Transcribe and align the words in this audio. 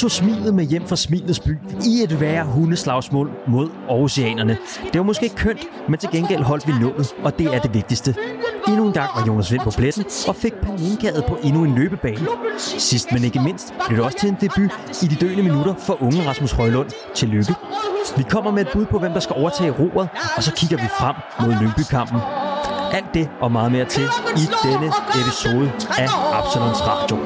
tog 0.00 0.10
smilet 0.10 0.54
med 0.54 0.64
hjem 0.64 0.86
fra 0.86 0.96
Smilets 0.96 1.40
by 1.40 1.58
i 1.86 2.02
et 2.02 2.20
værre 2.20 2.44
hundeslagsmål 2.44 3.30
mod 3.48 3.68
oceanerne. 3.88 4.58
Det 4.92 4.98
var 4.98 5.02
måske 5.02 5.28
kønt, 5.28 5.60
men 5.88 5.98
til 5.98 6.08
gengæld 6.12 6.42
holdt 6.42 6.66
vi 6.66 6.72
nullet, 6.72 7.14
og 7.24 7.38
det 7.38 7.54
er 7.54 7.58
det 7.58 7.74
vigtigste. 7.74 8.14
Endnu 8.68 8.86
en 8.86 8.92
gang 8.92 9.10
var 9.16 9.24
Jonas 9.26 9.52
Vind 9.52 9.62
på 9.62 9.70
pletten 9.70 10.04
og 10.28 10.36
fik 10.36 10.52
paninkaget 10.54 11.24
på 11.28 11.38
endnu 11.42 11.64
en 11.64 11.74
løbebane. 11.74 12.26
Sidst 12.58 13.12
men 13.12 13.24
ikke 13.24 13.40
mindst 13.40 13.74
blev 13.86 13.96
det 13.96 14.04
også 14.04 14.18
til 14.18 14.28
en 14.28 14.36
debut 14.40 14.70
i 15.02 15.06
de 15.06 15.14
døende 15.14 15.42
minutter 15.42 15.74
for 15.78 16.02
unge 16.02 16.28
Rasmus 16.28 16.52
Højlund. 16.52 16.88
Tillykke. 17.14 17.54
Vi 18.16 18.22
kommer 18.22 18.50
med 18.50 18.62
et 18.62 18.68
bud 18.72 18.86
på, 18.86 18.98
hvem 18.98 19.12
der 19.12 19.20
skal 19.20 19.36
overtage 19.36 19.70
roret, 19.70 20.08
og 20.36 20.42
så 20.42 20.52
kigger 20.52 20.76
vi 20.76 20.88
frem 20.98 21.14
mod 21.40 21.54
Lyngby-kampen. 21.60 22.20
Alt 22.92 23.14
det 23.14 23.30
og 23.40 23.52
meget 23.52 23.72
mere 23.72 23.84
til 23.84 24.04
i 24.36 24.44
denne 24.64 24.92
episode 25.20 25.72
af 25.98 26.08
Absalons 26.38 26.80
Radio. 26.86 27.18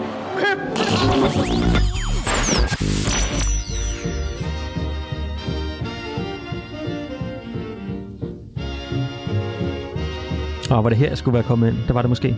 Og 10.75 10.85
var 10.85 10.91
det 10.91 10.99
her, 10.99 11.09
jeg 11.09 11.19
skulle 11.19 11.35
være 11.35 11.43
kommet 11.43 11.69
ind? 11.69 11.77
Det 11.87 11.95
var 11.95 12.03
det 12.03 12.09
måske. 12.09 12.37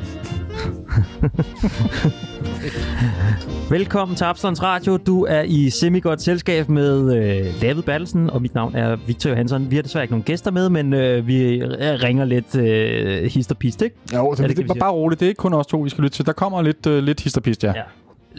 Velkommen 3.71 4.17
til 4.17 4.25
Absalons 4.25 4.63
Radio. 4.63 4.97
Du 4.97 5.25
er 5.25 5.43
i 5.43 5.71
semi-godt 5.71 6.23
selskab 6.23 6.69
med 6.69 7.17
øh, 7.17 7.61
David 7.63 7.83
Battelsen, 7.83 8.31
og 8.31 8.43
mit 8.43 8.55
navn 8.55 8.75
er 8.75 8.97
Victor 8.97 9.31
Johansson. 9.31 9.71
Vi 9.71 9.77
har 9.77 9.83
desværre 9.83 10.05
ikke 10.05 10.13
nogen 10.13 10.25
gæster 10.25 10.51
med, 10.51 10.69
men 10.69 10.95
øh, 10.95 11.27
vi 11.27 11.63
ringer 11.65 12.25
lidt 12.25 12.57
øh, 12.57 13.25
hist 13.25 13.51
og 13.51 13.59
pist, 13.59 13.83
ikke? 13.83 13.97
Jo, 14.15 14.31
det, 14.31 14.39
det, 14.39 14.49
det, 14.49 14.57
det 14.57 14.67
sige? 14.71 14.81
bare 14.81 14.93
roligt. 14.93 15.21
Det 15.21 15.27
er 15.27 15.31
ikke 15.31 15.39
kun 15.39 15.55
os 15.55 15.67
to, 15.67 15.79
vi 15.79 15.89
skal 15.89 16.05
lytte 16.05 16.17
til. 16.17 16.27
Der 16.27 16.33
kommer 16.33 16.63
lidt, 16.63 16.87
øh, 16.87 17.03
lidt 17.03 17.21
histerpist, 17.21 17.65
ja. 17.65 17.73
Ja. 17.77 17.83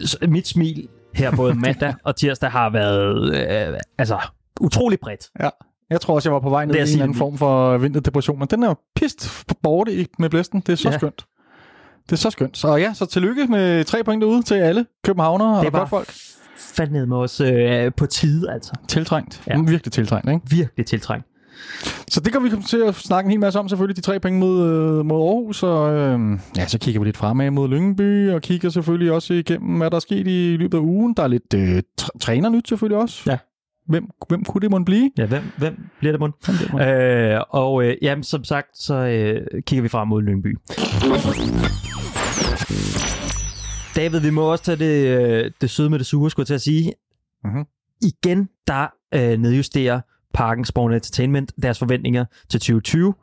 Så 0.06 0.18
mit 0.28 0.48
smil 0.48 0.88
her 1.14 1.36
både 1.36 1.54
mandag 1.54 1.94
og 2.04 2.16
tirsdag 2.16 2.50
har 2.50 2.70
været 2.70 3.34
øh, 3.70 3.78
altså 3.98 4.18
utrolig 4.60 4.98
bredt. 5.00 5.28
ja. 5.40 5.48
Jeg 5.90 6.00
tror 6.00 6.14
også, 6.14 6.28
jeg 6.28 6.34
var 6.34 6.40
på 6.40 6.50
vej 6.50 6.64
ned 6.64 6.74
i 6.74 6.78
en 6.78 6.84
eller 6.86 7.02
anden 7.02 7.16
form 7.18 7.38
for 7.38 7.78
vinterdepression, 7.78 8.38
men 8.38 8.48
den 8.50 8.62
er 8.62 8.74
pist 8.96 9.44
borte 9.62 10.06
med 10.18 10.30
blæsten. 10.30 10.60
Det 10.60 10.72
er 10.72 10.76
så 10.76 10.88
Ja. 10.90 10.98
skønt. 10.98 11.26
Det 12.06 12.12
er 12.12 12.16
så 12.16 12.30
skønt. 12.30 12.58
Så 12.58 12.76
ja, 12.76 12.94
så 12.94 13.06
tillykke 13.06 13.46
med 13.46 13.84
tre 13.84 14.04
point 14.04 14.22
derude 14.22 14.42
til 14.42 14.54
alle 14.54 14.86
københavnere 15.04 15.58
og 15.66 15.72
godt 15.72 15.88
folk. 15.88 16.12
fandme 16.56 17.06
med 17.06 17.16
os 17.16 17.40
øh, 17.40 17.92
på 17.96 18.06
tide, 18.06 18.52
altså. 18.52 18.72
Tiltrængt. 18.88 19.42
Ja. 19.46 19.56
Ja. 19.56 19.62
Virkelig 19.62 19.92
tiltrængt, 19.92 20.28
ikke? 20.30 20.40
Virkelig 20.50 20.86
tiltrængt. 20.86 21.26
Så 22.10 22.20
det 22.20 22.32
kan 22.32 22.44
vi 22.44 22.48
komme 22.48 22.64
til 22.64 22.76
at 22.78 22.94
snakke 22.94 23.26
en 23.26 23.30
hel 23.30 23.40
masse 23.40 23.58
om, 23.58 23.68
selvfølgelig 23.68 23.96
de 23.96 24.00
tre 24.00 24.20
point 24.20 24.38
mod, 24.38 24.66
øh, 24.70 25.06
mod 25.06 25.16
Aarhus, 25.28 25.62
og 25.62 25.92
øh, 25.94 26.38
ja, 26.56 26.66
så 26.66 26.78
kigger 26.78 27.00
vi 27.00 27.06
lidt 27.06 27.16
fremad 27.16 27.50
mod 27.50 27.68
Lyngby, 27.68 28.30
og 28.30 28.42
kigger 28.42 28.68
selvfølgelig 28.68 29.12
også 29.12 29.34
igennem, 29.34 29.76
hvad 29.78 29.90
der 29.90 29.96
er 29.96 30.00
sket 30.00 30.26
i 30.26 30.56
løbet 30.58 30.78
af 30.78 30.82
ugen. 30.82 31.14
Der 31.14 31.22
er 31.22 31.28
lidt 31.28 31.54
øh, 31.54 31.82
tr- 32.00 32.08
trænernyt 32.20 32.68
selvfølgelig 32.68 32.98
også. 32.98 33.22
Ja. 33.30 33.38
Hvem, 33.88 34.08
hvem 34.28 34.44
kunne 34.44 34.60
det 34.60 34.70
måtte 34.70 34.84
blive? 34.84 35.10
Ja, 35.18 35.26
hvem, 35.26 35.42
hvem 35.58 35.88
bliver 35.98 36.12
det 36.12 36.20
måtte- 36.20 36.36
Øh, 37.34 37.40
og 37.50 37.84
øh, 37.84 37.96
jamen, 38.02 38.22
som 38.22 38.44
sagt, 38.44 38.78
så 38.78 38.94
øh, 38.94 39.62
kigger 39.62 39.82
vi 39.82 39.88
frem 39.88 40.08
mod 40.08 40.22
Lyngby. 40.22 40.56
David, 43.96 44.20
vi 44.20 44.30
må 44.30 44.42
også 44.52 44.64
tage 44.64 44.76
det, 44.78 45.18
øh, 45.20 45.50
det 45.60 45.70
søde 45.70 45.90
med 45.90 45.98
det 45.98 46.06
sure, 46.06 46.30
skulle 46.30 46.42
jeg 46.44 46.46
til 46.46 46.54
at 46.54 46.60
sige. 46.60 46.92
Mhm. 47.44 47.64
Igen, 48.02 48.48
der 48.66 48.86
øh, 49.14 49.38
nedjusterer 49.38 50.00
Parken 50.34 50.64
Spawn 50.64 50.92
Entertainment 50.92 51.52
deres 51.62 51.78
forventninger 51.78 52.24
til 52.48 52.60
2020 52.60 53.14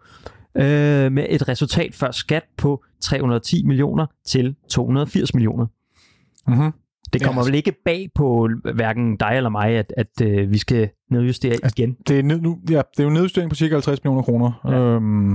øh, 0.57 1.11
med 1.11 1.25
et 1.29 1.47
resultat 1.47 1.95
før 1.95 2.11
skat 2.11 2.43
på 2.57 2.83
310 3.01 3.65
millioner 3.65 4.05
til 4.27 4.55
280 4.69 5.33
millioner. 5.33 5.65
Mm-hmm. 6.47 6.71
Det 7.15 7.21
Ja, 7.21 7.27
kommer 7.27 7.41
altså- 7.41 7.51
vel 7.51 7.57
ikke 7.57 7.73
bag 7.85 8.07
på 8.15 8.49
hverken 8.73 9.17
dig 9.17 9.31
eller 9.35 9.49
mig, 9.49 9.69
at, 9.69 9.93
at 9.97 10.21
øh, 10.23 10.51
vi 10.51 10.57
skal 10.57 10.89
nedjustere 11.11 11.51
Altså, 11.51 11.73
igen. 11.77 11.95
Det 12.07 12.19
er, 12.19 12.23
ned, 12.23 12.41
nu, 12.41 12.57
ja, 12.69 12.81
det 12.97 12.99
er 12.99 13.03
jo 13.03 13.09
nedjustering 13.09 13.49
på 13.49 13.55
cirka 13.55 13.73
50 13.73 14.03
millioner 14.03 14.23
kroner. 14.23 14.61
Ja. 14.65 14.71
Øhm, 14.71 15.31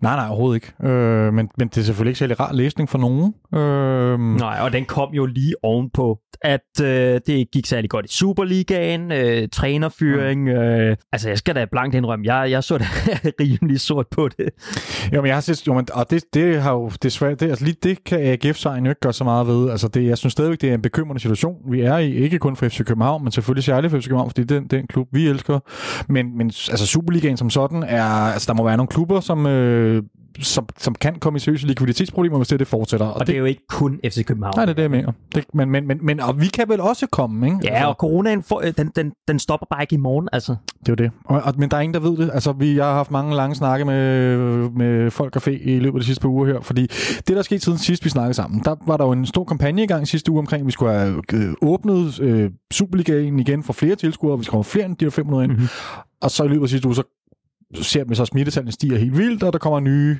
nej, 0.00 0.16
nej, 0.16 0.26
overhovedet 0.28 0.54
ikke. 0.54 0.88
Øh, 0.92 1.34
men, 1.34 1.48
men 1.58 1.68
det 1.68 1.78
er 1.78 1.82
selvfølgelig 1.82 2.10
ikke 2.10 2.18
særlig 2.18 2.40
rar 2.40 2.52
læsning 2.52 2.88
for 2.88 2.98
nogen. 2.98 3.34
Øhm, 3.54 4.20
Nej, 4.20 4.58
og 4.62 4.72
den 4.72 4.84
kom 4.84 5.14
jo 5.14 5.26
lige 5.26 5.54
ovenpå, 5.62 6.18
at 6.42 6.80
øh, 6.82 7.20
det 7.26 7.50
gik 7.52 7.66
særlig 7.66 7.90
godt 7.90 8.06
i 8.06 8.08
Superligaen, 8.08 9.12
øh, 9.12 9.48
trænerfyring. 9.52 10.42
Mm. 10.42 10.48
Øh, 10.48 10.96
altså, 11.12 11.28
jeg 11.28 11.38
skal 11.38 11.54
da 11.54 11.64
blankt 11.70 11.94
indrømme, 11.94 12.34
jeg, 12.34 12.50
jeg 12.50 12.64
så 12.64 12.78
da 12.78 12.84
rimelig 13.40 13.80
sort 13.80 14.06
på 14.10 14.28
det. 14.28 14.48
Jo, 15.12 15.20
men 15.20 15.26
jeg 15.26 15.36
har 15.36 15.40
set, 15.40 15.66
jo, 15.66 15.74
men, 15.74 15.86
og 15.92 16.10
det, 16.10 16.24
det 16.34 16.62
har 16.62 16.72
jo 16.72 16.90
desværre, 17.02 17.34
det, 17.34 17.42
altså 17.42 17.64
lige 17.64 17.76
det 17.82 18.04
kan 18.04 18.20
AGF-sejren 18.20 18.84
jo 18.84 18.90
ikke 18.90 19.00
gøre 19.00 19.12
så 19.12 19.24
meget 19.24 19.46
ved. 19.46 19.70
Altså 19.70 19.88
det, 19.88 20.06
jeg 20.06 20.18
synes 20.18 20.32
stadigvæk, 20.32 20.60
det 20.60 20.70
er 20.70 20.74
en 20.74 20.82
bekymrende 20.82 21.20
situation, 21.20 21.56
vi 21.70 21.80
er 21.80 21.96
i. 21.96 22.14
Ikke 22.14 22.38
kun 22.38 22.56
for 22.56 22.68
FC 22.68 22.84
København, 22.84 23.22
men 23.24 23.32
selvfølgelig 23.32 23.64
særligt 23.64 23.90
for 23.90 24.00
FC 24.00 24.04
København, 24.04 24.30
fordi 24.30 24.44
den, 24.44 24.66
den 24.66 24.86
klub, 24.86 25.05
vi 25.12 25.28
elsker. 25.28 25.58
Men, 26.08 26.38
men 26.38 26.46
altså 26.46 26.86
Superligaen 26.86 27.36
som 27.36 27.50
sådan 27.50 27.82
er, 27.82 28.04
altså 28.04 28.52
der 28.52 28.54
må 28.54 28.64
være 28.64 28.76
nogle 28.76 28.88
klubber, 28.88 29.20
som, 29.20 29.46
øh, 29.46 30.02
som, 30.40 30.68
som 30.78 30.94
kan 30.94 31.14
komme 31.14 31.36
i 31.36 31.40
seriøse 31.40 31.66
likviditetsproblemer, 31.66 32.36
hvis 32.36 32.48
det, 32.48 32.58
det 32.58 32.68
fortsætter. 32.68 33.06
Og 33.06 33.26
det 33.26 33.34
er 33.34 33.38
jo 33.38 33.44
ikke 33.44 33.66
kun 33.68 34.00
FC 34.04 34.24
København. 34.24 34.54
Nej, 34.56 34.64
det 34.64 34.70
er 34.70 34.74
det, 34.74 34.82
jeg 34.82 34.90
mener. 34.90 35.12
Det, 35.34 35.44
men, 35.54 35.70
men, 35.70 35.86
men, 35.86 35.98
men, 36.02 36.20
og 36.20 36.40
vi 36.40 36.46
kan 36.46 36.68
vel 36.68 36.80
også 36.80 37.06
komme, 37.06 37.46
ikke? 37.46 37.58
Ja, 37.64 37.86
og 37.86 37.94
coronaen, 37.94 38.42
får, 38.42 38.62
øh, 38.64 38.72
den, 38.76 38.90
den, 38.96 39.12
den 39.28 39.38
stopper 39.38 39.66
bare 39.70 39.82
ikke 39.82 39.94
i 39.94 39.98
morgen, 39.98 40.28
altså. 40.32 40.56
Det 40.80 40.88
er 40.88 40.92
jo 40.92 40.94
det. 40.94 41.10
Og, 41.24 41.42
og, 41.42 41.54
men 41.58 41.70
der 41.70 41.76
er 41.76 41.80
ingen, 41.80 41.94
der 41.94 42.10
ved 42.10 42.16
det. 42.16 42.30
Altså, 42.34 42.52
vi, 42.52 42.76
jeg 42.76 42.84
har 42.84 42.92
haft 42.92 43.10
mange 43.10 43.36
lange 43.36 43.54
snakke 43.54 43.84
med, 43.84 44.36
med 44.70 45.10
folk 45.10 45.36
og 45.36 45.42
fe 45.42 45.58
i 45.58 45.78
løbet 45.78 45.98
af 45.98 46.00
de 46.00 46.06
sidste 46.06 46.22
par 46.22 46.28
uger 46.28 46.46
her, 46.46 46.60
fordi 46.60 46.86
det, 47.28 47.28
der 47.28 47.42
skete 47.42 47.60
siden 47.60 47.78
sidst, 47.78 48.04
vi 48.04 48.10
snakkede 48.10 48.34
sammen, 48.34 48.60
der 48.64 48.76
var 48.86 48.96
der 48.96 49.04
jo 49.04 49.12
en 49.12 49.26
stor 49.26 49.44
kampagne 49.44 49.82
i 49.82 49.86
gang 49.86 50.08
sidste 50.08 50.32
uge 50.32 50.38
omkring, 50.38 50.60
at 50.60 50.66
vi 50.66 50.72
skulle 50.72 50.92
have 50.92 51.22
øh, 51.32 51.54
åbnet 51.62 52.20
øh, 52.20 52.50
Superligaen 52.72 53.38
igen 53.38 53.62
for 53.62 53.72
flere 53.72 53.94
tilskuere, 53.94 54.38
vi 54.38 54.44
skal 54.44 54.56
have 54.56 54.64
flere 54.64 54.86
end 54.86 54.96
de 54.96 55.04
her 55.04 55.10
500 55.10 55.44
ind. 55.44 55.52
Mhm. 55.52 55.60
Mm-hmm. 55.60 56.02
Og 56.22 56.30
så 56.30 56.44
i 56.44 56.48
løbet 56.48 56.62
af 56.62 56.68
sidste 56.68 56.88
uge, 56.88 56.94
så 56.94 57.02
ser 57.74 58.04
man 58.04 58.16
så, 58.16 58.22
at 58.22 58.28
smittetallene 58.28 58.72
stiger 58.72 58.98
helt 58.98 59.18
vildt, 59.18 59.42
og 59.42 59.52
der 59.52 59.58
kommer 59.58 59.80
nye 59.80 60.18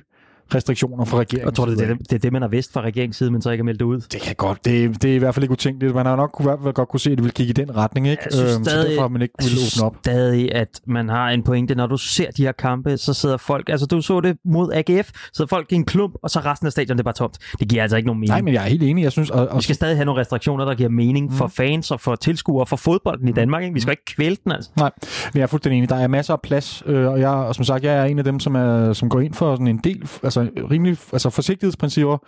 restriktioner 0.54 1.04
fra 1.04 1.18
regeringen. 1.18 1.46
Jeg 1.46 1.54
tror, 1.54 1.66
det 1.66 1.80
er 1.80 1.86
det, 1.86 1.98
det, 2.10 2.12
er 2.12 2.18
det 2.18 2.32
man 2.32 2.42
har 2.42 2.48
vidst 2.48 2.72
fra 2.72 2.80
regeringens 2.80 3.16
side, 3.16 3.30
men 3.30 3.42
så 3.42 3.50
ikke 3.50 3.62
har 3.62 3.64
meldt 3.64 3.80
det 3.80 3.84
ud. 3.86 4.00
Det 4.00 4.20
kan 4.20 4.34
godt. 4.34 4.64
Det, 4.64 5.02
det 5.02 5.10
er 5.10 5.14
i 5.14 5.18
hvert 5.18 5.34
fald 5.34 5.44
ikke 5.44 5.52
utænkeligt. 5.52 5.94
Man 5.94 6.06
har 6.06 6.16
nok 6.16 6.30
kunne, 6.32 6.44
i 6.44 6.48
hvert 6.48 6.58
fald 6.62 6.74
godt 6.74 6.88
kunne 6.88 7.00
se, 7.00 7.10
at 7.12 7.18
det 7.18 7.24
vil 7.24 7.32
kigge 7.32 7.50
i 7.50 7.52
den 7.52 7.76
retning, 7.76 8.08
ikke? 8.08 8.22
Jeg 8.24 8.32
synes 8.32 8.50
så 8.52 8.60
stadig- 8.64 8.88
derfor 8.90 9.00
har 9.02 9.08
man 9.08 9.22
ikke 9.22 9.34
ville 9.42 9.58
åbne 9.76 9.86
op. 9.86 9.96
stadig, 10.02 10.54
at 10.54 10.68
man 10.86 11.08
har 11.08 11.28
en 11.30 11.42
pointe. 11.42 11.74
Når 11.74 11.86
du 11.86 11.96
ser 11.96 12.30
de 12.30 12.42
her 12.42 12.52
kampe, 12.52 12.96
så 12.96 13.14
sidder 13.14 13.36
folk... 13.36 13.68
Altså, 13.68 13.86
du 13.86 14.00
så 14.00 14.20
det 14.20 14.36
mod 14.44 14.72
AGF, 14.72 15.10
så 15.32 15.46
folk 15.46 15.72
i 15.72 15.74
en 15.74 15.84
klump, 15.84 16.14
og 16.22 16.30
så 16.30 16.40
resten 16.40 16.66
af 16.66 16.72
stadion, 16.72 16.96
det 16.96 17.02
er 17.02 17.04
bare 17.04 17.14
tomt. 17.14 17.38
Det 17.60 17.68
giver 17.68 17.82
altså 17.82 17.96
ikke 17.96 18.06
nogen 18.06 18.20
mening. 18.20 18.30
Nej, 18.30 18.40
men 18.40 18.54
jeg 18.54 18.64
er 18.64 18.68
helt 18.68 18.82
enig. 18.82 19.02
Jeg 19.04 19.12
synes, 19.12 19.30
og, 19.30 19.48
og 19.48 19.56
Vi 19.56 19.62
skal 19.62 19.74
stadig 19.74 19.96
have 19.96 20.04
nogle 20.04 20.20
restriktioner, 20.20 20.64
der 20.64 20.74
giver 20.74 20.88
mening 20.88 21.32
for 21.32 21.46
fans 21.46 21.90
og 21.90 22.00
for 22.00 22.14
tilskuere 22.16 22.66
for 22.66 22.76
fodbolden 22.76 23.28
i 23.28 23.32
Danmark. 23.32 23.62
Ikke? 23.62 23.74
Vi 23.74 23.80
skal 23.80 23.92
ikke 23.92 24.04
kvæle 24.04 24.36
den, 24.44 24.52
altså. 24.52 24.70
Nej, 24.76 24.90
men 25.32 25.38
jeg 25.38 25.42
er 25.42 25.46
fuldstændig 25.46 25.76
enig. 25.78 25.88
Der 25.88 25.96
er 25.96 26.06
masser 26.08 26.32
af 26.34 26.40
plads, 26.40 26.82
øh, 26.86 27.06
og 27.10 27.20
jeg, 27.20 27.28
og 27.30 27.54
som 27.54 27.64
sagt, 27.64 27.84
jeg 27.84 27.94
er 27.96 28.04
en 28.04 28.18
af 28.18 28.24
dem, 28.24 28.40
som, 28.40 28.54
er, 28.54 28.92
som 28.92 29.08
går 29.08 29.20
ind 29.20 29.34
for 29.34 29.54
sådan 29.54 29.68
en 29.68 29.78
del, 29.84 30.08
altså 30.22 30.35
Altså, 30.36 30.66
rimelig 30.70 30.98
altså 31.12 31.30
forsigtighedsprincipper, 31.30 32.19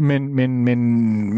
men, 0.00 0.34
men, 0.34 0.64
men, 0.64 0.78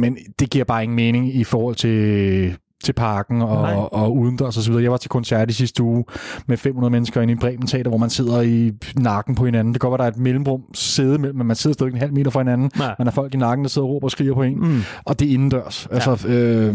men 0.01 0.19
det 0.39 0.51
giver 0.51 0.65
bare 0.65 0.83
ingen 0.83 0.97
mening 0.97 1.35
i 1.35 1.45
forhold 1.45 1.75
til 1.75 2.57
til 2.85 2.93
parken 2.93 3.39
Nej. 3.39 3.47
og, 3.47 3.93
og 3.93 4.17
udendørs 4.17 4.57
og 4.57 4.63
så 4.63 4.71
videre. 4.71 4.83
Jeg 4.83 4.91
var 4.91 4.97
til 4.97 5.11
koncert 5.11 5.51
i 5.51 5.53
sidste 5.53 5.83
uge 5.83 6.05
med 6.47 6.57
500 6.57 6.91
mennesker 6.91 7.21
inde 7.21 7.33
i 7.33 7.37
Bremen 7.37 7.67
Teater, 7.67 7.89
hvor 7.89 7.99
man 7.99 8.11
sidder 8.11 8.41
i 8.41 8.73
nakken 8.97 9.35
på 9.35 9.45
hinanden. 9.45 9.75
Det 9.75 9.81
kan 9.81 9.91
godt 9.91 9.99
være, 9.99 10.07
der 10.07 10.13
er 10.13 10.17
et 10.17 10.23
mellemrum 10.23 10.63
sæde 10.75 11.19
mellem, 11.19 11.39
men 11.39 11.47
man 11.47 11.57
sidder 11.57 11.75
stadig 11.75 11.93
en 11.93 11.99
halv 11.99 12.13
meter 12.13 12.31
fra 12.31 12.41
hinanden. 12.41 12.71
Nej. 12.79 12.95
Man 12.99 13.07
har 13.07 13.13
folk 13.13 13.35
i 13.35 13.37
nakken, 13.37 13.65
der 13.65 13.69
sidder 13.69 13.89
og 13.89 13.95
råber 13.95 14.07
og 14.07 14.11
skriger 14.11 14.35
på 14.35 14.43
en. 14.43 14.59
Mm. 14.59 14.81
Og 15.05 15.21
det 15.21 15.29
er 15.29 15.33
indendørs. 15.35 15.89
Altså, 15.91 16.29
øh, 16.29 16.75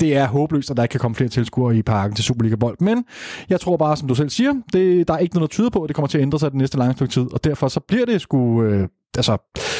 det 0.00 0.16
er 0.16 0.26
håbløst, 0.26 0.70
at 0.70 0.76
der 0.76 0.82
ikke 0.82 0.92
kan 0.92 1.00
komme 1.00 1.14
flere 1.14 1.30
tilskuere 1.30 1.76
i 1.76 1.82
parken 1.82 2.16
til 2.16 2.24
Superliga-bold. 2.24 2.76
Men 2.80 3.04
jeg 3.48 3.60
tror 3.60 3.76
bare, 3.76 3.96
som 3.96 4.08
du 4.08 4.14
selv 4.14 4.30
siger, 4.30 4.52
det, 4.72 5.08
der 5.08 5.14
er 5.14 5.18
ikke 5.18 5.34
noget, 5.34 5.50
der 5.50 5.54
tyder 5.54 5.70
på, 5.70 5.82
at 5.82 5.88
det 5.88 5.96
kommer 5.96 6.08
til 6.08 6.18
at 6.18 6.22
ændre 6.22 6.38
sig 6.38 6.50
det 6.50 6.58
næste 6.58 6.78
lange 6.78 6.92
stykke 6.92 7.12
tid. 7.12 7.32
Og 7.32 7.44
derfor 7.44 7.68
så 7.68 7.80
bliver 7.80 8.06
det 8.06 8.20
sgu... 8.20 8.62
Øh, 8.62 8.88
altså, 9.16 9.36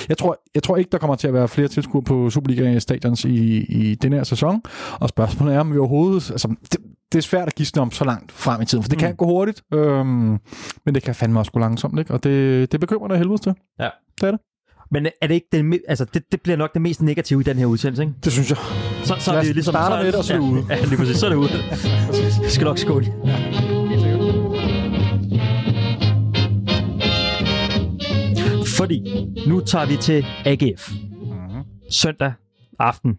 jeg 0.09 0.19
tror, 0.19 0.38
jeg 0.54 0.62
tror 0.62 0.76
ikke, 0.76 0.88
der 0.93 0.98
kommer 0.98 1.16
til 1.16 1.28
at 1.28 1.34
være 1.34 1.48
flere 1.48 1.69
tilskuere 1.69 2.04
på 2.04 2.31
Superliga-stadions 2.31 3.24
i, 3.24 3.59
i 3.59 3.95
den 3.95 4.12
her 4.12 4.24
sæson. 4.24 4.62
Og 5.01 5.09
spørgsmålet 5.09 5.54
er, 5.54 5.60
om 5.60 5.72
vi 5.72 5.78
overhovedet... 5.78 6.30
Altså, 6.30 6.48
det, 6.72 6.80
det 7.12 7.18
er 7.18 7.22
svært 7.22 7.48
at 7.48 7.54
gisne 7.54 7.83
om 7.83 7.91
så 7.91 8.04
langt 8.04 8.33
frem 8.33 8.62
i 8.62 8.65
tiden, 8.65 8.84
for 8.84 8.89
det 8.89 8.98
kan 8.98 9.10
Mm. 9.10 9.16
gå 9.16 9.24
hurtigt, 9.24 9.62
øhm, 9.74 10.39
men 10.86 10.95
det 10.95 11.03
kan 11.03 11.15
fandme 11.15 11.39
også 11.41 11.53
gå 11.53 11.59
langsomt, 11.59 11.98
ikke? 11.98 12.15
og 12.15 12.24
det, 12.24 12.72
det 12.72 12.80
bekymrer 12.80 13.09
dig 13.09 13.18
helvede 13.18 13.39
til. 13.42 13.54
Ja. 13.80 13.89
Det 14.21 14.27
er 14.27 14.30
det. 14.30 14.41
Men 14.91 15.06
er 15.22 15.27
det 15.27 15.34
ikke 15.34 15.48
den, 15.53 15.74
altså 15.89 16.04
det, 16.15 16.22
det 16.33 16.41
bliver 16.42 16.56
nok 16.56 16.72
det 16.72 16.83
mest 16.83 17.03
negative 17.03 17.41
i 17.41 17.45
den 17.45 17.56
her 17.59 17.66
udsendelse, 17.66 18.03
ikke? 18.03 18.15
Det 18.24 18.33
synes 18.33 18.51
jeg. 18.51 18.59
Så, 19.04 19.15
så 19.18 19.33
er 19.33 19.42
det 19.42 19.54
ligesom 19.54 19.72
starte 19.72 19.95
så, 20.03 20.06
det, 20.06 20.15
og 20.15 20.24
så 20.24 20.34
er 20.34 20.39
det 20.39 20.47
ja, 20.47 20.53
ude. 20.53 20.65
Ja, 20.71 20.84
lige 20.84 20.97
præcis, 20.97 21.16
så 21.16 21.27
er 21.27 21.30
det 21.30 21.36
ude. 21.36 21.48
Det 22.42 22.53
skal 22.54 22.65
nok 22.65 22.78
skåle. 22.78 23.06
Fordi 28.82 29.26
nu 29.46 29.60
tager 29.60 29.86
vi 29.86 29.96
til 29.96 30.26
AGF. 30.44 30.90
Mhm. 31.22 31.62
Søndag 31.90 32.32
aften 32.78 33.18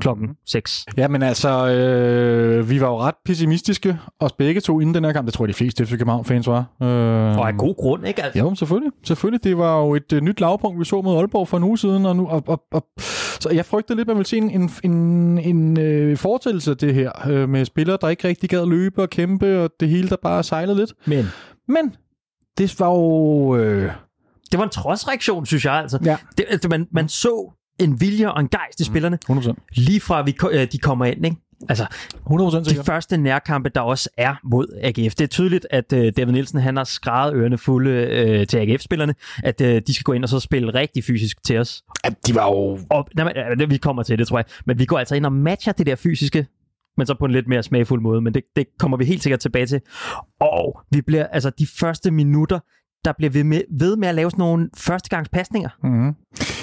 klokken 0.00 0.28
6. 0.46 0.86
Ja, 0.96 1.08
men 1.08 1.22
altså, 1.22 1.68
øh, 1.68 2.70
vi 2.70 2.80
var 2.80 2.88
jo 2.88 2.98
ret 2.98 3.14
pessimistiske, 3.24 3.98
os 4.20 4.32
begge 4.32 4.60
to 4.60 4.80
inden 4.80 4.94
den 4.94 5.04
her 5.04 5.12
kamp. 5.12 5.26
Det 5.26 5.34
tror 5.34 5.44
jeg, 5.44 5.48
de 5.48 5.54
fleste 5.54 5.86
FC 5.86 5.90
København-fans 5.90 6.46
var. 6.46 6.58
Øh, 6.82 7.38
Og 7.38 7.48
af 7.48 7.54
god 7.58 7.74
grund, 7.76 8.06
ikke? 8.06 8.22
Altså, 8.22 8.38
Jo, 8.38 8.54
selvfølgelig. 8.54 8.92
selvfølgelig. 9.04 9.44
Det 9.44 9.58
var 9.58 9.78
jo 9.80 9.94
et 9.94 10.12
øh, 10.12 10.20
nyt 10.20 10.40
lavpunkt, 10.40 10.80
vi 10.80 10.84
så 10.84 11.02
mod 11.02 11.16
Aalborg 11.16 11.48
for 11.48 11.56
en 11.56 11.62
uge 11.62 11.78
siden, 11.78 12.06
og, 12.06 12.16
nu, 12.16 12.26
og, 12.28 12.42
og, 12.46 12.62
og 12.72 12.86
Så 13.40 13.50
jeg 13.54 13.64
frygter 13.64 13.94
lidt, 13.94 14.00
at 14.08 14.14
man 14.14 14.16
vil 14.16 14.26
se 14.26 14.36
en, 14.36 14.50
en, 14.50 14.70
en, 14.84 15.38
en 15.38 15.80
øh, 15.80 16.16
fortællelse 16.16 16.70
af 16.70 16.76
det 16.76 16.94
her, 16.94 17.10
øh, 17.28 17.48
med 17.48 17.64
spillere, 17.64 17.98
der 18.00 18.08
ikke 18.08 18.28
rigtig 18.28 18.50
gad 18.50 18.66
løbe 18.66 19.02
og 19.02 19.10
kæmpe, 19.10 19.60
og 19.60 19.70
det 19.80 19.88
hele, 19.88 20.08
der 20.08 20.16
bare 20.22 20.42
sejlede 20.42 20.76
lidt. 20.78 20.92
Men 21.06 21.26
Men 21.68 21.94
det 22.58 22.80
var 22.80 22.90
jo... 22.90 23.56
Øh, 23.56 23.90
det 24.52 24.58
var 24.58 24.64
en 24.64 24.70
trodsreaktion, 24.70 25.46
synes 25.46 25.64
jeg 25.64 25.74
altså. 25.74 25.98
ja, 26.04 26.16
Det, 26.38 26.44
altså, 26.48 26.68
man, 26.68 26.86
man 26.90 27.08
så 27.08 27.52
en 27.78 28.00
vilje 28.00 28.32
og 28.32 28.40
en 28.40 28.48
gejst 28.48 28.80
i 28.80 28.84
spillerne, 28.84 29.18
100%. 29.30 29.52
lige 29.72 30.00
fra 30.00 30.22
vi, 30.22 30.36
øh, 30.52 30.66
de 30.72 30.78
kommer 30.78 31.04
ind, 31.04 31.24
ikke? 31.24 31.36
Altså, 31.68 31.84
100% 31.84 32.58
de 32.58 32.64
sikkert. 32.64 32.86
første 32.86 33.16
nærkampe, 33.16 33.68
der 33.68 33.80
også 33.80 34.10
er 34.18 34.34
mod 34.44 34.80
AGF. 34.82 35.14
Det 35.14 35.20
er 35.20 35.26
tydeligt, 35.26 35.66
at 35.70 35.92
øh, 35.92 36.12
David 36.16 36.32
Nielsen 36.32 36.60
han 36.60 36.76
har 36.76 36.84
skrevet 36.84 37.34
ørerne 37.34 37.58
fulde 37.58 37.90
øh, 37.90 38.46
til 38.46 38.58
AGF-spillerne, 38.58 39.14
at 39.44 39.60
øh, 39.60 39.82
de 39.86 39.94
skal 39.94 40.04
gå 40.04 40.12
ind 40.12 40.22
og 40.22 40.28
så 40.28 40.40
spille 40.40 40.74
rigtig 40.74 41.04
fysisk 41.04 41.44
til 41.44 41.58
os. 41.58 41.82
Ja, 42.04 42.10
de 42.26 42.34
var 42.34 42.46
jo... 42.46 42.78
Og, 42.90 43.08
nej, 43.16 43.34
men, 43.58 43.70
vi 43.70 43.76
kommer 43.76 44.02
til 44.02 44.18
det, 44.18 44.28
tror 44.28 44.38
jeg. 44.38 44.44
Men 44.66 44.78
vi 44.78 44.84
går 44.84 44.98
altså 44.98 45.14
ind 45.14 45.26
og 45.26 45.32
matcher 45.32 45.72
det 45.72 45.86
der 45.86 45.96
fysiske, 45.96 46.46
men 46.96 47.06
så 47.06 47.14
på 47.18 47.24
en 47.24 47.30
lidt 47.30 47.48
mere 47.48 47.62
smagfuld 47.62 48.02
måde. 48.02 48.20
Men 48.20 48.34
det, 48.34 48.42
det 48.56 48.66
kommer 48.78 48.96
vi 48.96 49.04
helt 49.04 49.22
sikkert 49.22 49.40
tilbage 49.40 49.66
til. 49.66 49.80
Og 50.40 50.80
vi 50.90 51.00
bliver, 51.00 51.26
altså 51.26 51.50
de 51.50 51.66
første 51.80 52.10
minutter, 52.10 52.58
der 53.04 53.12
bliver 53.18 53.30
vi 53.30 53.42
med, 53.42 53.60
ved 53.78 53.96
med 53.96 54.08
at 54.08 54.14
lave 54.14 54.30
sådan 54.30 54.42
nogle 54.42 54.68
førstegangspasninger. 54.76 55.68
Mm-hmm. 55.82 56.14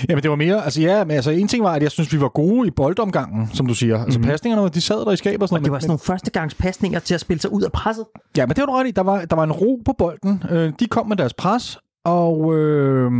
Jamen, 0.09 0.23
det 0.23 0.29
var 0.29 0.35
mere... 0.35 0.63
Altså, 0.63 0.81
ja, 0.81 1.03
men 1.03 1.15
altså, 1.15 1.31
en 1.31 1.47
ting 1.47 1.63
var, 1.63 1.71
at 1.73 1.83
jeg 1.83 1.91
synes, 1.91 2.13
vi 2.13 2.21
var 2.21 2.27
gode 2.29 2.67
i 2.67 2.71
boldomgangen, 2.71 3.49
som 3.53 3.65
du 3.65 3.73
siger. 3.73 4.03
Altså, 4.03 4.19
Mhm. 4.19 4.27
pasningerne, 4.27 4.69
de 4.69 4.81
sad 4.81 5.05
der 5.05 5.11
i 5.11 5.17
skabet 5.17 5.41
og 5.41 5.49
sådan 5.49 5.59
Og 5.61 5.63
det 5.65 5.71
var 5.71 5.79
sådan 5.79 5.89
nogle 5.89 5.99
førstegangspasninger 5.99 6.99
til 6.99 7.13
at 7.13 7.19
spille 7.19 7.41
sig 7.41 7.51
ud 7.53 7.61
af 7.61 7.71
presset. 7.71 8.05
Ja, 8.37 8.45
men 8.45 8.55
det 8.55 8.61
var 8.61 8.65
du 8.65 8.71
ret 8.71 8.87
i. 8.87 8.91
Der 8.91 9.03
var, 9.03 9.25
der 9.25 9.35
var 9.35 9.43
en 9.43 9.51
ro 9.51 9.81
på 9.85 9.93
bolden. 9.97 10.43
Øh, 10.51 10.73
de 10.79 10.85
kom 10.87 11.07
med 11.07 11.17
deres 11.17 11.33
pres, 11.33 11.77
og 12.05 12.55
øh, 12.57 13.11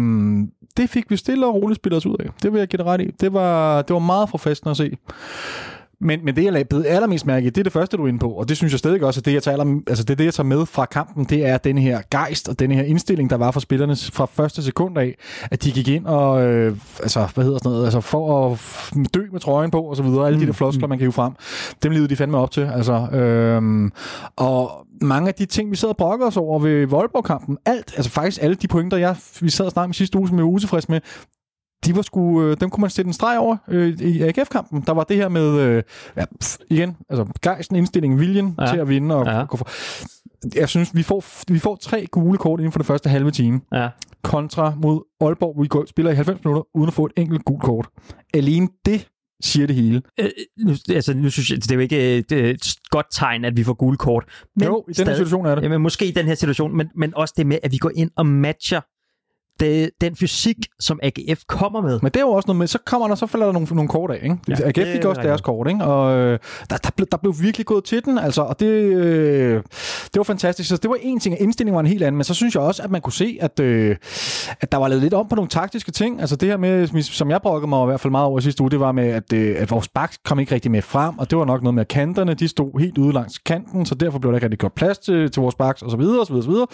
det 0.77 0.89
fik 0.89 1.11
vi 1.11 1.17
stille 1.17 1.45
og 1.47 1.55
roligt 1.55 1.75
spillet 1.79 1.97
os 1.97 2.05
ud 2.05 2.15
af. 2.19 2.25
Det 2.43 2.53
vil 2.53 2.59
jeg 2.59 2.67
give 2.67 2.77
dig 2.77 2.85
ret 2.85 3.01
i. 3.01 3.11
Det 3.21 3.33
var, 3.33 3.81
det 3.81 3.93
var 3.93 3.99
meget 3.99 4.29
forfriskende 4.29 4.71
at 4.71 4.77
se. 4.77 4.91
Men, 6.03 6.19
men 6.25 6.35
det, 6.35 6.43
jeg 6.43 6.53
lagde 6.53 6.87
allermest 6.87 7.25
mærke 7.25 7.47
i, 7.47 7.49
det 7.49 7.57
er 7.57 7.63
det 7.63 7.73
første, 7.73 7.97
du 7.97 8.03
er 8.03 8.07
inde 8.07 8.19
på, 8.19 8.29
og 8.29 8.49
det 8.49 8.57
synes 8.57 8.73
jeg 8.73 8.79
stadig 8.79 9.03
også, 9.03 9.19
at 9.19 9.25
det, 9.25 9.33
jeg 9.33 9.43
tager, 9.43 9.57
aller- 9.57 9.83
altså, 9.87 10.03
det, 10.03 10.17
det, 10.17 10.25
jeg 10.25 10.33
tager 10.33 10.47
med 10.47 10.65
fra 10.65 10.85
kampen, 10.85 11.25
det 11.25 11.45
er 11.45 11.57
den 11.57 11.77
her 11.77 12.01
gejst 12.11 12.49
og 12.49 12.59
den 12.59 12.71
her 12.71 12.83
indstilling, 12.83 13.29
der 13.29 13.37
var 13.37 13.51
for 13.51 13.59
spillerne 13.59 13.95
fra 14.13 14.25
første 14.25 14.63
sekund 14.63 14.97
af, 14.97 15.15
at 15.51 15.63
de 15.63 15.71
gik 15.71 15.87
ind 15.87 16.05
og, 16.05 16.43
øh, 16.43 16.77
altså, 17.01 17.27
hvad 17.33 17.43
hedder 17.43 17.57
sådan 17.57 17.71
noget, 17.71 17.85
altså 17.85 18.01
for 18.01 18.51
at 18.51 18.59
dø 19.13 19.21
med 19.31 19.39
trøjen 19.39 19.71
på, 19.71 19.81
og 19.81 19.95
så 19.95 20.03
videre, 20.03 20.27
alle 20.27 20.39
de 20.39 20.45
der 20.45 20.53
floskler, 20.53 20.87
man 20.87 20.97
kan 20.97 21.03
hive 21.03 21.11
frem, 21.11 21.33
dem 21.83 21.91
levede 21.91 22.07
de 22.09 22.15
fandme 22.15 22.37
op 22.37 22.51
til, 22.51 22.61
altså, 22.61 22.93
øhm, 22.93 23.91
og 24.35 24.71
mange 25.01 25.27
af 25.27 25.33
de 25.33 25.45
ting, 25.45 25.71
vi 25.71 25.75
sad 25.75 25.89
og 25.89 25.97
brokkede 25.97 26.27
os 26.27 26.37
over 26.37 26.59
ved 26.59 26.87
Voldborg-kampen, 26.87 27.57
alt, 27.65 27.93
altså 27.95 28.11
faktisk 28.11 28.43
alle 28.43 28.55
de 28.55 28.67
pointer, 28.67 28.97
jeg, 28.97 29.15
vi 29.41 29.49
sad 29.49 29.65
og 29.65 29.71
snakkede 29.71 29.87
med 29.89 29.93
sidste 29.93 30.17
uge, 30.17 30.27
som 30.27 30.37
jeg 30.37 30.45
var 30.45 30.51
utilfreds 30.51 30.89
med, 30.89 30.99
de 31.85 31.95
var 31.95 32.01
sgu, 32.01 32.43
øh, 32.43 32.57
dem 32.59 32.69
kunne 32.69 32.81
man 32.81 32.89
sætte 32.89 33.09
en 33.09 33.13
streg 33.13 33.39
over 33.39 33.57
øh, 33.67 33.99
i 33.99 34.21
AGF-kampen. 34.21 34.83
Der 34.87 34.91
var 34.93 35.03
det 35.03 35.17
her 35.17 35.29
med, 35.29 35.59
øh, 35.59 35.83
ja, 36.17 36.25
pff, 36.41 36.55
igen, 36.69 36.97
altså 37.09 37.25
gejsten, 37.41 37.75
indstillingen, 37.75 38.19
viljen 38.19 38.55
Ja. 38.59 38.65
til 38.67 38.77
at 38.77 38.89
vinde. 38.89 39.15
Og, 39.15 39.25
Ja. 39.25 39.43
for. 39.43 39.69
Jeg 40.55 40.69
synes, 40.69 40.95
vi 40.95 41.03
får, 41.03 41.23
vi 41.53 41.59
får 41.59 41.75
tre 41.75 42.05
gule 42.11 42.37
kort 42.37 42.59
inden 42.59 42.71
for 42.71 42.79
den 42.79 42.85
første 42.85 43.09
halve 43.09 43.31
time, 43.31 43.61
Ja. 43.73 43.89
kontra 44.23 44.73
mod 44.77 45.01
Aalborg, 45.21 45.53
hvor 45.53 45.61
vi 45.63 45.67
går, 45.67 45.85
spiller 45.89 46.11
i 46.11 46.15
90 46.15 46.43
minutter, 46.43 46.63
uden 46.75 46.87
at 46.87 46.93
få 46.93 47.05
et 47.05 47.11
enkelt 47.15 47.45
gult 47.45 47.63
kort. 47.63 47.87
Alene 48.33 48.67
det 48.85 49.07
siger 49.43 49.67
det 49.67 49.75
hele. 49.75 50.01
Øh, 50.19 50.29
nu, 50.59 50.73
altså, 50.89 51.13
nu 51.13 51.29
synes 51.29 51.49
jeg, 51.51 51.57
det 51.63 51.71
er 51.71 51.75
jo 51.75 51.81
ikke 51.81 52.17
øh, 52.17 52.23
er 52.39 52.49
et 52.49 52.75
godt 52.89 53.05
tegn, 53.11 53.45
at 53.45 53.57
vi 53.57 53.63
får 53.63 53.73
gule 53.73 53.97
kort. 53.97 54.23
Men 54.55 54.67
jo, 54.67 54.85
i 54.89 54.93
den 54.93 55.07
her 55.07 55.15
situation 55.15 55.45
er 55.45 55.55
det. 55.55 55.61
Jamen, 55.63 55.81
måske 55.81 56.05
i 56.05 56.11
den 56.11 56.25
her 56.25 56.35
situation, 56.35 56.77
men, 56.77 56.89
men 56.95 57.13
også 57.15 57.33
det 57.37 57.47
med, 57.47 57.57
at 57.63 57.71
vi 57.71 57.77
går 57.77 57.91
ind 57.95 58.11
og 58.15 58.25
matcher 58.25 58.81
det, 59.59 59.89
den 60.01 60.15
fysik, 60.15 60.57
som 60.79 60.99
AGF 61.03 61.41
kommer 61.47 61.81
med. 61.81 61.99
Men 62.01 62.11
det 62.11 62.15
er 62.17 62.21
jo 62.21 62.29
også 62.29 62.47
noget 62.47 62.57
med, 62.57 62.67
så 62.67 62.79
kommer 62.85 63.07
der, 63.07 63.15
så 63.15 63.27
falder 63.27 63.45
der 63.45 63.53
nogle, 63.53 63.67
nogle 63.71 63.89
kort 63.89 64.11
af, 64.11 64.19
ikke? 64.23 64.37
Ja, 64.49 64.53
AGF 64.53 64.91
fik 64.91 65.05
også 65.05 65.21
deres 65.21 65.41
kort, 65.41 65.67
ikke? 65.67 65.83
Og 65.83 66.17
øh, 66.17 66.39
der, 66.69 66.77
der, 66.77 66.89
blev, 66.95 67.07
der 67.11 67.17
blev 67.17 67.33
virkelig 67.41 67.65
gået 67.65 67.83
til 67.83 68.05
den, 68.05 68.17
altså, 68.17 68.41
og 68.41 68.59
det, 68.59 68.67
øh, 68.67 69.55
det 70.03 70.17
var 70.17 70.23
fantastisk. 70.23 70.69
Så 70.69 70.77
det 70.77 70.89
var 70.89 70.97
en 71.01 71.19
ting, 71.19 71.35
at 71.35 71.41
indstillingen 71.41 71.75
var 71.75 71.79
en 71.79 71.87
helt 71.87 72.03
anden, 72.03 72.17
men 72.17 72.23
så 72.23 72.33
synes 72.33 72.55
jeg 72.55 72.63
også, 72.63 72.83
at 72.83 72.91
man 72.91 73.01
kunne 73.01 73.13
se, 73.13 73.37
at, 73.41 73.59
øh, 73.59 73.95
at 74.61 74.71
der 74.71 74.77
var 74.77 74.87
lavet 74.87 75.01
lidt 75.01 75.13
om 75.13 75.27
på 75.27 75.35
nogle 75.35 75.49
taktiske 75.49 75.91
ting. 75.91 76.19
Altså 76.19 76.35
det 76.35 76.49
her 76.49 76.57
med, 76.57 77.01
som 77.01 77.29
jeg 77.29 77.41
brokkede 77.41 77.69
mig 77.69 77.83
i 77.83 77.85
hvert 77.85 77.99
fald 77.99 78.11
meget 78.11 78.25
over 78.27 78.39
sidste 78.39 78.61
uge, 78.61 78.71
det 78.71 78.79
var 78.79 78.91
med, 78.91 79.07
at, 79.07 79.33
øh, 79.33 79.55
at 79.59 79.71
vores 79.71 79.87
bak 79.87 80.13
kom 80.25 80.39
ikke 80.39 80.55
rigtig 80.55 80.71
med 80.71 80.81
frem, 80.81 81.19
og 81.19 81.29
det 81.29 81.37
var 81.37 81.45
nok 81.45 81.63
noget 81.63 81.73
med, 81.73 81.81
at 81.81 81.87
kanterne, 81.87 82.33
de 82.33 82.47
stod 82.47 82.79
helt 82.79 82.97
ude 82.97 83.13
langs 83.13 83.37
kanten, 83.37 83.85
så 83.85 83.95
derfor 83.95 84.19
blev 84.19 84.31
der 84.31 84.37
ikke 84.37 84.45
rigtig 84.45 84.59
gjort 84.59 84.73
plads 84.73 84.97
til, 84.97 85.31
til 85.31 85.41
vores 85.41 85.55
baks, 85.55 85.81
og 85.81 85.91
så 85.91 85.97
videre, 85.97 86.19
og 86.19 86.27
så 86.27 86.33
videre, 86.33 86.41
og 86.41 86.43
så 86.43 86.51
videre 86.51 86.67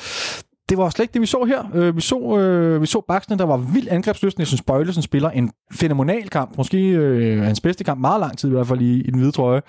det 0.70 0.78
var 0.78 0.90
slet 0.90 1.04
ikke 1.04 1.14
det, 1.14 1.22
vi 1.22 1.26
så 1.26 1.44
her. 1.44 1.64
Øh, 1.74 1.96
vi, 1.96 2.02
så, 2.02 2.38
øh, 2.40 2.82
vi 2.82 2.86
så 2.88 3.02
Baksene, 3.08 3.38
der 3.38 3.46
var 3.46 3.58
vildt 3.58 3.90
angrebsløsende. 3.90 4.42
Jeg 4.42 4.48
synes, 4.48 4.62
Bøjlesen 4.62 5.04
spiller 5.04 5.30
en 5.30 5.52
fenomenal 5.72 6.30
kamp. 6.30 6.58
Måske 6.58 6.78
øh, 6.90 7.44
hans 7.44 7.62
bedste 7.62 7.84
kamp 7.84 8.02
meget 8.02 8.20
lang 8.20 8.38
tid, 8.38 8.50
i 8.50 8.52
hvert 8.52 8.68
fald 8.68 8.82
i, 8.82 9.02
i 9.02 9.12
den 9.12 9.20
hvide 9.20 9.32
trøje. 9.32 9.62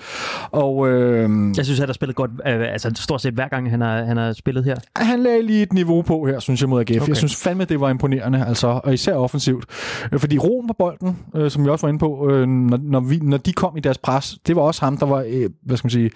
Og 0.50 0.88
øh, 0.88 1.30
Jeg 1.56 1.64
synes, 1.64 1.78
han 1.78 1.88
har 1.88 1.92
spillet 1.92 2.16
godt, 2.16 2.30
øh, 2.30 2.72
altså 2.72 2.92
stort 2.94 3.20
set 3.22 3.34
hver 3.34 3.48
gang, 3.48 3.70
han 3.70 3.80
har, 3.80 4.02
han 4.04 4.16
har 4.16 4.32
spillet 4.32 4.64
her. 4.64 4.76
han 4.96 5.22
lagde 5.22 5.42
lige 5.42 5.62
et 5.62 5.72
niveau 5.72 6.02
på 6.02 6.26
her, 6.26 6.38
synes 6.38 6.60
jeg, 6.60 6.68
mod 6.68 6.80
AGF. 6.80 6.90
Okay. 6.90 7.00
Okay. 7.00 7.08
Jeg 7.08 7.16
synes 7.16 7.36
fandme, 7.42 7.64
det 7.64 7.80
var 7.80 7.90
imponerende, 7.90 8.44
altså, 8.46 8.80
og 8.84 8.94
især 8.94 9.14
offensivt. 9.14 9.64
Øh, 10.12 10.20
Fordi 10.20 10.38
roen 10.38 10.66
på 10.66 10.74
bolden, 10.78 11.18
øh, 11.36 11.50
som 11.50 11.64
vi 11.64 11.70
også 11.70 11.86
var 11.86 11.88
inde 11.88 11.98
på, 11.98 12.30
øh, 12.30 12.46
når, 12.48 12.78
når, 12.82 13.00
vi, 13.00 13.18
når 13.22 13.36
de 13.36 13.52
kom 13.52 13.76
i 13.76 13.80
deres 13.80 13.98
pres, 13.98 14.38
det 14.46 14.56
var 14.56 14.62
også 14.62 14.84
ham, 14.84 14.96
der 14.96 15.06
var, 15.06 15.24
øh, 15.28 15.50
hvad 15.62 15.76
skal 15.76 15.86
man 15.86 15.90
sige, 15.90 16.10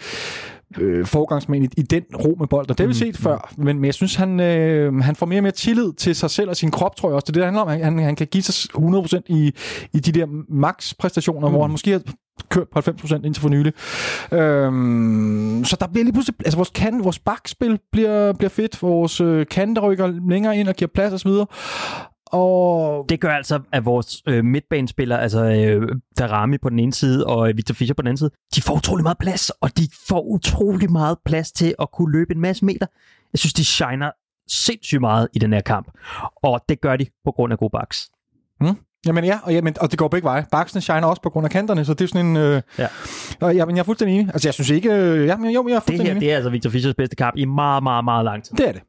øh, 0.81 1.07
forgangsmænd 1.07 1.65
i, 1.65 1.69
i 1.77 1.83
den 1.83 2.03
ro 2.25 2.37
med 2.39 2.47
bolden. 2.47 2.71
Og 2.71 2.79
det 2.79 2.85
har 2.85 2.89
vi 2.89 2.95
set 2.95 3.17
før, 3.17 3.53
men, 3.57 3.77
men 3.77 3.85
jeg 3.85 3.95
synes, 3.95 4.15
han, 4.15 4.41
øh, 4.41 4.95
han 4.95 5.17
får 5.17 5.27
mere 5.27 5.39
og 5.39 5.43
mere 5.43 5.53
tillid 5.53 5.93
til 5.93 6.15
sig 6.15 6.31
selv 6.31 6.51
og 6.51 6.57
sin 6.57 6.71
krop, 6.71 6.97
tror 6.97 7.09
jeg 7.09 7.15
også. 7.15 7.25
Det 7.25 7.29
er 7.29 7.33
det, 7.33 7.41
det 7.41 7.45
handler 7.45 7.63
om. 7.63 7.69
Han, 7.69 7.83
han, 7.83 7.99
han 7.99 8.17
kan 8.17 8.27
give 8.27 8.43
sig 8.43 8.71
100% 8.77 9.21
i, 9.27 9.53
i 9.93 9.99
de 9.99 10.13
der 10.13 10.27
max-præstationer, 10.49 11.49
mm. 11.49 11.55
hvor 11.55 11.63
han 11.63 11.71
måske 11.71 11.91
har 11.91 12.03
kørt 12.49 12.69
på 12.69 12.79
90% 12.79 13.15
indtil 13.25 13.41
for 13.41 13.49
nylig. 13.49 13.73
Øhm, 14.33 15.65
så 15.65 15.77
der 15.81 15.87
bliver 15.87 16.05
lige 16.05 16.13
pludselig... 16.13 16.37
Altså, 16.41 16.57
vores, 16.57 16.71
kan, 16.71 17.05
vores 17.05 17.19
bakspil 17.19 17.79
bliver, 17.93 18.33
bliver 18.33 18.51
fedt. 18.51 18.83
Vores 18.83 19.21
øh, 19.21 19.47
kanter 19.47 19.83
rykker 19.83 20.13
længere 20.29 20.57
ind 20.57 20.69
og 20.69 20.75
giver 20.75 20.91
plads 20.95 21.13
osv. 21.13 21.29
Og 21.29 21.49
Det 23.09 23.21
gør 23.21 23.31
altså, 23.31 23.61
at 23.73 23.85
vores 23.85 24.23
øh, 24.29 24.45
midtbanespillere, 24.45 25.23
altså 25.23 25.45
øh, 25.45 25.89
Darami 26.19 26.59
på 26.59 26.69
den 26.69 26.79
ene 26.79 26.93
side 26.93 27.27
og 27.27 27.49
øh, 27.49 27.57
Victor 27.57 27.75
Fischer 27.75 27.95
på 27.95 28.03
den 28.03 28.07
anden 28.09 28.19
side, 28.19 28.31
de 28.57 28.63
får 28.63 28.75
utrolig 28.77 29.03
meget 29.03 29.19
plads, 29.19 29.51
og 29.51 29.79
de 29.79 29.89
får 30.09 30.21
utrolig 30.21 30.93
meget 30.93 31.19
plads 31.25 31.53
til 31.53 31.75
at 31.79 31.89
kunne 31.93 32.13
løbe 32.13 32.35
en 32.35 32.41
masse 32.41 32.65
meter. 32.65 32.87
Jeg 33.33 33.39
synes, 33.39 33.53
de 33.53 33.65
shiner 33.65 34.11
sindssygt 34.51 35.01
meget 35.01 35.29
i 35.35 35.39
den 35.39 35.53
her 35.53 35.61
kamp, 35.61 35.91
og 36.43 36.61
det 36.69 36.81
gør 36.81 36.97
de 36.97 37.07
på 37.25 37.31
grund 37.31 37.53
af 37.53 37.59
gode 37.59 37.71
backs. 37.71 38.09
Jamen 39.07 39.25
ja, 39.25 39.39
og, 39.43 39.53
jamen, 39.55 39.75
og 39.81 39.91
det 39.91 39.99
går 39.99 40.09
begge 40.09 40.25
veje. 40.25 40.47
Baksene 40.53 40.81
shiner 40.83 41.07
også 41.07 41.23
på 41.23 41.31
grund 41.31 41.45
af 41.45 41.51
kanterne, 41.51 41.85
så 41.85 41.95
det 41.95 42.05
er 42.05 42.09
sådan 42.09 42.27
en... 42.27 42.37
Øh, 42.37 42.63
Ja. 42.79 42.87
og, 43.41 43.57
ja, 43.57 43.65
men 43.65 43.77
jeg 43.77 43.81
er 43.81 43.85
fuldstændig 43.85 44.15
enig. 44.21 44.31
Altså, 44.33 44.49
jeg 44.49 44.55
synes 44.55 44.71
ikke... 44.71 44.93
Øh, 44.93 45.27
ja, 45.27 45.37
men 45.37 45.51
jo, 45.51 45.69
jeg 45.69 45.75
er 45.75 45.79
Det 45.81 45.85
fuldstændig 45.85 46.05
her, 46.07 46.11
enig. 46.13 46.21
det 46.21 46.33
er 46.33 46.37
altså 46.37 46.51
Victor 46.51 46.71
Fischers 46.71 46.95
bedste 46.95 47.17
kamp 47.17 47.37
i 47.37 47.45
meget, 47.45 47.83
meget, 47.83 48.05
meget 48.05 48.25
lang 48.25 48.45
tid. 48.45 48.57
Det 48.57 48.69
er 48.69 48.73
det. 48.73 48.83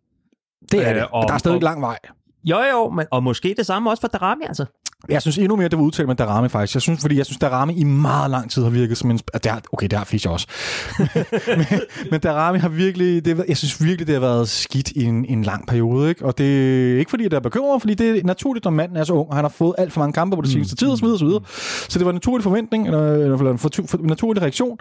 Det 0.71 0.85
er 0.85 0.89
Øh, 0.89 0.95
det. 0.95 1.03
og- 1.03 1.13
Og, 1.13 1.27
der 1.27 1.33
er 1.33 1.37
stadig 1.37 1.55
og- 1.55 1.61
lang 1.63 1.81
vej. 1.81 1.97
Jo, 2.45 2.59
jo, 2.71 2.89
men, 2.89 3.05
og 3.11 3.23
måske 3.23 3.53
det 3.57 3.65
samme 3.65 3.89
også 3.89 4.01
for 4.01 4.07
Darami, 4.07 4.45
altså. 4.45 4.65
Jeg 5.09 5.21
synes 5.21 5.37
endnu 5.37 5.55
mere, 5.55 5.67
det 5.67 5.79
var 5.79 5.85
udtalt 5.85 6.07
med 6.07 6.15
Darami 6.15 6.49
faktisk. 6.49 6.75
Jeg 6.75 6.81
synes, 6.81 7.01
fordi 7.01 7.17
jeg 7.17 7.25
synes, 7.25 7.39
Darami 7.39 7.73
i 7.73 7.83
meget 7.83 8.31
lang 8.31 8.51
tid 8.51 8.63
har 8.63 8.69
virket 8.69 8.97
som 8.97 9.11
en... 9.11 9.17
Det 9.17 9.45
har, 9.45 9.61
okay, 9.73 9.87
det 9.87 9.97
har 9.97 10.05
Fischer 10.05 10.31
også. 10.31 10.47
men, 11.57 11.79
men 12.11 12.19
Darami 12.19 12.59
har 12.59 12.69
virkelig... 12.69 13.25
Det, 13.25 13.43
jeg 13.47 13.57
synes 13.57 13.83
virkelig, 13.83 14.07
det 14.07 14.15
har 14.15 14.19
været 14.19 14.49
skidt 14.49 14.91
i 14.91 15.03
en, 15.03 15.25
en 15.25 15.43
lang 15.43 15.67
periode. 15.67 16.09
Ikke? 16.09 16.25
Og 16.25 16.37
det 16.37 16.45
er 16.93 16.97
ikke 16.99 17.09
fordi, 17.09 17.23
jeg 17.23 17.33
er 17.33 17.39
bekymret, 17.39 17.81
fordi 17.81 17.93
det 17.93 18.19
er 18.19 18.23
naturligt, 18.23 18.65
når 18.65 18.71
manden 18.71 18.97
er 18.97 19.03
så 19.03 19.13
ung, 19.13 19.29
og 19.29 19.35
han 19.35 19.43
har 19.43 19.49
fået 19.49 19.75
alt 19.77 19.93
for 19.93 19.99
mange 19.99 20.13
kampe 20.13 20.35
på 20.35 20.41
det 20.41 20.51
seneste 20.51 20.75
tid, 20.75 20.87
osv. 20.87 21.05
osv. 21.05 21.27
Så 21.89 21.99
det 21.99 22.05
var 22.05 22.11
en 22.11 22.15
naturlig 22.15 22.43
forventning, 22.43 22.85
eller, 22.87 23.11
eller 23.13 23.51
en 23.51 23.57
for, 23.57 23.69
for, 23.87 23.97
naturlig 24.01 24.41
reaktion. 24.41 24.77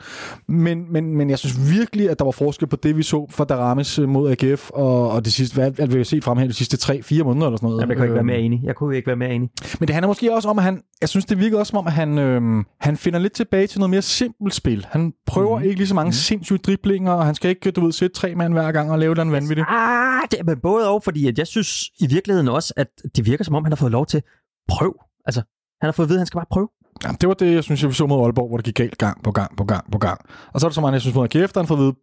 Men, 0.49 0.93
men, 0.93 1.17
men 1.17 1.31
jeg 1.31 1.39
synes 1.39 1.71
virkelig, 1.73 2.11
at 2.11 2.19
der 2.19 2.25
var 2.25 2.33
forskel 2.33 2.69
på 2.69 2.77
det, 2.77 2.97
vi 2.97 3.03
så 3.03 3.27
fra 3.31 3.45
Daramis 3.45 3.99
øh, 3.99 4.09
mod 4.09 4.31
AGF, 4.31 4.71
og, 4.71 5.11
og 5.11 5.25
det 5.25 5.33
sidste, 5.33 5.55
hvad, 5.55 5.71
hvad 5.71 5.87
vi 5.87 5.97
har 5.97 6.05
set 6.05 6.25
frem 6.25 6.39
her 6.39 6.47
de 6.47 6.53
sidste 6.53 6.93
3-4 6.93 7.23
måneder, 7.23 7.47
eller 7.47 7.57
sådan 7.57 7.69
noget. 7.69 7.81
Jeg 7.81 7.97
kan 7.97 8.05
ikke 8.05 8.15
være 8.15 8.19
Øhm, 8.19 8.27
mere 8.27 8.39
enig. 8.41 8.61
Jeg 8.65 8.75
kunne 8.75 8.97
ikke 8.97 9.07
være 9.07 9.17
mere 9.17 9.31
enig. 9.31 9.51
men 9.81 9.89
det 9.89 9.95
handler 10.05 10.11
måske 10.11 10.35
også 10.35 10.49
om, 10.49 10.59
at 10.59 10.65
han, 10.65 10.83
jeg 11.01 11.09
synes, 11.09 11.25
det 11.25 11.39
virker 11.39 11.59
også 11.59 11.71
som 11.71 11.79
om, 11.79 11.87
at 11.87 11.93
han, 11.93 12.19
øhm, 12.19 12.65
han 12.81 12.97
finder 12.97 13.19
lidt 13.19 13.33
tilbage 13.33 13.67
til 13.67 13.81
noget 13.81 13.91
mere 13.91 14.03
simpelt 14.03 14.55
spil. 14.55 14.87
Han 14.91 15.13
prøver 15.27 15.57
mm-hmm. 15.57 15.69
ikke 15.69 15.81
lige 15.81 15.89
så 15.89 15.95
mange 15.95 16.09
mm-hmm. 16.09 16.13
sindssyge 16.13 16.59
driblinger, 16.59 17.13
og 17.13 17.27
han 17.27 17.35
skal 17.35 17.51
ikke, 17.51 17.71
du 17.71 17.85
ved, 17.85 17.93
sætte 17.93 18.17
tre 18.17 18.35
mand 18.35 18.53
hver 18.53 18.73
gang 18.73 18.91
og 18.91 18.99
lave 18.99 19.15
den 19.15 19.33
vanvittigt. 19.33 19.67
Ah, 19.71 20.23
det 20.31 20.41
er 20.41 20.45
men 20.45 20.61
både 20.61 20.91
og, 20.91 21.03
fordi 21.03 21.29
at 21.29 21.39
jeg 21.39 21.47
synes 21.47 21.85
i 22.01 22.07
virkeligheden 22.07 22.49
også, 22.49 22.75
at 22.77 22.89
det 23.17 23.27
virker 23.27 23.45
som 23.45 23.55
om, 23.55 23.65
han 23.65 23.73
har 23.73 23.77
fået 23.77 23.93
lov 23.93 24.07
til 24.07 24.23
prøv. 24.69 24.95
Altså, 25.27 25.41
han 25.81 25.87
har 25.87 25.93
fået 25.93 26.07
at 26.07 26.09
vide, 26.09 26.19
at 26.19 26.21
han 26.21 26.27
skal 26.27 26.39
bare 26.39 26.47
prøve. 26.51 26.69
Ja, 27.05 27.09
det 27.21 27.29
var 27.29 27.35
det, 27.35 27.55
jeg 27.55 27.65
synes, 27.65 27.83
jeg 27.83 27.95
så 27.95 28.07
mod 28.07 28.25
Aalborg, 28.25 28.49
hvor 28.49 28.57
det 28.57 28.65
gik 28.65 28.75
galt 28.75 28.99
gang 28.99 29.23
på 29.23 29.33
gang 29.33 29.57
på 29.57 29.65
gang 29.65 29.93
på 29.93 29.99
gang. 29.99 30.21
Og 30.53 30.61
så 30.61 30.67
er 30.67 30.69
det 30.69 30.75
så 30.75 30.81
meget, 30.81 30.93
jeg 30.93 31.01
synes, 31.01 31.15
mod 31.15 31.25
AGF, 31.35 31.53
der 31.53 31.61
han 31.61 31.67
får 31.67 31.75
at 31.75 31.81
vide, 31.81 31.95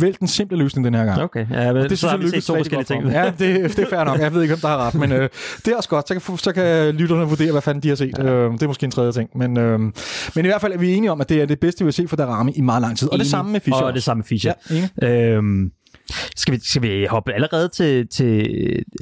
vælg 0.00 0.20
den 0.20 0.28
simple 0.28 0.58
løsning 0.58 0.84
den 0.84 0.94
her 0.94 1.04
gang. 1.04 1.20
Okay, 1.22 1.46
ja, 1.50 1.72
men 1.72 1.82
Det 1.82 1.90
så 1.90 1.96
synes 1.96 2.10
har 2.10 2.18
jeg 2.18 2.24
vi 2.26 2.30
set 2.30 2.44
to 2.44 2.54
forskellige 2.56 2.84
ting. 2.84 3.04
Ja, 3.10 3.24
det, 3.38 3.76
det 3.76 3.78
er 3.78 3.86
fair 3.90 4.04
nok. 4.04 4.20
Jeg 4.20 4.34
ved 4.34 4.42
ikke, 4.42 4.54
om 4.54 4.60
der 4.60 4.68
har 4.68 4.86
ret, 4.86 4.94
men 4.94 5.12
øh, 5.12 5.28
det 5.64 5.68
er 5.72 5.76
også 5.76 5.88
godt. 5.88 6.08
Så 6.08 6.14
kan, 6.14 6.36
så 6.38 6.52
kan 6.52 6.94
lytterne 6.94 7.24
vurdere, 7.24 7.52
hvad 7.52 7.62
fanden 7.62 7.82
de 7.82 7.88
har 7.88 7.96
set. 7.96 8.18
Ja. 8.18 8.24
Øh, 8.24 8.52
det 8.52 8.62
er 8.62 8.66
måske 8.66 8.84
en 8.84 8.90
tredje 8.90 9.12
ting. 9.12 9.30
Men, 9.34 9.58
øh, 9.58 9.80
men 9.80 9.92
i 10.36 10.42
hvert 10.42 10.60
fald 10.60 10.72
er 10.72 10.78
vi 10.78 10.92
enige 10.94 11.12
om, 11.12 11.20
at 11.20 11.28
det 11.28 11.42
er 11.42 11.46
det 11.46 11.60
bedste, 11.60 11.84
vi 11.84 11.86
har 11.86 11.92
set 11.92 12.08
for 12.08 12.16
Darami 12.16 12.52
i 12.52 12.60
meget 12.60 12.82
lang 12.82 12.98
tid. 12.98 13.08
Og 13.08 13.12
det 13.12 13.22
Enig. 13.24 13.30
samme 13.30 13.52
med 13.52 13.60
Fischer. 13.60 13.82
Og 13.82 13.94
det 13.94 14.02
samme 14.02 14.18
med 14.18 14.24
Fischer. 14.24 14.52
Ja. 15.02 15.08
Øhm, 15.08 15.70
skal, 16.36 16.54
vi, 16.54 16.60
skal 16.64 16.82
vi 16.82 17.06
hoppe 17.10 17.32
allerede 17.32 17.68
til, 17.68 18.08
til 18.08 18.46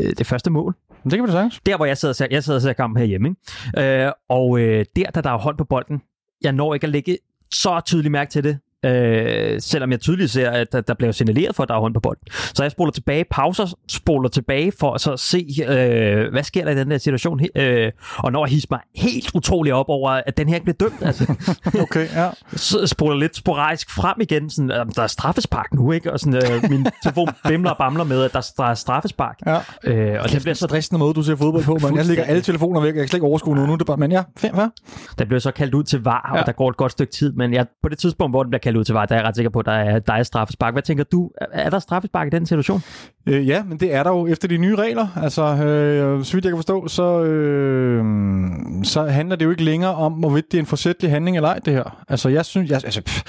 øh, 0.01 0.13
det 0.19 0.27
første 0.27 0.51
mål? 0.51 0.75
Det 1.05 1.13
kan 1.13 1.23
vi 1.23 1.27
da 1.27 1.33
sagtens. 1.33 1.61
Der, 1.67 1.77
hvor 1.77 1.87
jeg 1.87 1.99
sidder 1.99 2.13
og 2.13 2.17
ser, 2.17 2.27
jeg 2.31 2.45
sidder 2.45 2.59
og 2.59 2.63
ser 2.63 2.73
kampen 2.73 3.01
herhjemme. 3.01 3.29
Ikke? 3.77 4.05
Øh, 4.05 4.13
og 4.29 4.61
øh, 4.61 4.85
der, 4.97 5.11
da 5.15 5.21
der 5.21 5.31
er 5.31 5.39
hånd 5.39 5.59
på 5.59 5.65
bolden, 5.65 6.03
jeg 6.43 6.53
når 6.53 6.75
ikke 6.75 6.85
at 6.85 6.91
lægge 6.91 7.19
så 7.53 7.81
tydeligt 7.87 8.13
mærke 8.13 8.31
til 8.31 8.45
det, 8.45 8.59
Øh, 8.85 9.61
selvom 9.61 9.91
jeg 9.91 10.01
tydeligt 10.01 10.31
ser, 10.31 10.51
at 10.51 10.73
der, 10.73 10.81
der 10.81 10.95
bliver 10.95 11.13
signaleret 11.13 11.57
for, 11.57 11.63
at 11.63 11.69
der 11.69 11.75
er 11.75 11.81
hånd 11.81 11.95
på 11.95 12.01
bolden. 12.01 12.27
Så 12.55 12.63
jeg 12.63 12.71
spoler 12.71 12.93
tilbage, 12.93 13.25
pauser, 13.31 13.77
spoler 13.89 14.29
tilbage 14.29 14.73
for 14.81 14.95
at 14.95 15.01
så 15.01 15.17
se, 15.17 15.47
øh, 15.69 16.31
hvad 16.33 16.43
sker 16.43 16.65
der 16.65 16.73
i 16.73 16.75
den 16.75 16.91
der 16.91 16.99
situation. 16.99 17.41
Øh, 17.57 17.93
og 18.19 18.33
når 18.33 18.47
jeg 18.47 18.51
hisser 18.51 18.69
mig 18.71 18.81
helt 18.97 19.31
utroligt 19.35 19.75
op 19.75 19.89
over, 19.89 20.11
at 20.11 20.37
den 20.37 20.49
her 20.49 20.55
ikke 20.55 20.65
bliver 20.65 20.89
dømt. 20.89 21.03
Altså. 21.03 21.35
okay, 21.85 22.07
ja. 22.15 22.29
Så 22.53 22.87
spoler 22.87 23.17
lidt 23.17 23.37
sporadisk 23.37 23.91
frem 23.91 24.21
igen. 24.21 24.51
Sådan, 24.51 24.71
øh, 24.71 24.87
der 24.97 25.03
er 25.03 25.07
straffespark 25.07 25.75
nu, 25.75 25.93
ikke? 25.93 26.13
Og 26.13 26.21
sådan, 26.21 26.37
øh, 26.37 26.71
min 26.71 26.87
telefon 27.03 27.29
bimler 27.49 27.71
og 27.71 27.77
bamler 27.79 28.05
med, 28.05 28.23
at 28.23 28.33
der, 28.33 28.53
der 28.57 28.65
er 28.65 28.75
straffespark. 28.75 29.39
Ja. 29.47 29.59
Øh, 29.85 30.23
og 30.23 30.31
det 30.31 30.43
bliver 30.43 30.55
så 30.55 30.67
stressende 30.67 30.99
måde, 30.99 31.15
du 31.15 31.23
ser 31.23 31.37
fodbold 31.37 31.65
på, 31.65 31.79
men 31.83 31.97
jeg 31.97 32.07
lægger 32.07 32.25
alle 32.25 32.43
telefoner 32.43 32.81
væk, 32.81 32.87
jeg 32.87 32.95
kan 32.95 33.09
slet 33.09 33.17
ikke 33.17 33.27
overskue 33.27 33.55
noget 33.55 33.71
nu. 33.71 33.77
Det 33.77 33.87
bare, 33.87 33.97
men 33.97 34.13
ja, 34.13 34.23
fem, 34.37 34.55
hvad? 34.55 34.69
Der 35.19 35.25
bliver 35.25 35.41
så 35.41 35.51
kaldt 35.51 35.75
ud 35.75 35.85
til 35.85 36.05
var, 36.05 36.31
ja. 36.35 36.41
og 36.41 36.47
der 36.47 36.53
går 36.53 36.69
et 36.71 36.77
godt 36.77 36.93
stykke 36.93 37.13
tid, 37.13 37.33
men 37.33 37.55
jeg, 37.55 37.67
på 37.83 37.89
det 37.89 37.99
tidspunkt, 37.99 38.33
hvor 38.33 38.43
den 38.43 38.51
bliver 38.51 38.61
kaldt 38.71 38.79
ud 38.79 38.85
til 38.85 38.95
vej, 38.95 39.07
der 39.07 39.15
er 39.15 39.19
jeg 39.19 39.29
ret 39.29 39.37
sikker 39.37 39.51
på, 39.51 39.59
at 39.59 39.67
der 39.67 39.73
er, 39.73 39.99
dig 39.99 40.27
straffespark. 40.27 40.75
Hvad 40.75 40.83
tænker 40.83 41.05
du? 41.05 41.31
Er 41.53 41.71
der 41.71 41.79
straffespark 41.79 42.27
i 42.27 42.31
den 42.31 42.47
situation? 42.47 42.81
Øh, 43.27 43.49
ja, 43.49 43.63
men 43.63 43.81
det 43.81 43.95
er 43.95 44.03
der 44.03 44.11
jo 44.11 44.27
efter 44.27 44.49
de 44.49 44.59
nye 44.59 44.77
regler. 44.77 45.09
Altså, 45.17 45.43
øh, 45.43 46.25
så 46.25 46.33
vidt 46.33 46.45
jeg 46.45 46.51
kan 46.51 46.59
forstå, 46.59 46.89
så, 46.89 47.23
øh, 47.23 48.05
så 48.85 49.07
handler 49.07 49.37
det 49.37 49.45
jo 49.45 49.51
ikke 49.51 49.65
længere 49.65 49.95
om, 49.95 50.13
hvorvidt 50.13 50.53
det 50.53 50.59
er 50.59 50.63
en 50.63 50.67
forsætlig 50.67 51.11
handling 51.11 51.37
eller 51.37 51.49
ej, 51.49 51.59
det 51.65 51.73
her. 51.73 52.05
Altså, 52.09 52.29
jeg 52.29 52.45
synes... 52.45 52.71
Jeg, 52.71 52.81
altså, 52.85 53.03
pff, 53.03 53.23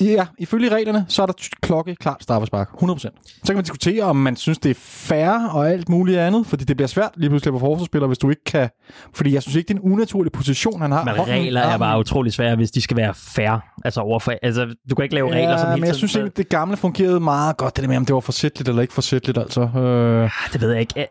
ja, 0.00 0.26
ifølge 0.38 0.68
reglerne, 0.68 1.06
så 1.08 1.22
er 1.22 1.26
der 1.26 1.32
klokke 1.62 1.96
klart 1.96 2.22
straffespark. 2.22 2.68
100%. 2.68 2.98
Så 2.98 3.10
kan 3.46 3.54
man 3.54 3.64
diskutere, 3.64 4.02
om 4.02 4.16
man 4.16 4.36
synes, 4.36 4.58
det 4.58 4.70
er 4.70 4.74
fair 4.78 5.48
og 5.52 5.70
alt 5.70 5.88
muligt 5.88 6.18
andet, 6.18 6.46
fordi 6.46 6.64
det 6.64 6.76
bliver 6.76 6.88
svært 6.88 7.10
lige 7.16 7.30
pludselig 7.30 7.52
på 7.52 7.58
forsvarsspiller, 7.58 8.06
hvis 8.06 8.18
du 8.18 8.30
ikke 8.30 8.44
kan... 8.44 8.68
Fordi 9.14 9.34
jeg 9.34 9.42
synes 9.42 9.56
ikke, 9.56 9.68
det 9.68 9.74
er 9.74 9.80
en 9.82 9.92
unaturlig 9.92 10.32
position, 10.32 10.80
han 10.80 10.92
har. 10.92 11.04
Men 11.04 11.28
regler 11.28 11.60
er 11.60 11.78
bare 11.78 11.98
utrolig 11.98 12.32
svære, 12.32 12.56
hvis 12.56 12.70
de 12.70 12.80
skal 12.80 12.96
være 12.96 13.14
fair. 13.14 13.60
Altså, 13.84 14.00
overfor, 14.00 14.32
altså 14.42 14.74
du 14.90 14.94
kan 14.94 15.02
ikke 15.02 15.14
lave 15.14 15.30
regler 15.32 15.50
ja, 15.50 15.58
som 15.58 15.78
men 15.78 15.86
jeg 15.86 15.94
synes 15.94 16.14
ikke, 16.14 16.28
det 16.28 16.48
gamle 16.48 16.76
fungerede 16.76 17.20
meget 17.20 17.56
godt, 17.56 17.76
det 17.76 17.82
der 17.82 17.88
med, 17.88 17.96
om 17.96 18.06
det 18.06 18.14
var 18.14 18.20
forsætligt 18.20 18.68
eller 18.68 18.82
ikke 18.82 18.94
forsætligt, 18.94 19.17
altså. 19.26 19.60
Øh... 19.60 20.30
Det 20.52 20.60
ved 20.60 20.70
jeg 20.70 20.80
ikke. 20.80 21.08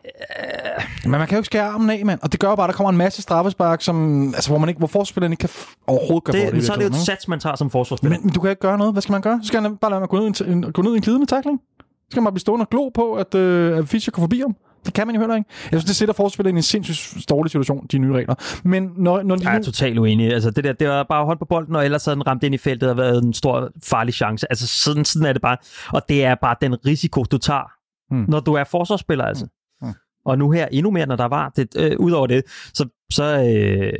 Men 1.02 1.10
man 1.10 1.26
kan 1.26 1.36
jo 1.36 1.38
ikke 1.38 1.46
skære 1.46 1.64
armen 1.64 1.90
af, 1.90 2.04
mand. 2.04 2.20
Og 2.22 2.32
det 2.32 2.40
gør 2.40 2.48
jo 2.48 2.54
bare, 2.54 2.64
at 2.64 2.68
der 2.68 2.76
kommer 2.76 2.90
en 2.90 2.96
masse 2.96 3.22
straffespark, 3.22 3.82
som, 3.82 4.26
altså, 4.34 4.50
hvor, 4.50 4.58
man 4.58 4.68
ikke, 4.68 4.78
hvor 4.78 4.86
forsvarsspilleren 4.86 5.32
ikke 5.32 5.40
kan 5.40 5.50
overhovedet 5.86 6.24
kan 6.24 6.34
det, 6.34 6.52
det. 6.52 6.66
Så 6.66 6.72
er 6.72 6.76
det 6.76 6.84
jo 6.84 6.88
et 6.88 6.96
sats, 6.96 7.28
man 7.28 7.40
tager 7.40 7.56
som 7.56 7.70
forsvarsspiller. 7.70 8.18
Men, 8.18 8.26
men, 8.26 8.34
du 8.34 8.40
kan 8.40 8.50
ikke 8.50 8.60
gøre 8.60 8.78
noget. 8.78 8.94
Hvad 8.94 9.02
skal 9.02 9.12
man 9.12 9.22
gøre? 9.22 9.40
Så 9.42 9.48
skal 9.48 9.62
han 9.62 9.76
bare 9.76 9.90
lade 9.90 10.00
mig 10.00 10.08
gå 10.08 10.16
ned, 10.16 10.40
i 10.40 10.52
en, 10.52 10.72
gå 10.72 10.82
ned 10.82 10.92
i 10.92 10.96
en 10.96 11.02
glidende 11.02 11.26
takling. 11.26 11.60
Så 11.80 12.10
skal 12.10 12.20
man 12.20 12.24
bare 12.24 12.32
blive 12.32 12.40
stående 12.40 12.62
og 12.62 12.70
glo 12.70 12.88
på, 12.88 13.14
at, 13.14 13.34
øh, 13.34 13.78
at 13.78 13.88
Fischer 13.88 14.10
går 14.10 14.22
forbi 14.22 14.40
ham. 14.40 14.56
Det 14.86 14.94
kan 14.94 15.06
man 15.06 15.16
jo 15.16 15.20
heller 15.20 15.36
ikke. 15.36 15.50
Jeg 15.62 15.80
synes, 15.80 15.84
det 15.84 15.96
sætter 15.96 16.14
forspillet 16.14 16.52
i 16.52 16.56
en 16.56 16.62
sindssygt 16.62 17.28
dårlig 17.30 17.50
situation, 17.50 17.86
de 17.92 17.98
nye 17.98 18.12
regler. 18.12 18.34
Men 18.64 18.90
når, 18.96 19.22
når 19.22 19.36
de 19.36 19.44
jeg 19.44 19.54
er 19.54 19.58
nu... 19.58 19.64
totalt 19.64 19.98
uenig. 19.98 20.32
Altså, 20.32 20.50
det 20.50 20.64
der, 20.64 20.72
det 20.72 20.88
var 20.88 21.02
bare 21.02 21.24
hold 21.24 21.38
på 21.38 21.44
bolden, 21.44 21.76
og 21.76 21.84
ellers 21.84 22.04
havde 22.04 22.14
den 22.14 22.26
ramt 22.26 22.42
ind 22.42 22.54
i 22.54 22.58
feltet 22.58 22.90
og 22.90 22.96
været 22.96 23.24
en 23.24 23.34
stor 23.34 23.70
farlig 23.84 24.14
chance. 24.14 24.46
Altså, 24.52 24.66
sådan, 24.66 25.04
sådan 25.04 25.26
er 25.26 25.32
det 25.32 25.42
bare. 25.42 25.56
Og 25.92 26.02
det 26.08 26.24
er 26.24 26.34
bare 26.34 26.56
den 26.60 26.76
risiko, 26.86 27.24
du 27.24 27.38
tager, 27.38 27.70
hmm. 28.10 28.24
når 28.28 28.40
du 28.40 28.54
er 28.54 28.64
forsvarsspiller, 28.64 29.24
altså. 29.24 29.46
Hmm. 29.80 29.88
Hmm. 29.88 29.94
Og 30.24 30.38
nu 30.38 30.50
her 30.50 30.66
endnu 30.66 30.90
mere, 30.90 31.06
når 31.06 31.16
der 31.16 31.24
var 31.24 31.48
det. 31.56 31.76
Øh, 31.76 31.96
Udover 31.98 32.26
det, 32.26 32.42
så, 32.74 32.88
så 33.12 33.24
øh, 33.24 33.92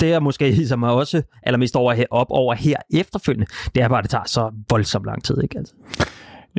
det 0.00 0.12
er 0.12 0.20
måske 0.20 0.52
hisser 0.52 0.76
mig 0.76 0.90
også 0.90 1.22
allermest 1.42 1.76
over 1.76 1.92
her, 1.92 2.06
op 2.10 2.26
over 2.30 2.54
her 2.54 2.76
efterfølgende, 2.90 3.46
det 3.74 3.82
er 3.82 3.88
bare, 3.88 3.98
at 3.98 4.02
det 4.02 4.10
tager 4.10 4.24
så 4.26 4.50
voldsomt 4.70 5.06
lang 5.06 5.24
tid, 5.24 5.42
ikke 5.42 5.58
altså? 5.58 5.74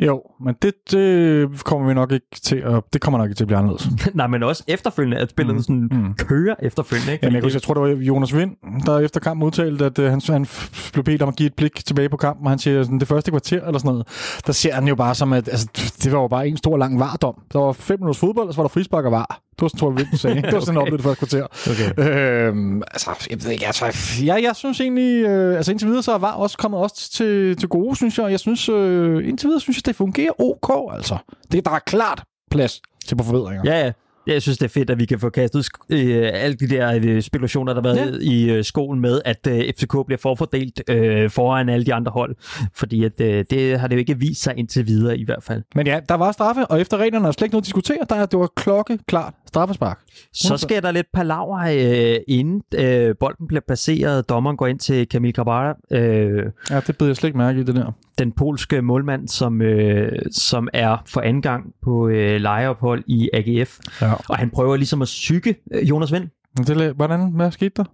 Jo, 0.06 0.22
men 0.44 0.54
det, 0.62 0.74
det 0.90 1.64
kommer 1.64 1.88
vi 1.88 1.94
nok 1.94 2.12
ikke 2.12 2.26
til 2.42 2.56
at, 2.56 2.82
det 2.92 3.00
kommer 3.00 3.18
nok 3.18 3.28
ikke 3.28 3.36
til 3.36 3.44
at 3.44 3.48
blive 3.48 3.58
anderledes. 3.58 3.88
Nej, 4.14 4.26
men 4.26 4.42
også 4.42 4.64
efterfølgende, 4.66 5.16
at 5.16 5.30
spillet 5.30 5.54
mm. 5.54 5.62
sådan 5.62 5.88
mm. 5.92 6.14
kører 6.14 6.54
efterfølgende. 6.62 7.12
Ikke? 7.12 7.26
Jamen, 7.26 7.34
jeg, 7.34 7.42
det... 7.44 7.54
jeg 7.54 7.62
tror, 7.62 7.74
det 7.74 7.82
var 7.82 7.88
Jonas 7.88 8.36
Vind, 8.36 8.56
der 8.86 8.98
efter 8.98 9.20
kampen 9.20 9.46
udtalte, 9.46 9.84
at 9.84 9.98
uh, 9.98 10.04
han, 10.04 10.20
han 10.26 10.46
blev 10.92 11.04
bedt 11.04 11.22
om 11.22 11.28
at 11.28 11.36
give 11.36 11.46
et 11.46 11.54
blik 11.54 11.84
tilbage 11.86 12.08
på 12.08 12.16
kampen, 12.16 12.46
og 12.46 12.50
han 12.50 12.58
siger, 12.58 12.82
sådan, 12.82 13.00
det 13.00 13.08
første 13.08 13.30
kvarter 13.30 13.66
eller 13.66 13.78
sådan 13.78 13.90
noget, 13.90 14.06
der 14.46 14.52
ser 14.52 14.74
han 14.74 14.88
jo 14.88 14.94
bare 14.94 15.14
som, 15.14 15.32
at 15.32 15.48
altså, 15.48 15.68
det 16.02 16.12
var 16.12 16.20
jo 16.20 16.28
bare 16.28 16.48
en 16.48 16.56
stor 16.56 16.76
lang 16.76 17.00
vardom. 17.00 17.34
Der 17.52 17.58
var 17.58 17.72
fem 17.72 18.00
minutters 18.00 18.18
fodbold, 18.18 18.48
og 18.48 18.54
så 18.54 18.58
var 18.58 18.64
der 18.64 18.68
frispark 18.68 19.04
og 19.04 19.12
var. 19.12 19.40
Det 19.60 19.62
var 19.62 19.68
sådan, 19.68 19.78
tror 19.78 19.90
jeg, 19.90 19.98
Vind 19.98 20.18
sagde. 20.18 20.42
Det 20.42 20.54
var 20.54 20.60
sådan, 20.60 20.80
okay. 20.82 20.92
det 20.92 21.02
første 21.02 21.26
kvarter. 21.26 21.46
Okay. 21.70 22.48
Øhm, 22.48 22.82
altså, 22.90 23.10
jeg 23.30 23.44
ved 23.44 23.50
ikke, 23.50 23.66
altså, 23.66 23.84
jeg, 24.24 24.42
jeg 24.42 24.56
synes 24.56 24.80
egentlig, 24.80 25.24
øh, 25.24 25.56
altså 25.56 25.72
indtil 25.72 25.88
videre, 25.88 26.02
så 26.02 26.18
var 26.18 26.32
også 26.32 26.58
kommet 26.58 26.80
også 26.80 27.10
til, 27.12 27.56
til 27.56 27.68
gode, 27.68 27.96
synes 27.96 28.18
jeg. 28.18 28.30
Jeg 28.30 28.40
synes, 28.40 28.68
øh, 28.68 29.28
indtil 29.28 29.46
videre, 29.46 29.60
synes 29.60 29.76
jeg, 29.76 29.84
det 29.90 29.96
fungerer 29.96 30.40
ok, 30.40 30.94
altså. 30.94 31.16
Det, 31.52 31.64
der 31.64 31.70
er 31.70 31.78
klart 31.78 32.22
plads 32.50 32.80
til 33.06 33.16
på 33.16 33.24
forbedringer. 33.24 33.62
Ja, 33.64 33.84
ja. 33.84 33.92
Jeg 34.26 34.42
synes, 34.42 34.58
det 34.58 34.64
er 34.64 34.68
fedt, 34.68 34.90
at 34.90 34.98
vi 34.98 35.04
kan 35.04 35.18
få 35.20 35.30
kastet 35.30 35.68
øh, 35.90 36.30
alle 36.32 36.56
de 36.56 36.68
der 36.68 37.00
øh, 37.04 37.22
spekulationer, 37.22 37.74
der 37.74 37.82
har 37.82 37.94
været 37.94 38.20
ja. 38.22 38.32
i 38.32 38.50
øh, 38.50 38.64
skolen 38.64 39.00
med, 39.00 39.20
at 39.24 39.46
øh, 39.46 39.72
FCK 39.78 39.96
bliver 40.06 40.18
forfordelt 40.18 40.82
øh, 40.88 41.30
foran 41.30 41.68
alle 41.68 41.86
de 41.86 41.94
andre 41.94 42.12
hold. 42.12 42.36
Fordi 42.74 43.04
at, 43.04 43.20
øh, 43.20 43.44
det 43.50 43.80
har 43.80 43.88
det 43.88 43.94
jo 43.94 43.98
ikke 43.98 44.18
vist 44.18 44.42
sig 44.42 44.54
indtil 44.56 44.86
videre 44.86 45.18
i 45.18 45.24
hvert 45.24 45.42
fald. 45.42 45.62
Men 45.74 45.86
ja, 45.86 46.00
der 46.08 46.14
var 46.14 46.32
straffe, 46.32 46.66
og 46.66 46.80
efter 46.80 46.96
reglerne 46.96 47.28
er 47.28 47.32
slet 47.32 47.46
ikke 47.46 47.54
noget 47.54 47.62
at 47.62 47.66
diskutere. 47.66 47.98
Der, 48.08 48.26
det 48.26 48.38
var 48.38 48.48
klokke 48.56 48.98
klart 49.06 49.34
straffespark. 49.50 50.00
Så 50.32 50.56
sker 50.56 50.80
der 50.80 50.90
lidt 50.90 51.06
palaver, 51.12 51.58
øh, 51.58 52.20
inden 52.28 52.62
øh, 52.74 53.14
bolden 53.20 53.46
bliver 53.48 53.60
placeret. 53.66 54.28
Dommeren 54.28 54.56
går 54.56 54.66
ind 54.66 54.78
til 54.78 55.08
Kamil 55.08 55.32
Kabara. 55.32 55.74
Øh, 55.90 56.44
ja, 56.70 56.80
det 56.80 56.98
beder 56.98 57.08
jeg 57.08 57.16
slet 57.16 57.28
ikke 57.28 57.38
mærke 57.38 57.60
i 57.60 57.64
det 57.64 57.74
der. 57.74 57.92
Den 58.18 58.32
polske 58.32 58.82
målmand, 58.82 59.28
som, 59.28 59.62
øh, 59.62 60.12
som 60.32 60.68
er 60.72 61.02
for 61.06 61.20
anden 61.20 61.42
gang 61.42 61.74
på 61.82 62.08
øh, 62.08 62.40
lejeophold 62.40 63.04
i 63.06 63.30
AGF. 63.32 63.78
Ja. 64.00 64.12
Og 64.28 64.36
han 64.36 64.50
prøver 64.50 64.76
ligesom 64.76 65.02
at 65.02 65.08
syge 65.08 65.54
øh, 65.74 65.88
Jonas 65.88 66.12
Vind. 66.12 66.28
Det, 66.66 66.92
hvordan? 66.92 67.32
Hvad 67.32 67.50
skete 67.50 67.72
der? 67.76 67.84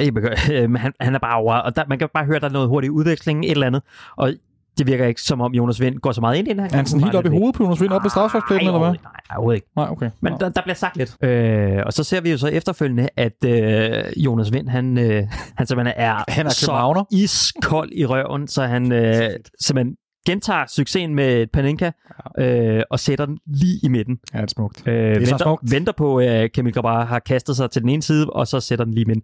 Men 0.68 0.76
han, 0.76 0.92
han 1.00 1.14
er 1.14 1.18
bare 1.18 1.36
over, 1.36 1.54
og 1.54 1.76
der, 1.76 1.84
man 1.88 1.98
kan 1.98 2.08
bare 2.14 2.24
høre, 2.24 2.40
der 2.40 2.48
er 2.48 2.52
noget 2.52 2.68
hurtigt 2.68 2.90
udveksling, 2.90 3.44
et 3.44 3.50
eller 3.50 3.66
andet. 3.66 3.82
Og 4.16 4.32
det 4.78 4.86
virker 4.86 5.06
ikke 5.06 5.22
som 5.22 5.40
om 5.40 5.54
Jonas 5.54 5.80
Vind 5.80 5.98
går 5.98 6.12
så 6.12 6.20
meget 6.20 6.38
ind 6.38 6.48
i 6.48 6.50
den 6.50 6.60
her. 6.60 6.66
Er 6.66 6.76
han 6.76 6.86
sådan 6.86 7.04
helt 7.04 7.16
op 7.16 7.26
i 7.26 7.28
hovedet 7.28 7.54
på 7.54 7.62
Jonas 7.64 7.80
Vind, 7.80 7.92
op 7.92 8.02
på 8.02 8.08
strafsparkspladsen, 8.08 8.66
eller 8.66 8.78
hvad? 8.78 8.88
Nej, 8.88 9.12
overhovedet 9.30 9.56
ikke. 9.56 9.68
Nej, 9.76 9.88
okay. 9.90 10.10
Men 10.20 10.32
der, 10.40 10.48
der 10.48 10.62
bliver 10.62 10.74
sagt 10.74 10.96
lidt. 10.96 11.16
Øh, 11.22 11.82
og 11.86 11.92
så 11.92 12.04
ser 12.04 12.20
vi 12.20 12.30
jo 12.30 12.38
så 12.38 12.48
efterfølgende, 12.48 13.08
at 13.16 13.44
øh, 13.44 14.04
Jonas 14.16 14.52
Vind, 14.52 14.68
han, 14.68 14.98
øh, 14.98 15.22
han 15.56 15.66
simpelthen 15.66 15.94
er, 15.96 16.24
han 16.28 16.46
er 16.46 16.50
så 16.50 17.04
iskold 17.12 17.90
i 17.92 18.06
røven, 18.06 18.48
så 18.48 18.62
han 18.62 18.92
øh, 18.92 19.30
simpelthen 19.60 19.96
gentager 20.26 20.66
succesen 20.66 21.14
med 21.14 21.46
Panenka 21.46 21.90
øh, 22.38 22.82
og 22.90 23.00
sætter 23.00 23.26
den 23.26 23.38
lige 23.46 23.80
i 23.82 23.88
midten. 23.88 24.18
Ja, 24.34 24.38
det 24.38 24.44
er 24.44 24.48
smukt. 24.48 24.82
Øh, 24.86 24.94
det 24.94 25.16
er 25.16 25.18
venter, 25.18 25.36
smukt. 25.38 25.72
venter 25.72 25.92
på, 25.92 26.18
at 26.18 26.42
øh, 26.42 26.50
Kamil 26.54 26.72
Grabar 26.72 27.04
har 27.04 27.18
kastet 27.18 27.56
sig 27.56 27.70
til 27.70 27.82
den 27.82 27.88
ene 27.88 28.02
side, 28.02 28.30
og 28.30 28.46
så 28.46 28.60
sætter 28.60 28.84
den 28.84 28.94
lige 28.94 29.02
i 29.02 29.06
midten. 29.06 29.22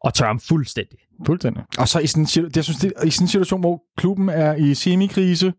Og 0.00 0.14
tør 0.14 0.26
ham 0.26 0.40
fuldstændig. 0.40 0.98
Fuldstændig. 1.26 1.62
Og 1.78 1.88
så 1.88 1.98
i 1.98 2.06
sådan, 2.06 2.50
jeg 2.56 2.64
synes, 2.64 2.78
det, 2.78 2.92
i 3.04 3.10
sådan 3.10 3.24
en 3.24 3.28
situation, 3.28 3.60
hvor 3.60 3.82
klubben 3.96 4.28
er 4.28 4.54
i 4.54 4.74
semikrise, 4.74 5.52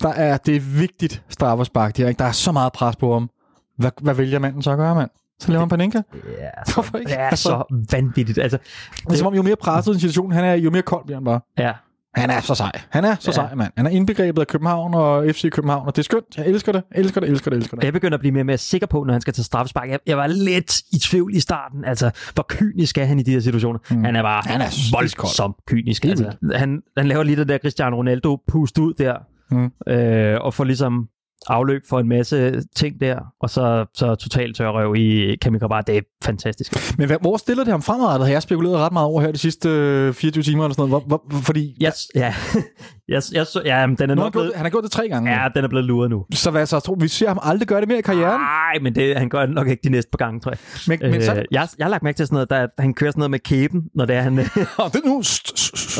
der 0.00 0.08
er 0.08 0.36
det 0.36 0.80
vigtigt 0.80 1.22
straffespark. 1.28 1.96
Der, 1.96 2.08
ikke? 2.08 2.18
der 2.18 2.24
er 2.24 2.32
så 2.32 2.52
meget 2.52 2.72
pres 2.72 2.96
på 2.96 3.12
ham. 3.12 3.30
Hvad, 3.76 3.90
hvad 4.00 4.14
vælger 4.14 4.38
manden 4.38 4.62
så 4.62 4.70
at 4.70 4.76
gøre, 4.78 4.94
mand? 4.94 5.10
Så 5.40 5.50
laver 5.50 5.60
man 5.60 5.68
Panenka? 5.68 6.02
Ja, 6.14 6.64
så, 6.66 6.72
Hvorfor 6.74 6.98
ikke? 6.98 7.08
Det 7.08 7.20
er 7.20 7.28
altså, 7.28 7.42
så 7.42 7.86
vanvittigt. 7.90 8.38
Altså, 8.38 8.58
det, 8.58 9.04
det 9.04 9.12
er 9.12 9.16
som 9.16 9.26
om, 9.26 9.34
jo 9.34 9.42
mere 9.42 9.56
presset 9.56 9.94
en 9.94 10.00
situation 10.00 10.32
han 10.32 10.44
er, 10.44 10.54
jo 10.54 10.70
mere 10.70 10.82
kold 10.82 11.04
bliver 11.04 11.16
han 11.16 11.24
bare. 11.24 11.40
Ja, 11.58 11.72
han 12.14 12.30
er 12.30 12.40
så 12.40 12.54
sej. 12.54 12.72
Han 12.90 13.04
er 13.04 13.16
så 13.20 13.30
ja. 13.30 13.32
sej, 13.32 13.54
mand. 13.54 13.72
Han 13.76 13.86
er 13.86 13.90
indbegrebet 13.90 14.40
af 14.40 14.46
København 14.46 14.94
og 14.94 15.24
FC 15.32 15.50
København, 15.50 15.86
og 15.86 15.96
det 15.96 16.02
er 16.02 16.04
skønt. 16.04 16.36
Jeg 16.36 16.46
elsker 16.46 16.72
det, 16.72 16.82
elsker 16.94 17.20
det, 17.20 17.30
elsker 17.30 17.50
det, 17.50 17.56
elsker 17.56 17.76
det. 17.76 17.84
Jeg 17.84 17.92
begynder 17.92 18.16
at 18.16 18.20
blive 18.20 18.32
mere 18.32 18.42
og 18.42 18.46
mere 18.46 18.58
sikker 18.58 18.86
på, 18.86 19.04
når 19.04 19.12
han 19.12 19.20
skal 19.20 19.34
tage 19.34 19.44
straffespark. 19.44 19.90
Jeg, 19.90 19.98
jeg 20.06 20.16
var 20.16 20.26
lidt 20.26 20.78
i 20.92 20.98
tvivl 20.98 21.34
i 21.34 21.40
starten. 21.40 21.84
Altså, 21.84 22.10
hvor 22.34 22.46
kynisk 22.48 22.98
er 22.98 23.04
han 23.04 23.18
i 23.18 23.22
de 23.22 23.30
her 23.30 23.40
situationer? 23.40 23.78
Mm. 23.90 24.04
Han 24.04 24.16
er 24.16 24.22
bare 24.22 24.42
han 24.46 24.60
er 24.60 24.90
voldsomt 24.92 25.56
kynisk. 25.66 26.04
Altså, 26.04 26.32
han, 26.54 26.82
han 26.96 27.08
laver 27.08 27.22
lige 27.22 27.36
det 27.36 27.48
der 27.48 27.58
Cristiano 27.58 27.96
Ronaldo 27.96 28.38
pust 28.48 28.78
ud 28.78 28.94
der, 28.94 29.16
mm. 29.50 29.92
øh, 29.92 30.40
og 30.40 30.54
får 30.54 30.64
ligesom 30.64 31.08
afløb 31.48 31.82
for 31.88 32.00
en 32.00 32.08
masse 32.08 32.62
ting 32.76 33.00
der, 33.00 33.18
og 33.40 33.50
så, 33.50 33.86
så 33.94 34.14
totalt 34.14 34.56
tørrøv 34.56 34.96
i 34.96 35.36
Kamil 35.36 35.60
Grabar. 35.60 35.80
Det 35.80 35.96
er 35.96 36.00
fantastisk. 36.24 36.98
Men 36.98 37.10
hvor 37.20 37.36
stiller 37.36 37.64
det 37.64 37.70
ham 37.70 37.82
fremadrettet? 37.82 38.26
Har 38.26 38.32
jeg 38.32 38.42
spekuleret 38.42 38.76
ret 38.76 38.92
meget 38.92 39.06
over 39.06 39.20
her 39.20 39.32
de 39.32 39.38
sidste 39.38 39.68
24 40.12 40.40
øh, 40.40 40.44
timer 40.44 40.64
eller 40.64 40.74
sådan 40.74 40.90
noget? 40.90 41.06
Hvor, 41.06 41.22
hvor, 41.28 41.40
fordi... 41.40 41.76
Yes, 41.86 42.08
ja, 42.14 42.34
yes, 43.12 43.32
yes, 43.36 43.56
ja 43.64 43.86
den 43.98 44.10
er 44.10 44.14
nu 44.14 44.30
blevet, 44.30 44.52
han 44.54 44.64
har 44.64 44.70
gjort 44.70 44.84
det 44.84 44.92
tre 44.92 45.08
gange. 45.08 45.30
Ja, 45.30 45.48
den 45.54 45.64
er 45.64 45.68
blevet 45.68 45.84
luret 45.84 46.10
nu. 46.10 46.24
Så 46.32 46.50
hvad 46.50 46.66
så? 46.66 46.80
Tror, 46.80 46.94
vi 46.94 47.08
ser 47.08 47.28
ham 47.28 47.38
aldrig 47.42 47.68
gøre 47.68 47.80
det 47.80 47.88
mere 47.88 47.98
i 47.98 48.02
karrieren? 48.02 48.40
Nej, 48.40 48.78
men 48.82 48.94
det, 48.94 49.16
han 49.16 49.28
gør 49.28 49.46
det 49.46 49.54
nok 49.54 49.68
ikke 49.68 49.80
de 49.84 49.90
næste 49.90 50.10
par 50.10 50.24
gange, 50.24 50.40
tror 50.40 50.50
jeg. 50.50 50.58
Men, 50.88 51.10
men 51.10 51.22
så... 51.22 51.34
Øh, 51.34 51.44
jeg, 51.50 51.68
jeg 51.78 51.84
har 51.84 51.90
lagt 51.90 52.02
mærke 52.02 52.16
til 52.16 52.26
sådan 52.26 52.34
noget, 52.34 52.50
der, 52.50 52.66
han 52.82 52.94
kører 52.94 53.10
sådan 53.10 53.20
noget 53.20 53.30
med 53.30 53.38
kæben, 53.38 53.82
når 53.94 54.04
det 54.04 54.16
er 54.16 54.20
han... 54.20 54.36
det 54.36 54.46
er 54.54 55.06
nu... 55.08 55.22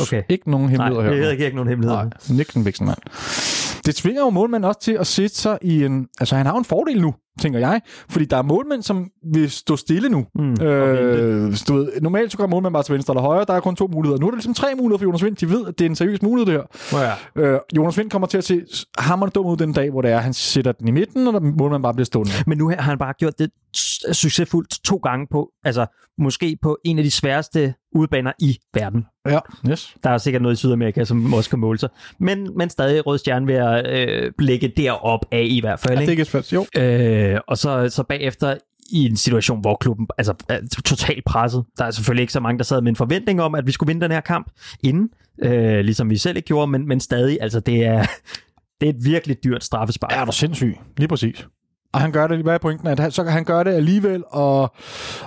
Okay. 0.01 0.23
Ikke 0.29 0.51
nogen 0.51 0.69
hemmeligheder 0.69 1.01
her. 1.03 1.09
Nej, 1.09 1.19
det 1.19 1.41
er 1.41 1.45
ikke 1.45 1.55
nogen 1.55 1.69
hemmeligheder. 1.69 2.03
Nej, 2.03 2.11
Nikken 2.29 2.63
mand. 2.85 2.97
Det 3.85 3.95
tvinger 3.95 4.21
jo 4.21 4.29
målmanden 4.29 4.67
også 4.67 4.81
til 4.81 4.91
at 4.91 5.07
sætte 5.07 5.35
sig 5.35 5.57
i 5.61 5.85
en... 5.85 6.07
Altså, 6.19 6.35
han 6.35 6.45
har 6.45 6.53
jo 6.53 6.59
en 6.59 6.65
fordel 6.65 7.01
nu 7.01 7.13
tænker 7.39 7.59
jeg. 7.59 7.81
Fordi 8.09 8.25
der 8.25 8.37
er 8.37 8.41
målmænd, 8.41 8.83
som 8.83 9.09
vil 9.33 9.51
stå 9.51 9.75
stille 9.75 10.09
nu. 10.09 10.25
Mm, 10.35 10.51
øh, 10.51 11.57
du 11.67 11.73
ved, 11.73 12.01
normalt 12.01 12.31
så 12.31 12.37
går 12.37 12.47
målmænd 12.47 12.73
bare 12.73 12.83
til 12.83 12.93
venstre 12.93 13.13
eller 13.13 13.21
højre. 13.21 13.45
Der 13.47 13.53
er 13.53 13.59
kun 13.59 13.75
to 13.75 13.87
muligheder. 13.87 14.19
Nu 14.19 14.27
er 14.27 14.31
der 14.31 14.35
ligesom 14.35 14.53
tre 14.53 14.67
muligheder 14.77 14.97
for 14.97 15.05
Jonas 15.05 15.23
Vind. 15.23 15.35
De 15.35 15.49
ved, 15.49 15.67
at 15.67 15.79
det 15.79 15.85
er 15.85 15.89
en 15.89 15.95
seriøs 15.95 16.21
mulighed, 16.21 16.53
det 16.53 16.63
her. 16.91 17.15
Ja. 17.35 17.43
Øh, 17.43 17.59
Jonas 17.77 17.97
Vind 17.97 18.09
kommer 18.09 18.27
til 18.27 18.37
at 18.37 18.43
se 18.43 18.61
hammerende 18.97 19.33
dum 19.33 19.45
ud 19.45 19.57
den 19.57 19.73
dag, 19.73 19.89
hvor 19.91 20.01
det 20.01 20.11
er, 20.11 20.17
han 20.17 20.33
sætter 20.33 20.71
den 20.71 20.87
i 20.87 20.91
midten, 20.91 21.27
og 21.27 21.33
der 21.33 21.39
målmanden 21.39 21.81
bare 21.81 21.93
bliver 21.93 22.05
stående. 22.05 22.31
Men 22.47 22.57
nu 22.57 22.69
har 22.69 22.81
han 22.81 22.97
bare 22.97 23.13
gjort 23.19 23.39
det 23.39 23.49
succesfuldt 24.11 24.83
to 24.83 24.95
gange 24.95 25.27
på, 25.31 25.51
altså 25.63 25.85
måske 26.17 26.57
på 26.61 26.77
en 26.85 26.97
af 26.97 27.03
de 27.03 27.11
sværeste 27.11 27.73
udbaner 27.95 28.31
i 28.39 28.57
verden. 28.73 29.05
Ja, 29.27 29.39
yes. 29.69 29.95
Der 30.03 30.09
er 30.09 30.17
sikkert 30.17 30.41
noget 30.41 30.55
i 30.55 30.57
Sydamerika, 30.57 31.03
som 31.03 31.33
også 31.33 31.49
kan 31.49 31.59
måle 31.59 31.79
sig. 31.79 31.89
Men, 32.19 32.57
men 32.57 32.69
stadig 32.69 33.07
Rød 33.07 33.17
Stjerne 33.17 33.47
ved 33.47 33.55
at 33.55 34.09
øh, 34.09 34.31
lægge 34.39 34.67
derop 34.77 35.25
af 35.31 35.47
i 35.49 35.59
hvert 35.59 35.79
fald. 35.79 35.93
Ja, 35.93 36.01
det 36.01 36.07
er 36.07 36.11
ikke? 36.11 36.21
ikke 36.21 36.31
svært. 36.31 36.53
Jo. 36.53 36.65
Øh, 36.77 37.39
og 37.47 37.57
så, 37.57 37.89
så 37.89 38.03
bagefter 38.03 38.57
i 38.91 39.05
en 39.05 39.17
situation, 39.17 39.61
hvor 39.61 39.75
klubben 39.75 40.07
altså, 40.17 40.33
er 40.49 40.59
totalt 40.85 41.25
presset. 41.25 41.65
Der 41.77 41.85
er 41.85 41.91
selvfølgelig 41.91 42.21
ikke 42.21 42.33
så 42.33 42.39
mange, 42.39 42.57
der 42.57 42.63
sad 42.63 42.81
med 42.81 42.89
en 42.89 42.95
forventning 42.95 43.41
om, 43.41 43.55
at 43.55 43.67
vi 43.67 43.71
skulle 43.71 43.87
vinde 43.87 44.01
den 44.01 44.11
her 44.11 44.21
kamp 44.21 44.51
inden, 44.83 45.09
øh, 45.41 45.79
ligesom 45.79 46.09
vi 46.09 46.17
selv 46.17 46.37
ikke 46.37 46.47
gjorde, 46.47 46.71
men, 46.71 46.87
men 46.87 46.99
stadig, 46.99 47.37
altså 47.41 47.59
det 47.59 47.85
er, 47.85 48.05
det 48.81 48.89
er 48.89 48.93
et 48.93 49.05
virkelig 49.05 49.43
dyrt 49.43 49.63
straffespark. 49.63 50.11
Ja, 50.11 50.21
er 50.21 50.25
du 50.25 50.31
sindssyg. 50.31 50.77
Lige 50.97 51.07
præcis. 51.07 51.47
Og 51.93 51.99
han 51.99 52.11
gør 52.11 52.27
det, 52.27 52.39
hvad 52.43 52.53
er 52.53 52.57
pointen? 52.57 52.87
At 52.87 52.99
han, 52.99 53.11
så 53.11 53.23
kan 53.23 53.33
han 53.33 53.43
gøre 53.43 53.63
det 53.63 53.73
alligevel, 53.73 54.23
og, 54.27 54.73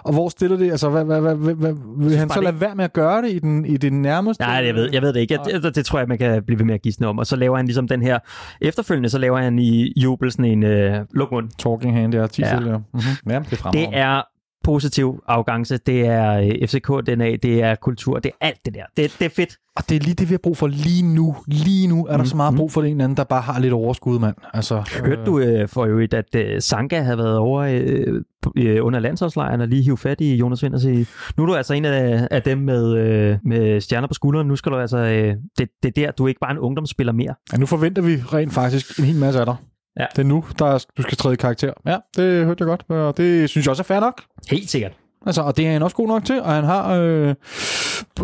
og 0.03 0.13
hvor 0.13 0.29
stiller 0.29 0.57
det? 0.57 0.71
Altså, 0.71 0.89
hvad, 0.89 1.05
hvad, 1.05 1.21
hvad, 1.21 1.35
hvad, 1.35 1.55
hvad, 1.55 1.75
vil 2.09 2.17
han 2.19 2.31
så 2.31 2.41
lade 2.41 2.61
være 2.61 2.75
med 2.75 2.85
at 2.85 2.93
gøre 2.93 3.23
det 3.23 3.31
i, 3.31 3.39
den, 3.39 3.67
i 3.67 3.77
det 3.77 3.93
nærmeste? 3.93 4.43
Nej, 4.43 4.65
jeg 4.67 4.75
ved, 4.75 4.89
jeg 4.93 5.03
ved 5.03 5.13
det 5.13 5.21
ikke. 5.21 5.39
Jeg, 5.53 5.63
det, 5.63 5.75
det 5.75 5.87
tror 5.87 5.99
jeg, 5.99 6.09
man 6.09 6.19
kan 6.19 6.43
blive 6.43 6.59
ved 6.59 6.67
med 6.67 6.75
at 6.75 6.83
gisne 6.83 7.07
om. 7.07 7.19
Og 7.19 7.27
så 7.27 7.37
laver 7.37 7.57
han 7.57 7.67
ligesom 7.67 7.89
den 7.89 8.03
her, 8.03 8.19
efterfølgende, 8.61 9.09
så 9.09 9.19
laver 9.19 9.39
han 9.39 9.59
i 9.59 9.93
jubel 9.97 10.33
sådan 10.33 10.45
en 10.45 10.63
øh, 10.63 11.01
lukmund. 11.15 11.49
Talking 11.59 11.95
hand, 11.95 12.15
ja. 12.15 12.27
10 12.27 12.43
Ja. 12.43 12.49
ja. 12.49 12.59
Mm-hmm. 12.59 13.31
ja, 13.33 13.39
det 13.51 13.61
er 13.65 13.71
Det 13.71 13.89
er 13.93 14.23
positiv 14.65 15.23
afgangse, 15.27 15.77
det 15.77 16.07
er 16.07 16.33
øh, 16.39 16.49
FCK-DNA, 16.49 17.37
det 17.43 17.63
er 17.63 17.75
kultur, 17.75 18.19
det 18.19 18.33
er 18.41 18.47
alt 18.47 18.59
det 18.65 18.75
der. 18.75 18.85
Det, 18.97 19.17
det 19.19 19.25
er 19.25 19.31
fedt. 19.31 19.57
Og 19.77 19.89
det 19.89 19.97
er 19.97 20.01
lige 20.01 20.15
det, 20.15 20.29
vi 20.29 20.33
har 20.33 20.39
brug 20.43 20.57
for 20.57 20.67
lige 20.67 21.15
nu. 21.15 21.37
Lige 21.47 21.87
nu 21.89 22.07
er 22.07 22.17
der 22.17 22.25
så 22.25 22.37
meget 22.37 22.57
brug 22.57 22.73
for 22.73 22.83
en 22.83 23.01
anden, 23.01 23.17
der 23.17 23.25
bare 23.25 23.41
har 23.41 23.61
lidt 23.61 23.73
overskud, 23.73 24.19
mand. 24.19 24.35
Altså, 24.55 25.01
Hørte 25.05 25.25
du 25.25 25.39
øh, 25.39 25.69
for 25.69 25.85
øvrigt, 25.85 26.15
at 26.15 26.35
øh, 26.35 26.61
Sanka 26.63 27.01
havde 27.01 27.19
været 27.19 27.37
over 27.37 27.61
øh, 27.63 28.23
øh, 28.57 28.87
under 28.87 29.01
landsholdslejren 29.01 29.61
og 29.61 29.69
lige 29.69 29.83
hive 29.83 29.99
fat 29.99 30.21
i 30.21 30.35
Jonas 30.37 30.63
Vind 30.63 30.75
og 30.75 30.81
sige, 30.81 31.07
nu 31.37 31.43
er 31.43 31.47
du 31.47 31.55
altså 31.55 31.75
en 31.75 31.85
af, 31.85 32.29
af 32.31 32.43
dem 32.43 32.59
med, 32.59 32.97
øh, 32.97 33.39
med 33.45 33.81
stjerner 33.81 34.09
på 34.09 34.15
skulderen, 34.15 34.49
nu 34.49 34.57
skal 34.57 34.73
du 34.73 34.77
altså, 34.77 34.99
øh, 34.99 35.35
det, 35.59 35.69
det 35.83 35.89
er 35.89 35.93
der, 36.07 36.11
du 36.11 36.25
er 36.25 36.29
ikke 36.29 36.41
bare 36.41 36.53
en 36.53 36.59
ungdomsspiller 36.59 37.13
mere. 37.13 37.35
Ja, 37.53 37.59
nu 37.59 37.67
forventer 37.67 38.03
vi 38.03 38.17
rent 38.17 38.53
faktisk 38.53 38.99
en 38.99 39.05
hel 39.05 39.17
masse 39.17 39.41
af 39.41 39.47
dig. 39.47 39.57
Ja. 40.01 40.07
Det 40.17 40.19
er 40.19 40.27
nu, 40.27 40.45
der 40.59 40.67
er, 40.67 40.85
du 40.97 41.03
skal 41.03 41.19
træde 41.19 41.35
i 41.35 41.37
karakter. 41.37 41.73
Ja, 41.87 41.97
det 42.17 42.45
hørte 42.45 42.63
jeg 42.63 42.67
godt, 42.67 42.85
og 42.89 43.17
det 43.17 43.51
synes 43.51 43.67
jeg 43.67 43.71
også 43.71 43.83
er 43.83 43.85
fair 43.85 44.01
nok. 44.01 44.23
Helt 44.51 44.71
sikkert. 44.71 44.93
Altså, 45.27 45.43
og 45.43 45.57
det 45.57 45.67
er 45.67 45.73
han 45.73 45.83
også 45.83 45.97
god 45.97 46.09
nok 46.09 46.25
til, 46.25 46.43
og 46.43 46.53
han 46.53 46.65
har 46.65 46.95
øh, 46.95 47.35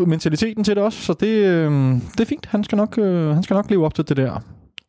mentaliteten 0.06 0.64
til 0.64 0.76
det 0.76 0.82
også, 0.82 1.02
så 1.02 1.12
det, 1.12 1.28
øh, 1.28 1.70
det 1.92 2.20
er 2.20 2.24
fint. 2.24 2.46
Han 2.46 2.64
skal, 2.64 2.76
nok, 2.76 2.98
øh, 2.98 3.34
han 3.34 3.42
skal 3.42 3.54
nok 3.54 3.70
leve 3.70 3.84
op 3.84 3.94
til 3.94 4.08
det 4.08 4.16
der 4.16 4.40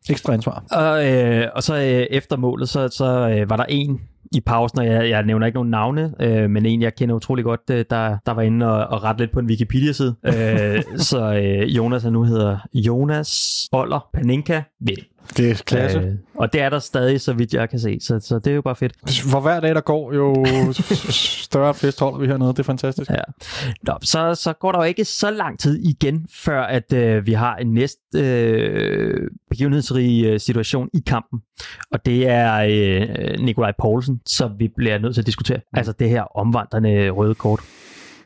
ekstra 0.10 0.34
ansvar. 0.34 0.64
Og, 0.72 1.08
øh, 1.08 1.48
og 1.56 1.64
så 1.64 1.76
øh, 1.76 1.82
efter 2.10 2.38
målet, 2.38 2.70
så, 2.70 2.88
så 2.88 3.30
øh, 3.30 3.50
var 3.50 3.58
der 3.58 3.66
en 3.70 4.02
i 4.32 4.40
pausen, 4.40 4.80
og 4.80 4.86
jeg, 4.86 5.10
jeg 5.10 5.24
nævner 5.24 5.46
ikke 5.46 5.56
nogen 5.56 5.70
navne, 5.70 6.14
øh, 6.20 6.50
men 6.50 6.66
en, 6.66 6.82
jeg 6.82 6.96
kender 6.96 7.16
utrolig 7.16 7.46
godt, 7.46 7.62
øh, 7.72 7.86
der, 7.90 8.18
der 8.26 8.32
var 8.32 8.42
inde 8.42 8.66
og, 8.72 8.88
og 8.88 9.04
rette 9.04 9.22
lidt 9.22 9.32
på 9.32 9.40
en 9.40 9.46
Wikipedia-side. 9.46 10.16
Øh, 10.26 10.84
så 11.10 11.34
øh, 11.34 11.76
Jonas, 11.76 12.04
han 12.04 12.14
nu 12.14 12.24
hedder 12.24 12.58
Jonas 12.74 13.70
Oller 13.72 14.10
Paninka 14.14 14.62
Vind. 14.80 15.00
Det 15.38 15.52
er 15.52 15.62
klasse. 15.66 16.00
Øh. 16.00 16.16
Og 16.36 16.54
det 16.54 16.62
er 16.62 16.70
der 16.70 16.80
stadig, 16.80 17.22
så 17.22 17.34
vidt 17.34 17.54
jeg 17.54 17.70
kan 17.70 17.80
se, 17.80 18.00
så, 18.02 18.20
så 18.20 18.40
det 18.40 18.52
er 18.52 18.56
jo 18.56 18.62
bare 18.62 18.76
fedt. 18.76 18.94
For 19.32 19.40
hver 19.40 19.60
dag, 19.60 19.76
der 19.76 19.82
går, 19.82 20.14
jo 20.14 20.46
større 21.44 21.74
fest 21.74 22.00
holder 22.00 22.20
vi 22.20 22.28
hernede. 22.28 22.50
Det 22.50 22.60
er 22.60 22.64
fantastisk. 22.64 23.10
Ja. 23.10 23.22
Nå, 23.84 23.94
så, 24.02 24.36
så 24.36 24.54
går 24.54 24.72
der 24.72 24.80
jo 24.80 24.84
ikke 24.84 25.06
så 25.06 25.32
lang 25.32 25.60
tid 25.60 25.80
igen, 25.80 26.28
før 26.34 26.62
at 26.62 26.94
øh, 26.94 27.26
vi 27.26 27.34
har 27.34 27.56
en 27.56 27.74
næst 27.74 28.00
øh, 28.16 29.28
begivenhedsrig 29.50 30.26
øh, 30.26 30.40
situation 30.40 30.90
i 30.94 31.04
kampen. 31.08 31.40
Og 31.92 32.06
det 32.06 32.28
er 32.28 32.56
øh, 32.56 33.40
Nikolaj 33.40 33.74
Poulsen, 33.80 34.22
som 34.26 34.52
vi 34.60 34.70
bliver 34.78 34.98
nødt 34.98 35.14
til 35.14 35.22
at 35.22 35.26
diskutere. 35.26 35.60
Altså 35.74 35.94
det 36.00 36.10
her 36.10 36.38
omvandrende 36.38 37.10
røde 37.10 37.36
kort. 37.36 37.60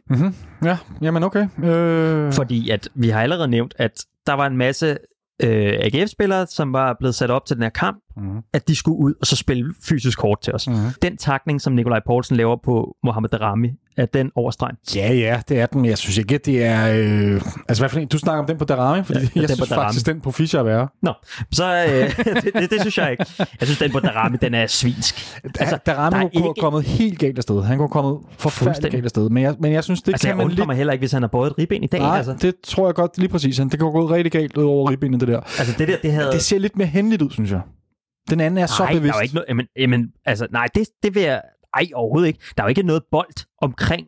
Mm-hmm. 0.09 0.33
Ja, 0.63 0.77
jamen 1.01 1.23
okay. 1.23 1.47
Øh, 1.63 2.33
Fordi 2.33 2.69
at 2.69 2.89
vi 2.95 3.09
har 3.09 3.21
allerede 3.21 3.47
nævnt, 3.47 3.73
at 3.77 4.05
der 4.27 4.33
var 4.33 4.47
en 4.47 4.57
masse 4.57 4.97
øh, 5.43 5.73
AGF-spillere, 5.79 6.47
som 6.47 6.73
var 6.73 6.95
blevet 6.99 7.15
sat 7.15 7.31
op 7.31 7.45
til 7.45 7.55
den 7.55 7.63
her 7.63 7.69
kamp, 7.69 8.03
mm-hmm. 8.17 8.41
at 8.53 8.67
de 8.67 8.75
skulle 8.75 8.97
ud 8.97 9.13
og 9.21 9.27
så 9.27 9.35
spille 9.35 9.73
fysisk 9.83 10.19
kort 10.19 10.41
til 10.41 10.53
os. 10.53 10.67
Mm-hmm. 10.67 10.89
Den 11.01 11.17
takning, 11.17 11.61
som 11.61 11.73
Nikolaj 11.73 11.99
Poulsen 12.05 12.37
laver 12.37 12.55
på 12.63 12.95
Mohamed 13.03 13.29
Darami, 13.29 13.71
er 13.97 14.05
den 14.05 14.31
overstregen. 14.35 14.75
Ja, 14.95 15.13
ja, 15.13 15.41
det 15.49 15.59
er 15.59 15.65
den, 15.65 15.81
men 15.81 15.89
jeg 15.89 15.97
synes 15.97 16.17
ikke, 16.17 16.35
at 16.35 16.45
det 16.45 16.63
er... 16.63 16.87
Øh... 16.95 17.41
Altså, 17.69 17.81
hvad 17.81 17.89
for 17.89 17.99
en? 17.99 18.07
Du 18.07 18.17
snakker 18.17 18.39
om 18.41 18.47
den 18.47 18.57
på 18.57 18.65
Darami, 18.65 19.03
fordi 19.03 19.19
Ja, 19.19 19.25
jeg 19.41 19.49
synes 19.49 19.69
Darami. 19.69 19.85
faktisk, 19.85 20.05
den 20.05 20.21
på 20.21 20.31
Fischer 20.31 20.59
er 20.59 20.63
værre. 20.63 20.87
Nå, 21.01 21.13
så 21.51 21.85
øh, 21.89 21.93
det, 22.43 22.53
det, 22.53 22.69
det, 22.71 22.81
synes 22.81 22.97
jeg 22.97 23.11
ikke. 23.11 23.25
Jeg 23.39 23.47
synes, 23.67 23.79
den 23.79 23.91
på 23.91 23.99
Darami, 23.99 24.37
den 24.41 24.53
er 24.53 24.67
svinsk. 24.67 25.39
Altså, 25.59 25.77
Darami 25.85 26.15
der 26.15 26.25
er 26.25 26.29
kunne 26.29 26.47
ikke... 26.49 26.59
kommet 26.61 26.83
helt 26.83 27.19
galt 27.19 27.37
afsted. 27.37 27.63
Han 27.63 27.77
kunne 27.77 27.89
kommet 27.89 28.17
forfærdeligt 28.37 28.63
Fuldstændig. 28.63 28.91
galt 28.91 29.05
afsted. 29.05 29.29
Men 29.29 29.43
jeg, 29.43 29.55
men 29.59 29.71
jeg 29.73 29.83
synes, 29.83 30.01
det 30.01 30.11
Altså, 30.13 30.27
kan 30.27 30.37
man 30.37 30.49
lidt... 30.49 30.67
mig 30.67 30.75
heller 30.75 30.93
ikke, 30.93 31.01
hvis 31.01 31.11
han 31.11 31.21
har 31.23 31.27
båret 31.27 31.51
et 31.51 31.57
ribben 31.57 31.83
i 31.83 31.87
dag. 31.87 31.99
Nej, 31.99 32.17
altså. 32.17 32.35
det 32.41 32.55
tror 32.63 32.87
jeg 32.87 32.95
godt 32.95 33.17
lige 33.17 33.29
præcis. 33.29 33.57
Han- 33.57 33.69
Det 33.69 33.79
kan 33.79 33.91
gå 33.91 34.09
rigtig 34.09 34.31
galt 34.31 34.57
ud 34.57 34.63
over 34.63 34.89
ribbenet, 34.91 35.19
det 35.19 35.27
der. 35.27 35.39
altså, 35.39 35.75
det 35.77 35.87
der, 35.87 35.97
det 36.03 36.11
havde... 36.11 36.31
Det 36.31 36.41
ser 36.41 36.57
lidt 36.59 36.77
mere 36.77 36.87
hændeligt 36.87 37.21
ud, 37.21 37.29
synes 37.31 37.51
jeg. 37.51 37.61
Den 38.29 38.39
anden 38.39 38.57
er 38.57 38.65
så 38.65 38.83
nej, 38.83 38.91
der 38.91 38.99
bevidst. 38.99 39.15
er 39.15 39.19
jo 39.19 39.23
ikke 39.23 39.35
noget... 39.35 39.45
Jamen, 39.49 39.65
jamen, 39.79 40.07
altså, 40.25 40.47
nej, 40.51 40.67
det, 40.75 40.87
det 41.03 41.15
vil 41.15 41.23
jeg... 41.23 41.41
Ej, 41.75 41.87
overhovedet 41.95 42.27
ikke. 42.27 42.39
Der 42.57 42.63
er 42.63 42.67
jo 42.67 42.69
ikke 42.69 42.83
noget 42.83 43.03
bold 43.11 43.45
omkring 43.61 44.07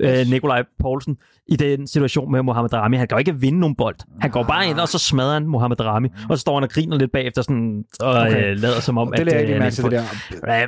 øh, 0.00 0.26
Nikolaj 0.30 0.62
Poulsen 0.80 1.16
i 1.48 1.56
den 1.56 1.86
situation 1.86 2.32
med 2.32 2.42
Mohamed 2.42 2.70
Darami. 2.70 2.96
Han 2.96 3.08
kan 3.08 3.16
jo 3.16 3.18
ikke 3.18 3.36
vinde 3.36 3.60
nogen 3.60 3.76
bold. 3.76 3.96
Han 4.20 4.30
går 4.30 4.42
bare 4.42 4.66
ind, 4.66 4.78
og 4.78 4.88
så 4.88 4.98
smadrer 4.98 5.32
han 5.32 5.46
Mohamed 5.46 5.76
Darami. 5.76 6.08
Og 6.28 6.38
så 6.38 6.40
står 6.40 6.54
han 6.54 6.62
og 6.62 6.70
griner 6.70 6.98
lidt 6.98 7.12
bagefter 7.12 7.42
sådan, 7.42 7.84
og 8.00 8.12
Okay. 8.14 8.50
øh, 8.50 8.58
lader 8.58 8.80
som 8.80 8.98
om, 8.98 9.12
det 9.12 9.20
at... 9.20 9.26
lader 9.26 9.38
jeg 9.38 9.44
øh, 9.44 9.50
ikke 9.50 9.60
mærke 9.60 9.82
det 9.82 10.42
der. 10.42 10.54
Ja, 10.54 10.66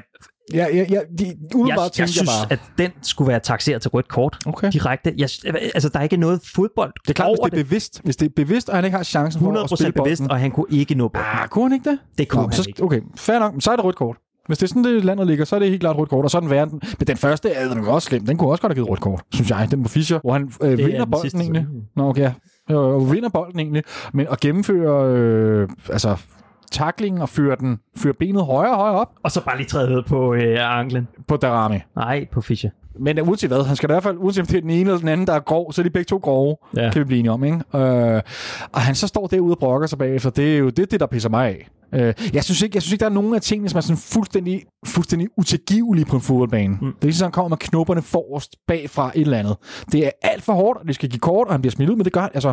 Ja, 0.55 0.67
ja, 0.75 0.83
de, 0.85 0.87
jeg, 0.89 1.35
jeg 1.69 1.79
tænkte 1.93 2.13
synes, 2.13 2.17
jeg 2.17 2.27
bare... 2.49 2.53
at 2.53 2.61
den 2.79 2.91
skulle 3.03 3.29
være 3.29 3.41
taxeret 3.41 3.83
til 3.83 3.89
rødt 3.91 4.09
kort. 4.09 4.39
Okay. 4.47 4.71
Direkte. 4.73 5.15
Jeg, 5.17 5.29
altså, 5.75 5.89
der 5.89 5.99
er 5.99 6.03
ikke 6.03 6.17
noget 6.17 6.41
fodbold 6.55 6.93
Det 7.03 7.11
er 7.11 7.15
klart, 7.15 7.29
hvis 7.29 7.51
det 7.53 7.61
er 7.61 7.65
bevidst. 7.65 8.01
Hvis 8.05 8.17
det 8.17 8.27
er 8.27 8.33
bevidst, 8.37 8.69
og 8.69 8.77
han 8.77 8.85
ikke 8.85 8.97
har 8.97 9.05
chancen 9.05 9.43
for 9.43 9.53
at 9.53 9.73
100% 9.73 9.77
spille 9.77 9.93
bevidst, 9.93 10.21
bolden. 10.21 10.31
og 10.31 10.41
han 10.41 10.51
kunne 10.51 10.67
ikke 10.71 10.95
nå 10.95 11.09
bolden. 11.09 11.29
Ah, 11.33 11.49
kunne 11.49 11.65
han 11.65 11.73
ikke 11.73 11.91
det? 11.91 11.99
Det 12.19 12.29
kunne 12.29 12.43
Nå, 12.43 12.49
han 12.49 12.53
så, 12.53 12.65
ikke. 12.69 12.83
Okay, 12.83 13.01
fair 13.17 13.39
nok. 13.39 13.55
Så 13.61 13.71
er 13.73 13.77
det 13.77 13.85
rødt 13.85 13.97
kort. 13.97 14.17
Hvis 14.47 14.59
det 14.59 14.63
er 14.63 14.69
sådan, 14.69 14.85
det 14.85 15.05
landet 15.05 15.27
ligger, 15.27 15.45
så 15.45 15.55
er 15.57 15.61
det 15.61 15.69
helt 15.69 15.81
klart 15.81 15.97
rødt 15.97 16.09
kort. 16.09 16.25
Og 16.25 16.31
så 16.31 16.39
er 16.39 16.41
den 16.41 16.51
værre. 16.51 16.67
Men 16.67 17.07
den 17.07 17.17
første 17.17 17.51
er 17.51 17.69
den 17.69 17.85
også 17.85 18.07
slem. 18.07 18.27
Den 18.27 18.37
kunne 18.37 18.51
også 18.51 18.63
godt 18.63 18.71
have 18.71 18.75
givet 18.75 18.91
rødt 18.91 19.01
kort, 19.01 19.23
synes 19.33 19.51
jeg. 19.51 19.69
Den 19.71 19.83
på 19.83 19.89
Fischer, 19.89 20.19
hvor 20.19 20.33
han 20.33 20.53
øh, 20.63 20.73
er 20.73 20.77
vinder 20.77 21.05
den 21.05 21.11
bolden 21.11 21.31
sidste, 21.31 21.39
egentlig. 21.39 21.67
Nå, 21.97 22.09
okay. 22.09 22.31
Og 22.69 23.13
vinder 23.13 23.29
bolden 23.29 23.61
egentlig. 23.61 23.83
Men 24.13 24.27
at 24.31 24.41
gennemføre 24.41 25.17
øh, 25.17 25.69
altså, 25.91 26.17
taklingen 26.73 27.23
og 27.23 27.29
føre, 27.29 27.57
den, 27.61 27.79
føre 27.97 28.13
benet 28.13 28.45
højere 28.45 28.73
og 28.73 28.77
højere 28.77 29.01
op 29.01 29.09
Og 29.23 29.31
så 29.31 29.45
bare 29.45 29.57
lige 29.57 29.67
træde 29.67 29.91
ned 29.91 30.03
på 30.03 30.35
øh, 30.35 30.79
anklen. 30.79 31.09
på 31.29 31.37
Darami. 31.37 31.79
Nej, 31.97 32.27
på 32.33 32.41
Fischer. 32.41 32.71
Men 32.99 33.19
øh, 33.19 33.29
uanset 33.29 33.51
hvad, 33.51 33.65
han 33.65 33.77
skal 33.77 33.91
i 33.91 33.93
hvert 33.93 34.03
fald, 34.03 34.17
uanset 34.19 34.41
om 34.43 34.47
det 34.47 34.57
er 34.57 34.61
den 34.61 34.71
ene 34.71 34.81
eller 34.81 34.99
den 34.99 35.09
anden, 35.09 35.27
der 35.27 35.33
er 35.33 35.41
grov, 35.41 35.73
så 35.73 35.81
er 35.81 35.83
de 35.83 35.91
begge 35.91 36.07
to 36.07 36.17
grove, 36.17 36.57
ja. 36.77 36.91
kan 36.91 37.01
vi 37.01 37.05
blive 37.05 37.19
enige 37.19 37.33
om, 37.33 37.45
ikke? 37.45 37.57
Øh, 37.75 38.23
og 38.73 38.81
han 38.81 38.95
så 38.95 39.07
står 39.07 39.27
derude 39.27 39.55
og 39.55 39.59
brokker 39.59 39.87
sig 39.87 39.99
bagefter, 39.99 40.31
det 40.31 40.55
er 40.55 40.59
jo 40.59 40.71
det, 40.71 40.91
det 40.91 41.01
der 41.01 41.07
pisser 41.07 41.29
mig 41.29 41.49
af. 41.49 41.69
Øh, 41.95 42.15
jeg, 42.33 42.45
synes 42.45 42.63
ikke, 42.63 42.77
jeg 42.77 42.83
synes 42.83 42.93
ikke, 42.93 43.01
der 43.01 43.11
er 43.11 43.15
nogen 43.15 43.35
af 43.35 43.41
tingene, 43.41 43.69
som 43.69 43.77
er 43.77 43.81
sådan 43.81 43.97
fuldstændig, 43.97 44.63
fuldstændig 44.87 45.29
utilgivelige 45.37 46.05
på 46.05 46.17
en 46.17 46.23
fodboldbane. 46.23 46.69
Mm. 46.69 46.79
Det 46.79 47.03
er 47.03 47.07
ligesom, 47.07 47.25
at 47.25 47.27
han 47.27 47.33
kommer 47.33 47.49
med 47.49 47.57
knopperne 47.57 48.03
forrest 48.03 48.57
bagfra 48.69 49.13
et 49.15 49.21
eller 49.21 49.39
andet. 49.39 49.57
Det 49.93 50.07
er 50.07 50.11
alt 50.23 50.43
for 50.43 50.53
hårdt, 50.53 50.81
og 50.81 50.87
det 50.87 50.95
skal 50.95 51.09
give 51.09 51.21
kort, 51.21 51.47
og 51.47 51.55
han 51.55 51.61
bliver 51.61 51.73
smidt 51.73 51.91
ud, 51.91 51.97
men 51.97 52.05
det 52.05 52.13
gør. 52.13 52.29
Altså, 52.35 52.53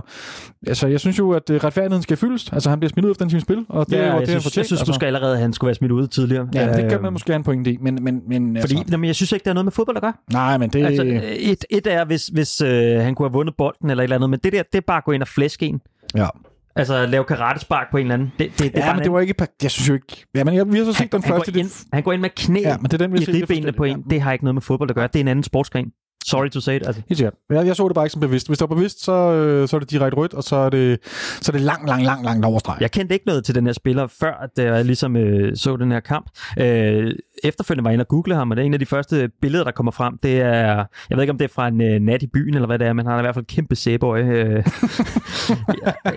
altså 0.67 0.88
jeg 0.88 1.00
synes 1.00 1.20
jo, 1.20 1.32
at 1.32 1.50
øh, 1.50 1.63
retfærdigheden 1.63 2.04
skal 2.04 2.17
fyldes. 2.17 2.50
Altså, 2.54 2.70
han 2.70 2.80
bliver 2.80 2.89
smidt 2.89 3.06
ud 3.06 3.12
efter 3.12 3.26
den 3.26 3.30
time 3.30 3.41
spil, 3.41 3.65
og 3.70 3.89
det 3.89 4.00
er 4.00 4.06
jo 4.08 4.12
jeg, 4.12 4.20
det, 4.20 4.28
synes, 4.30 4.44
fortjent. 4.44 4.58
jeg 4.58 4.65
synes 4.65 4.82
altså. 4.82 4.89
måske 4.91 5.06
allerede, 5.08 5.34
at 5.34 5.39
han 5.41 5.54
skulle 5.54 5.67
være 5.67 5.76
smidt 5.76 5.91
ud 5.91 6.08
tidligere. 6.08 6.48
Ja, 6.54 6.67
det 6.67 6.76
kan 6.89 6.91
Øh, 6.94 7.02
man 7.02 7.13
måske 7.13 7.32
have 7.32 7.36
en 7.36 7.44
pointe 7.44 7.72
i, 7.72 7.78
men, 7.82 8.00
men, 8.02 8.22
men 8.28 8.58
Fordi, 8.62 8.76
altså, 8.76 8.91
jamen, 8.91 9.08
jeg 9.08 9.15
synes 9.15 9.32
ikke, 9.32 9.44
det 9.44 9.48
har 9.50 9.54
noget 9.54 9.65
med 9.65 9.72
fodbold 9.72 9.98
at 9.98 10.04
gøre. 10.04 10.13
nej, 10.32 10.58
men 10.58 10.70
det... 10.70 10.86
Altså, 10.86 11.04
et, 11.39 11.65
et 11.70 11.88
er, 11.88 12.06
hvis, 12.06 12.28
hvis 12.28 12.62
øh, 12.62 13.00
han 13.00 13.15
kunne 13.15 13.28
have 13.28 13.34
vundet 13.34 13.56
bolden 13.58 13.89
eller 13.89 14.02
et 14.02 14.06
eller 14.06 14.15
andet, 14.15 14.30
men 14.30 14.39
det 14.44 14.54
der, 14.54 14.63
det 14.72 14.78
er 14.78 14.82
bare 14.88 14.98
at 14.98 15.04
gå 15.04 15.12
ind 15.12 15.22
og 15.22 15.28
flæske 15.28 15.65
en. 15.65 15.82
ja. 16.15 16.28
Altså 16.75 17.05
lave 17.05 17.23
karatespark 17.23 17.91
på 17.91 17.97
en 17.97 18.01
eller 18.01 18.13
anden. 18.13 18.31
Det, 18.39 18.51
det, 18.60 18.73
det 18.73 18.79
Ja, 18.79 18.93
men 18.93 18.99
en 18.99 19.03
det 19.03 19.12
var 19.12 19.19
ikke... 19.19 19.47
Jeg 19.63 19.71
synes 19.71 19.89
jo 19.89 19.93
ikke... 19.93 20.25
Ja, 20.36 20.43
men 20.43 20.53
jeg, 20.55 20.71
vi 20.71 20.77
har 20.77 20.86
så 20.86 20.91
han, 20.91 20.93
set 20.93 21.12
den 21.12 21.23
han, 21.23 21.34
første... 21.34 21.51
går 21.51 21.60
ind, 21.60 21.86
han 21.93 22.03
går 22.03 22.12
ind 22.12 22.21
med 22.21 22.29
knæ 22.36 22.60
Ja, 22.60 22.77
men 22.77 22.86
det 22.86 22.93
er 22.93 22.97
den, 22.97 23.13
vi 23.13 23.17
i 23.17 23.25
det 23.25 23.36
ribbenene 23.36 23.71
på 23.71 23.84
en. 23.84 23.89
forskelligt, 23.89 24.10
Det 24.10 24.21
har 24.21 24.31
ikke 24.31 24.45
noget 24.45 24.55
med 24.55 24.62
fodbold 24.62 24.89
at 24.89 24.95
gøre. 24.95 25.07
Det 25.07 25.15
er 25.15 25.19
en 25.19 25.27
anden 25.27 25.43
sportsgren. 25.43 25.91
Sorry 26.25 26.49
to 26.49 26.60
say 26.60 26.75
it. 26.75 26.88
Altså. 26.88 27.01
Helt 27.10 27.17
sikkert. 27.17 27.34
Jeg, 27.49 27.65
jeg 27.65 27.75
så 27.75 27.88
det 27.88 27.95
bare 27.95 28.05
ikke 28.05 28.12
som 28.12 28.21
bevidst. 28.21 28.47
Hvis 28.47 28.57
det 28.57 28.69
var 28.69 28.75
bevidst, 28.75 29.03
så, 29.03 29.12
øh, 29.12 29.67
så 29.67 29.75
er 29.75 29.79
det 29.79 29.91
direkte 29.91 30.17
rødt, 30.17 30.34
og 30.34 30.43
så 30.43 30.55
er 30.55 30.69
det, 30.69 30.99
så 31.41 31.51
er 31.51 31.53
det 31.53 31.62
lang, 31.62 31.88
lang, 31.88 32.03
lang, 32.03 32.23
langt 32.25 32.45
overstreg. 32.45 32.77
Jeg 32.81 32.91
kendte 32.91 33.15
ikke 33.15 33.27
noget 33.27 33.45
til 33.45 33.55
den 33.55 33.65
her 33.65 33.73
spiller, 33.73 34.07
før 34.07 34.34
at 34.34 34.65
jeg 34.65 34.86
ligesom 34.86 35.15
øh, 35.15 35.57
så 35.57 35.77
den 35.77 35.91
her 35.91 35.99
kamp. 35.99 36.29
Øh, 36.60 37.12
efterfølgende 37.43 37.86
var 37.86 37.91
inde 37.91 38.04
og 38.04 38.08
google 38.08 38.36
ham, 38.36 38.51
og 38.51 38.58
det 38.58 38.62
er 38.62 38.65
en 38.65 38.73
af 38.73 38.80
de 38.80 38.86
første 38.86 39.30
billeder, 39.41 39.63
der 39.63 39.71
kommer 39.71 39.91
frem. 39.91 40.17
Det 40.23 40.41
er, 40.41 40.86
jeg 41.10 41.17
ved 41.17 41.21
ikke, 41.21 41.32
om 41.32 41.38
det 41.38 41.45
er 41.45 41.54
fra 41.54 41.67
en 41.67 41.82
uh, 41.82 42.06
nat 42.06 42.23
i 42.23 42.27
byen, 42.27 42.54
eller 42.54 42.67
hvad 42.67 42.80
det 42.80 42.88
er, 42.88 42.93
men 42.93 43.06
han 43.06 43.12
har 43.12 43.19
i 43.19 43.23
hvert 43.23 43.36
fald 43.36 43.45
kæmpe 43.45 43.75
sæbøj. 43.75 44.21
Uh, 44.21 44.63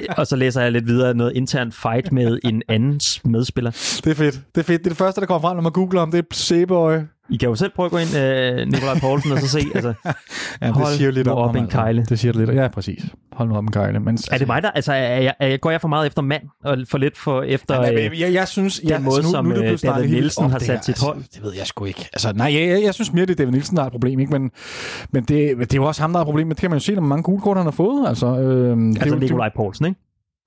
og 0.18 0.26
så 0.26 0.36
læser 0.36 0.62
jeg 0.62 0.72
lidt 0.72 0.86
videre 0.86 1.14
noget 1.14 1.32
intern 1.32 1.72
fight 1.72 2.12
med 2.12 2.38
en 2.44 2.62
anden 2.68 3.00
medspiller. 3.24 3.70
Det 4.04 4.10
er 4.10 4.14
fedt. 4.14 4.40
Det 4.54 4.60
er 4.60 4.64
fedt. 4.64 4.78
Det 4.78 4.86
er 4.86 4.90
det 4.90 4.98
første, 4.98 5.20
der 5.20 5.26
kommer 5.26 5.48
frem, 5.48 5.56
når 5.56 5.62
man 5.62 5.72
googler 5.72 6.00
om 6.00 6.10
det 6.10 6.18
er 6.18 6.24
sæbøj. 6.32 7.02
I 7.30 7.36
kan 7.36 7.48
jo 7.48 7.54
selv 7.54 7.70
prøve 7.76 7.84
at 7.84 7.90
gå 7.90 7.98
ind, 7.98 8.08
uh, 8.08 8.72
Nikolaj 8.72 8.98
Poulsen, 9.00 9.32
og 9.32 9.38
så 9.38 9.48
se, 9.48 9.60
altså, 9.74 9.94
ja, 10.62 10.66
det 10.66 10.88
siger 10.96 11.10
lidt 11.10 11.28
om, 11.28 11.38
op 11.38 11.56
en 11.56 11.62
altså. 11.62 11.78
kejle. 11.78 12.04
Det 12.08 12.18
siger 12.18 12.32
lidt, 12.32 12.54
ja, 12.54 12.68
præcis. 12.68 13.04
Hold 13.32 13.48
nu 13.48 13.56
op 13.56 13.64
en 13.64 13.72
kejle. 13.72 14.00
Men, 14.00 14.18
er 14.32 14.38
det 14.38 14.46
mig, 14.46 14.62
der, 14.62 14.70
altså, 14.70 14.92
er 14.92 15.20
jeg, 15.20 15.34
er 15.40 15.46
jeg, 15.46 15.60
går 15.60 15.70
jeg 15.70 15.80
for 15.80 15.88
meget 15.88 16.06
efter 16.06 16.22
mand, 16.22 16.42
og 16.64 16.78
for 16.88 16.98
lidt 16.98 17.18
for 17.18 17.42
efter 17.42 17.74
ja, 17.74 18.02
jeg, 18.02 18.10
jeg, 18.18 18.32
jeg 18.32 18.48
synes, 18.48 18.80
den 18.80 18.88
jeg, 18.88 19.02
måde, 19.02 19.16
altså, 19.16 19.28
nu, 19.28 19.32
som 19.32 19.44
nu, 19.44 19.54
nu, 19.54 19.76
David 19.82 20.08
Nielsen 20.08 20.50
har 20.50 20.58
sat 20.58 20.84
sit 20.84 21.00
hold? 21.00 21.16
Altså, 21.16 21.30
det 21.34 21.42
ved 21.42 21.52
jeg 21.54 21.66
sgu 21.66 21.84
ikke. 21.84 22.08
Altså, 22.12 22.32
nej, 22.32 22.54
jeg, 22.54 22.68
jeg, 22.68 22.82
jeg 22.82 22.94
synes 22.94 23.12
mere, 23.12 23.26
det 23.26 23.32
er 23.32 23.36
David 23.36 23.52
Nielsen, 23.52 23.76
der 23.76 23.82
er 23.82 23.86
et 23.86 23.92
problem, 23.92 24.20
ikke? 24.20 24.32
Men, 24.32 24.50
men 25.10 25.22
det, 25.22 25.58
det 25.58 25.72
er 25.72 25.76
jo 25.76 25.84
også 25.84 26.00
ham, 26.00 26.12
der 26.12 26.18
er 26.18 26.22
et 26.22 26.26
problem. 26.26 26.46
Men 26.46 26.54
det 26.54 26.60
kan 26.60 26.70
man 26.70 26.78
jo 26.78 26.84
se, 26.84 26.92
hvor 26.92 27.02
mange 27.02 27.22
gule 27.22 27.40
kort 27.40 27.56
han 27.56 27.66
har 27.66 27.70
fået. 27.70 28.08
Altså, 28.08 28.26
øh, 28.26 28.78
altså 28.86 29.04
det, 29.04 29.12
er 29.12 29.16
Nikolaj 29.16 29.50
Poulsen, 29.56 29.86
ikke? 29.86 30.00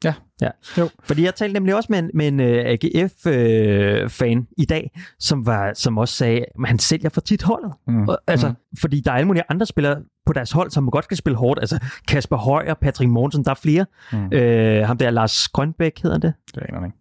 Ja. 0.03 0.13
ja. 0.41 0.49
Jo. 0.77 0.89
Fordi 1.03 1.23
jeg 1.23 1.36
talte 1.36 1.53
nemlig 1.53 1.75
også 1.75 1.88
med 1.89 1.99
en, 1.99 2.12
med 2.13 2.27
en 2.27 2.39
uh, 2.39 2.45
AGF-fan 2.45 4.38
uh, 4.38 4.45
i 4.57 4.65
dag, 4.65 4.91
som, 5.19 5.45
var, 5.45 5.73
som 5.73 5.97
også 5.97 6.15
sagde, 6.15 6.39
at 6.39 6.47
han 6.65 6.79
sælger 6.79 7.10
for 7.10 7.21
tit 7.21 7.41
holdet. 7.41 7.73
Mm. 7.88 8.07
Og, 8.07 8.19
altså, 8.27 8.49
mm. 8.49 8.55
Fordi 8.79 9.01
der 9.01 9.12
er 9.12 9.15
alle 9.15 9.27
mulige 9.27 9.43
andre 9.49 9.65
spillere 9.65 10.01
på 10.25 10.33
deres 10.33 10.51
hold, 10.51 10.71
som 10.71 10.91
godt 10.91 11.05
skal 11.05 11.17
spille 11.17 11.38
hårdt. 11.38 11.60
Altså 11.60 11.79
Kasper 12.07 12.38
Højer, 12.38 12.73
Patrick 12.73 13.12
Mortensen, 13.12 13.45
der 13.45 13.51
er 13.51 13.55
flere. 13.55 13.86
Mm. 14.12 14.25
Uh, 14.25 14.88
ham 14.88 14.97
der 14.97 15.10
Lars 15.10 15.47
Grønbæk 15.47 15.99
hedder 16.03 16.17
det. 16.17 16.33
Det 16.55 16.63
er 16.63 16.86
ikke. 16.86 16.97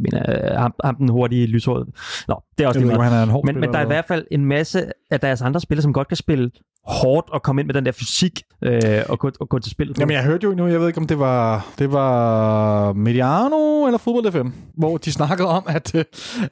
Det 0.00 0.12
mener 0.12 0.32
jeg, 0.32 0.60
ham, 0.60 0.74
ham 0.84 0.96
den 0.96 1.08
hurtige 1.08 1.46
lyshårede. 1.46 1.86
Nå, 2.28 2.42
det 2.58 2.64
er 2.64 2.68
også 2.68 2.80
jeg 2.80 2.88
det 2.88 2.98
ved, 2.98 3.04
han 3.04 3.12
er 3.12 3.22
en 3.22 3.28
hård 3.28 3.46
men, 3.46 3.60
men 3.60 3.72
der 3.72 3.78
er 3.78 3.82
i 3.82 3.86
hvert 3.86 4.04
fald 4.08 4.26
en 4.30 4.44
masse 4.44 4.92
af 5.10 5.20
deres 5.20 5.42
andre 5.42 5.60
spillere, 5.60 5.82
som 5.82 5.92
godt 5.92 6.08
kan 6.08 6.16
spille 6.16 6.50
hårdt 6.86 7.30
og 7.30 7.42
komme 7.42 7.60
ind 7.60 7.66
med 7.66 7.74
den 7.74 7.86
der 7.86 7.92
fysik 7.92 8.42
øh, 8.62 9.02
og, 9.08 9.18
gå, 9.18 9.30
og 9.40 9.48
gå 9.48 9.58
til 9.58 9.70
spillet. 9.70 9.98
Jamen, 9.98 10.14
jeg 10.14 10.24
hørte 10.24 10.44
jo 10.44 10.54
nu, 10.54 10.66
jeg 10.66 10.80
ved 10.80 10.86
ikke, 10.86 10.98
om 10.98 11.06
det 11.06 11.18
var, 11.18 11.66
det 11.78 11.92
var 11.92 12.92
Mediano 12.92 13.86
eller 13.86 13.98
Fodbold 13.98 14.32
FM, 14.32 14.48
hvor 14.76 14.96
de 14.96 15.12
snakkede 15.12 15.48
om, 15.48 15.64
at, 15.68 15.94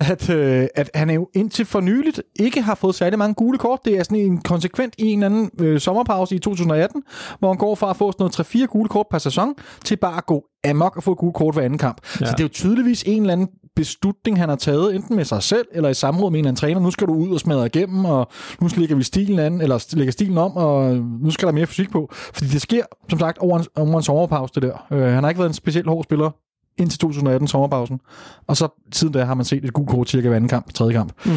at, 0.00 0.30
at 0.74 0.90
han 0.94 1.11
er 1.11 1.14
jo 1.14 1.28
indtil 1.34 1.64
for 1.64 1.80
nyligt 1.80 2.22
ikke 2.40 2.62
har 2.62 2.74
fået 2.74 2.94
særlig 2.94 3.18
mange 3.18 3.34
gule 3.34 3.58
kort. 3.58 3.78
Det 3.84 3.98
er 3.98 4.02
sådan 4.02 4.18
en 4.18 4.40
konsekvent 4.40 4.94
i 4.98 5.06
en 5.06 5.22
anden 5.22 5.50
øh, 5.61 5.80
sommerpause 5.80 6.34
i 6.34 6.38
2018, 6.38 7.02
hvor 7.38 7.48
han 7.48 7.58
går 7.58 7.74
fra 7.74 7.90
at 7.90 7.96
få 7.96 8.12
sådan 8.12 8.30
noget 8.38 8.64
3-4 8.64 8.66
gule 8.66 8.88
kort 8.88 9.06
per 9.11 9.18
sæson, 9.18 9.54
til 9.84 9.96
bare 9.96 10.16
at 10.16 10.26
gå 10.26 10.44
amok 10.70 10.96
og 10.96 11.02
få 11.02 11.12
et 11.12 11.18
gule 11.18 11.33
kort 11.33 11.54
hver 11.54 11.62
anden 11.62 11.78
kamp. 11.78 12.00
Ja. 12.20 12.26
Så 12.26 12.33
det 12.33 12.40
er 12.40 12.44
jo 12.44 12.48
tydeligvis 12.48 13.02
en 13.07 13.22
eller 13.22 13.33
anden 13.33 13.48
beslutning, 13.76 14.38
han 14.38 14.48
har 14.48 14.57
taget, 14.57 14.94
enten 14.94 15.16
med 15.16 15.24
sig 15.24 15.42
selv 15.42 15.66
eller 15.72 15.88
i 15.88 15.94
samråd 15.94 16.31
med 16.31 16.38
en 16.38 16.44
eller 16.44 16.48
anden 16.48 16.61
træner. 16.61 16.81
Nu 16.81 16.90
skal 16.90 17.07
du 17.07 17.14
ud 17.14 17.35
og 17.35 17.40
smadre 17.40 17.66
igennem, 17.66 18.04
og 18.04 18.28
nu 18.61 18.68
lægger 18.76 18.96
vi 18.96 19.02
stilen 19.02 19.38
an, 19.38 19.61
eller 19.61 19.96
lægger 19.96 20.12
stilen 20.12 20.38
om, 20.38 20.57
og 20.57 20.96
nu 20.96 21.31
skal 21.31 21.46
der 21.46 21.52
mere 21.52 21.66
fysik 21.66 21.90
på. 21.90 22.09
Fordi 22.12 22.50
det 22.50 22.62
sker, 22.62 22.83
som 23.11 23.18
sagt, 23.18 23.38
over 23.38 23.59
en, 23.59 23.64
over 23.76 23.96
en 23.96 24.02
sommerpause, 24.02 24.54
det 24.54 24.62
der. 24.62 24.87
Øh, 24.92 25.02
han 25.02 25.22
har 25.22 25.31
ikke 25.31 25.38
været 25.38 25.50
en 25.50 25.54
specielt 25.54 25.88
hård 25.88 26.04
spiller 26.04 26.31
indtil 26.78 26.98
2018 26.98 27.48
sommerpausen. 27.48 28.00
Og 28.46 28.57
så 28.57 28.68
siden 28.92 29.14
da 29.14 29.24
har 29.24 29.35
man 29.35 29.44
set 29.44 29.64
et 29.64 29.72
gult 29.72 29.88
kort 29.88 30.09
cirka 30.09 30.28
hver 30.28 30.37
anden 30.37 30.48
kamp, 30.48 30.74
tredje 30.74 30.92
kamp. 30.92 31.12
Mm. 31.24 31.33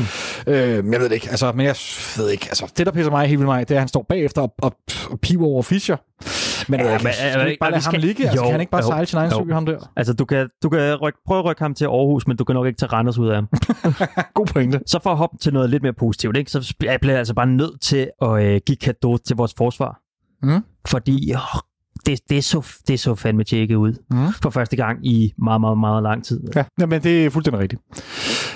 Øh, 0.48 0.58
jeg 0.58 0.84
ved 0.84 1.04
det 1.04 1.12
ikke. 1.12 1.30
Altså, 1.30 1.52
men 1.52 1.66
jeg 1.66 1.76
ved 2.18 2.30
ikke. 2.30 2.46
Altså, 2.50 2.72
det, 2.78 2.86
der 2.86 2.92
pisser 2.92 3.12
mig 3.12 3.28
helt 3.28 3.40
vildt 3.40 3.48
mig, 3.48 3.70
det 3.70 3.76
er, 3.76 3.78
at 3.78 3.82
han 3.82 3.88
står 3.88 4.06
bagefter 4.10 4.42
og, 4.42 4.54
og, 4.58 4.76
og 5.12 5.20
piver 5.20 5.46
over 5.46 5.62
Fischer. 5.62 5.98
Men, 6.70 6.80
ja, 6.80 6.92
men 6.92 7.14
skal 7.14 7.48
ikke 7.48 7.60
bare 7.60 7.72
lade 7.72 7.84
ham 7.84 7.94
ligge? 7.98 8.24
Altså, 8.24 8.44
kan 8.44 8.52
han 8.52 8.62
ikke 8.62 8.72
bare 8.72 8.82
jo, 8.82 8.88
sejle 8.88 9.06
sin 9.06 9.18
egen 9.18 9.32
sø, 9.32 9.54
ham 9.54 9.66
der? 9.66 9.92
Altså, 9.96 10.14
du 10.14 10.26
kan, 10.26 10.50
du 10.64 10.70
kan 10.70 10.96
rykke, 10.96 11.20
prøve 11.26 11.40
at 11.40 11.46
rykke 11.46 11.62
ham 11.62 11.74
til 11.74 11.86
Aarhus, 11.86 12.28
men 12.28 12.38
du 12.38 12.44
kan 12.44 12.54
nok 12.56 12.68
ikke 12.68 12.78
tage 12.78 12.92
Randers 12.94 13.18
ud 13.18 13.30
af 13.30 13.36
ham. 13.36 13.48
God 14.34 14.46
pointe. 14.46 14.80
Så 14.86 15.00
for 15.04 15.10
at 15.10 15.18
hoppe 15.18 15.38
til 15.38 15.54
noget 15.54 15.70
lidt 15.70 15.84
mere 15.84 15.94
positivt, 15.94 16.38
ikke? 16.38 16.52
så 16.52 16.76
jeg 16.84 17.00
bliver 17.00 17.18
altså 17.18 17.34
bare 17.34 17.48
nødt 17.48 17.82
til 17.82 18.10
at 18.22 18.44
øh, 18.44 18.62
give 18.66 18.76
kado 18.76 19.18
til 19.18 19.36
vores 19.36 19.54
forsvar. 19.58 20.00
Mm. 20.44 20.64
Fordi 20.88 21.34
åh, 21.34 21.60
det, 22.06 22.20
det, 22.30 22.44
så, 22.44 22.68
det 22.88 23.00
så 23.00 23.16
fandme 23.16 23.44
tjekke 23.44 23.78
ud 23.78 23.94
mm. 24.10 24.18
for 24.42 24.50
første 24.50 24.76
gang 24.76 25.08
i 25.08 25.34
meget, 25.38 25.62
meget, 25.62 25.78
meget 25.78 26.04
lang 26.04 26.24
tid. 26.24 26.42
Ja, 26.56 26.86
men 26.86 27.04
det 27.04 27.26
er 27.26 27.30
fuldstændig 27.30 27.60
rigtigt. 27.60 27.82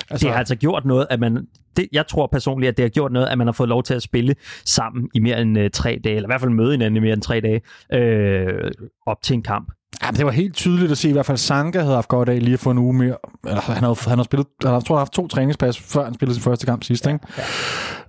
Altså, 0.10 0.28
det 0.28 0.34
har 0.34 0.40
altså 0.40 0.56
gjort 0.56 0.86
noget, 0.86 1.08
at 1.10 1.20
man... 1.20 1.48
Det, 1.78 1.88
jeg 1.92 2.08
tror 2.08 2.28
personligt, 2.28 2.70
at 2.70 2.78
det 2.78 2.84
har 2.84 2.90
gjort 2.90 3.12
noget, 3.12 3.28
at 3.28 3.38
man 3.38 3.48
har 3.48 3.52
fået 3.52 3.70
lov 3.70 3.84
til 3.84 3.94
at 3.94 4.02
spille 4.02 4.36
sammen 4.66 5.10
i 5.14 5.20
mere 5.20 5.42
end 5.42 5.60
uh, 5.60 5.66
tre 5.74 6.00
dage, 6.04 6.16
eller 6.16 6.28
i 6.28 6.32
hvert 6.32 6.42
fald 6.42 6.52
møde 6.52 6.72
hinanden 6.72 6.98
i 6.98 7.00
mere 7.00 7.14
end 7.14 7.22
tre 7.22 7.42
dage, 7.42 7.62
øh, 7.94 8.72
op 9.06 9.22
til 9.22 9.34
en 9.34 9.44
kamp. 9.44 9.72
Ja, 10.04 10.12
det 10.12 10.26
var 10.26 10.32
helt 10.32 10.56
tydeligt 10.56 10.92
at 10.92 10.98
se, 10.98 11.10
i 11.10 11.12
hvert 11.12 11.26
fald 11.26 11.38
Sanka 11.38 11.80
havde 11.80 11.96
haft 11.96 12.08
godt 12.08 12.30
af 12.30 12.40
lige 12.40 12.54
at 12.54 12.60
få 12.60 12.72
en 12.72 12.78
uge 12.78 12.94
mere. 12.94 13.16
Eller, 13.48 13.62
han 13.62 13.84
havde, 13.84 13.96
han 14.02 14.18
havde 14.18 14.26
spillet, 14.26 14.48
han 14.62 14.72
havde, 14.72 14.84
tror, 14.86 14.96
han 14.96 15.00
haft 15.00 15.14
to 15.14 15.28
træningspas, 15.28 15.80
før 15.80 16.04
han 16.04 16.14
spillede 16.14 16.36
sin 16.36 16.44
første 16.44 16.66
kamp 16.66 16.84
sidst, 16.84 17.08
ikke? 17.08 17.20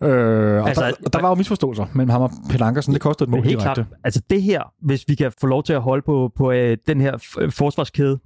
Ja. 0.00 0.08
Øh, 0.08 0.62
og 0.62 0.68
altså, 0.68 0.84
der, 0.84 0.92
og 1.06 1.12
der 1.12 1.20
var 1.20 1.28
jo 1.28 1.34
misforståelser 1.34 1.86
mellem 1.92 2.10
ham 2.10 2.22
og 2.22 2.30
Peter 2.50 2.66
Ankersen. 2.66 2.92
Det 2.92 3.00
kostede 3.00 3.28
et 3.28 3.30
mål 3.30 3.44
helt 3.44 3.60
direkte. 3.60 3.84
Klart. 3.84 4.00
Altså 4.04 4.20
det 4.30 4.42
her, 4.42 4.62
hvis 4.82 5.04
vi 5.08 5.14
kan 5.14 5.32
få 5.40 5.46
lov 5.46 5.62
til 5.62 5.72
at 5.72 5.80
holde 5.80 6.02
på, 6.02 6.30
på 6.36 6.52
øh, 6.52 6.76
den 6.86 7.00
her 7.00 7.16
forsvarskæde, 7.50 8.18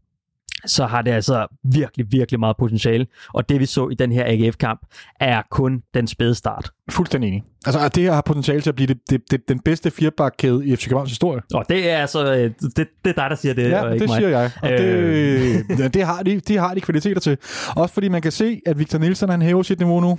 så 0.67 0.87
har 0.87 1.03
det 1.03 1.11
altså 1.11 1.47
virkelig, 1.65 2.07
virkelig 2.11 2.41
meget 2.41 2.57
potentiale. 2.57 3.07
Og 3.35 3.49
det 3.49 3.61
vi 3.61 3.67
så 3.67 3.89
i 3.89 3.95
den 3.95 4.13
her 4.13 4.25
AGF-kamp, 4.27 4.81
er 5.21 5.43
kun 5.51 5.83
den 5.95 6.07
spæde 6.07 6.35
start. 6.35 6.71
Fuldstændig 6.91 7.29
enig. 7.29 7.43
Altså, 7.67 7.89
det 7.89 8.03
her 8.03 8.13
har 8.13 8.21
potentiale 8.21 8.61
til 8.61 8.71
at 8.71 8.75
blive 8.77 8.87
det, 8.87 8.99
det, 9.11 9.31
det, 9.31 9.49
den 9.49 9.61
bedste 9.61 9.91
firebakkæde 9.91 10.67
i 10.67 10.77
FC 10.77 10.85
Københavns 10.85 11.11
historie. 11.11 11.43
Og 11.55 11.65
det 11.69 11.91
er 11.91 11.97
altså, 11.97 12.33
det, 12.33 12.77
det 12.77 12.87
er 13.05 13.13
dig, 13.13 13.31
der 13.31 13.35
siger 13.35 13.55
det, 13.55 13.71
ja, 13.71 13.83
og 13.83 13.93
ikke 13.93 14.03
det 14.03 14.11
mig. 14.11 14.17
siger 14.17 14.29
jeg. 14.29 14.51
Og 14.63 14.73
øh... 14.73 15.79
det, 15.79 15.95
det, 15.95 16.05
har 16.05 16.23
de, 16.23 16.41
de 16.41 16.57
har 16.57 16.75
de 16.75 16.81
kvaliteter 16.81 17.21
til. 17.21 17.39
Også 17.77 17.95
fordi 17.95 18.09
man 18.09 18.23
kan 18.23 18.33
se, 18.33 18.61
at 18.67 18.79
Victor 18.79 18.99
Nielsen, 18.99 19.29
han 19.29 19.43
hæver 19.43 19.63
sit 19.63 19.79
niveau 19.79 20.01
nu 20.01 20.19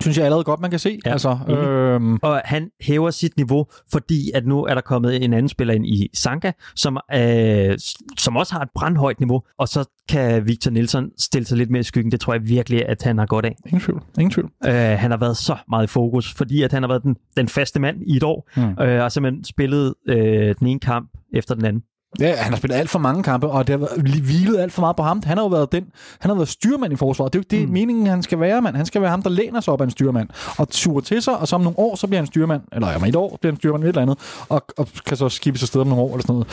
synes 0.00 0.16
jeg 0.16 0.24
allerede 0.24 0.44
godt, 0.44 0.60
man 0.60 0.70
kan 0.70 0.78
se. 0.78 0.98
Ja, 1.06 1.12
altså, 1.12 1.38
øhm. 1.48 2.18
Og 2.22 2.42
han 2.44 2.70
hæver 2.80 3.10
sit 3.10 3.36
niveau, 3.36 3.66
fordi 3.92 4.30
at 4.34 4.46
nu 4.46 4.64
er 4.64 4.74
der 4.74 4.80
kommet 4.80 5.24
en 5.24 5.32
anden 5.32 5.48
spiller 5.48 5.74
ind 5.74 5.86
i 5.86 6.08
Sanka, 6.14 6.52
som, 6.76 6.98
øh, 7.14 7.78
som 8.18 8.36
også 8.36 8.52
har 8.52 8.60
et 8.60 8.68
brandhøjt 8.74 9.20
niveau, 9.20 9.42
og 9.58 9.68
så 9.68 9.84
kan 10.08 10.46
Victor 10.46 10.70
Nielsen 10.70 11.10
stille 11.18 11.46
sig 11.46 11.58
lidt 11.58 11.70
mere 11.70 11.80
i 11.80 11.82
skyggen. 11.82 12.12
Det 12.12 12.20
tror 12.20 12.32
jeg 12.32 12.48
virkelig, 12.48 12.88
at 12.88 13.02
han 13.02 13.18
har 13.18 13.26
godt 13.26 13.44
af. 13.44 13.56
Ingen 13.66 13.80
tvivl. 13.80 14.02
Ingen 14.18 14.30
tvivl. 14.30 14.50
Øh, 14.66 14.74
han 14.74 15.10
har 15.10 15.18
været 15.18 15.36
så 15.36 15.56
meget 15.68 15.84
i 15.84 15.90
fokus, 15.90 16.34
fordi 16.34 16.62
at 16.62 16.72
han 16.72 16.82
har 16.82 16.88
været 16.88 17.02
den, 17.02 17.16
den 17.36 17.48
faste 17.48 17.80
mand 17.80 17.96
i 18.06 18.16
et 18.16 18.22
år, 18.22 18.50
mm. 18.56 18.82
øh, 18.82 19.04
og 19.04 19.12
simpelthen 19.12 19.44
spillet 19.44 19.94
øh, 20.08 20.54
den 20.58 20.66
ene 20.66 20.80
kamp 20.80 21.10
efter 21.34 21.54
den 21.54 21.64
anden. 21.64 21.82
Ja, 22.20 22.36
han 22.36 22.52
har 22.52 22.56
spillet 22.56 22.76
alt 22.76 22.90
for 22.90 22.98
mange 22.98 23.22
kampe, 23.22 23.46
og 23.46 23.66
det 23.66 23.80
har 23.80 24.00
hvilet 24.20 24.58
alt 24.58 24.72
for 24.72 24.80
meget 24.80 24.96
på 24.96 25.02
ham. 25.02 25.22
Han 25.26 25.36
har 25.36 25.44
jo 25.44 25.48
været 25.48 25.72
den, 25.72 25.84
han 26.20 26.28
har 26.28 26.34
været 26.34 26.48
styrmand 26.48 26.92
i 26.92 26.96
forsvaret. 26.96 27.32
Det 27.32 27.38
er 27.38 27.40
jo 27.40 27.44
ikke 27.56 27.60
det, 27.60 27.68
mm. 27.68 27.72
meningen, 27.72 28.06
han 28.06 28.22
skal 28.22 28.40
være, 28.40 28.62
mand. 28.62 28.76
Han 28.76 28.86
skal 28.86 29.02
være 29.02 29.10
ham, 29.10 29.22
der 29.22 29.30
læner 29.30 29.60
sig 29.60 29.72
op 29.72 29.80
af 29.80 29.84
en 29.84 29.90
styrmand, 29.90 30.28
og 30.58 30.66
suger 30.70 31.00
til 31.00 31.22
sig, 31.22 31.38
og 31.38 31.48
så 31.48 31.56
om 31.56 31.62
nogle 31.62 31.78
år, 31.78 31.96
så 31.96 32.06
bliver 32.06 32.20
han 32.20 32.26
styrmand, 32.26 32.62
eller 32.72 32.96
om 32.96 33.04
et 33.04 33.16
år 33.16 33.38
bliver 33.40 33.52
han 33.52 33.58
styrmand, 33.58 33.82
et 33.82 33.88
eller 33.88 34.02
andet, 34.02 34.18
og, 34.48 34.64
og 34.76 34.88
kan 35.06 35.16
så 35.16 35.28
skibbe 35.28 35.58
sig 35.58 35.68
sted 35.68 35.80
om 35.80 35.86
nogle 35.86 36.02
år, 36.02 36.10
eller 36.10 36.22
sådan 36.22 36.44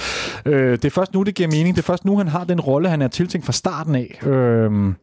noget. 0.45 0.61
Øh, 0.61 0.71
det 0.71 0.85
er 0.85 0.89
først 0.89 1.13
nu, 1.13 1.23
det 1.23 1.35
giver 1.35 1.49
mening. 1.49 1.75
Det 1.75 1.81
er 1.81 1.85
først 1.85 2.05
nu, 2.05 2.17
han 2.17 2.27
har 2.27 2.43
den 2.43 2.61
rolle, 2.61 2.89
han 2.89 3.01
er 3.01 3.07
tiltænkt 3.07 3.45
fra 3.45 3.53
starten 3.53 3.95
af. 3.95 4.19
Øh, 4.27 4.93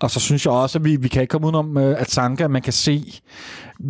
og 0.00 0.10
så 0.10 0.20
synes 0.20 0.46
jeg 0.46 0.52
også, 0.52 0.78
at 0.78 0.84
vi, 0.84 0.96
vi 0.96 1.08
kan 1.08 1.22
ikke 1.22 1.30
komme 1.30 1.46
udenom, 1.46 1.76
at 1.76 2.10
Sanka, 2.10 2.48
man 2.48 2.62
kan 2.62 2.72
se, 2.72 3.20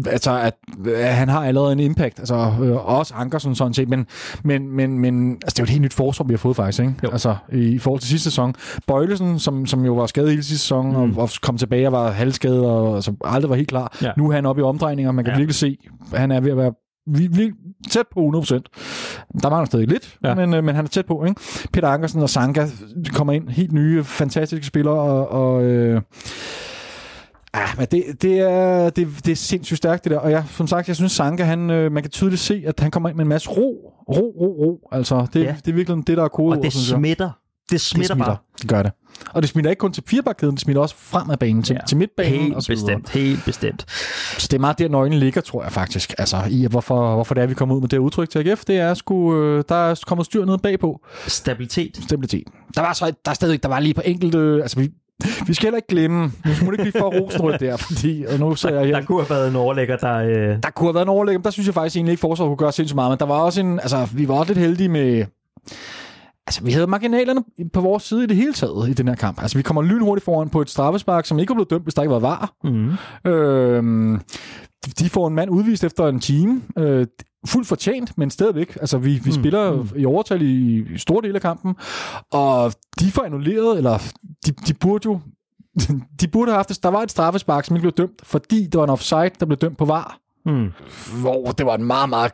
altså, 0.06 0.38
at, 0.38 0.54
at 0.94 1.14
han 1.14 1.28
har 1.28 1.44
allerede 1.44 1.72
en 1.72 1.80
impact. 1.80 2.18
Altså, 2.18 2.34
øh, 2.34 2.86
også 2.86 3.14
Ankersen 3.14 3.54
sådan 3.54 3.74
set, 3.74 3.88
men, 3.88 4.06
men, 4.44 4.68
men, 4.68 4.98
men 4.98 5.32
altså, 5.32 5.54
det 5.54 5.58
er 5.58 5.62
jo 5.62 5.64
et 5.64 5.70
helt 5.70 5.82
nyt 5.82 5.94
forsvar, 5.94 6.26
vi 6.26 6.32
har 6.32 6.38
fået 6.38 6.56
faktisk, 6.56 6.80
ikke? 6.80 6.94
Altså, 7.02 7.36
i, 7.52 7.58
i 7.58 7.78
forhold 7.78 8.00
til 8.00 8.08
sidste 8.08 8.30
sæson. 8.30 8.54
Bøjlesen, 8.86 9.38
som, 9.38 9.66
som 9.66 9.84
jo 9.84 9.94
var 9.94 10.06
skadet 10.06 10.30
hele 10.30 10.42
sidste 10.42 10.62
sæson, 10.62 10.88
mm. 10.88 10.96
og, 10.96 11.22
og 11.22 11.30
kom 11.42 11.58
tilbage 11.58 11.88
og 11.88 11.92
var 11.92 12.10
halvskadet, 12.10 12.64
og 12.64 12.94
altså, 12.94 13.14
aldrig 13.24 13.50
var 13.50 13.56
helt 13.56 13.68
klar. 13.68 13.96
Ja. 14.02 14.10
Nu 14.16 14.30
er 14.30 14.34
han 14.34 14.46
oppe 14.46 14.60
i 14.60 14.62
omdrejninger, 14.62 15.12
man 15.12 15.24
kan 15.24 15.34
ja. 15.34 15.38
virkelig 15.38 15.54
se, 15.54 15.76
at 16.12 16.20
han 16.20 16.30
er 16.30 16.40
ved 16.40 16.50
at 16.50 16.56
være 16.56 16.72
vi, 17.06 17.26
vi 17.26 17.52
tæt 17.90 18.06
på 18.12 18.20
100%. 18.20 18.54
Der 19.42 19.50
mangler 19.50 19.64
stadig 19.64 19.88
lidt, 19.88 20.18
ja. 20.24 20.34
men, 20.34 20.54
øh, 20.54 20.64
men 20.64 20.74
han 20.74 20.84
er 20.84 20.88
tæt 20.88 21.06
på. 21.06 21.24
Ikke? 21.24 21.40
Peter 21.72 21.88
Ankersen 21.88 22.22
og 22.22 22.30
Sanka 22.30 22.66
kommer 23.12 23.32
ind, 23.32 23.48
helt 23.48 23.72
nye, 23.72 24.04
fantastiske 24.04 24.66
spillere, 24.66 24.94
og, 24.94 25.28
og 25.28 25.64
øh, 25.64 26.00
Ah, 27.56 27.68
men 27.78 27.86
det, 27.90 28.22
det, 28.22 28.40
er, 28.40 28.90
det, 28.90 29.08
det 29.24 29.32
er 29.32 29.36
sindssygt 29.36 29.76
stærkt, 29.76 30.04
det 30.04 30.10
der. 30.10 30.18
Og 30.18 30.30
jeg, 30.30 30.44
som 30.50 30.66
sagt, 30.66 30.88
jeg 30.88 30.96
synes, 30.96 31.12
Sanka, 31.12 31.44
han, 31.44 31.70
øh, 31.70 31.92
man 31.92 32.02
kan 32.02 32.10
tydeligt 32.10 32.40
se, 32.40 32.62
at 32.66 32.80
han 32.80 32.90
kommer 32.90 33.08
ind 33.08 33.16
med 33.16 33.24
en 33.24 33.28
masse 33.28 33.50
ro. 33.50 33.92
Ro, 34.08 34.34
ro, 34.40 34.46
ro. 34.46 34.88
Altså, 34.92 35.26
det, 35.32 35.44
ja. 35.44 35.56
det 35.64 35.70
er 35.70 35.74
virkelig 35.74 36.06
det, 36.06 36.16
der 36.16 36.24
er 36.24 36.28
kodet. 36.28 36.58
Og 36.58 36.64
det 36.64 36.72
smitter. 36.72 37.30
Det 37.70 37.80
smitter, 37.80 38.14
det 38.14 38.16
smitter 38.16 38.24
bare. 38.24 38.36
Det 38.62 38.68
gør 38.68 38.82
det. 38.82 38.92
Og 39.30 39.42
det 39.42 39.50
smitter 39.50 39.70
ikke 39.70 39.80
kun 39.80 39.92
til 39.92 40.02
firebakkæden, 40.06 40.54
det 40.54 40.60
smitter 40.60 40.82
også 40.82 40.94
frem 40.98 41.30
ad 41.30 41.36
banen, 41.36 41.62
til, 41.62 41.74
ja. 41.74 41.86
til 41.86 41.96
midtbanen. 41.96 42.40
Helt 42.40 42.54
og 42.54 42.62
så 42.62 42.68
bestemt, 42.68 43.10
helt 43.10 43.44
bestemt. 43.44 43.84
Så 44.38 44.48
det 44.50 44.56
er 44.56 44.60
meget 44.60 44.78
der, 44.78 44.88
nøglen 44.88 45.18
ligger, 45.18 45.40
tror 45.40 45.62
jeg 45.62 45.72
faktisk. 45.72 46.14
Altså, 46.18 46.36
i 46.50 46.66
hvorfor, 46.66 47.14
hvorfor 47.14 47.34
det 47.34 47.42
er, 47.42 47.46
vi 47.46 47.54
kommer 47.54 47.74
ud 47.74 47.80
med 47.80 47.88
det 47.88 47.98
udtryk 47.98 48.30
til 48.30 48.38
AGF, 48.38 48.64
det 48.64 48.78
er 48.78 48.94
sgu, 48.94 49.36
øh, 49.36 49.64
der 49.68 49.74
er 49.74 50.00
kommet 50.06 50.26
styr 50.26 50.44
ned 50.44 50.58
bagpå. 50.58 51.00
Stabilitet. 51.26 51.96
Stabilitet. 52.02 52.46
Der 52.74 52.80
var 52.80 52.92
så, 52.92 53.12
der 53.24 53.30
er 53.30 53.34
stadig, 53.34 53.62
der 53.62 53.68
var 53.68 53.80
lige 53.80 53.94
på 53.94 54.02
enkelte, 54.04 54.38
altså 54.62 54.80
vi, 54.80 54.90
vi 55.46 55.54
skal 55.54 55.66
heller 55.66 55.76
ikke 55.76 55.88
glemme, 55.88 56.32
nu 56.44 56.50
må 56.64 56.72
ikke 56.72 56.82
blive 56.82 56.92
for 56.98 57.20
rosenrødt 57.20 57.60
der, 57.60 57.76
fordi 57.76 58.24
og 58.24 58.38
nu 58.38 58.54
ser 58.54 58.74
jeg 58.74 58.86
her. 58.86 58.98
Der 59.00 59.06
kunne 59.06 59.22
have 59.22 59.30
været 59.30 59.48
en 59.48 59.56
overlægger, 59.56 59.96
der... 59.96 60.14
Øh... 60.14 60.62
Der 60.62 60.70
kunne 60.70 60.86
have 60.86 60.94
været 60.94 61.04
en 61.04 61.08
overlægger, 61.08 61.38
men 61.38 61.44
der 61.44 61.50
synes 61.50 61.66
jeg 61.66 61.74
faktisk 61.74 61.96
egentlig 61.96 62.12
ikke, 62.12 62.20
forsvaret 62.20 62.50
kunne 62.50 62.56
gøre 62.56 62.72
sindssygt 62.72 62.94
meget, 62.94 63.10
men 63.10 63.18
der 63.18 63.26
var 63.26 63.38
også 63.38 63.60
en, 63.60 63.80
altså 63.80 64.08
vi 64.12 64.28
var 64.28 64.34
også 64.34 64.52
lidt 64.52 64.66
heldige 64.66 64.88
med, 64.88 65.24
Altså, 66.46 66.64
vi 66.64 66.72
havde 66.72 66.86
marginalerne 66.86 67.44
på 67.72 67.80
vores 67.80 68.02
side 68.02 68.24
i 68.24 68.26
det 68.26 68.36
hele 68.36 68.52
taget 68.52 68.88
i 68.88 68.92
den 68.92 69.08
her 69.08 69.14
kamp. 69.14 69.42
Altså, 69.42 69.58
vi 69.58 69.62
kommer 69.62 69.82
lynhurtigt 69.82 70.24
foran 70.24 70.48
på 70.48 70.60
et 70.60 70.70
straffespark, 70.70 71.26
som 71.26 71.38
ikke 71.38 71.50
var 71.50 71.54
blevet 71.54 71.70
dømt, 71.70 71.82
hvis 71.82 71.94
der 71.94 72.02
ikke 72.02 72.12
var 72.12 72.18
var. 72.18 72.54
Mm. 72.64 73.30
Øhm, 73.30 74.20
de 74.98 75.10
får 75.10 75.28
en 75.28 75.34
mand 75.34 75.50
udvist 75.50 75.84
efter 75.84 76.08
en 76.08 76.20
time. 76.20 76.62
Øh, 76.78 77.06
fuldt 77.46 77.68
fortjent, 77.68 78.18
men 78.18 78.30
stadigvæk. 78.30 78.76
Altså, 78.80 78.98
vi, 78.98 79.12
vi 79.12 79.20
mm. 79.24 79.32
spiller 79.32 79.72
mm. 79.72 79.88
i 79.96 80.04
overtal 80.04 80.42
i, 80.42 80.84
i 80.94 80.98
store 80.98 81.22
dele 81.22 81.34
af 81.34 81.40
kampen, 81.40 81.74
og 82.32 82.72
de 83.00 83.10
får 83.10 83.22
annulleret, 83.22 83.76
eller 83.76 83.98
de, 84.46 84.52
de 84.52 84.74
burde 84.74 85.02
jo 85.04 85.20
de 86.20 86.28
burde 86.28 86.50
have 86.50 86.56
haft, 86.56 86.82
der 86.82 86.88
var 86.88 87.02
et 87.02 87.10
straffespark, 87.10 87.64
som 87.64 87.76
ikke 87.76 87.82
blev 87.82 87.92
dømt, 87.92 88.20
fordi 88.22 88.66
der 88.66 88.78
var 88.78 88.84
en 88.84 88.90
offside, 88.90 89.30
der 89.40 89.46
blev 89.46 89.58
dømt 89.58 89.78
på 89.78 89.84
var. 89.84 90.18
Mm. 90.46 90.72
Hvor 91.20 91.52
det 91.58 91.66
var 91.66 91.74
en 91.74 91.84
meget, 91.84 92.08
meget, 92.08 92.32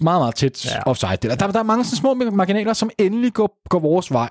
meget, 0.00 0.20
meget 0.20 0.34
tæt 0.34 0.66
ja. 0.66 0.82
offside. 0.86 1.16
Der, 1.22 1.34
der, 1.34 1.52
der 1.52 1.58
er 1.58 1.62
mange 1.62 1.84
sådan 1.84 1.96
små 1.96 2.14
marginaler, 2.14 2.72
som 2.72 2.90
endelig 2.98 3.32
går, 3.32 3.68
går 3.68 3.78
vores 3.78 4.12
vej. 4.12 4.28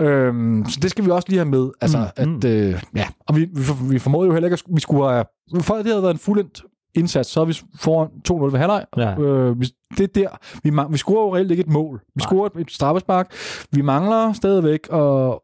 Øhm, 0.00 0.64
så 0.68 0.78
det 0.82 0.90
skal 0.90 1.04
vi 1.04 1.10
også 1.10 1.28
lige 1.28 1.38
have 1.38 1.50
med. 1.50 1.70
Altså, 1.80 1.98
mm. 1.98 2.04
at, 2.16 2.28
mm. 2.28 2.40
øh, 2.44 2.82
ja. 2.96 3.06
Og 3.28 3.36
vi, 3.36 3.40
vi, 3.40 3.62
vi 3.90 3.98
formåede 3.98 4.26
jo 4.26 4.32
heller 4.32 4.46
ikke, 4.46 4.54
at 4.54 4.74
vi 4.74 4.80
skulle 4.80 5.10
have... 5.10 5.24
For 5.60 5.74
det 5.74 5.86
havde 5.86 6.02
været 6.02 6.14
en 6.14 6.18
fuldendt 6.18 6.62
indsats, 6.94 7.30
så 7.30 7.40
er 7.40 7.44
vi 7.44 7.58
foran 7.74 8.08
2-0 8.30 8.52
ved 8.52 8.58
halvleg. 8.58 8.84
Ja. 8.96 9.18
Øh, 9.18 9.56
det 9.98 10.00
er 10.00 10.06
der. 10.06 10.28
Vi, 10.62 10.70
vi 10.90 10.98
scorer 10.98 11.26
jo 11.26 11.34
reelt 11.34 11.50
ikke 11.50 11.60
et 11.60 11.68
mål. 11.68 12.00
Vi 12.00 12.20
Nej. 12.20 12.26
scorer 12.26 12.48
et 12.58 12.70
straffespark. 12.70 13.32
Vi 13.70 13.82
mangler 13.82 14.32
stadigvæk 14.32 14.88
og 14.88 15.42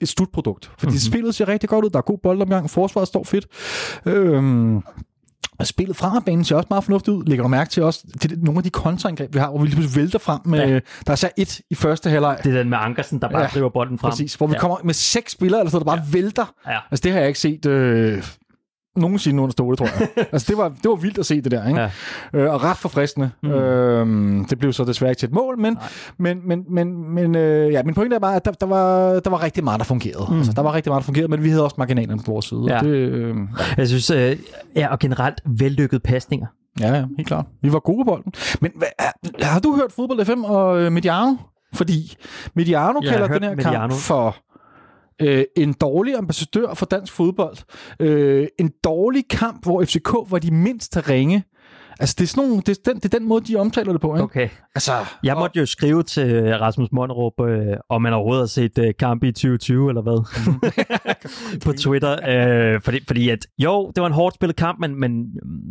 et 0.00 0.08
slutprodukt. 0.08 0.72
Fordi 0.78 0.86
mm-hmm. 0.86 0.98
spillet 0.98 1.34
ser 1.34 1.48
rigtig 1.48 1.68
godt 1.68 1.84
ud. 1.84 1.90
Der 1.90 1.98
er 1.98 2.02
god 2.02 2.18
boldomgang. 2.18 2.70
Forsvaret 2.70 3.08
står 3.08 3.24
fedt. 3.24 3.46
Øhm, 4.06 4.82
og 5.58 5.66
spillet 5.66 5.96
fra 5.96 6.20
banen 6.26 6.44
ser 6.44 6.56
også 6.56 6.66
meget 6.70 6.84
fornuftigt 6.84 7.14
ud. 7.16 7.24
Lægger 7.24 7.42
du 7.42 7.48
mærke 7.48 7.70
til 7.70 7.82
også 7.82 8.00
til 8.20 8.38
nogle 8.38 8.58
af 8.58 8.62
de 8.62 8.70
kontraangreb, 8.70 9.34
vi 9.34 9.38
har, 9.38 9.50
hvor 9.50 9.58
vi 9.58 9.68
lige 9.68 9.96
vælter 9.96 10.18
frem 10.18 10.40
med... 10.44 10.68
Ja. 10.68 10.80
Der 11.06 11.12
er 11.12 11.16
så 11.16 11.30
et 11.36 11.60
i 11.70 11.74
første 11.74 12.10
halvleg. 12.10 12.38
Det 12.44 12.54
er 12.54 12.58
den 12.58 12.70
med 12.70 12.78
Ankersen, 12.80 13.20
der 13.20 13.28
bare 13.28 13.42
ja, 13.42 13.48
driver 13.54 13.68
bolden 13.68 13.98
frem. 13.98 14.10
Præcis, 14.10 14.34
hvor 14.34 14.46
vi 14.46 14.52
ja. 14.52 14.58
kommer 14.58 14.76
med 14.84 14.94
seks 14.94 15.32
spillere, 15.32 15.60
eller 15.60 15.70
så 15.70 15.78
der 15.78 15.84
bare 15.84 15.98
ja. 15.98 16.12
vælter. 16.12 16.54
Ja. 16.66 16.78
Altså 16.90 17.02
det 17.02 17.12
har 17.12 17.18
jeg 17.18 17.28
ikke 17.28 17.40
set... 17.40 17.66
Øh, 17.66 18.22
nogensinde 18.96 19.42
under 19.42 19.52
stålet, 19.52 19.78
tror 19.78 19.86
jeg. 19.86 20.08
altså, 20.32 20.46
det 20.48 20.58
var, 20.58 20.68
det 20.68 20.88
var 20.88 20.94
vildt 20.94 21.18
at 21.18 21.26
se 21.26 21.40
det 21.40 21.50
der, 21.52 21.68
ikke? 21.68 21.80
Ja. 21.80 21.90
Øh, 22.34 22.52
og 22.52 22.64
ret 22.64 22.76
forfriskende. 22.76 23.30
Mm. 23.42 23.50
Øh, 23.50 24.48
det 24.50 24.58
blev 24.58 24.72
så 24.72 24.84
desværre 24.84 25.10
ikke 25.10 25.20
til 25.20 25.26
et 25.26 25.32
mål, 25.32 25.58
men, 25.58 25.78
men, 26.18 26.40
men, 26.44 26.64
men, 26.68 27.14
men 27.14 27.34
øh, 27.34 27.72
ja, 27.72 27.82
min 27.82 27.94
pointe 27.94 28.16
er 28.16 28.20
bare, 28.20 28.36
at 28.36 28.44
der, 28.44 28.52
der, 28.52 28.66
var, 28.66 29.20
der 29.20 29.30
var 29.30 29.42
rigtig 29.42 29.64
meget, 29.64 29.78
der 29.78 29.84
fungerede. 29.84 30.26
Mm. 30.30 30.36
Altså, 30.36 30.52
der 30.52 30.62
var 30.62 30.74
rigtig 30.74 30.90
meget, 30.90 31.00
der 31.00 31.04
fungerede, 31.04 31.30
men 31.30 31.42
vi 31.44 31.48
havde 31.48 31.64
også 31.64 31.76
marginalerne 31.78 32.22
på 32.26 32.32
vores 32.32 32.46
side. 32.46 32.64
Ja. 32.68 32.78
Det, 32.78 32.88
øh. 32.88 33.36
Jeg 33.76 33.88
synes, 33.88 34.10
øh, 34.10 34.36
ja, 34.76 34.88
og 34.88 34.98
generelt 34.98 35.40
vellykket 35.46 36.02
pasninger. 36.02 36.46
Ja, 36.80 36.94
ja, 36.94 37.04
helt 37.16 37.28
klart. 37.28 37.46
Vi 37.62 37.72
var 37.72 37.78
gode 37.78 38.04
på 38.04 38.10
bolden. 38.10 38.32
Men 38.60 38.72
hvad, 38.76 38.88
har 39.40 39.60
du 39.60 39.76
hørt 39.76 39.92
Fodbold 39.92 40.24
FM 40.24 40.44
og 40.44 40.80
øh, 40.80 40.92
Mediano? 40.92 41.36
Fordi 41.74 42.16
Mediano 42.54 43.00
ja, 43.02 43.10
kalder 43.10 43.26
den 43.26 43.42
her 43.42 43.50
Mediano. 43.50 43.78
kamp 43.78 43.92
for 43.92 44.36
øh, 45.22 45.44
en 45.56 45.72
dårlig 45.72 46.14
ambassadør 46.14 46.74
for 46.74 46.86
dansk 46.86 47.12
fodbold. 47.12 47.56
Øh, 48.00 48.48
en 48.58 48.72
dårlig 48.84 49.28
kamp, 49.30 49.64
hvor 49.64 49.84
FCK 49.84 50.12
var 50.28 50.38
de 50.38 50.50
mindst 50.50 51.08
ringe. 51.08 51.44
Altså, 52.00 52.14
det 52.18 52.24
er, 52.24 52.28
sådan 52.28 52.48
nogle, 52.48 52.62
det, 52.66 52.78
er 52.78 52.92
den, 52.92 52.96
det 53.00 53.14
er 53.14 53.18
den 53.18 53.28
måde, 53.28 53.44
de 53.44 53.56
omtaler 53.56 53.92
det 53.92 54.00
på, 54.00 54.14
ikke? 54.14 54.22
Okay. 54.22 54.48
Altså, 54.74 54.92
jeg 55.22 55.34
måtte 55.34 55.56
og... 55.56 55.60
jo 55.60 55.66
skrive 55.66 56.02
til 56.02 56.58
Rasmus 56.58 56.88
Monderup, 56.92 57.40
øh, 57.40 57.76
om 57.90 58.02
man 58.02 58.12
overhovedet 58.12 58.42
har 58.42 58.46
set 58.46 58.78
øh, 58.78 58.94
kamp 58.98 59.24
i 59.24 59.32
2020, 59.32 59.88
eller 59.88 60.02
hvad? 60.02 60.24
på 61.64 61.72
Twitter. 61.72 62.12
Øh, 62.74 62.80
fordi, 62.84 63.00
fordi 63.06 63.28
at, 63.28 63.46
jo, 63.58 63.92
det 63.96 64.00
var 64.00 64.06
en 64.06 64.12
hårdt 64.12 64.34
spillet 64.34 64.56
kamp, 64.56 64.78
men, 64.80 65.00
men 65.00 65.24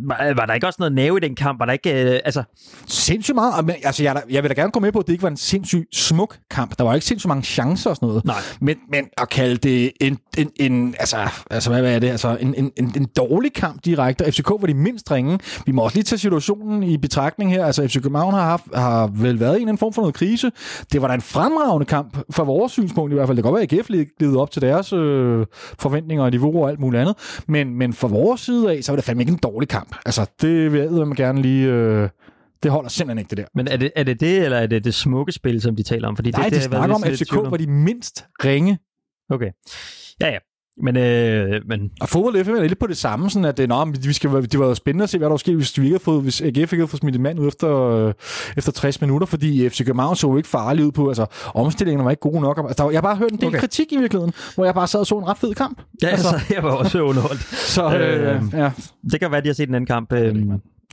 var, 0.08 0.34
var 0.34 0.46
der 0.46 0.54
ikke 0.54 0.66
også 0.66 0.76
noget 0.78 0.92
nerve 0.92 1.16
i 1.16 1.20
den 1.20 1.34
kamp? 1.36 1.58
Var 1.58 1.66
der 1.66 1.72
ikke, 1.72 2.14
øh, 2.14 2.20
altså... 2.24 2.42
Sindssygt 2.86 3.34
meget. 3.34 3.64
Men, 3.64 3.76
altså, 3.84 4.02
jeg, 4.02 4.22
jeg 4.30 4.42
vil 4.42 4.50
da 4.50 4.54
gerne 4.54 4.72
komme 4.72 4.86
med 4.86 4.92
på, 4.92 4.98
at 4.98 5.06
det 5.06 5.12
ikke 5.12 5.22
var 5.22 5.30
en 5.30 5.36
sindssygt 5.36 5.96
smuk 5.96 6.38
kamp. 6.50 6.78
Der 6.78 6.84
var 6.84 6.94
ikke 6.94 7.06
sindssygt 7.06 7.28
mange 7.28 7.42
chancer 7.42 7.90
og 7.90 7.96
sådan 7.96 8.06
noget. 8.06 8.24
Nej. 8.24 8.36
Men, 8.60 8.76
men 8.90 9.04
at 9.18 9.28
kalde 9.28 9.56
det 9.56 9.92
en, 10.00 10.18
en, 10.38 10.50
en 10.60 10.94
altså, 10.98 11.16
altså, 11.50 11.70
hvad, 11.70 11.80
hvad 11.80 11.94
er 11.94 11.98
det? 11.98 12.08
Altså, 12.08 12.36
en, 12.40 12.54
en, 12.54 12.72
en, 12.76 12.92
en 12.96 13.08
dårlig 13.16 13.52
kamp 13.52 13.84
direkte. 13.84 14.32
FCK 14.32 14.50
var 14.50 14.66
de 14.66 14.74
mindst 14.74 15.10
ringe. 15.10 15.38
Vi 15.66 15.72
må 15.72 15.82
også 15.82 15.96
lige 15.96 16.04
tage 16.14 16.20
situationen 16.20 16.82
i 16.82 16.96
betragtning 16.96 17.50
her. 17.50 17.64
Altså, 17.64 17.88
FC 17.88 18.02
København 18.02 18.34
har, 18.34 18.42
haft, 18.42 18.64
har 18.74 19.06
vel 19.06 19.40
været 19.40 19.58
i 19.58 19.62
en 19.62 19.78
form 19.78 19.92
for 19.92 20.02
noget 20.02 20.14
krise. 20.14 20.50
Det 20.92 21.02
var 21.02 21.08
da 21.08 21.14
en 21.14 21.20
fremragende 21.20 21.86
kamp, 21.86 22.18
fra 22.30 22.42
vores 22.42 22.72
synspunkt 22.72 23.12
i 23.12 23.14
hvert 23.14 23.28
fald. 23.28 23.36
Det 23.36 23.44
kan 23.44 23.52
godt 23.52 23.72
være, 23.72 23.78
at 23.80 23.90
AGF 23.90 24.10
levede 24.20 24.40
op 24.40 24.50
til 24.50 24.62
deres 24.62 24.92
øh, 24.92 25.46
forventninger 25.78 26.24
og 26.24 26.30
niveau 26.30 26.62
og 26.62 26.70
alt 26.70 26.80
muligt 26.80 27.00
andet. 27.00 27.42
Men, 27.48 27.74
men 27.74 27.92
fra 27.92 28.08
vores 28.08 28.40
side 28.40 28.72
af, 28.72 28.84
så 28.84 28.92
var 28.92 28.96
det 28.96 29.04
fandme 29.04 29.22
ikke 29.22 29.32
en 29.32 29.38
dårlig 29.42 29.68
kamp. 29.68 29.96
Altså, 30.06 30.26
det 30.40 30.72
vil 30.72 30.80
jeg 30.80 31.16
gerne 31.16 31.42
lige... 31.42 31.66
Øh, 31.68 32.08
det 32.62 32.72
holder 32.72 32.90
simpelthen 32.90 33.18
ikke, 33.18 33.30
det 33.30 33.38
der. 33.38 33.44
Men 33.54 33.68
er 33.68 33.76
det, 33.76 33.92
er 33.96 34.02
det 34.02 34.20
det, 34.20 34.44
eller 34.44 34.58
er 34.58 34.66
det 34.66 34.84
det 34.84 34.94
smukke 34.94 35.32
spil, 35.32 35.60
som 35.60 35.76
de 35.76 35.82
taler 35.82 36.08
om? 36.08 36.16
Fordi 36.16 36.30
Nej, 36.30 36.42
det, 36.42 36.52
det 36.52 36.60
de 36.60 36.64
snakker 36.64 36.94
om, 36.94 37.02
at 37.04 37.18
FCK 37.18 37.34
var 37.34 37.56
de 37.56 37.66
mindst 37.66 38.24
ringe. 38.44 38.78
Okay. 39.30 39.50
Ja, 40.20 40.28
ja. 40.28 40.38
Men, 40.82 40.96
øh, 40.96 41.62
men... 41.68 41.90
Og 42.00 42.08
fodbold 42.08 42.44
FM 42.44 42.50
er 42.50 42.62
lidt 42.62 42.78
på 42.78 42.86
det 42.86 42.96
samme, 42.96 43.30
sådan 43.30 43.44
at 43.44 43.68
nå, 43.68 43.84
vi 43.84 44.12
skal, 44.12 44.30
det 44.30 44.58
var 44.58 44.74
spændende 44.74 45.02
at 45.02 45.10
se, 45.10 45.18
hvad 45.18 45.26
der 45.26 45.32
var 45.32 45.36
sket, 45.36 45.56
hvis, 45.56 45.78
vi 45.78 45.82
ikke 45.84 45.92
havde 45.92 46.04
fået, 46.04 46.22
hvis 46.22 46.40
AGF 46.40 46.56
ikke 46.56 46.76
havde 46.76 46.88
fået 46.88 47.00
smidt 47.00 47.16
en 47.16 47.22
mand 47.22 47.40
ud 47.40 47.48
efter, 47.48 47.90
øh, 47.90 48.12
efter 48.56 48.72
60 48.72 49.00
minutter, 49.00 49.26
fordi 49.26 49.68
FC 49.68 49.86
København 49.86 50.16
så 50.16 50.28
jo 50.28 50.36
ikke 50.36 50.48
farligt 50.48 50.86
ud 50.86 50.92
på, 50.92 51.08
altså 51.08 51.26
omstillingen 51.54 52.04
var 52.04 52.10
ikke 52.10 52.20
gode 52.20 52.40
nok. 52.40 52.58
Altså, 52.58 52.84
der, 52.84 52.90
jeg 52.90 52.96
har 52.96 53.02
bare 53.02 53.16
hørt 53.16 53.32
en 53.32 53.38
del 53.38 53.48
okay. 53.48 53.58
kritik 53.58 53.92
i 53.92 53.96
virkeligheden, 53.96 54.32
hvor 54.54 54.64
jeg 54.64 54.74
bare 54.74 54.86
sad 54.86 55.00
og 55.00 55.06
så 55.06 55.18
en 55.18 55.28
ret 55.28 55.38
fed 55.38 55.54
kamp. 55.54 55.82
Ja, 56.02 56.08
altså, 56.08 56.28
altså 56.28 56.46
jeg 56.54 56.62
var 56.62 56.70
også 56.70 57.02
underholdt. 57.02 57.42
så, 57.44 57.98
øh, 57.98 58.36
øh, 58.36 58.42
ja. 58.52 58.70
Det 59.10 59.20
kan 59.20 59.30
være, 59.30 59.38
at 59.38 59.44
de 59.44 59.48
har 59.48 59.54
set 59.54 59.68
en 59.68 59.74
anden 59.74 59.86
kamp. 59.86 60.12
Øh, 60.12 60.36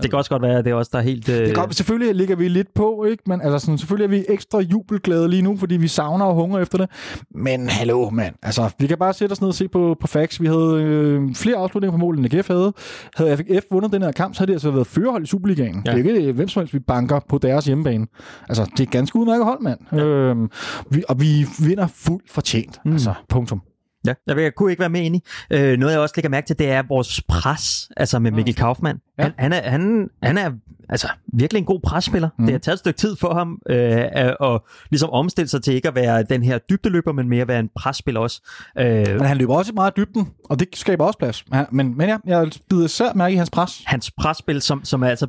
det 0.02 0.10
kan 0.10 0.18
også 0.18 0.30
godt 0.30 0.42
være, 0.42 0.58
at 0.58 0.66
det 0.66 0.72
er 0.72 0.76
også 0.76 0.90
der 0.94 1.00
er 1.00 1.04
helt... 1.04 1.30
Øh... 1.30 1.46
Det 1.46 1.56
kan, 1.56 1.72
selvfølgelig 1.72 2.16
ligger 2.16 2.36
vi 2.36 2.48
lidt 2.48 2.74
på, 2.74 3.06
ikke? 3.10 3.24
Men 3.28 3.42
altså, 3.42 3.60
sådan, 3.60 3.78
selvfølgelig 3.78 4.06
er 4.06 4.20
vi 4.20 4.26
ekstra 4.34 4.60
jubelglade 4.60 5.30
lige 5.30 5.42
nu, 5.42 5.58
fordi 5.58 5.78
vi 5.78 5.88
savner 5.88 6.26
og 6.26 6.36
hungrer 6.36 6.62
efter 6.62 6.78
det. 6.78 6.90
Men 7.36 7.70
hallo, 7.70 8.10
mand. 8.10 8.36
Altså, 8.44 8.70
vi 8.80 8.88
kan 8.88 8.98
bare 8.98 9.14
sætte 9.14 9.34
os 9.34 9.42
ned 9.42 9.48
og 9.48 9.56
se 9.56 9.68
på, 9.68 9.98
på 10.02 10.08
facts. 10.08 10.42
Vi 10.42 10.48
havde 10.48 10.82
øh, 10.84 11.36
flere 11.36 11.58
afslutninger 11.58 11.92
på 11.92 11.98
mål, 11.98 12.18
end 12.18 12.34
AGF 12.34 12.48
havde. 12.48 12.74
Havde 13.16 13.32
AGF 13.32 13.66
vundet 13.72 13.92
den 13.92 14.02
her 14.02 14.12
kamp, 14.12 14.36
så 14.36 14.40
havde 14.40 14.48
det 14.48 14.56
altså 14.56 14.72
været 14.72 14.88
førerhold 14.88 15.24
i 15.24 15.28
Superligaen. 15.28 15.84
Ja. 15.86 15.92
Det 15.92 16.06
er 16.06 16.14
ikke 16.14 16.28
øh, 16.28 16.36
hvem 16.36 16.48
som 16.48 16.62
helst, 16.62 16.74
vi 16.74 16.80
banker 16.80 17.20
på 17.30 17.38
deres 17.38 17.66
hjemmebane. 17.66 18.08
Altså, 18.50 18.72
det 18.78 18.88
er 18.88 18.92
ganske 18.92 19.20
udmærket 19.20 19.46
hold, 19.46 19.62
mand. 19.62 19.80
Ja. 19.92 19.98
Øhm, 19.98 20.50
vi, 20.90 21.04
og 21.10 21.22
vi 21.22 21.46
vinder 21.60 21.88
fuldt 21.88 22.32
fortjent. 22.32 22.80
Mm. 22.86 22.92
Altså, 22.92 23.14
punktum. 23.30 23.62
Ja, 24.08 24.14
jeg, 24.28 24.38
jeg 24.38 24.56
kunne 24.56 24.72
ikke 24.72 24.80
være 24.80 24.90
med 24.90 25.06
enig. 25.06 25.22
Øh, 25.52 25.78
noget, 25.78 25.94
jeg 25.94 26.02
også 26.02 26.14
lægger 26.18 26.30
mærke 26.30 26.48
til, 26.48 26.60
det 26.60 26.70
er 26.70 26.84
vores 26.88 27.22
pres, 27.28 27.92
altså 27.98 28.20
med 28.20 28.32
Mikkel 28.32 28.56
Kaufmann. 28.56 29.00
Ja. 29.18 29.24
Han, 29.24 29.34
han, 29.38 29.54
er, 29.54 29.70
han, 29.70 30.10
han 30.24 30.38
er 30.38 30.52
altså 30.90 31.08
virkelig 31.34 31.60
en 31.60 31.66
god 31.66 31.80
presspiller. 31.84 32.30
Mm. 32.40 32.46
Det 32.46 32.54
har 32.54 32.60
taget 32.60 32.74
et 32.74 32.80
stykke 32.80 32.98
tid 32.98 33.16
for 33.16 33.34
ham 33.34 33.60
øh, 33.70 34.52
at 34.52 34.60
ligesom 34.90 35.10
omstille 35.10 35.48
sig 35.48 35.64
til 35.64 35.74
ikke 35.74 35.88
at 35.88 35.96
være 35.96 36.24
den 36.24 36.44
her 36.44 36.58
dybdeløber, 36.58 37.12
men 37.12 37.30
mere 37.30 37.42
at 37.42 37.48
være 37.48 37.60
en 37.60 37.70
presspiller 37.76 38.22
også. 38.22 38.42
Øh, 38.78 38.86
men 39.08 39.26
han 39.26 39.38
løber 39.38 39.56
også 39.56 39.74
meget 39.74 39.98
dybden, 39.98 40.30
og 40.50 40.60
det 40.60 40.68
skaber 40.74 41.06
også 41.06 41.20
plads. 41.20 41.46
Men, 41.72 41.98
men 41.98 42.10
ja, 42.10 42.18
jeg 42.26 42.52
bider 42.70 42.86
især 42.86 43.14
mærke 43.14 43.34
i 43.34 43.38
hans 43.38 43.50
pres. 43.50 43.84
Hans 43.86 44.12
presspil, 44.12 44.62
som, 44.62 44.84
som 44.84 45.04
er 45.04 45.08
altså 45.08 45.28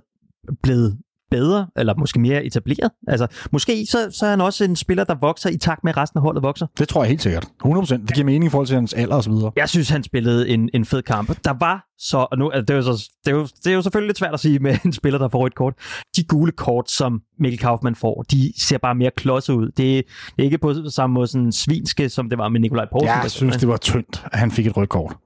blevet 0.63 0.99
bedre, 1.33 1.67
eller 1.77 1.95
måske 1.95 2.21
mere 2.21 2.45
etableret. 2.45 2.91
Altså, 3.09 3.27
måske 3.53 3.87
så, 3.87 4.11
så 4.11 4.27
er 4.27 4.31
han 4.31 4.41
også 4.41 4.65
en 4.65 4.77
spiller, 4.77 5.05
der 5.05 5.15
vokser 5.15 5.51
i 5.51 5.57
takt 5.57 5.85
med, 5.85 5.93
at 5.93 5.97
resten 5.97 6.19
af 6.19 6.23
holdet 6.23 6.43
vokser. 6.43 6.67
Det 6.79 6.89
tror 6.89 7.03
jeg 7.03 7.09
helt 7.09 7.23
sikkert. 7.23 7.45
100%. 7.65 7.93
Det 7.93 8.15
giver 8.15 8.25
mening 8.25 8.45
i 8.45 8.49
forhold 8.49 8.67
til 8.67 8.75
hans 8.75 8.93
alder 8.95 9.17
og 9.17 9.25
så 9.25 9.31
videre. 9.31 9.53
Jeg 9.57 9.69
synes, 9.69 9.91
han 9.91 10.03
spillede 10.03 10.49
en, 10.49 10.71
en 10.75 10.85
fed 10.85 11.03
kamp. 11.03 11.45
Der 11.45 11.55
var 11.61 11.87
så, 11.99 12.27
og 12.31 12.39
nu, 12.39 12.51
altså, 12.51 12.65
det, 12.65 12.71
er 12.71 12.77
jo 12.77 12.83
så, 12.83 13.11
det, 13.25 13.31
er 13.31 13.37
jo, 13.37 13.43
det 13.43 13.67
er 13.71 13.75
jo 13.75 13.83
selvfølgelig 13.83 14.09
lidt 14.09 14.19
svært 14.19 14.35
at 14.35 14.41
sige 14.41 14.59
med 14.59 14.77
en 14.85 14.93
spiller, 14.93 15.19
der 15.19 15.29
får 15.29 15.47
et 15.47 15.55
kort. 15.55 15.75
De 16.17 16.25
gule 16.25 16.53
kort, 16.53 16.91
som 16.91 17.23
Mikkel 17.39 17.59
Kaufmann 17.59 17.97
får, 17.97 18.23
de 18.23 18.53
ser 18.57 18.79
bare 18.79 18.95
mere 18.95 19.11
klodset 19.17 19.55
ud. 19.55 19.71
Det, 19.77 19.99
er, 19.99 20.03
det 20.37 20.39
er 20.39 20.43
ikke 20.43 20.59
på 20.59 20.75
samme 20.91 21.15
måde 21.15 21.27
sådan 21.27 21.53
svinske, 21.53 22.09
som 22.09 22.29
det 22.29 22.39
var 22.39 22.49
med 22.49 22.61
Nikolaj 22.61 22.87
Poulsen. 22.93 23.09
Jeg 23.23 23.31
synes, 23.31 23.57
det 23.57 23.69
var 23.69 23.77
tyndt, 23.77 24.25
at 24.33 24.39
han 24.39 24.51
fik 24.51 24.67
et 24.67 24.77
rødt 24.77 24.89
kort. 24.89 25.17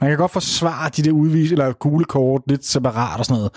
Man 0.00 0.10
kan 0.10 0.18
godt 0.18 0.30
forsvare 0.32 0.90
de 0.96 1.02
der 1.02 1.12
udvis 1.12 1.52
eller 1.52 1.72
gule 1.72 2.04
kort 2.04 2.42
lidt 2.46 2.66
separat 2.66 3.18
og 3.18 3.24
sådan 3.24 3.36
noget. 3.38 3.50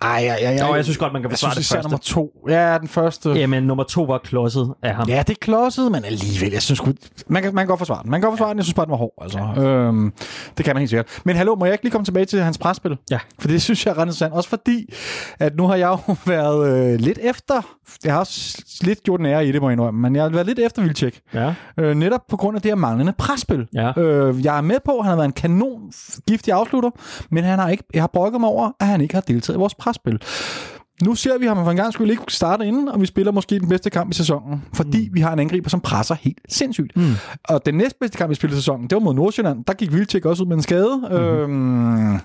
Ej, 0.00 0.08
ja, 0.08 0.34
ja, 0.40 0.50
ja. 0.50 0.66
Jo, 0.66 0.74
jeg 0.74 0.84
synes 0.84 0.98
godt, 0.98 1.12
man 1.12 1.22
kan 1.22 1.30
forsvare 1.30 1.48
jeg 1.48 1.54
synes, 1.54 1.68
det 1.68 1.74
første. 1.74 1.88
nummer 1.88 1.98
to. 1.98 2.48
Ja, 2.48 2.78
den 2.78 2.88
første. 2.88 3.30
Jamen, 3.30 3.62
nummer 3.62 3.84
to 3.84 4.02
var 4.02 4.18
klodset 4.18 4.74
af 4.82 4.94
ham. 4.94 5.08
Ja, 5.08 5.18
det 5.18 5.30
er 5.30 5.38
klodset, 5.40 5.92
men 5.92 6.04
alligevel, 6.04 6.52
jeg 6.52 6.62
synes 6.62 6.80
godt, 6.80 6.96
man 7.26 7.42
kan, 7.42 7.54
man 7.54 7.62
kan 7.62 7.68
godt 7.68 7.78
forsvare 7.78 8.02
den. 8.02 8.10
Man 8.10 8.20
kan 8.20 8.28
godt 8.28 8.38
forsvare 8.38 8.50
den, 8.50 8.58
jeg 8.58 8.64
synes 8.64 8.74
bare, 8.74 8.86
den 8.86 8.90
var 8.90 8.96
hård. 8.96 9.14
Altså. 9.22 9.38
Ja. 9.56 9.62
Øhm, 9.62 10.12
det 10.56 10.64
kan 10.64 10.74
man 10.74 10.80
helt 10.80 10.90
sikkert. 10.90 11.20
Men 11.24 11.36
hallo, 11.36 11.54
må 11.54 11.64
jeg 11.64 11.74
ikke 11.74 11.84
lige 11.84 11.92
komme 11.92 12.04
tilbage 12.04 12.26
til 12.26 12.40
hans 12.40 12.58
presspil? 12.58 12.96
Ja. 13.10 13.18
For 13.38 13.48
det 13.48 13.62
synes 13.62 13.86
jeg 13.86 13.92
er 13.92 13.96
ret 13.98 14.02
interessant. 14.02 14.32
Også 14.32 14.48
fordi, 14.48 14.94
at 15.38 15.56
nu 15.56 15.66
har 15.66 15.76
jeg 15.76 15.98
jo 16.08 16.14
været 16.32 16.92
øh, 16.92 17.00
lidt 17.00 17.18
efter, 17.22 17.62
jeg 18.04 18.12
har 18.12 18.20
også 18.20 18.62
lidt 18.80 19.02
gjort 19.02 19.20
en 19.20 19.26
ære 19.26 19.46
i 19.46 19.52
det, 19.52 19.60
må 19.60 19.68
jeg 19.68 19.72
indrømme, 19.72 20.00
men 20.00 20.16
jeg 20.16 20.22
har 20.22 20.30
været 20.30 20.46
lidt 20.46 20.58
efter 20.58 20.82
Vildtjek. 20.82 21.20
Ja. 21.34 21.54
Øh, 21.78 21.94
netop 21.94 22.20
på 22.28 22.36
grund 22.36 22.56
af 22.56 22.62
det 22.62 22.70
her 22.70 22.76
manglende 22.76 23.12
presspil. 23.18 23.66
Ja. 23.74 23.92
Øh, 24.00 24.44
jeg 24.44 24.56
er 24.56 24.60
med 24.60 24.76
på, 24.84 24.98
at 24.98 25.04
han 25.04 25.10
har 25.10 25.16
været 25.16 25.26
en 25.26 25.32
kanon 25.32 25.65
giftig 26.28 26.52
afslutter, 26.52 26.90
men 27.30 27.44
han 27.44 27.58
har 27.58 27.68
ikke, 27.68 27.84
jeg 27.94 28.02
har 28.02 28.10
brokket 28.12 28.40
mig 28.40 28.50
over, 28.50 28.70
at 28.80 28.86
han 28.86 29.00
ikke 29.00 29.14
har 29.14 29.20
deltaget 29.20 29.56
i 29.56 29.58
vores 29.58 29.74
presspil. 29.74 30.22
Nu 31.02 31.14
ser 31.14 31.38
vi 31.38 31.46
ham 31.46 31.64
for 31.64 31.70
en 31.70 31.76
gang 31.76 31.92
skulle 31.92 32.12
ikke 32.12 32.22
starte 32.28 32.66
inden, 32.66 32.88
og 32.88 33.00
vi 33.00 33.06
spiller 33.06 33.32
måske 33.32 33.58
den 33.58 33.68
bedste 33.68 33.90
kamp 33.90 34.10
i 34.10 34.14
sæsonen, 34.14 34.62
fordi 34.72 35.08
mm. 35.08 35.14
vi 35.14 35.20
har 35.20 35.32
en 35.32 35.38
angriber, 35.38 35.70
som 35.70 35.80
presser 35.80 36.14
helt 36.14 36.38
sindssygt. 36.48 36.96
Mm. 36.96 37.12
Og 37.48 37.66
den 37.66 37.74
næstbedste 37.74 38.18
kamp, 38.18 38.30
vi 38.30 38.34
spillede 38.34 38.58
i 38.58 38.60
sæsonen, 38.60 38.90
det 38.90 38.96
var 38.96 39.00
mod 39.00 39.14
Nordsjælland. 39.14 39.64
Der 39.64 39.72
gik 39.72 39.92
Vildtjek 39.92 40.24
også 40.24 40.42
ud 40.42 40.48
med 40.48 40.56
en 40.56 40.62
skade. 40.62 40.96
Mm. 41.10 41.16
Øhm, 41.16 42.20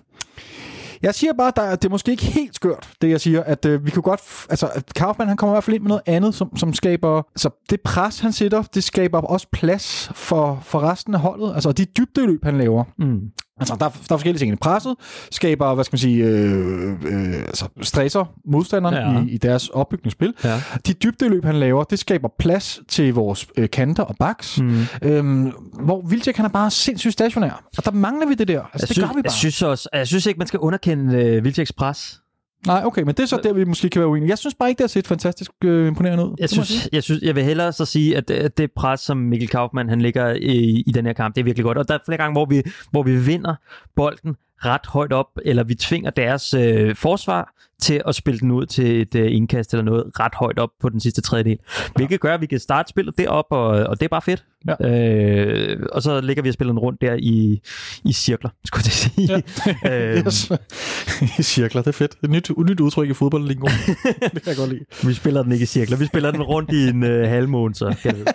jeg 1.02 1.16
siger 1.16 1.34
bare, 1.34 1.72
at 1.72 1.82
det 1.82 1.88
er 1.88 1.92
måske 1.92 2.12
ikke 2.12 2.24
helt 2.24 2.56
skørt, 2.56 2.90
det 3.02 3.10
jeg 3.10 3.22
siger, 3.22 3.44
at 3.44 3.66
øh, 3.66 3.86
vi 3.86 3.92
kunne 3.92 4.04
godt... 4.04 4.22
Altså, 4.50 4.84
Kaufmann, 4.96 5.28
han 5.28 5.38
kommer 5.38 5.54
i 5.54 5.56
hvert 5.56 5.64
fald 5.64 5.76
ind 5.76 5.84
med 5.84 5.90
noget 5.90 6.02
andet, 6.06 6.36
som, 6.36 6.58
som 6.58 6.74
skaber... 6.74 7.22
Altså, 7.36 7.50
det 7.70 7.82
pres, 7.82 8.20
han 8.20 8.32
sætter, 8.34 8.62
det 8.62 8.84
skaber 8.84 9.22
også 9.22 9.48
plads 9.52 10.12
for, 10.16 10.60
for 10.64 10.80
resten 10.80 11.14
af 11.14 11.20
holdet. 11.20 11.54
Altså, 11.54 11.72
de 11.72 11.86
dybdeløb, 11.86 12.44
han 12.44 12.58
laver. 12.58 12.84
Mm. 12.98 13.22
Altså, 13.62 13.74
der, 13.74 13.80
der 13.80 13.86
er 13.86 14.18
forskellige 14.18 14.40
ting. 14.40 14.60
Presset 14.60 14.96
skaber, 15.32 15.74
hvad 15.74 15.84
skal 15.84 15.94
man 15.94 16.00
sige, 16.00 16.26
øh, 16.26 16.92
øh, 17.06 17.34
altså 17.34 17.68
stresser 17.82 18.34
modstanderne 18.46 18.98
ja. 18.98 19.24
i, 19.24 19.30
i 19.30 19.38
deres 19.38 19.70
opbygningsspil. 19.70 20.34
Ja. 20.44 20.62
De 20.88 20.94
dybdeløb, 20.94 21.46
han 21.46 21.56
laver, 21.56 21.84
det 21.84 22.00
skaber 22.00 22.30
plads 22.40 22.80
til 22.88 23.14
vores 23.14 23.48
øh, 23.58 23.70
kanter 23.70 24.04
og 24.04 24.16
baks. 24.20 24.60
Mm. 24.60 24.84
Øhm, 25.02 25.52
hvor 25.84 26.02
Vildtjek, 26.08 26.38
han 26.38 26.46
er 26.46 26.50
bare 26.50 26.72
sindssygt 26.72 27.14
stationær. 27.14 27.64
Og 27.78 27.86
der 27.86 27.92
mangler 27.92 28.28
vi 28.28 28.34
det 28.34 28.48
der. 28.48 28.62
Altså, 28.62 28.70
jeg 28.74 28.80
det 28.80 28.90
synes, 28.90 29.10
gør 29.10 29.16
vi 29.16 29.22
bare. 29.22 29.24
Jeg 29.24 29.32
synes, 29.32 29.62
også, 29.62 29.90
jeg 29.94 30.08
synes 30.08 30.26
ikke, 30.26 30.38
man 30.38 30.48
skal 30.48 30.60
underkende 30.60 31.18
øh, 31.18 31.44
Vildtjeks 31.44 31.74
pres. 31.74 32.21
Nej, 32.68 32.82
okay, 32.86 33.02
men 33.02 33.16
det 33.16 33.20
er 33.20 33.26
så 33.26 33.40
der, 33.44 33.54
vi 33.54 33.64
måske 33.64 33.90
kan 33.90 34.00
være 34.00 34.10
uenige. 34.10 34.30
Jeg 34.30 34.38
synes 34.38 34.56
bare 34.56 34.70
ikke, 34.70 34.78
det 34.78 34.84
har 34.84 34.88
set 34.88 35.08
fantastisk 35.08 35.52
øh, 35.64 35.88
imponerende 35.88 36.26
ud. 36.26 36.36
Jeg 36.40 36.50
synes, 36.50 36.90
jeg, 36.94 37.04
synes, 37.04 37.22
jeg 37.22 37.36
vil 37.36 37.44
hellere 37.44 37.74
så 37.74 37.86
sige, 37.86 38.18
at 38.18 38.28
det, 38.28 38.58
det 38.58 38.72
pres, 38.72 39.00
som 39.00 39.18
Mikkel 39.18 39.50
Kaufmann 39.50 39.90
han 39.90 40.02
ligger 40.02 40.34
i, 40.34 40.84
i 40.88 40.92
den 40.92 41.06
her 41.06 41.14
kamp, 41.14 41.36
det 41.36 41.42
er 41.42 41.46
virkelig 41.46 41.64
godt. 41.64 41.78
Og 41.78 41.88
der 41.88 41.94
er 41.94 42.00
flere 42.06 42.18
gange, 42.18 42.34
hvor 42.34 42.46
vi, 42.46 42.64
hvor 42.92 43.04
vi 43.04 43.18
vinder 43.18 43.56
bolden 43.96 44.36
ret 44.66 44.86
højt 44.88 45.14
op, 45.14 45.28
eller 45.46 45.64
vi 45.64 45.76
tvinger 45.76 46.10
deres 46.10 46.54
øh, 46.54 46.96
forsvar 46.96 47.54
til 47.82 48.02
at 48.08 48.16
spille 48.16 48.40
den 48.40 48.52
ud 48.52 48.66
til 48.66 49.02
et 49.02 49.16
øh, 49.16 49.36
indkast 49.36 49.74
eller 49.74 49.84
noget 49.84 50.04
ret 50.20 50.36
højt 50.36 50.60
op 50.60 50.70
på 50.82 50.90
den 50.90 51.00
sidste 51.00 51.22
tredjedel. 51.22 51.58
Hvilket 51.96 52.20
gør, 52.20 52.34
at 52.34 52.42
vi 52.42 52.46
kan 52.46 52.60
starte 52.60 52.90
spillet 52.90 53.18
derop, 53.18 53.46
og, 53.50 53.68
og 53.68 54.00
det 54.00 54.06
er 54.06 54.10
bare 54.10 54.22
fedt. 54.22 54.46
Ja. 54.68 54.90
Øh, 54.90 55.80
og 55.92 56.02
så 56.02 56.22
ligger 56.22 56.44
vi 56.44 56.50
og 56.50 56.54
spiller 56.54 56.72
den 56.72 56.80
rundt 56.80 57.02
der 57.02 57.14
i, 57.20 57.62
i 58.06 58.14
cirkler, 58.14 58.50
skulle 58.66 58.84
jeg 58.86 58.92
sige. 58.92 59.44
Ja. 59.86 60.14
øh, 60.16 60.26
yes. 60.26 60.52
I 61.40 61.44
cirkler, 61.44 61.82
det 61.82 61.88
er 61.88 61.92
fedt. 61.92 62.16
Et 62.24 62.30
nyt, 62.30 62.52
nyt 62.58 62.80
udtryk 62.80 63.10
i 63.10 63.14
fodbold, 63.14 63.48
det 63.50 63.60
kan 63.60 64.42
jeg 64.46 64.56
godt 64.58 64.70
lide. 64.70 64.86
Vi 65.04 65.14
spiller 65.14 65.44
den 65.44 65.52
ikke 65.52 65.64
i 65.64 65.66
cirkler, 65.66 65.98
vi 65.98 66.06
spiller 66.06 66.32
den 66.32 66.42
rundt 66.42 66.72
i 66.72 66.88
en 66.88 67.04
øh, 67.04 67.30
halvmåne, 67.30 67.76
så 67.76 67.96
kan 68.04 68.16
det, 68.16 68.28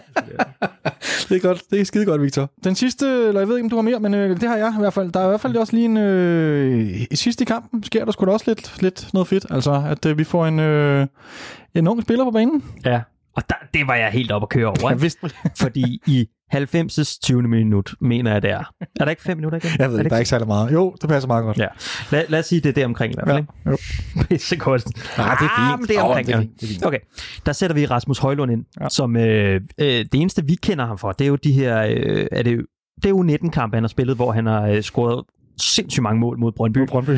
det 1.28 1.36
er 1.36 1.40
godt, 1.40 1.62
det 1.70 1.80
er 1.80 1.84
skide 1.84 2.04
godt, 2.04 2.22
Victor. 2.22 2.50
Den 2.64 2.74
sidste, 2.74 3.06
eller 3.06 3.40
jeg 3.40 3.48
ved 3.48 3.56
ikke, 3.56 3.64
om 3.64 3.70
du 3.70 3.76
har 3.76 3.82
mere, 3.82 4.00
men 4.00 4.14
øh, 4.14 4.40
det 4.40 4.48
har 4.48 4.56
jeg 4.56 4.74
i 4.76 4.80
hvert 4.80 4.92
fald. 4.92 5.12
Der 5.12 5.20
er 5.20 5.24
i 5.24 5.28
hvert 5.28 5.40
fald 5.40 5.56
også 5.56 5.72
lige 5.72 5.84
en... 5.84 5.96
Øh, 5.96 7.06
I 7.10 7.16
sidste 7.16 7.42
i 7.42 7.44
kampen 7.44 7.82
sker 7.82 8.04
der 8.04 8.12
sgu 8.12 8.26
da 8.26 8.30
også 8.30 8.44
lidt, 8.48 8.82
lidt 8.82 9.08
noget 9.12 9.28
fedt. 9.28 9.35
Altså, 9.50 9.82
at 9.86 10.06
øh, 10.06 10.18
vi 10.18 10.24
får 10.24 10.46
en, 10.46 10.60
øh, 10.60 11.06
en 11.74 11.88
ung 11.88 12.02
spiller 12.02 12.24
på 12.24 12.30
banen. 12.30 12.64
Ja, 12.84 13.00
og 13.36 13.42
der, 13.48 13.54
det 13.74 13.86
var 13.86 13.94
jeg 13.94 14.10
helt 14.10 14.32
op 14.32 14.42
at 14.42 14.48
køre 14.48 14.66
over. 14.66 14.90
Jeg 14.90 15.02
vidste 15.02 15.30
Fordi 15.56 16.00
i 16.06 16.26
90. 16.50 17.18
20. 17.18 17.42
minut, 17.42 17.94
mener 18.00 18.32
jeg, 18.32 18.42
det 18.42 18.50
er. 18.50 18.72
Er 19.00 19.04
der 19.04 19.10
ikke 19.10 19.22
5 19.22 19.36
minutter 19.36 19.58
igen? 19.58 19.70
Jeg 19.78 19.90
ved 19.90 19.98
ikke, 19.98 20.08
der 20.08 20.14
er 20.14 20.20
ikke 20.20 20.28
særlig 20.28 20.46
meget. 20.46 20.72
Jo, 20.72 20.94
det 21.00 21.08
passer 21.08 21.28
meget 21.28 21.44
godt. 21.44 21.58
Ja. 21.58 21.66
Lad, 22.10 22.24
lad 22.28 22.38
os 22.38 22.46
sige, 22.46 22.60
det 22.60 22.68
er 22.68 22.72
der 22.72 22.84
omkring 22.84 23.12
i 23.12 23.16
hvert 23.16 23.28
fald. 23.28 23.44
Ja. 23.66 23.70
Ikke? 23.70 23.80
Jo. 24.16 24.22
Pissegodt. 24.28 24.84
Nej, 25.18 25.34
det 25.34 25.44
er 25.44 25.56
fint. 25.58 25.72
Ah, 25.72 25.78
men 25.78 25.88
det 25.88 25.96
er 25.96 26.02
omkring. 26.02 26.28
Oh, 26.28 26.32
det 26.32 26.34
er 26.34 26.40
fint. 26.40 26.60
Det 26.60 26.66
er 26.66 26.72
fint. 26.72 26.86
Okay, 26.86 26.98
der 27.46 27.52
sætter 27.52 27.74
vi 27.74 27.86
Rasmus 27.86 28.18
Højlund 28.18 28.52
ind, 28.52 28.64
ja. 28.80 28.88
som 28.88 29.16
øh, 29.16 29.60
øh, 29.78 29.86
det 29.86 30.14
eneste, 30.14 30.46
vi 30.46 30.54
kender 30.54 30.86
ham 30.86 30.98
for, 30.98 31.12
det 31.12 31.24
er 31.24 31.28
jo 31.28 31.36
de 31.36 31.52
her, 31.52 31.82
øh, 31.82 32.26
er 32.32 32.42
det, 32.42 32.66
det 32.96 33.04
er 33.04 33.10
jo 33.10 33.22
19 33.22 33.50
kampe, 33.50 33.76
han 33.76 33.82
har 33.82 33.88
spillet, 33.88 34.16
hvor 34.16 34.32
han 34.32 34.46
har 34.46 34.66
øh, 34.66 34.82
scoret 34.82 35.24
sindssygt 35.56 36.02
mange 36.02 36.20
mål 36.20 36.38
mod 36.38 36.52
Brøndby. 36.52 36.78
Mod 36.78 36.86
Brøndby. 36.86 37.10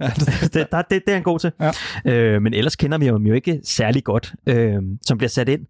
ja, 0.00 0.06
det, 0.06 0.54
det, 0.54 0.66
det, 0.72 0.90
det 0.90 1.08
er 1.08 1.14
han 1.14 1.22
god 1.22 1.38
til. 1.38 1.52
Ja. 1.60 1.70
Øh, 2.12 2.42
men 2.42 2.54
ellers 2.54 2.76
kender 2.76 2.98
vi 2.98 3.06
ham 3.06 3.26
jo 3.26 3.34
ikke 3.34 3.60
særlig 3.64 4.04
godt, 4.04 4.34
øh, 4.46 4.82
som 5.02 5.18
bliver 5.18 5.28
sat 5.28 5.48
ind 5.48 5.60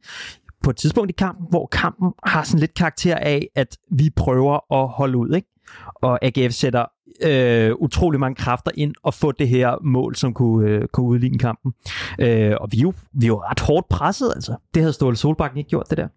på 0.62 0.70
et 0.70 0.76
tidspunkt 0.76 1.10
i 1.10 1.14
kampen, 1.18 1.46
hvor 1.50 1.66
kampen 1.66 2.12
har 2.24 2.44
sådan 2.44 2.60
lidt 2.60 2.74
karakter 2.74 3.16
af, 3.16 3.48
at 3.54 3.76
vi 3.90 4.10
prøver 4.16 4.82
at 4.82 4.88
holde 4.88 5.18
ud, 5.18 5.34
ikke? 5.34 5.48
Og 5.94 6.18
AGF 6.24 6.52
sætter 6.52 6.84
øh, 7.24 7.72
utrolig 7.78 8.20
mange 8.20 8.34
kræfter 8.34 8.70
ind 8.74 8.94
og 9.02 9.14
få 9.14 9.32
det 9.32 9.48
her 9.48 9.84
mål, 9.84 10.16
som 10.16 10.34
kunne, 10.34 10.70
øh, 10.70 10.88
kunne 10.88 11.06
udligne 11.06 11.38
kampen. 11.38 11.72
Øh, 12.18 12.54
og 12.60 12.68
vi 12.72 12.78
er, 12.78 12.82
jo, 12.82 12.92
vi 13.12 13.26
er 13.26 13.28
jo 13.28 13.42
ret 13.42 13.60
hårdt 13.60 13.88
presset, 13.88 14.32
altså. 14.34 14.56
Det 14.74 14.82
havde 14.82 14.92
Ståle 14.92 15.16
Solbakken 15.16 15.58
ikke 15.58 15.70
gjort, 15.70 15.90
det 15.90 15.98
der. 15.98 16.08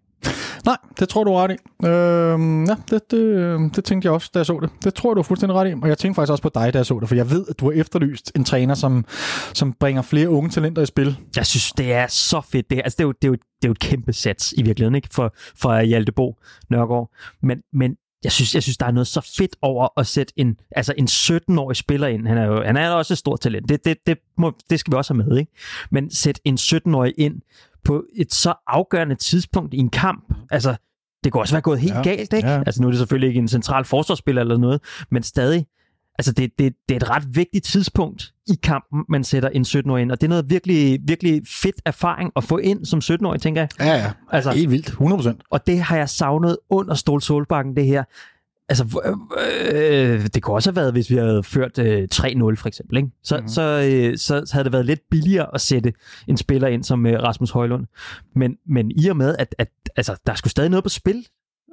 Nej, 0.70 0.78
det 1.00 1.10
tror 1.10 1.24
du 1.24 1.34
ret 1.34 1.52
i. 1.52 1.86
Øh, 1.86 2.68
ja, 2.68 2.76
det, 2.90 3.12
det, 3.12 3.18
øhm, 3.18 3.70
det 3.70 3.84
tænkte 3.84 4.06
jeg 4.06 4.14
også, 4.14 4.30
da 4.34 4.40
jeg 4.40 4.46
så 4.46 4.60
det. 4.62 4.70
Det 4.84 4.94
tror 4.94 5.10
jeg, 5.12 5.16
du 5.16 5.20
er 5.20 5.24
fuldstændig 5.24 5.56
ret 5.56 5.70
i. 5.70 5.74
Og 5.82 5.88
jeg 5.88 5.98
tænkte 5.98 6.16
faktisk 6.16 6.32
også 6.32 6.42
på 6.44 6.52
dig, 6.54 6.74
da 6.74 6.78
jeg 6.78 6.86
så 6.86 7.00
det, 7.00 7.08
for 7.08 7.16
jeg 7.16 7.32
ved, 7.32 7.46
at 7.50 7.60
du 7.60 7.72
har 7.72 7.80
efterlyst 7.80 8.32
en 8.36 8.44
træner, 8.44 8.74
som, 8.74 9.06
som 9.54 9.74
bringer 9.74 10.02
flere 10.02 10.30
unge 10.30 10.50
talenter 10.50 10.82
i 10.82 10.86
spil. 10.86 11.18
Jeg 11.36 11.46
synes, 11.46 11.72
det 11.72 11.94
er 11.94 12.08
så 12.08 12.42
fedt. 12.52 12.70
Det, 12.70 12.82
altså, 12.84 12.96
det, 12.98 13.04
er, 13.04 13.08
jo, 13.08 13.12
det, 13.12 13.24
er, 13.24 13.28
jo, 13.28 13.34
det 13.34 13.64
er 13.64 13.68
jo 13.68 13.72
et 13.72 13.80
kæmpe 13.80 14.14
sats 14.14 14.54
i 14.58 14.62
virkeligheden, 14.62 14.96
ikke? 14.96 15.10
For, 15.12 15.34
for 15.56 15.82
Hjaltebo 15.82 16.36
Nørgaard. 16.70 17.10
Men, 17.42 17.62
men 17.74 17.96
jeg 18.24 18.32
synes, 18.32 18.56
jeg 18.56 18.64
synes, 18.64 18.78
der 18.78 18.86
er 18.86 18.92
noget 18.92 19.08
så 19.08 19.34
fedt 19.38 19.56
over 19.62 20.00
at 20.00 20.08
sætte 20.08 20.34
en, 20.36 20.58
altså 20.76 20.94
en 20.98 21.06
17-årig 21.06 21.76
spiller 21.78 22.08
ind. 22.08 22.28
Han 22.28 22.38
er 22.38 22.46
jo 22.46 22.64
han 22.64 22.78
er 22.78 22.90
også 22.90 23.14
et 23.14 23.18
stort 23.18 23.40
talent. 23.40 23.70
Det, 23.70 23.86
det, 23.86 23.98
det, 24.08 24.18
må, 24.38 24.54
det 24.70 24.80
skal 24.80 24.92
vi 24.92 24.98
også 24.98 25.14
have 25.14 25.26
med, 25.30 25.38
ikke? 25.38 25.52
Men 25.92 26.12
sæt 26.12 26.40
en 26.46 26.56
17-årig 26.56 27.14
ind 27.18 27.42
på 27.84 28.06
et 28.16 28.34
så 28.34 28.54
afgørende 28.68 29.16
tidspunkt 29.16 29.74
i 29.74 29.78
en 29.78 29.90
kamp. 29.90 30.34
Altså, 30.52 30.76
det 31.24 31.32
kunne 31.32 31.42
også 31.42 31.54
være 31.54 31.62
gået 31.62 31.80
helt 31.80 31.96
ja, 31.96 32.02
galt, 32.02 32.34
ikke? 32.34 32.50
Ja. 32.50 32.64
Altså, 32.66 32.82
nu 32.82 32.88
er 32.88 32.92
det 32.92 32.98
selvfølgelig 32.98 33.28
ikke 33.28 33.40
en 33.40 33.48
central 33.48 33.86
forsvarsspiller 33.86 34.42
eller 34.42 34.58
noget, 34.58 34.82
men 35.12 35.24
stadig. 35.24 35.68
Altså, 36.20 36.32
det, 36.32 36.52
det, 36.60 36.74
det 36.90 36.96
er 36.96 37.00
et 37.00 37.10
ret 37.10 37.36
vigtigt 37.36 37.66
tidspunkt 37.66 38.34
i 38.48 38.56
kampen, 38.64 39.04
man 39.10 39.24
sætter 39.24 39.50
en 39.50 39.62
17-årig 39.62 40.02
ind, 40.02 40.12
og 40.12 40.22
det 40.22 40.28
er 40.28 40.30
noget 40.30 40.50
virkelig, 40.50 41.00
virkelig 41.04 41.42
fedt 41.48 41.82
erfaring 41.86 42.32
at 42.36 42.44
få 42.44 42.58
ind 42.58 42.86
som 42.86 43.00
17-årig, 43.04 43.42
tænker 43.42 43.62
jeg. 43.62 43.70
Ja, 43.80 43.96
ja. 43.96 44.12
Altså, 44.32 44.52
helt 44.52 44.72
vildt. 44.72 44.90
100%. 44.90 45.48
Og 45.52 45.68
det 45.68 45.82
har 45.82 45.98
jeg 45.98 46.10
savnet 46.10 46.58
under 46.70 46.94
Stål 46.94 47.22
Solbakken, 47.22 47.76
det 47.76 47.86
her. 47.86 48.04
Altså, 48.70 49.02
øh, 49.74 50.28
det 50.34 50.44
kunne 50.44 50.56
også 50.56 50.70
have 50.70 50.76
været, 50.76 50.92
hvis 50.92 51.10
vi 51.10 51.16
havde 51.16 51.44
ført 51.44 51.80
øh, 51.80 52.08
3-0 52.14 52.28
for 52.56 52.68
eksempel. 52.68 52.98
Ikke? 52.98 53.10
Så, 53.24 53.36
mm-hmm. 53.36 53.48
så, 53.48 53.62
øh, 53.62 54.18
så, 54.18 54.44
så 54.46 54.54
havde 54.54 54.64
det 54.64 54.74
været 54.74 54.86
lidt 54.86 55.00
billigere 55.12 55.48
at 55.54 55.62
sætte 55.62 55.94
en 56.28 56.38
spiller 56.38 56.68
ind 56.68 56.84
som 56.84 57.06
øh, 57.06 57.24
Rasmus 57.24 57.52
Højlund. 57.52 57.86
Men, 58.36 58.56
men 58.68 58.92
i 58.92 59.08
og 59.08 59.18
med, 59.18 59.36
at, 59.40 59.56
at 59.58 59.70
altså, 59.96 60.16
der 60.26 60.36
skulle 60.36 60.52
stadig 60.52 60.70
noget 60.70 60.84
på 60.84 60.90
spil, 60.90 61.26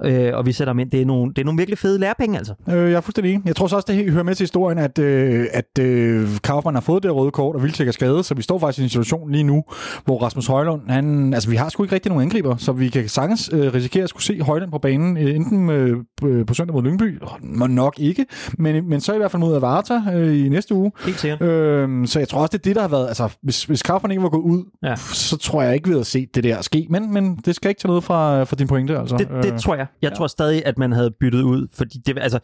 øh, 0.05 0.31
og 0.35 0.47
vi 0.47 0.53
sætter 0.53 0.73
dem 0.73 0.81
ind. 0.81 0.91
Det 0.91 1.03
er 1.03 1.07
nogle, 1.07 1.33
det 1.33 1.39
er 1.39 1.45
nogle 1.45 1.59
virkelig 1.59 1.79
fede 1.79 1.99
lærepenge, 1.99 2.39
altså. 2.39 2.55
Øh, 2.69 2.75
jeg 2.75 2.93
er 2.93 3.01
fuldstændig 3.01 3.33
enig. 3.33 3.47
Jeg 3.47 3.57
tror 3.57 3.67
så 3.67 3.77
også, 3.77 3.93
det 3.93 4.13
hører 4.13 4.25
med 4.25 4.35
til 4.35 4.45
historien, 4.45 4.79
at, 4.79 4.99
øh, 4.99 5.47
at 5.53 5.79
øh, 5.81 6.29
Kaufmann 6.45 6.75
har 6.77 6.81
fået 6.81 7.03
det 7.03 7.15
røde 7.15 7.31
kort, 7.31 7.57
og 7.57 7.63
Vildtjek 7.63 7.89
er 7.89 7.93
skadet, 7.93 8.25
så 8.25 8.35
vi 8.35 8.43
står 8.43 8.59
faktisk 8.59 8.79
i 8.79 8.83
en 8.83 8.89
situation 8.89 9.31
lige 9.31 9.45
nu, 9.45 9.65
hvor 10.05 10.19
Rasmus 10.23 10.47
Højlund, 10.47 10.81
han, 10.89 11.35
altså 11.35 11.51
vi 11.51 11.57
har 11.57 11.69
sgu 11.69 11.83
ikke 11.83 11.95
rigtig 11.95 12.11
nogen 12.11 12.23
angriber, 12.23 12.57
så 12.57 12.73
vi 12.73 12.89
kan 12.89 13.09
sagtens 13.09 13.51
øh, 13.53 13.75
risikere 13.75 14.03
at 14.03 14.09
skulle 14.09 14.25
se 14.25 14.41
Højlund 14.43 14.71
på 14.71 14.79
banen, 14.79 15.17
øh, 15.17 15.37
enten 15.37 15.71
øh, 15.71 16.47
på 16.47 16.55
søndag 16.55 16.75
mod 16.75 16.83
Lyngby, 16.83 17.19
må 17.43 17.67
nok 17.67 17.95
ikke, 17.99 18.27
men, 18.59 18.89
men 18.89 19.01
så 19.01 19.15
i 19.15 19.19
hvert 19.19 19.31
fald 19.31 19.41
mod 19.41 19.57
Avarta 19.57 20.03
øh, 20.15 20.47
i 20.47 20.49
næste 20.49 20.75
uge. 20.75 20.93
Helt 21.05 21.21
sikkert. 21.21 21.43
Øh, 21.43 22.07
så 22.07 22.19
jeg 22.19 22.29
tror 22.29 22.41
også, 22.41 22.53
det 22.53 22.59
er 22.59 22.63
det, 22.63 22.77
der 22.77 22.83
har 22.83 22.89
været, 22.89 23.09
altså 23.09 23.29
hvis, 23.43 23.65
hvis 23.65 23.83
Kaufmann 23.83 24.11
ikke 24.11 24.23
var 24.23 24.29
gået 24.29 24.43
ud, 24.43 24.65
ja. 24.83 24.97
så 24.97 25.37
tror 25.37 25.63
jeg 25.63 25.75
ikke, 25.75 25.89
vi 25.89 25.93
havde 25.93 26.05
set 26.05 26.35
det 26.35 26.45
der 26.45 26.63
ske, 26.63 26.87
men, 26.91 27.13
men 27.13 27.37
det 27.37 27.55
skal 27.55 27.69
ikke 27.69 27.81
tage 27.81 27.89
noget 27.89 28.05
fra, 28.05 28.45
fra 28.45 28.57
din 28.57 28.67
pointe, 28.67 28.99
altså. 28.99 29.17
Det, 29.17 29.29
det 29.43 29.61
tror 29.61 29.75
jeg. 29.75 29.86
Jeg 30.03 30.11
ja. 30.11 30.17
tror 30.17 30.27
stadig, 30.27 30.67
at 30.67 30.79
man 30.79 30.93
havde 30.93 31.11
byttet 31.11 31.43
ud, 31.43 31.67
fordi 31.75 31.99
det, 31.99 32.19
altså, 32.21 32.39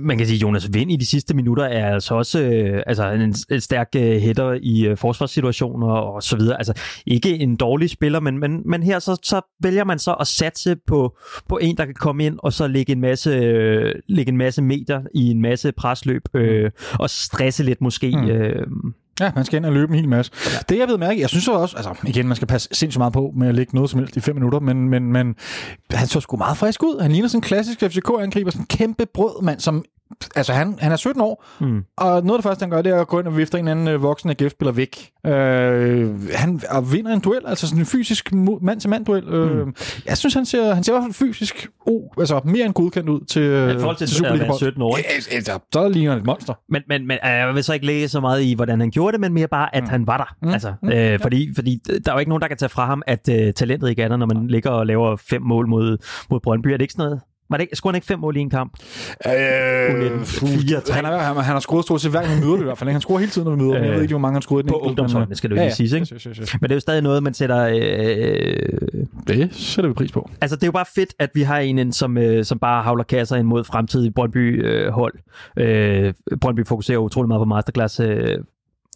man 0.00 0.18
kan 0.18 0.26
sige, 0.26 0.38
Jonas 0.38 0.68
Vind 0.72 0.92
i 0.92 0.96
de 0.96 1.06
sidste 1.06 1.34
minutter 1.36 1.64
er 1.64 1.94
altså 1.94 2.14
også 2.14 2.40
øh, 2.40 2.82
altså 2.86 3.10
en, 3.10 3.34
en 3.50 3.60
stærk 3.60 3.88
øh, 3.96 4.20
hætter 4.20 4.58
i 4.62 4.86
øh, 4.86 4.96
forsvarssituationer 4.96 5.88
og 5.88 6.22
så 6.22 6.36
videre. 6.36 6.56
Altså, 6.56 6.72
ikke 7.06 7.38
en 7.38 7.56
dårlig 7.56 7.90
spiller, 7.90 8.20
men, 8.20 8.38
men, 8.38 8.62
men 8.64 8.82
her 8.82 8.98
så, 8.98 9.16
så 9.22 9.40
vælger 9.62 9.84
man 9.84 9.98
så 9.98 10.14
at 10.20 10.26
satse 10.26 10.76
på, 10.86 11.16
på 11.48 11.58
en, 11.58 11.76
der 11.76 11.84
kan 11.84 11.94
komme 11.94 12.24
ind 12.24 12.38
og 12.38 12.52
så 12.52 12.66
lægge 12.66 12.92
en 12.92 13.00
masse, 13.00 13.30
øh, 13.30 13.94
lægge 14.08 14.30
en 14.30 14.38
masse 14.38 14.62
meter 14.62 15.02
i 15.14 15.30
en 15.30 15.42
masse 15.42 15.72
presløb 15.72 16.22
øh, 16.34 16.70
og 16.92 17.10
stresse 17.10 17.62
lidt 17.62 17.80
måske. 17.80 18.10
Mm. 18.10 18.28
Øh, 18.28 18.66
Ja, 19.20 19.32
man 19.34 19.44
skal 19.44 19.56
ind 19.56 19.66
og 19.66 19.72
løbe 19.72 19.92
en 19.92 19.98
hel 19.98 20.08
masse. 20.08 20.32
Ja. 20.46 20.58
Det 20.68 20.78
jeg 20.78 20.88
ved 20.88 20.98
mærke, 20.98 21.20
jeg 21.20 21.28
synes 21.28 21.48
også, 21.48 21.76
altså 21.76 21.94
igen, 22.06 22.26
man 22.28 22.36
skal 22.36 22.48
passe 22.48 22.68
sindssygt 22.72 22.98
meget 22.98 23.12
på 23.12 23.32
med 23.36 23.48
at 23.48 23.54
lægge 23.54 23.74
noget 23.74 23.90
som 23.90 23.98
helst 24.00 24.16
i 24.16 24.20
fem 24.20 24.34
minutter, 24.34 24.60
men, 24.60 24.88
men, 24.88 25.12
men 25.12 25.34
han 25.92 26.06
så 26.06 26.20
sgu 26.20 26.36
meget 26.36 26.56
frisk 26.56 26.82
ud. 26.82 27.00
Han 27.00 27.12
ligner 27.12 27.28
sådan 27.28 27.38
en 27.38 27.42
klassisk 27.42 27.82
FCK-angriber, 27.82 28.50
sådan 28.50 28.62
en 28.62 28.66
kæmpe 28.66 29.06
brød, 29.14 29.42
mand, 29.42 29.60
som 29.60 29.84
altså 30.36 30.52
han, 30.52 30.78
han 30.80 30.92
er 30.92 30.96
17 30.96 31.22
år, 31.22 31.44
mm. 31.60 31.84
og 31.96 32.24
noget 32.24 32.30
af 32.30 32.38
det 32.38 32.42
første, 32.42 32.62
han 32.62 32.70
gør, 32.70 32.82
det 32.82 32.92
er 32.92 33.00
at 33.00 33.08
gå 33.08 33.18
ind 33.18 33.26
og 33.26 33.36
vifte 33.36 33.58
en 33.58 33.68
anden 33.68 33.88
øh, 33.88 34.02
voksen 34.02 34.30
AGF-spiller 34.30 34.72
væk. 34.72 35.10
Øh, 35.26 36.32
han 36.34 36.60
og 36.70 36.92
vinder 36.92 37.12
en 37.12 37.20
duel, 37.20 37.40
altså 37.46 37.66
sådan 37.66 37.80
en 37.80 37.86
fysisk 37.86 38.32
mand-til-mand-duel. 38.62 39.28
Øh, 39.28 39.66
mm. 39.66 39.74
Jeg 40.06 40.18
synes, 40.18 40.34
han 40.34 40.46
ser, 40.46 40.74
han 40.74 40.84
ser 40.84 40.92
i 40.92 40.94
hvert 40.94 41.04
fald 41.04 41.28
fysisk 41.28 41.68
oh, 41.86 42.02
altså 42.18 42.40
mere 42.44 42.66
end 42.66 42.74
godkendt 42.74 43.08
ud 43.08 43.20
til, 43.24 43.42
ja, 43.42 43.72
forhold 43.72 43.96
til, 43.96 44.06
til 44.06 44.16
Superliga 44.16 44.52
17 44.56 44.82
år. 44.82 44.98
Ja, 44.98 45.02
ja, 45.32 45.58
så 45.72 45.88
ligner 45.88 46.10
han 46.10 46.20
et 46.20 46.26
monster. 46.26 46.54
Men, 46.68 46.82
men, 46.88 47.06
men 47.06 47.18
øh, 47.24 47.30
jeg 47.30 47.54
vil 47.54 47.64
så 47.64 47.72
ikke 47.72 47.86
læse 47.86 48.08
så 48.08 48.20
meget 48.20 48.42
i, 48.42 48.54
hvordan 48.54 48.80
han 48.80 48.90
gjorde 48.90 49.12
det, 49.12 49.20
men 49.20 49.32
mere 49.32 49.48
bare, 49.48 49.74
at 49.76 49.82
mm. 49.82 49.88
han 49.88 50.06
var 50.06 50.16
der. 50.16 50.36
Mm. 50.42 50.52
Altså, 50.52 50.74
mm. 50.82 50.88
Øh, 50.88 51.20
fordi, 51.20 51.54
fordi 51.54 51.80
der 52.04 52.10
er 52.10 52.14
jo 52.14 52.18
ikke 52.18 52.28
nogen, 52.28 52.42
der 52.42 52.48
kan 52.48 52.56
tage 52.56 52.68
fra 52.68 52.86
ham, 52.86 53.02
at 53.06 53.28
uh, 53.28 53.50
talentet 53.56 53.90
ikke 53.90 54.02
er 54.02 54.08
der, 54.08 54.16
når 54.16 54.26
man 54.26 54.46
ligger 54.46 54.70
og 54.70 54.86
laver 54.86 55.16
fem 55.16 55.42
mål 55.42 55.68
mod, 55.68 55.98
mod 56.30 56.40
Brøndby. 56.40 56.66
Er 56.66 56.76
det 56.76 56.82
ikke 56.82 56.92
sådan 56.92 57.04
noget? 57.04 57.20
Var 57.50 57.56
det 57.56 57.62
ikke, 57.62 57.76
scorede 57.76 57.92
han 57.92 57.96
ikke 57.96 58.06
fem 58.06 58.18
mål 58.18 58.36
i 58.36 58.40
en 58.40 58.50
kamp? 58.50 58.72
Øh, 59.26 59.32
U19, 59.32 60.24
fire, 60.24 60.80
tre. 60.80 60.94
han, 60.94 61.04
har, 61.04 61.18
han, 61.18 61.36
han 61.36 61.44
har 61.44 61.60
scoret 61.60 61.84
stort 61.84 62.00
set 62.00 62.10
hver 62.10 62.22
gang, 62.22 62.34
vi 62.36 62.40
møder 62.40 62.52
det 62.54 62.60
i 62.60 62.64
hvert 62.64 62.78
fald. 62.78 62.90
Han 62.90 63.00
scorer 63.00 63.18
hele 63.18 63.30
tiden, 63.30 63.48
når 63.48 63.56
vi 63.56 63.62
møder 63.62 63.76
øh, 63.78 63.84
Jeg 63.86 63.94
ved 63.94 64.02
ikke, 64.02 64.12
hvor 64.12 64.18
mange 64.20 64.34
han 64.34 64.42
scorede 64.42 64.60
i 64.60 64.62
den 64.62 64.70
På 64.72 64.78
ungdomsholdene, 64.78 65.34
skal 65.34 65.50
det 65.50 65.56
jo 65.56 65.62
lige 65.62 65.72
siges, 65.74 65.92
ikke? 65.92 66.14
Yes, 66.14 66.22
yes, 66.22 66.36
yes. 66.38 66.54
Men 66.60 66.62
det 66.62 66.70
er 66.70 66.76
jo 66.76 66.80
stadig 66.80 67.02
noget, 67.02 67.22
man 67.22 67.34
sætter... 67.34 67.66
Øh, 67.66 67.76
Det 69.28 69.48
sætter 69.54 69.88
vi 69.88 69.94
pris 69.94 70.12
på. 70.12 70.30
altså, 70.40 70.56
det 70.56 70.62
er 70.62 70.66
jo 70.66 70.72
bare 70.72 70.84
fedt, 70.94 71.14
at 71.18 71.30
vi 71.34 71.42
har 71.42 71.58
en, 71.58 71.92
som, 71.92 72.18
øh, 72.18 72.44
som 72.44 72.58
bare 72.58 72.82
havler 72.82 73.04
kasser 73.04 73.36
ind 73.36 73.46
mod 73.46 73.64
fremtidige 73.64 74.10
Brøndby-hold. 74.12 75.14
Øh, 75.56 76.14
Brøndby 76.40 76.66
fokuserer 76.66 76.98
utrolig 76.98 77.28
meget 77.28 77.40
på 77.40 77.44
masterclass, 77.44 78.00
øh, 78.00 78.38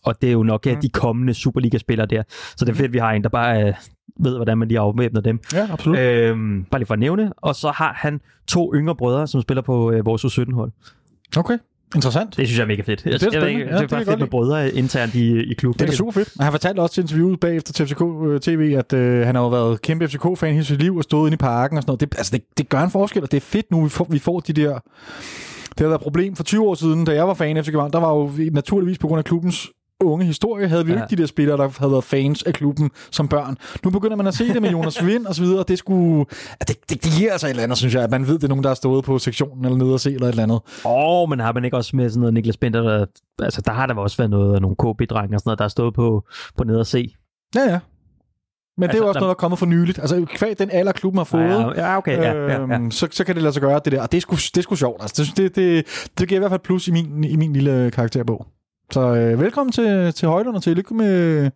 og 0.04 0.14
det 0.22 0.28
er 0.28 0.32
jo 0.32 0.42
nok 0.42 0.66
mm. 0.66 0.72
Mm. 0.72 0.80
de 0.80 0.88
kommende 0.88 1.34
Superliga-spillere 1.34 2.06
der. 2.06 2.22
Så 2.56 2.64
det 2.64 2.72
er 2.72 2.76
fedt, 2.76 2.86
at 2.86 2.92
vi 2.92 2.98
har 2.98 3.10
en, 3.12 3.22
der 3.22 3.28
bare 3.28 3.62
øh, 3.68 3.74
ved, 4.20 4.36
hvordan 4.36 4.58
man 4.58 4.68
lige 4.68 4.78
afvæbner 4.80 5.20
dem. 5.20 5.40
Ja, 5.54 5.66
absolut. 5.72 5.98
Øhm, 5.98 6.64
bare 6.70 6.78
lige 6.78 6.86
for 6.86 6.94
at 6.94 7.00
nævne. 7.00 7.32
Og 7.36 7.54
så 7.54 7.70
har 7.70 7.92
han 7.96 8.20
to 8.48 8.74
yngre 8.74 8.96
brødre, 8.96 9.26
som 9.26 9.40
spiller 9.42 9.62
på 9.62 9.90
øh, 9.92 10.06
vores 10.06 10.24
U17-hold. 10.24 10.72
Okay, 11.36 11.58
interessant. 11.94 12.36
Det 12.36 12.46
synes 12.48 12.58
jeg 12.58 12.64
er 12.64 12.68
mega 12.68 12.82
fedt. 12.82 13.04
Jeg, 13.04 13.12
Det 13.12 13.22
er 13.22 13.26
jeg 13.32 13.32
ved 13.32 13.40
spændende. 13.40 13.50
ikke, 13.50 13.60
Ja, 13.64 13.66
det 13.66 13.74
er 13.76 13.80
det 13.80 13.90
bare 13.90 13.98
jeg 13.98 14.06
fedt 14.06 14.20
med 14.20 14.28
brødre 14.28 14.72
internt 14.74 15.14
i, 15.14 15.50
i 15.50 15.54
klubben. 15.54 15.86
Det 15.86 15.92
er 15.92 15.96
super 15.96 16.12
fedt. 16.12 16.28
Han 16.40 16.52
fortalte 16.52 16.80
også 16.80 16.94
til 16.94 17.00
interviewet 17.02 17.40
bagefter 17.40 17.72
til 17.72 17.86
FCK 17.86 18.00
øh, 18.26 18.40
TV, 18.40 18.74
at 18.78 18.92
øh, 18.92 19.26
han 19.26 19.34
har 19.34 19.42
jo 19.42 19.48
været 19.48 19.82
kæmpe 19.82 20.08
FCK-fan 20.08 20.52
hele 20.52 20.64
sit 20.64 20.80
liv 20.82 20.96
og 20.96 21.02
stået 21.02 21.26
inde 21.28 21.34
i 21.34 21.36
parken 21.36 21.76
og 21.76 21.82
sådan 21.82 21.90
noget. 21.90 22.00
Det, 22.00 22.14
altså, 22.18 22.32
det, 22.36 22.44
det 22.58 22.68
gør 22.68 22.80
en 22.80 22.90
forskel, 22.90 23.22
og 23.22 23.30
det 23.30 23.36
er 23.36 23.40
fedt 23.40 23.70
nu, 23.70 23.82
vi 23.82 23.88
får, 23.88 24.06
vi 24.10 24.18
får 24.18 24.40
de 24.40 24.52
der... 24.52 24.78
Det 25.68 25.80
har 25.80 25.86
været 25.86 25.98
et 25.98 26.02
problem 26.02 26.36
for 26.36 26.42
20 26.44 26.62
år 26.68 26.74
siden, 26.74 27.04
da 27.04 27.14
jeg 27.14 27.28
var 27.28 27.34
fan 27.34 27.56
af 27.56 27.64
FC 27.64 27.68
København. 27.68 27.92
Der 27.92 28.00
var 28.00 28.08
jo 28.08 28.24
vi- 28.24 28.48
naturligvis 28.50 28.98
på 28.98 29.06
grund 29.08 29.18
af 29.18 29.24
klubbens 29.24 29.70
unge 30.00 30.24
historie, 30.26 30.68
havde 30.68 30.86
vi 30.86 30.92
jo 30.92 30.98
Ja. 30.98 31.04
ikke 31.04 31.16
de 31.16 31.22
der 31.22 31.26
spillere, 31.26 31.56
der 31.56 31.68
havde 31.78 31.92
været 31.92 32.04
fans 32.04 32.42
af 32.42 32.54
klubben 32.54 32.90
som 33.10 33.28
børn. 33.28 33.56
Nu 33.84 33.90
begynder 33.90 34.16
man 34.16 34.26
at 34.26 34.34
se 34.34 34.48
det 34.48 34.62
med 34.62 34.70
Jonas 34.70 35.06
Vind 35.06 35.26
og 35.26 35.34
så 35.34 35.42
videre, 35.42 35.64
det 35.68 35.78
skulle... 35.78 36.24
Det, 36.68 36.68
det, 36.90 37.04
det 37.04 37.12
giver 37.18 37.32
altså 37.32 37.46
et 37.46 37.50
eller 37.50 37.62
andet, 37.62 37.78
synes 37.78 37.94
jeg, 37.94 38.02
at 38.02 38.10
man 38.10 38.26
ved, 38.26 38.34
det 38.34 38.44
er 38.44 38.48
nogen, 38.48 38.64
der 38.64 38.70
har 38.70 38.74
stået 38.74 39.04
på 39.04 39.18
sektionen 39.18 39.64
eller 39.64 39.78
nede 39.78 39.92
og 39.92 40.00
se 40.00 40.10
eller 40.14 40.26
et 40.26 40.30
eller 40.30 40.42
andet. 40.42 40.60
Åh, 40.84 40.92
oh, 41.22 41.30
men 41.30 41.40
har 41.40 41.52
man 41.52 41.64
ikke 41.64 41.76
også 41.76 41.96
med 41.96 42.08
sådan 42.10 42.20
noget 42.20 42.34
Niklas 42.34 42.56
Bender, 42.56 42.82
der, 42.82 43.06
altså 43.42 43.60
der 43.60 43.72
har 43.72 43.86
der 43.86 43.94
også 43.94 44.16
været 44.16 44.30
noget 44.30 44.54
af 44.54 44.60
nogle 44.62 44.76
KB-drenge 44.76 45.36
og 45.36 45.40
sådan 45.40 45.48
noget, 45.48 45.58
der 45.58 45.64
er 45.64 45.68
stået 45.68 45.94
på, 45.94 46.24
på 46.56 46.64
ned 46.64 46.76
og 46.76 46.86
se. 46.86 47.14
Ja, 47.54 47.60
ja. 47.60 47.78
Men 48.78 48.82
det 48.82 48.88
er 48.88 48.88
Altså, 48.88 49.02
jo 49.02 49.08
også 49.08 49.18
der- 49.18 49.20
noget, 49.20 49.28
der 49.28 49.34
er 49.34 49.34
kommet 49.34 49.58
for 49.58 49.66
nyligt. 49.66 49.98
Altså, 49.98 50.24
kvæg 50.28 50.58
den 50.58 50.70
alder, 50.72 50.92
klubben 50.92 51.18
har 51.18 51.24
fået, 51.24 51.40
Ja, 51.42 51.68
ja, 51.90 51.98
okay, 51.98 52.16
ja, 52.18 52.32
ja, 52.32 52.52
ja. 52.52 52.60
Øhm, 52.74 52.90
så, 52.90 53.08
så 53.10 53.24
kan 53.24 53.34
det 53.34 53.42
lade 53.42 53.52
sig 53.52 53.62
gøre 53.62 53.80
det 53.84 53.92
der. 53.92 54.02
Og 54.02 54.12
det 54.12 54.16
er 54.16 54.20
sgu, 54.20 54.36
det 54.36 54.56
er 54.56 54.62
sgu 54.62 54.74
sjovt. 54.74 55.02
Altså, 55.02 55.32
det, 55.36 55.36
det, 55.36 55.56
det, 55.56 55.86
det 56.18 56.28
giver 56.28 56.38
i 56.38 56.40
hvert 56.40 56.50
fald 56.50 56.60
plus 56.60 56.88
i 56.88 56.90
min, 56.90 57.24
i 57.24 57.36
min 57.36 57.52
lille 57.52 57.90
karakterbog. 57.90 58.46
Så 58.90 59.14
øh, 59.14 59.40
velkommen 59.40 59.72
til, 59.72 60.12
til 60.12 60.28
Højlund 60.28 60.56
og 60.56 60.62
til 60.62 60.76
lykke 60.76 60.94
med, 60.94 61.50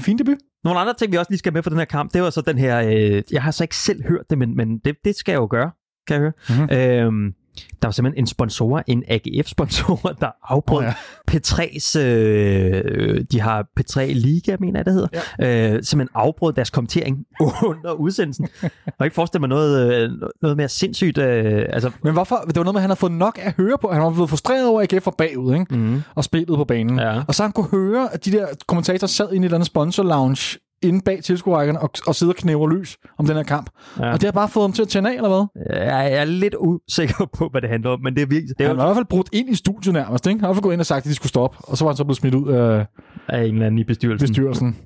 fine 0.00 0.18
debut. 0.18 0.38
Nogle 0.64 0.80
andre 0.80 0.94
ting, 0.94 1.12
vi 1.12 1.16
også 1.16 1.30
lige 1.30 1.38
skal 1.38 1.52
med 1.52 1.62
for 1.62 1.70
den 1.70 1.78
her 1.78 1.86
kamp, 1.86 2.14
det 2.14 2.22
var 2.22 2.30
så 2.30 2.40
den 2.40 2.58
her, 2.58 2.80
øh, 2.80 3.22
jeg 3.32 3.42
har 3.42 3.50
så 3.50 3.64
ikke 3.64 3.76
selv 3.76 4.02
hørt 4.08 4.30
det, 4.30 4.38
men, 4.38 4.56
men 4.56 4.78
det, 4.78 4.96
det 5.04 5.16
skal 5.16 5.32
jeg 5.32 5.38
jo 5.38 5.46
gøre, 5.50 5.70
kan 6.06 6.14
jeg 6.14 6.20
høre. 6.20 6.32
Mhm. 6.48 6.76
Øhm, 6.76 7.34
der 7.82 7.88
var 7.88 7.92
simpelthen 7.92 8.22
en 8.22 8.26
sponsor, 8.26 8.82
en 8.86 9.04
AGF-sponsor, 9.08 9.96
der 10.20 10.30
afbrød 10.42 10.78
oh, 10.78 10.84
ja. 10.84 10.92
P3's, 11.30 11.98
øh, 11.98 13.24
de 13.32 13.40
har 13.40 13.66
P3 13.80 14.00
Liga, 14.00 14.56
mener 14.60 14.78
jeg 14.78 14.84
det 14.84 14.94
hedder, 14.94 15.08
ja. 15.38 15.74
øh, 15.74 15.82
simpelthen 15.82 16.08
afbrød 16.14 16.52
deres 16.52 16.70
kommentering 16.70 17.24
under 17.68 17.92
udsendelsen. 17.92 18.48
Jeg 18.62 18.70
kan 18.98 19.04
ikke 19.04 19.14
forestille 19.14 19.40
mig 19.40 19.48
noget, 19.48 19.94
øh, 19.94 20.10
noget 20.42 20.56
mere 20.56 20.68
sindssygt. 20.68 21.18
Øh, 21.18 21.66
altså, 21.68 21.90
Men 22.02 22.12
hvorfor? 22.12 22.36
Det 22.36 22.56
var 22.56 22.64
noget 22.64 22.74
med, 22.74 22.80
at 22.80 22.82
han 22.82 22.90
havde 22.90 23.00
fået 23.00 23.12
nok 23.12 23.38
at 23.42 23.52
høre 23.56 23.78
på. 23.80 23.92
Han 23.92 24.02
var 24.02 24.10
blevet 24.10 24.30
frustreret 24.30 24.68
over, 24.68 24.80
at 24.80 24.92
AGF 24.92 25.06
var 25.06 25.14
bagud, 25.18 25.54
ikke? 25.54 25.76
mm, 25.76 26.02
og 26.14 26.24
spillet 26.24 26.56
på 26.56 26.64
banen. 26.64 26.98
Ja. 26.98 27.22
Og 27.28 27.34
så 27.34 27.42
han 27.42 27.52
kunne 27.52 27.70
høre, 27.70 28.14
at 28.14 28.24
de 28.24 28.32
der 28.32 28.46
kommentatorer 28.66 29.08
sad 29.08 29.32
i 29.32 29.36
en 29.36 29.44
eller 29.44 29.56
anden 29.56 29.66
sponsor-lounge 29.66 30.58
inde 30.82 31.00
bag 31.04 31.22
tilskuerrækkerne 31.24 31.80
og, 31.80 31.90
og 32.06 32.14
sidder 32.14 32.32
og 32.32 32.36
knæver 32.36 32.68
løs 32.68 32.96
om 33.18 33.26
den 33.26 33.36
her 33.36 33.42
kamp. 33.42 33.70
ja. 33.98 34.12
Og 34.12 34.20
det 34.20 34.24
har 34.24 34.32
bare 34.32 34.48
fået 34.48 34.64
ham 34.64 34.72
til 34.72 34.82
at 34.82 34.88
tænde 34.88 35.10
af, 35.10 35.14
eller 35.14 35.28
hvad? 35.28 35.74
Jeg 35.76 36.12
er 36.12 36.24
lidt 36.24 36.54
usikker 36.58 37.26
på, 37.38 37.48
hvad 37.50 37.60
det 37.60 37.70
handler 37.70 37.90
om, 37.90 38.00
men 38.00 38.14
det 38.14 38.22
er 38.22 38.26
virkelig... 38.26 38.58
Det 38.58 38.64
er 38.64 38.68
Han 38.68 38.76
jo 38.76 38.82
i 38.82 38.86
hvert 38.86 38.96
fald 38.96 39.06
brudt 39.06 39.28
ind 39.32 39.48
i 39.48 39.54
studiet 39.54 39.94
nærmest, 39.94 40.26
ikke? 40.26 40.38
Han 40.38 40.40
har 40.40 40.46
i 40.46 40.48
hvert 40.48 40.56
fald 40.56 40.62
gået 40.62 40.72
ind 40.72 40.80
og 40.80 40.86
sagt, 40.86 40.98
at 40.98 41.04
de 41.04 41.14
skulle 41.14 41.28
stoppe, 41.28 41.56
og 41.60 41.76
så 41.76 41.84
var 41.84 41.92
han 41.92 41.96
så 41.96 42.04
blevet 42.04 42.16
smidt 42.16 42.34
ud 42.34 42.48
af 42.52 42.86
af 43.28 43.44
en 43.44 43.52
eller 43.54 43.66
anden 43.66 43.78
i 43.78 43.84
bestyrelsen. 43.84 44.28
bestyrelsen. 44.28 44.76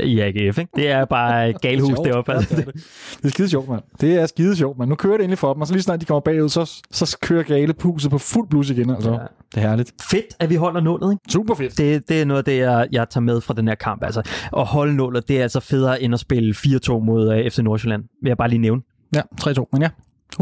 I 0.00 0.20
AGF, 0.20 0.58
ikke? 0.58 0.70
Det 0.76 0.88
er 0.90 1.04
bare 1.04 1.52
galhus 1.62 1.98
deroppe. 2.04 2.32
Ja, 2.32 2.38
det, 2.38 2.50
er 2.50 2.56
det. 2.56 2.74
det 3.16 3.24
er 3.24 3.28
skide 3.28 3.48
sjovt, 3.48 3.68
mand. 3.68 3.82
Det 4.00 4.14
er 4.14 4.26
skide 4.26 4.56
sjovt, 4.56 4.78
mand. 4.78 4.88
Nu 4.90 4.94
kører 4.96 5.16
det 5.16 5.24
endelig 5.24 5.38
for 5.38 5.52
dem, 5.52 5.60
og 5.60 5.66
så 5.66 5.72
lige 5.72 5.82
snart 5.82 6.00
de 6.00 6.04
kommer 6.04 6.20
bagud, 6.20 6.48
så, 6.48 6.82
så 6.90 7.18
kører 7.22 7.42
gale 7.42 7.72
puset 7.74 8.10
på 8.10 8.18
fuld 8.18 8.48
blus 8.48 8.70
igen. 8.70 8.90
Altså. 8.90 9.10
Ja. 9.12 9.18
Det 9.54 9.64
er 9.64 9.68
herligt. 9.68 9.92
Fedt, 10.10 10.26
at 10.40 10.50
vi 10.50 10.54
holder 10.54 10.80
nullet, 10.80 11.12
ikke? 11.12 11.22
Super 11.32 11.54
fedt. 11.54 11.78
Det, 11.78 12.08
det 12.08 12.20
er 12.20 12.24
noget 12.24 12.38
af 12.38 12.44
det, 12.44 12.58
jeg, 12.58 12.88
jeg 12.92 13.08
tager 13.10 13.22
med 13.22 13.40
fra 13.40 13.54
den 13.54 13.68
her 13.68 13.74
kamp. 13.74 14.04
Altså, 14.04 14.22
at 14.56 14.66
holde 14.66 14.94
nullet, 14.96 15.28
det 15.28 15.38
er 15.38 15.42
altså 15.42 15.60
federe 15.60 16.02
end 16.02 16.14
at 16.14 16.20
spille 16.20 16.54
4-2 16.58 16.98
mod 16.98 17.28
uh, 17.28 17.50
FC 17.50 17.58
Nordsjælland. 17.58 18.02
Vil 18.22 18.28
jeg 18.30 18.36
bare 18.36 18.48
lige 18.48 18.58
nævne. 18.58 18.82
Ja, 19.14 19.20
3-2. 19.42 19.64
Men 19.72 19.82
ja, 19.82 19.88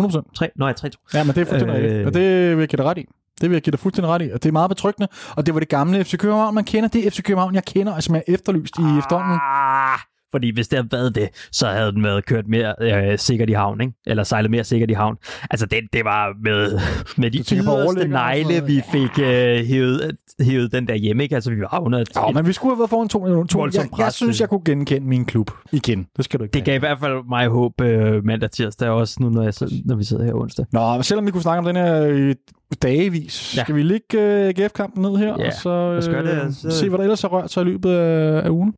100%. 0.00 0.32
3, 0.34 0.50
nå, 0.56 0.66
ja, 0.66 0.72
3-2. 0.72 0.88
Ja, 1.14 1.24
men 1.24 1.34
det 1.34 1.40
er 1.40 1.44
fuldstændig 1.44 1.76
Øh. 1.76 1.84
øh... 1.84 1.84
rigtigt. 1.84 2.06
Og 2.06 2.14
det 2.14 2.50
vil 2.56 2.58
jeg 2.62 2.68
give 2.68 2.76
dig 2.76 2.84
ret 2.86 2.98
i. 2.98 3.04
Det 3.40 3.50
vil 3.50 3.54
jeg 3.54 3.62
give 3.62 3.70
dig 3.72 3.80
fuldstændig 3.80 4.10
ret 4.10 4.22
i, 4.22 4.30
og 4.30 4.42
det 4.42 4.48
er 4.48 4.52
meget 4.52 4.68
betryggende. 4.68 5.08
Og 5.36 5.46
det 5.46 5.54
var 5.54 5.60
det 5.60 5.68
gamle 5.68 6.04
FC 6.04 6.16
København, 6.16 6.54
man 6.54 6.64
kender. 6.64 6.88
Det 6.88 7.12
FC 7.12 7.22
København, 7.22 7.54
jeg 7.54 7.64
kender, 7.64 7.92
og 7.92 8.02
som 8.02 8.14
er 8.14 8.20
efterlyst 8.28 8.78
i. 8.78 8.82
Ah, 9.12 9.98
fordi 10.34 10.50
hvis 10.50 10.68
det 10.68 10.78
havde 10.78 10.88
været 10.92 11.14
det, 11.14 11.28
så 11.52 11.68
havde 11.68 11.92
den 11.92 12.04
været 12.04 12.26
kørt 12.26 12.48
mere 12.48 12.74
øh, 12.80 13.18
sikkert 13.18 13.50
i 13.50 13.52
havn, 13.52 13.80
ikke? 13.80 13.92
Eller 14.06 14.22
sejlet 14.22 14.50
mere 14.50 14.64
sikkert 14.64 14.90
i 14.90 14.92
havn. 14.92 15.16
Altså, 15.50 15.66
det, 15.66 15.78
det 15.92 16.04
var 16.04 16.32
med, 16.44 16.80
med 17.16 17.30
de 17.30 17.38
yderste 17.38 18.08
negle, 18.08 18.66
vi 18.66 18.82
fik 18.92 19.18
øh, 19.18 19.64
hævet, 19.64 20.16
hævet 20.40 20.72
den 20.72 20.88
der 20.88 20.94
hjemme, 20.94 21.22
ikke? 21.22 21.34
Altså, 21.34 21.50
vi 21.50 21.60
var 21.60 21.78
under 21.78 22.04
Ja, 22.16 22.32
men 22.32 22.46
vi 22.46 22.52
skulle 22.52 22.74
have 22.74 22.78
været 22.78 22.90
foran 22.90 23.08
2 23.08 23.44
to. 23.46 23.58
Voldsomt 23.58 23.90
Jeg, 23.90 23.98
jeg 23.98 24.12
synes, 24.12 24.36
øh. 24.36 24.40
jeg 24.40 24.48
kunne 24.48 24.64
genkende 24.64 25.08
min 25.08 25.24
klub 25.24 25.50
igen. 25.72 26.06
Det 26.16 26.24
skal 26.24 26.38
du 26.40 26.44
ikke 26.44 26.52
Det 26.54 26.64
gav 26.64 26.74
i 26.76 26.78
hvert 26.78 26.98
fald 26.98 27.28
mig 27.28 27.48
håb 27.48 27.80
øh, 27.80 28.24
mandag 28.24 28.50
tirsdag 28.50 28.88
også, 28.88 29.16
nu 29.20 29.28
når, 29.28 29.42
jeg, 29.42 29.52
når 29.84 29.96
vi 29.96 30.04
sidder 30.04 30.24
her 30.24 30.34
onsdag. 30.34 30.66
Nå, 30.72 31.02
selvom 31.02 31.26
vi 31.26 31.30
kunne 31.30 31.42
snakke 31.42 31.58
om 31.58 31.64
den 31.64 31.76
her 31.76 32.02
øh, 32.02 32.34
dagevis, 32.82 33.56
Ja. 33.56 33.62
skal 33.62 33.74
vi 33.74 33.82
lægge 33.82 34.20
øh, 34.20 34.48
AGF-kampen 34.58 35.02
ned 35.02 35.16
her, 35.16 35.26
Ja, 35.38 35.46
og 35.46 35.52
så 35.62 35.70
øh, 35.70 36.24
lad 36.24 36.38
os 36.38 36.56
det, 36.56 36.64
altså. 36.66 36.78
se, 36.78 36.88
hvad 36.88 36.98
der 36.98 37.04
ellers 37.04 37.22
har 37.22 37.28
rørt 37.28 37.52
sig 37.52 37.60
i 37.62 37.64
løbet 37.64 37.90
af, 37.90 38.44
af 38.44 38.48
ugen. 38.48 38.74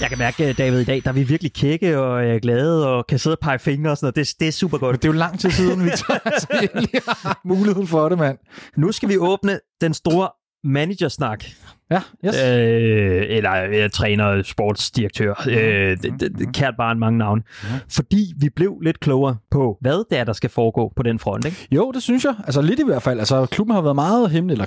Jeg 0.00 0.08
kan 0.08 0.18
mærke, 0.18 0.52
David, 0.52 0.80
i 0.80 0.84
dag, 0.84 1.00
der 1.04 1.08
er 1.10 1.12
vi 1.14 1.22
virkelig 1.22 1.52
kække 1.52 1.98
og 2.00 2.24
øh, 2.26 2.40
glade 2.42 2.88
og 2.88 3.06
kan 3.06 3.18
sidde 3.18 3.34
og 3.34 3.40
pege 3.42 3.58
fingre 3.58 3.90
og 3.90 3.96
sådan 3.96 4.04
noget. 4.06 4.16
Det, 4.28 4.40
det 4.40 4.48
er 4.48 4.52
super 4.52 4.76
Men 4.78 4.80
godt. 4.80 4.96
det 5.02 5.08
er 5.08 5.12
jo 5.12 5.18
lang 5.18 5.40
tid 5.40 5.50
siden, 5.50 5.84
vi 5.84 5.90
har 7.08 7.40
muligheden 7.48 7.86
for 7.86 8.08
det, 8.08 8.18
mand. 8.18 8.38
Nu 8.76 8.92
skal 8.92 9.08
vi 9.08 9.16
åbne 9.18 9.60
den 9.80 9.94
store 9.94 10.28
managersnak. 10.64 11.44
Ja, 11.90 12.00
yes. 12.26 12.36
Øh, 12.36 13.26
eller 13.28 13.64
øh, 13.72 13.90
træner, 13.90 14.42
sportsdirektør. 14.42 15.44
Øh, 15.48 15.96
det, 16.02 16.12
det, 16.20 16.38
det 16.38 16.52
kært 16.52 16.74
barn 16.76 16.98
mange 16.98 17.18
navne. 17.18 17.42
Fordi 17.90 18.34
vi 18.36 18.48
blev 18.48 18.80
lidt 18.80 19.00
klogere 19.00 19.36
på, 19.50 19.78
hvad 19.80 20.04
det 20.10 20.18
er, 20.18 20.24
der 20.24 20.32
skal 20.32 20.50
foregå 20.50 20.92
på 20.96 21.02
den 21.02 21.18
front. 21.18 21.44
Ikke? 21.44 21.68
Jo, 21.72 21.92
det 21.94 22.02
synes 22.02 22.24
jeg. 22.24 22.34
Altså 22.44 22.62
lidt 22.62 22.80
i 22.80 22.84
hvert 22.84 23.02
fald. 23.02 23.18
Altså 23.18 23.46
klubben 23.46 23.74
har 23.74 23.82
været 23.82 23.94
meget 23.94 24.30
hemmelig, 24.30 24.52
eller 24.52 24.66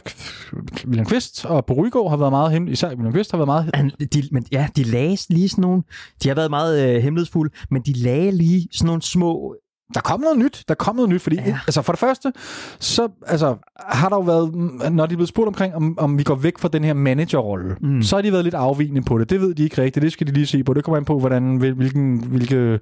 William 0.86 1.06
Kvist 1.06 1.46
og 1.46 1.66
på 1.66 1.74
Rygaard 1.74 2.10
har 2.10 2.18
været 2.18 2.32
meget 2.32 2.52
hemmelig. 2.52 2.74
Især 2.74 2.90
William 2.90 3.14
Kvist 3.14 3.32
har 3.32 3.38
været 3.38 3.48
meget 3.48 3.70
Han, 3.74 3.92
de, 4.14 4.24
men 4.32 4.46
ja, 4.52 4.68
de 4.76 4.84
lagde 4.84 5.18
lige 5.30 5.50
sådan 5.50 5.62
nogle... 5.62 5.84
De 6.24 6.28
har 6.28 6.36
været 6.36 6.50
meget 6.50 6.96
øh, 6.96 7.04
hemmelighedsfulde, 7.04 7.54
men 7.72 7.82
de 7.82 7.94
lagde 7.94 8.32
lige 8.32 8.68
sådan 8.72 8.88
nogle 8.88 9.02
små... 9.02 9.56
Der 9.94 10.02
kom 10.02 10.20
noget 10.20 10.38
nyt. 10.40 10.64
Der 10.68 10.74
kom 10.74 10.96
noget 10.96 11.10
nyt, 11.10 11.22
fordi 11.22 11.36
Ja. 11.36 11.60
altså 11.68 11.82
for 11.82 11.92
det 11.94 12.00
første, 12.00 12.34
så 12.80 13.08
altså, 13.28 13.56
har 13.80 14.10
der 14.10 14.16
jo 14.16 14.22
været, 14.22 14.54
når 14.94 15.06
de 15.06 15.14
er 15.14 15.18
blevet 15.18 15.30
spurgt 15.30 15.48
omkring, 15.48 15.76
om, 15.76 16.00
om 16.00 16.18
vi 16.18 16.24
går 16.24 16.36
væk 16.36 16.58
fra 16.60 16.68
den 16.68 16.84
her 16.84 16.94
managerrolle, 16.94 17.76
Mm. 17.82 18.02
så 18.02 18.16
har 18.16 18.22
de 18.22 18.32
været 18.32 18.44
lidt 18.44 18.56
afvigende 18.56 19.02
på 19.02 19.18
det. 19.18 19.30
Det 19.30 19.42
ved 19.42 19.54
de 19.56 19.64
ikke 19.64 19.82
rigtigt. 19.82 20.04
Det 20.04 20.12
skal 20.12 20.28
de 20.28 20.32
lige 20.32 20.46
se 20.46 20.64
på. 20.64 20.74
Det 20.74 20.84
kommer 20.84 20.98
an 20.98 21.06
på, 21.06 21.20
hvordan, 21.20 21.58
hvil- 21.58 21.74
hvilken, 21.74 22.24
hvilke, 22.28 22.80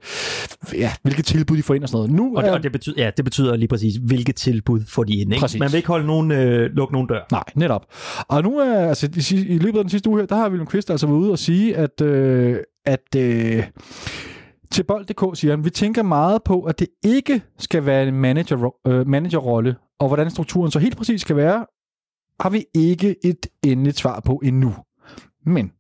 ja, 0.74 0.92
hvilke 1.04 1.22
tilbud 1.22 1.58
de 1.58 1.64
får 1.64 1.74
ind 1.74 1.84
og 1.84 1.90
sådan 1.90 1.98
noget. 1.98 2.12
Nu 2.12 2.38
Og, 2.38 2.44
det, 2.44 2.52
og 2.52 2.64
det, 2.64 2.72
betyder, 2.72 3.04
ja, 3.04 3.12
det 3.18 3.26
betyder 3.26 3.56
lige 3.56 3.68
præcis, 3.68 3.96
hvilket 3.96 4.36
tilbud 4.36 4.82
får 4.88 5.04
de 5.04 5.14
ind. 5.14 5.34
Ikke? 5.34 5.42
Præcis. 5.42 5.60
Man 5.60 5.72
vil 5.72 5.78
ikke 5.78 5.88
holde 5.88 6.08
nogen, 6.08 6.32
øh, 6.32 6.70
lukke 6.74 6.94
nogen 6.94 7.08
dør. 7.08 7.20
Nej, 7.32 7.44
netop. 7.56 7.86
Og 8.28 8.44
nu 8.44 8.58
er, 8.60 8.88
altså, 8.88 9.10
i, 9.32 9.36
i 9.48 9.58
løbet 9.58 9.78
af 9.78 9.84
den 9.84 9.90
sidste 9.90 10.10
uge 10.10 10.20
her, 10.20 10.26
der 10.26 10.36
har 10.36 10.48
William 10.50 10.68
Kvist 10.68 10.90
altså 10.92 11.08
været 11.08 11.18
ude 11.18 11.32
og 11.32 11.40
sige, 11.40 11.78
at, 11.78 12.02
øh, 12.02 12.58
at 12.86 13.16
øh, 13.18 13.64
til 14.72 14.84
bold.dk 14.84 15.38
siger 15.40 15.56
han, 15.56 15.66
vi 15.66 15.70
tænker 15.70 16.04
meget 16.04 16.44
på, 16.44 16.62
at 16.62 16.80
det 16.80 16.88
ikke 17.04 17.42
skal 17.58 17.86
være 17.86 18.08
en 18.08 18.14
manager, 18.14 18.76
øh, 18.88 19.08
managerrolle, 19.08 19.76
og 20.00 20.08
hvordan 20.08 20.30
strukturen 20.32 20.72
så 20.72 20.80
helt 20.80 20.98
præcis 20.98 21.22
skal 21.22 21.36
være, 21.36 21.66
har 22.40 22.50
vi 22.50 22.66
ikke 22.74 23.16
et 23.24 23.48
endeligt 23.64 23.98
svar 23.98 24.20
på 24.20 24.42
endnu. 24.44 24.76
Men 25.46 25.72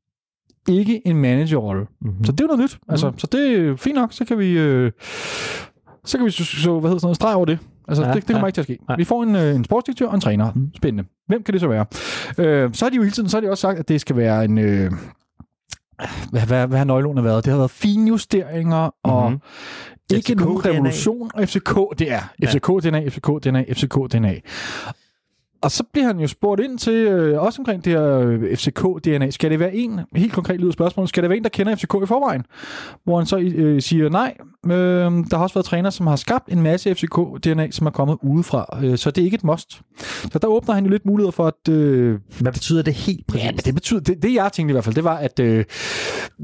ikke 0.70 1.08
en 1.08 1.18
managerrolle. 1.18 1.86
Mm-hmm. 2.02 2.24
Så 2.24 2.32
det 2.32 2.40
er 2.40 2.44
jo 2.44 2.48
noget 2.48 2.60
nyt. 2.62 2.80
Altså, 2.90 3.12
Så 3.18 3.28
det 3.32 3.56
er 3.56 3.76
fint 3.76 3.96
nok, 3.96 4.14
så 4.14 4.26
kan 4.26 4.40
vi... 4.40 4.58
Øh, 4.58 4.92
så 6.06 6.18
kan 6.18 6.26
vi 6.26 6.32
så, 6.32 6.80
hvad 6.80 6.90
hedder 6.90 7.00
sådan 7.00 7.06
noget, 7.06 7.16
streg 7.16 7.36
over 7.36 7.46
det. 7.46 7.60
Altså, 7.88 8.04
Ja, 8.04 8.10
ja, 8.10 8.16
det, 8.16 8.28
det 8.28 8.34
kommer 8.34 8.46
ja. 8.46 8.48
ikke 8.48 8.56
til 8.56 8.62
at 8.62 8.66
ske. 8.66 8.78
Nej. 8.88 8.98
Vi 8.98 9.04
får 9.04 9.24
en, 9.24 9.36
øh, 9.36 9.56
en 9.56 9.64
sportsdirektør 9.64 10.08
og 10.08 10.16
en 10.16 10.22
træner. 10.22 10.52
Mm. 10.56 10.72
Spændende. 10.76 11.10
Hvem 11.28 11.44
kan 11.44 11.54
det 11.54 11.62
så 11.62 11.68
være? 11.68 11.86
Øh, 12.38 12.74
så 12.74 12.86
har 12.86 12.90
de 12.90 12.96
jo 12.96 13.02
hele 13.02 13.12
tiden 13.12 13.30
så 13.30 13.38
har 13.38 13.42
de 13.42 13.50
også 13.50 13.62
sagt, 13.62 13.80
at 13.80 13.88
det 13.88 14.02
skal 14.02 14.16
være 14.16 14.46
en... 14.46 14.58
Øh, 14.58 14.92
hvad, 16.32 16.42
hvad, 16.42 16.68
hvad 16.68 16.78
har 16.78 16.86
nøgleorden 16.86 17.18
har 17.18 17.24
været? 17.24 17.46
Det 17.46 17.52
har 17.52 17.58
været 17.58 17.72
finjusteringer 17.72 18.90
og 19.04 19.32
Mhm. 19.32 19.42
ikke 20.14 20.32
FCK 20.34 20.40
nogen 20.40 20.66
revolution. 20.66 21.32
Og 21.34 21.44
FCK, 21.50 21.76
det 22.00 22.12
er 22.12 22.22
Ja. 22.42 22.48
FCK 22.48 22.68
DNA, 24.14 24.34
og 25.62 25.72
så 25.72 25.84
bliver 25.94 26.08
han 26.08 26.20
jo 26.20 26.28
spurgt 26.28 26.62
ind 26.62 26.78
til, 26.78 26.94
øh, 26.94 27.42
også 27.42 27.62
omkring 27.62 27.86
det 27.86 27.94
her 27.94 28.20
øh, 28.20 28.42
FCK-DNA. 28.42 29.30
Skal 29.30 29.52
det 29.52 29.60
være 29.60 29.76
en, 29.76 30.00
helt 30.16 30.34
konkret 30.34 30.60
lyder 30.60 30.72
spørgsmålet, 30.72 31.10
skal 31.10 31.24
det 31.24 31.30
være 31.30 31.38
en, 31.38 31.44
der 31.44 31.50
kender 31.50 31.76
FCK 31.76 31.96
i 32.04 32.06
forvejen? 32.06 32.44
Hvor 33.04 33.18
han 33.18 33.26
så 33.26 33.40
øh, 33.40 33.82
siger 33.82 34.10
nej. 34.10 34.34
Øh, 34.66 34.72
der 34.72 35.36
har 35.36 35.44
også 35.44 35.54
været 35.54 35.66
træner, 35.66 35.90
som 35.90 36.08
har 36.08 36.16
skabt 36.16 36.50
en 36.52 36.62
masse 36.62 36.92
FCK-DNA, 36.92 37.72
som 37.72 37.88
er 37.88 37.92
kommet 37.92 38.18
udefra. 38.22 38.80
Øh, 38.84 38.98
så 38.98 39.12
det 39.12 39.22
er 39.22 39.26
ikke 39.26 39.36
et 39.36 39.44
must. 39.44 39.82
Så 40.32 40.40
der 40.42 40.48
åbner 40.48 40.74
han 40.74 40.84
jo 40.84 40.90
lidt 40.90 41.06
muligheder 41.06 41.32
for, 41.32 41.48
at... 41.48 41.74
Øh, 41.74 42.20
Hvad 42.40 42.52
betyder 42.52 42.82
det 42.82 42.94
helt 42.94 43.28
præcis? 43.28 43.46
Ja, 43.46 43.52
men 43.52 43.60
det 43.60 43.74
betyder, 43.74 44.00
det, 44.00 44.24
det 44.24 44.34
jeg 44.34 44.52
tænkte 44.54 44.72
i 44.72 44.74
hvert 44.74 44.84
fald, 44.84 44.96
det 44.96 45.04
var, 45.04 45.18
at, 45.18 45.40
øh, 45.40 45.66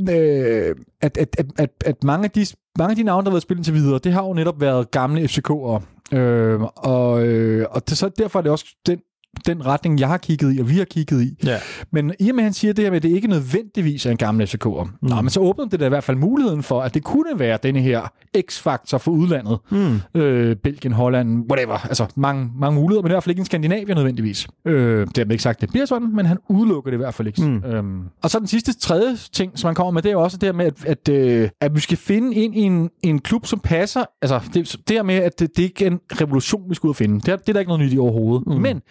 øh, 0.09 0.75
at, 1.01 1.17
at, 1.17 1.35
at, 1.39 1.45
at, 1.57 1.69
at 1.85 2.03
mange, 2.03 2.25
af 2.25 2.31
de, 2.31 2.45
mange 2.77 2.91
af 2.91 2.95
de 2.95 3.03
navne, 3.03 3.25
der 3.25 3.29
har 3.29 3.35
været 3.35 3.43
spillet 3.43 3.65
til 3.65 3.73
videre, 3.73 3.99
det 4.03 4.13
har 4.13 4.23
jo 4.23 4.33
netop 4.33 4.61
været 4.61 4.91
gamle 4.91 5.21
FCK'ere. 5.21 5.94
Øh, 6.13 6.61
og, 6.75 7.27
øh, 7.27 7.67
og 7.71 7.89
det, 7.89 7.97
så 7.97 8.09
derfor 8.09 8.39
er 8.39 8.43
det 8.43 8.51
også 8.51 8.75
den 8.85 9.01
den 9.45 9.65
retning, 9.65 9.99
jeg 9.99 10.07
har 10.07 10.17
kigget 10.17 10.55
i, 10.55 10.59
og 10.59 10.69
vi 10.69 10.77
har 10.77 10.85
kigget 10.85 11.21
i. 11.21 11.37
Ja. 11.45 11.57
Men 11.91 12.13
i 12.19 12.29
og 12.29 12.35
med, 12.35 12.43
at 12.43 12.45
han 12.45 12.53
siger 12.53 12.73
det 12.73 12.83
her 12.83 12.91
med, 12.91 12.97
at 12.97 13.03
det 13.03 13.09
ikke 13.09 13.27
nødvendigvis 13.27 14.05
er 14.05 14.11
en 14.11 14.17
gammel 14.17 14.47
FCK'er, 14.47 14.83
mm. 14.83 15.09
Nå, 15.09 15.21
men 15.21 15.29
så 15.29 15.39
åbner 15.39 15.65
det 15.65 15.79
da 15.79 15.85
i 15.85 15.89
hvert 15.89 16.03
fald 16.03 16.17
muligheden 16.17 16.63
for, 16.63 16.81
at 16.81 16.93
det 16.93 17.03
kunne 17.03 17.39
være 17.39 17.57
denne 17.63 17.81
her 17.81 18.11
X-faktor 18.41 18.97
for 18.97 19.11
udlandet. 19.11 19.57
Mm. 19.71 20.21
Øh, 20.21 20.55
Belgien, 20.55 20.93
Holland, 20.93 21.51
whatever. 21.51 21.85
Altså 21.87 22.05
mange, 22.15 22.51
mange 22.55 22.75
muligheder, 22.75 23.01
men 23.01 23.11
i 23.11 23.13
hvert 23.13 23.23
fald 23.23 23.31
ikke 23.31 23.39
en 23.39 23.45
Skandinavien 23.45 23.95
nødvendigvis. 23.95 24.47
Øh, 24.65 25.07
det 25.07 25.17
har 25.17 25.31
ikke 25.31 25.43
sagt, 25.43 25.61
det 25.61 25.69
bliver 25.69 25.85
sådan, 25.85 26.15
men 26.15 26.25
han 26.25 26.37
udelukker 26.49 26.91
det 26.91 26.97
i 26.97 27.01
hvert 27.01 27.13
fald 27.13 27.27
ikke. 27.27 27.41
Mm. 27.41 27.63
Øhm. 27.65 28.01
Og 28.23 28.29
så 28.29 28.39
den 28.39 28.47
sidste 28.47 28.73
tredje 28.73 29.15
ting, 29.33 29.59
som 29.59 29.67
han 29.67 29.75
kommer 29.75 29.91
med, 29.91 30.01
det 30.01 30.11
er 30.11 30.15
også 30.15 30.37
det 30.37 30.47
her 30.47 30.53
med, 30.53 30.65
at, 30.65 30.85
at, 30.85 31.09
øh, 31.09 31.49
at 31.61 31.75
vi 31.75 31.79
skal 31.79 31.97
finde 31.97 32.35
ind 32.35 32.55
i 32.55 32.59
en, 32.59 32.89
en 33.03 33.19
klub, 33.19 33.45
som 33.45 33.59
passer. 33.59 34.03
Altså 34.21 34.39
det, 34.53 34.75
det 34.87 34.95
her 34.95 35.03
med, 35.03 35.15
at 35.15 35.39
det, 35.39 35.57
det 35.57 35.63
ikke 35.63 35.85
er 35.85 35.89
en 35.89 35.99
revolution, 36.11 36.69
vi 36.69 36.75
skal 36.75 36.87
ud 36.87 36.91
og 36.91 36.95
finde. 36.95 37.19
Det 37.19 37.27
er, 37.27 37.35
det 37.35 37.49
er 37.49 37.53
der 37.53 37.59
ikke 37.59 37.69
noget 37.69 37.85
nyt 37.85 37.93
i 37.93 37.97
overhovedet. 37.97 38.47
Mm. 38.47 38.53
Men 38.53 38.81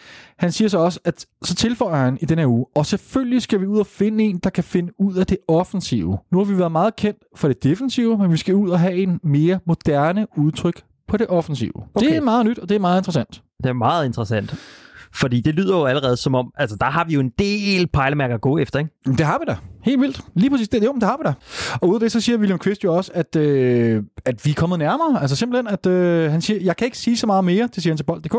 han 0.45 0.53
siger 0.53 0.69
så 0.69 0.79
også, 0.79 1.01
at 1.05 1.27
så 1.45 1.55
tilføjer 1.55 2.05
han 2.05 2.19
i 2.21 2.25
den 2.25 2.39
her 2.39 2.47
uge, 2.47 2.67
og 2.75 2.87
selvfølgelig 2.87 3.43
skal 3.43 3.61
vi 3.61 3.67
ud 3.67 3.79
og 3.79 3.87
finde 3.87 4.25
en, 4.25 4.39
der 4.39 4.51
kan 4.51 4.65
finde 4.65 4.93
ud 4.99 5.15
af 5.15 5.27
det 5.27 5.39
offensive. 5.49 6.19
Nu 6.33 6.39
har 6.39 6.45
vi 6.45 6.59
været 6.59 6.73
meget 6.73 6.97
kendt 6.97 7.19
for 7.37 7.49
det 7.49 7.65
defensive, 7.65 8.19
men 8.19 8.33
vi 8.33 8.37
skal 8.37 8.55
ud 8.55 8.71
og 8.71 8.81
have 8.81 8.95
en 8.95 9.21
mere 9.23 9.59
moderne 9.67 10.27
udtryk 10.37 10.83
på 11.09 11.17
det 11.17 11.27
offensive. 11.29 11.73
Okay. 11.95 12.07
Det 12.07 12.17
er 12.17 12.21
meget 12.21 12.47
nyt, 12.47 12.59
og 12.59 12.69
det 12.69 12.75
er 12.75 12.79
meget 12.79 13.01
interessant. 13.01 13.43
Det 13.63 13.69
er 13.69 13.73
meget 13.73 14.07
interessant. 14.07 14.55
Fordi 15.15 15.41
det 15.41 15.55
lyder 15.55 15.77
jo 15.77 15.85
allerede 15.85 16.17
som 16.17 16.35
om, 16.35 16.51
altså 16.57 16.77
der 16.77 16.87
har 16.87 17.05
vi 17.05 17.15
jo 17.15 17.21
en 17.21 17.33
del 17.39 17.87
pejlemærker 17.87 18.35
at 18.35 18.41
gå 18.41 18.59
efter, 18.59 18.79
ikke? 18.79 18.91
Det 19.07 19.21
har 19.21 19.39
vi 19.39 19.45
da. 19.49 19.57
Helt 19.85 20.01
vildt. 20.01 20.21
Lige 20.35 20.51
præcis 20.51 20.69
det. 20.69 20.85
Jo, 20.85 20.93
det 20.95 21.03
har 21.03 21.17
vi 21.17 21.29
da. 21.29 21.33
Og 21.81 21.89
ud 21.89 21.95
af 21.95 22.01
det, 22.01 22.13
så 22.13 22.21
siger 22.21 22.39
William 22.39 22.59
Quist 22.59 22.85
jo 22.85 22.95
også, 22.95 23.11
at, 23.15 23.37
øh, 23.37 24.03
at 24.25 24.45
vi 24.45 24.51
er 24.51 24.55
kommet 24.55 24.79
nærmere. 24.79 25.21
Altså 25.21 25.37
simpelthen, 25.37 25.67
at 25.67 25.87
øh, 25.87 26.31
han 26.31 26.41
siger, 26.41 26.61
jeg 26.63 26.77
kan 26.77 26.85
ikke 26.85 26.99
sige 26.99 27.17
så 27.17 27.27
meget 27.27 27.45
mere, 27.45 27.69
det 27.75 27.83
siger 27.83 27.93
han 27.93 27.97
til 27.99 28.05
bold.dk, 28.05 28.37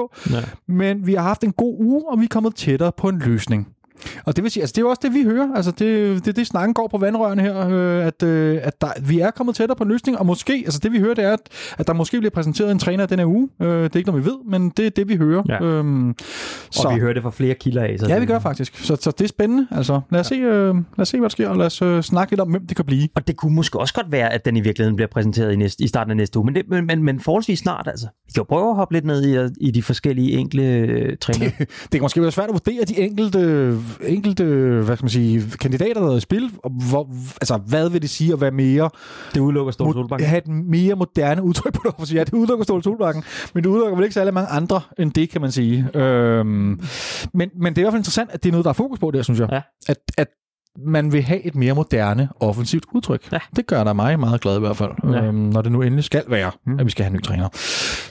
men 0.68 1.08
vi 1.08 1.14
har 1.14 1.22
haft 1.24 1.44
en 1.44 1.52
god 1.52 1.76
uge, 1.80 2.04
og 2.12 2.20
vi 2.20 2.24
er 2.24 2.30
kommet 2.30 2.56
tættere 2.56 2.92
på 2.98 3.10
en 3.10 3.20
løsning. 3.20 3.68
Og 4.26 4.36
det 4.36 4.44
vil 4.44 4.52
sige, 4.52 4.64
altså 4.64 4.74
det 4.74 4.78
er 4.78 4.82
jo 4.82 4.90
også 4.90 5.02
det, 5.04 5.14
vi 5.14 5.24
hører. 5.24 5.56
Altså 5.56 5.72
det, 5.72 6.26
det, 6.26 6.36
det 6.36 6.48
snakken 6.48 6.74
går 6.74 6.88
på 6.88 6.98
vandrørene 6.98 7.42
her, 7.42 7.70
øh, 7.70 8.06
at, 8.06 8.24
øh, 8.24 8.60
at 8.64 8.82
der, 8.82 8.88
vi 9.02 9.20
er 9.20 9.32
kommet 9.32 9.56
tættere 9.56 9.76
på 9.76 9.84
en 9.84 9.90
løsning, 9.90 10.20
og 10.20 10.26
måske, 10.26 10.54
altså 10.66 10.80
det 10.80 10.92
vi 10.92 11.00
hører, 11.00 11.14
det 11.14 11.24
er, 11.24 11.34
at, 11.34 11.40
at 11.78 11.88
der 11.88 11.94
måske 11.94 12.18
bliver 12.18 12.32
præsenteret 12.32 12.72
en 12.72 12.80
træner 12.80 13.06
den 13.06 13.20
her 13.20 13.26
uge. 13.26 13.50
Øh, 13.62 13.68
det 13.68 13.94
er 13.94 13.98
ikke 13.98 14.10
noget, 14.10 14.26
vi 14.26 14.30
ved, 14.30 14.38
men 14.46 14.70
det 14.70 14.86
er 14.86 14.90
det, 14.90 15.10
vi 15.10 15.16
hører. 15.16 15.44
Ja. 15.50 15.64
Øhm, 15.64 16.16
så. 16.72 16.88
Og 16.88 16.96
vi 16.96 17.00
hører 17.00 17.14
det 17.14 17.24
fra 17.24 17.32
flere 17.32 17.54
kilder 17.54 17.84
af. 17.84 17.96
Så 18.00 18.08
ja, 18.08 18.20
vi 18.20 18.26
gør 18.26 18.40
faktisk. 18.40 18.78
Så, 18.78 18.98
så 19.02 19.12
det 19.12 19.24
er 19.24 19.28
spændende. 19.28 19.68
Altså 19.72 20.02
lad 20.12 20.20
os, 20.20 20.32
ja. 20.32 20.36
se, 20.36 20.42
øh, 20.42 20.76
lad 20.76 20.84
os 21.00 21.10
se, 21.10 21.18
hvad 21.18 21.30
der 21.30 21.32
sker, 21.32 21.50
og 21.50 21.58
lad 21.58 21.66
os 21.66 21.82
øh, 21.82 22.02
snakke 22.02 22.32
lidt 22.32 22.42
om, 22.42 22.50
hvem 22.50 22.68
det 22.68 22.76
kan 22.76 22.86
blive. 22.86 23.08
Og 23.16 23.28
det 23.28 23.38
kunne 23.38 23.56
måske 23.56 23.80
også 23.80 23.94
godt 23.94 24.12
være, 24.12 24.34
at 24.34 24.46
den 24.46 24.58
i 24.58 24.62
virkeligheden 24.62 24.96
bliver 24.96 25.08
præsenteret 25.08 25.54
i, 25.54 25.56
næste, 25.56 25.84
i 25.84 25.88
starten 25.88 26.12
af 26.12 26.18
næste 26.18 26.40
uge, 26.40 26.46
men, 26.46 26.56
det, 26.56 26.70
men, 26.70 26.86
men, 26.86 27.04
men 27.04 27.20
forholdsvis 27.20 27.60
snart 27.60 27.88
altså. 27.88 28.08
Vi 28.26 28.32
kan 28.34 28.40
jo 28.40 28.44
prøve 28.44 28.70
at 28.70 28.76
hoppe 28.76 28.94
lidt 28.94 29.06
ned 29.06 29.50
i, 29.60 29.66
i 29.68 29.72
de 29.72 29.84
forskellige 29.84 30.32
enkle 30.32 30.64
øh, 30.64 31.18
træner. 31.18 31.40
det, 31.40 31.58
det 31.82 31.92
kan 31.92 32.02
måske 32.02 32.22
være 32.22 32.32
svært 32.32 32.50
at 32.50 32.54
vurdere 32.54 32.86
de 32.86 33.00
enkelte, 33.00 33.40
enkelte 34.02 34.44
hvad 34.86 34.96
skal 34.96 35.04
man 35.04 35.10
sige, 35.10 35.44
kandidater, 35.62 36.02
der 36.02 36.12
er 36.12 36.18
i 36.18 36.20
spil. 36.20 36.52
Og 36.64 36.72
hvor, 36.90 37.10
altså, 37.42 37.58
hvad 37.58 37.90
vil 37.90 38.02
det 38.02 38.10
sige 38.10 38.34
at 38.34 38.42
være 38.42 38.52
mere... 38.52 38.90
Det 39.34 39.40
udelukker 39.40 39.72
Ståle 39.72 39.94
Solbakken. 39.94 40.28
Have 40.28 40.38
et 40.38 40.48
mere 40.48 40.96
moderne 40.96 41.44
udtryk 41.44 41.74
på 41.74 41.94
det. 42.00 42.14
Ja, 42.14 42.24
det 42.24 42.34
udelukker 42.34 42.64
Ståle 42.64 42.84
Solbakken, 42.84 43.24
men 43.54 43.64
det 43.64 43.70
udelukker 43.70 43.96
vel 43.96 44.04
ikke 44.04 44.14
særlig 44.14 44.34
mange 44.34 44.50
andre 44.50 44.82
end 45.00 45.12
det, 45.12 45.30
kan 45.30 45.42
man 45.42 45.52
sige. 45.52 45.90
Øhm, 45.94 46.82
men, 47.34 47.50
men 47.62 47.74
det 47.74 47.78
er 47.78 47.82
i 47.82 47.84
hvert 47.84 47.92
fald 47.94 48.00
interessant, 48.00 48.32
at 48.32 48.44
det 48.44 48.50
er 48.50 48.52
noget, 48.52 48.64
der 48.64 48.70
er 48.70 48.74
fokus 48.74 49.00
på 49.00 49.12
der, 49.12 49.22
synes 49.22 49.40
jeg. 49.40 49.50
Ja. 49.52 49.62
At, 49.88 49.98
at 50.18 50.28
man 50.78 51.12
vil 51.12 51.22
have 51.22 51.46
et 51.46 51.56
mere 51.56 51.74
moderne, 51.74 52.30
offensivt 52.40 52.86
udtryk. 52.94 53.32
Ja. 53.32 53.40
Det 53.56 53.68
gør 53.68 53.84
der 53.84 53.94
mig 53.94 54.20
meget 54.20 54.42
glad 54.42 54.58
i 54.58 54.60
hvert 54.60 54.78
fald, 54.78 54.92
ja. 55.04 55.24
øhm, 55.24 55.36
når 55.36 55.62
det 55.62 55.72
nu 55.72 55.82
endelig 55.82 56.04
skal 56.04 56.24
være, 56.28 56.52
mm. 56.66 56.80
at 56.80 56.86
vi 56.86 56.92
skal 56.92 57.04
have 57.04 57.12
en 57.12 57.16
ny 57.16 57.22
træner. 57.22 57.50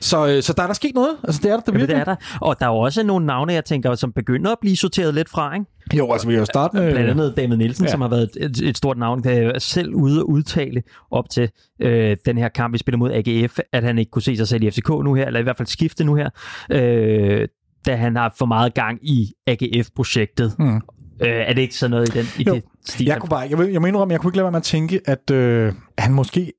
Så, 0.01 0.27
øh, 0.27 0.43
så 0.43 0.53
der 0.53 0.63
er 0.63 0.67
der 0.67 0.75
sket 0.75 0.95
noget. 0.95 1.17
Altså, 1.25 1.41
det 1.43 1.51
er 1.51 1.55
der, 1.55 1.63
der 1.63 1.73
Jamen, 1.73 1.89
det 1.89 1.97
er 1.97 2.05
der. 2.05 2.17
Og 2.41 2.57
der 2.61 2.67
er 2.67 2.71
jo 2.71 2.77
også 2.77 3.03
nogle 3.03 3.27
navne, 3.27 3.53
jeg 3.53 3.65
tænker, 3.65 3.95
som 3.95 4.13
begynder 4.13 4.53
at 4.53 4.59
blive 4.61 4.77
sorteret 4.77 5.15
lidt 5.15 5.29
fra, 5.29 5.55
ikke? 5.55 5.67
Jo, 5.95 6.13
altså 6.13 6.27
vi 6.27 6.33
kan 6.33 6.39
jo 6.39 6.45
starte 6.45 6.77
med... 6.77 6.91
Blandt 6.93 7.11
andet 7.11 7.37
David 7.37 7.57
Nielsen, 7.57 7.85
ja. 7.85 7.91
som 7.91 8.01
har 8.01 8.09
været 8.09 8.31
et, 8.37 8.61
et 8.63 8.77
stort 8.77 8.99
navn, 8.99 9.25
der 9.25 9.31
er 9.31 9.59
selv 9.59 9.95
ude 9.95 10.19
at 10.19 10.23
udtale 10.23 10.83
op 11.11 11.31
til 11.31 11.51
øh, 11.81 12.17
den 12.27 12.39
her 12.39 12.49
kamp, 12.49 12.73
vi 12.73 12.79
spiller 12.79 12.99
mod 12.99 13.11
AGF, 13.13 13.59
at 13.73 13.85
han 13.85 13.99
ikke 13.99 14.11
kunne 14.11 14.23
se 14.23 14.37
sig 14.37 14.49
selv 14.49 14.63
i 14.63 14.71
FCK 14.71 14.89
nu 14.89 15.15
her, 15.15 15.27
eller 15.27 15.41
i 15.41 15.43
hvert 15.43 15.57
fald 15.57 15.69
skifte 15.69 16.05
nu 16.05 16.15
her, 16.15 16.31
øh, 16.71 17.49
da 17.87 17.97
han 17.97 18.17
har 18.17 18.35
for 18.39 18.47
meget 18.47 18.75
gang 18.75 18.99
i 19.03 19.33
AGF-projektet. 19.47 20.55
Mm. 20.59 20.81
Øh, 21.21 21.29
er 21.29 21.53
det 21.53 21.63
ikke 21.63 21.75
sådan 21.75 21.91
noget 21.91 22.09
i 22.09 22.19
den 22.19 22.27
i 22.39 22.45
det 22.45 22.65
stil? 22.87 23.07
Jeg, 23.07 23.21
kunne 23.21 23.31
bare, 23.31 23.47
jeg, 23.51 23.73
jeg 23.73 23.83
mener 23.83 23.99
om, 23.99 24.11
jeg 24.11 24.21
kunne 24.21 24.29
ikke 24.29 24.37
lade 24.37 24.45
være 24.45 24.53
med 24.53 24.61
at 24.61 24.65
tænke, 24.65 25.01
at 25.05 25.31
øh, 25.31 25.73
han 25.99 26.13
måske... 26.13 26.53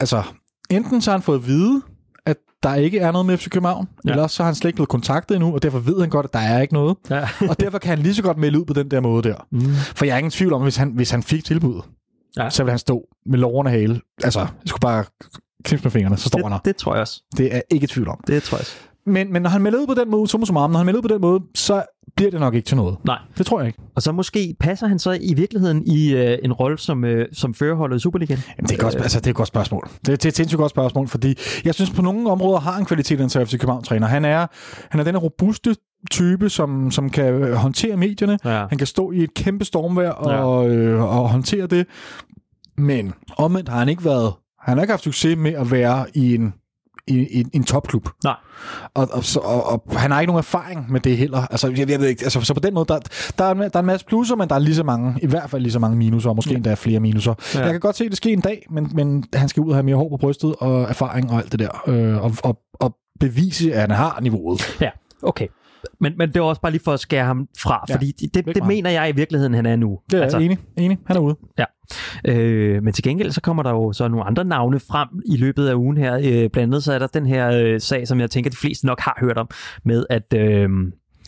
Altså, 0.00 0.22
enten 0.70 1.00
så 1.00 1.10
har 1.10 1.18
han 1.18 1.22
fået 1.22 1.38
at 1.38 1.46
vide, 1.46 1.82
at 2.26 2.36
der 2.62 2.74
ikke 2.74 2.98
er 2.98 3.12
noget 3.12 3.26
med 3.26 3.36
FC 3.36 3.48
København, 3.48 3.88
ja. 4.04 4.10
eller 4.10 4.26
så 4.26 4.42
har 4.42 4.48
han 4.48 4.54
slet 4.54 4.68
ikke 4.68 4.76
blevet 4.76 4.88
kontaktet 4.88 5.34
endnu, 5.34 5.54
og 5.54 5.62
derfor 5.62 5.78
ved 5.78 6.00
han 6.00 6.10
godt, 6.10 6.26
at 6.26 6.32
der 6.32 6.38
er 6.38 6.60
ikke 6.60 6.74
noget. 6.74 6.96
Ja. 7.10 7.28
og 7.50 7.60
derfor 7.60 7.78
kan 7.78 7.88
han 7.88 7.98
lige 7.98 8.14
så 8.14 8.22
godt 8.22 8.38
melde 8.38 8.60
ud 8.60 8.64
på 8.64 8.72
den 8.72 8.90
der 8.90 9.00
måde 9.00 9.28
der. 9.28 9.46
Mm. 9.50 9.60
For 9.74 10.04
jeg 10.04 10.12
er 10.14 10.18
ingen 10.18 10.30
tvivl 10.30 10.52
om, 10.52 10.62
hvis 10.62 10.76
han, 10.76 10.90
hvis 10.90 11.10
han 11.10 11.22
fik 11.22 11.44
tilbuddet, 11.44 11.84
ja. 12.36 12.50
så 12.50 12.64
vil 12.64 12.70
han 12.70 12.78
stå 12.78 13.08
med 13.26 13.38
loverne 13.38 13.70
hale. 13.70 14.00
Altså, 14.24 14.40
jeg 14.40 14.48
skulle 14.66 14.80
bare 14.80 15.04
knipse 15.64 15.84
med 15.84 15.90
fingrene, 15.90 16.16
så 16.16 16.28
står 16.28 16.38
det, 16.38 16.44
han 16.44 16.52
der. 16.52 16.58
Det 16.58 16.76
tror 16.76 16.94
jeg 16.94 17.00
også. 17.00 17.22
Det 17.36 17.56
er 17.56 17.60
ikke 17.70 17.86
tvivl 17.86 18.08
om. 18.08 18.20
Det 18.26 18.42
tror 18.42 18.56
jeg 18.56 18.60
også. 18.60 18.76
Men, 19.06 19.32
men 19.32 19.42
når 19.42 19.50
han 19.50 19.62
melder 19.62 19.78
ud 19.78 19.86
på 19.86 19.94
den 19.94 20.10
måde, 20.10 20.28
så 20.28 20.44
som 20.44 20.54
når 20.54 20.76
han 20.76 20.86
melder 20.86 20.98
ud 20.98 21.02
på 21.02 21.14
den 21.14 21.20
måde, 21.20 21.40
så 21.54 21.82
bliver 22.16 22.30
det 22.30 22.40
nok 22.40 22.54
ikke 22.54 22.66
til 22.66 22.76
noget. 22.76 22.96
Nej. 23.04 23.18
Det 23.38 23.46
tror 23.46 23.60
jeg 23.60 23.66
ikke. 23.66 23.78
Og 23.94 24.02
så 24.02 24.12
måske 24.12 24.54
passer 24.60 24.86
han 24.86 24.98
så 24.98 25.18
i 25.20 25.34
virkeligheden 25.34 25.86
i 25.86 26.14
øh, 26.14 26.38
en 26.42 26.52
rolle 26.52 26.78
som, 26.78 27.04
øh, 27.04 27.26
som 27.32 27.54
førerholdet 27.54 27.96
i 27.96 28.00
Superligaen? 28.00 28.40
Jamen, 28.58 28.68
det 28.68 28.78
er, 28.78 28.82
godt, 28.82 28.94
øh. 28.94 29.02
altså, 29.02 29.20
det 29.20 29.26
er 29.26 29.30
et 29.30 29.36
godt 29.36 29.48
spørgsmål. 29.48 29.88
Det, 29.88 30.06
det 30.06 30.24
er 30.24 30.28
et 30.28 30.36
sindssygt 30.36 30.58
godt 30.58 30.70
spørgsmål, 30.70 31.08
fordi 31.08 31.34
jeg 31.64 31.74
synes, 31.74 31.90
på 31.90 32.02
nogle 32.02 32.30
områder 32.30 32.60
har 32.60 32.72
han 32.72 32.84
kvaliteten 32.84 33.28
til 33.28 33.46
FC 33.46 33.58
København-træner. 33.58 34.06
Han 34.06 34.24
er, 34.24 34.46
han 34.90 35.00
er 35.00 35.04
den 35.04 35.18
robuste 35.18 35.76
type, 36.10 36.50
som, 36.50 36.90
som 36.90 37.10
kan 37.10 37.52
håndtere 37.52 37.96
medierne. 37.96 38.38
Ja. 38.44 38.66
Han 38.68 38.78
kan 38.78 38.86
stå 38.86 39.12
i 39.12 39.22
et 39.22 39.34
kæmpe 39.34 39.64
stormvejr 39.64 40.10
og, 40.10 40.68
ja. 40.68 40.74
øh, 40.74 41.02
og 41.02 41.28
håndtere 41.28 41.66
det. 41.66 41.86
Men 42.78 43.14
omvendt 43.38 43.68
har 43.68 43.78
han 43.78 43.88
ikke 43.88 44.04
været... 44.04 44.32
Han 44.60 44.76
har 44.76 44.82
ikke 44.82 44.92
haft 44.92 45.02
succes 45.02 45.38
med 45.38 45.52
at 45.52 45.70
være 45.70 46.06
i 46.14 46.34
en 46.34 46.54
i, 47.06 47.40
i, 47.40 47.44
en 47.52 47.64
topklub. 47.64 48.08
Nej. 48.24 48.34
Og, 48.94 49.08
og, 49.12 49.22
og, 49.44 49.82
og 49.88 50.00
han 50.00 50.10
har 50.10 50.20
ikke 50.20 50.32
nogen 50.32 50.38
erfaring 50.38 50.92
med 50.92 51.00
det 51.00 51.16
heller. 51.16 51.46
Altså, 51.50 51.68
jeg, 51.68 51.90
jeg 51.90 52.00
ved 52.00 52.08
ikke, 52.08 52.24
altså, 52.24 52.40
så 52.40 52.54
på 52.54 52.60
den 52.60 52.74
måde, 52.74 52.84
der, 52.88 52.98
der, 53.38 53.44
er, 53.44 53.54
der 53.54 53.70
er 53.74 53.78
en 53.78 53.86
masse 53.86 54.06
plusser, 54.06 54.36
men 54.36 54.48
der 54.48 54.54
er 54.54 54.58
lige 54.58 54.74
så 54.74 54.82
mange, 54.82 55.18
i 55.22 55.26
hvert 55.26 55.50
fald 55.50 55.62
lige 55.62 55.72
så 55.72 55.78
mange 55.78 55.96
minuser, 55.96 56.30
og 56.30 56.36
måske 56.36 56.50
ja. 56.50 56.56
endda 56.56 56.74
flere 56.74 57.00
minuser. 57.00 57.34
Ja. 57.54 57.60
Jeg 57.60 57.70
kan 57.70 57.80
godt 57.80 57.96
se, 57.96 58.04
at 58.04 58.10
det 58.10 58.16
sker 58.16 58.32
en 58.32 58.40
dag, 58.40 58.66
men, 58.70 58.90
men 58.94 59.24
han 59.34 59.48
skal 59.48 59.60
ud 59.60 59.68
og 59.68 59.74
have 59.74 59.82
mere 59.82 59.96
hår 59.96 60.08
på 60.08 60.16
brystet, 60.16 60.54
og 60.58 60.82
erfaring 60.82 61.30
og 61.30 61.38
alt 61.38 61.52
det 61.52 61.58
der, 61.58 61.82
øh, 61.86 62.24
og, 62.24 62.32
og, 62.42 62.58
og 62.74 62.96
bevise, 63.20 63.74
at 63.74 63.80
han 63.80 63.90
har 63.90 64.18
niveauet. 64.22 64.76
Ja, 64.80 64.90
okay. 65.22 65.46
Men, 66.00 66.12
men 66.18 66.28
det 66.28 66.36
er 66.36 66.40
også 66.40 66.60
bare 66.60 66.72
lige 66.72 66.82
for 66.84 66.92
at 66.92 67.00
skære 67.00 67.24
ham 67.24 67.48
fra, 67.58 67.84
ja, 67.88 67.94
fordi 67.94 68.12
det, 68.12 68.34
det, 68.34 68.54
det 68.54 68.66
mener 68.66 68.90
jeg 68.90 69.08
i 69.08 69.12
virkeligheden, 69.12 69.54
han 69.54 69.66
er 69.66 69.76
nu. 69.76 69.98
Det 70.10 70.18
er 70.18 70.22
altså, 70.22 70.38
enig, 70.38 70.58
enig. 70.76 70.98
Han 71.06 71.16
er 71.16 71.20
ude. 71.20 71.36
Ja. 71.58 71.64
Øh, 72.24 72.82
men 72.82 72.92
til 72.92 73.04
gengæld 73.04 73.32
så 73.32 73.40
kommer 73.40 73.62
der 73.62 73.70
jo 73.70 73.92
så 73.92 74.08
nogle 74.08 74.24
andre 74.24 74.44
navne 74.44 74.80
frem 74.80 75.08
i 75.26 75.36
løbet 75.36 75.68
af 75.68 75.74
ugen 75.74 75.96
her. 75.96 76.14
Øh, 76.14 76.22
blandt 76.22 76.56
andet 76.56 76.82
så 76.82 76.92
er 76.92 76.98
der 76.98 77.06
den 77.06 77.26
her 77.26 77.50
øh, 77.50 77.80
sag, 77.80 78.08
som 78.08 78.20
jeg 78.20 78.30
tænker, 78.30 78.50
de 78.50 78.56
fleste 78.56 78.86
nok 78.86 79.00
har 79.00 79.16
hørt 79.20 79.38
om, 79.38 79.48
med 79.84 80.06
at, 80.10 80.34
øh, 80.34 80.68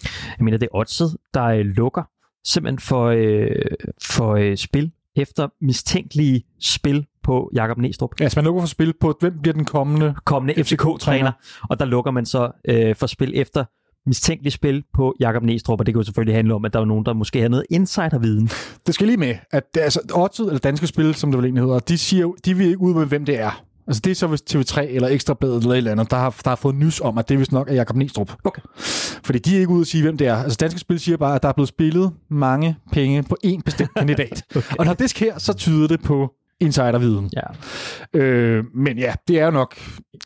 jeg 0.05 0.45
mener 0.45 0.59
det 0.59 0.69
er 0.73 0.77
Oddset, 0.77 1.17
der 1.35 1.45
øh, 1.45 1.65
lukker 1.65 2.03
simpelthen 2.45 2.79
for, 2.79 3.07
øh, 3.07 3.49
for 4.03 4.35
øh, 4.35 4.57
spil 4.57 4.93
efter 5.17 5.49
mistænkelige 5.61 6.45
spil 6.61 7.07
på 7.23 7.51
Jakob 7.55 7.79
Næstrup. 7.79 8.21
Ja, 8.21 8.29
så 8.29 8.39
man 8.39 8.45
lukker 8.45 8.63
for 8.63 8.69
spil 8.69 8.95
på, 9.01 9.17
hvem 9.21 9.39
bliver 9.43 9.55
den 9.55 9.65
kommende, 9.65 10.15
kommende 10.25 10.65
FCK-træner, 10.65 11.33
og 11.71 11.79
der 11.79 11.85
lukker 11.85 12.11
man 12.11 12.27
så 12.27 12.51
øh, 12.69 12.97
for 12.97 13.07
spil 13.07 13.33
efter 13.35 13.65
mistænkeligt 14.09 14.55
spil 14.55 14.85
på 14.95 15.15
Jakob 15.21 15.43
Næstrup, 15.43 15.81
og 15.81 15.87
det 15.87 15.95
kan 15.95 16.01
jo 16.01 16.05
selvfølgelig 16.05 16.35
handle 16.35 16.55
om, 16.55 16.65
at 16.65 16.73
der 16.73 16.81
er 16.81 16.85
nogen, 16.85 17.05
der 17.07 17.13
måske 17.13 17.41
har 17.41 17.49
noget 17.49 17.65
insiderviden. 17.71 18.51
Det 18.87 18.95
skal 18.95 19.07
lige 19.07 19.17
med, 19.17 19.35
at 19.51 19.75
det, 19.75 19.81
altså, 19.81 20.01
Odds, 20.15 20.39
eller 20.39 20.59
Danske 20.59 20.87
Spil, 20.87 21.15
som 21.15 21.31
det 21.31 21.39
vel 21.39 21.45
egentlig 21.45 21.65
hedder, 21.65 21.79
de, 21.79 21.99
siger, 21.99 22.33
de 22.45 22.57
vil 22.57 22.67
ikke 22.67 22.81
ud 22.81 22.95
med, 22.95 23.07
hvem 23.07 23.25
det 23.25 23.41
er. 23.41 23.65
Altså 23.89 24.01
det 24.05 24.11
er 24.11 24.15
så 24.15 24.27
hvis 24.27 24.43
TV3 24.51 24.81
eller 24.81 25.09
Ekstrabladet 25.09 25.57
eller 25.57 25.73
et 25.73 25.77
eller 25.77 25.91
andet, 25.91 26.11
der 26.11 26.17
har, 26.17 26.37
der 26.45 26.51
har 26.51 26.57
fået 26.57 26.75
nys 26.75 27.01
om, 27.01 27.19
at 27.19 27.29
det 27.29 27.39
vist 27.39 27.53
nok 27.53 27.71
er 27.71 27.75
Jakob 27.75 27.97
Næstrup. 27.97 28.33
Okay. 28.45 28.63
Fordi 29.25 29.39
de 29.39 29.57
er 29.57 29.61
ikke 29.61 29.73
ude 29.73 29.81
at 29.81 29.87
sige, 29.87 30.03
hvem 30.03 30.17
det 30.17 30.27
er. 30.27 30.37
Altså 30.37 30.57
Danske 30.61 30.81
Spil 30.81 31.01
siger 31.01 31.17
bare, 31.17 31.35
at 31.35 31.43
der 31.43 31.49
er 31.49 31.53
blevet 31.53 31.69
spillet 31.69 32.13
mange 32.31 32.77
penge 32.93 33.23
på 33.23 33.37
én 33.47 33.61
bestemt 33.65 33.95
kandidat. 33.97 34.45
okay. 34.57 34.77
Og 34.79 34.85
når 34.85 34.95
det 34.95 35.11
sker, 35.11 35.39
så 35.39 35.53
tyder 35.53 35.89
det 35.89 36.03
på 36.03 36.33
insiderviden. 36.61 37.31
Ja. 37.37 38.19
Øh, 38.21 38.65
men 38.75 38.99
ja, 38.99 39.13
det 39.29 39.41
er 39.41 39.45
jo 39.45 39.51
nok... 39.51 39.75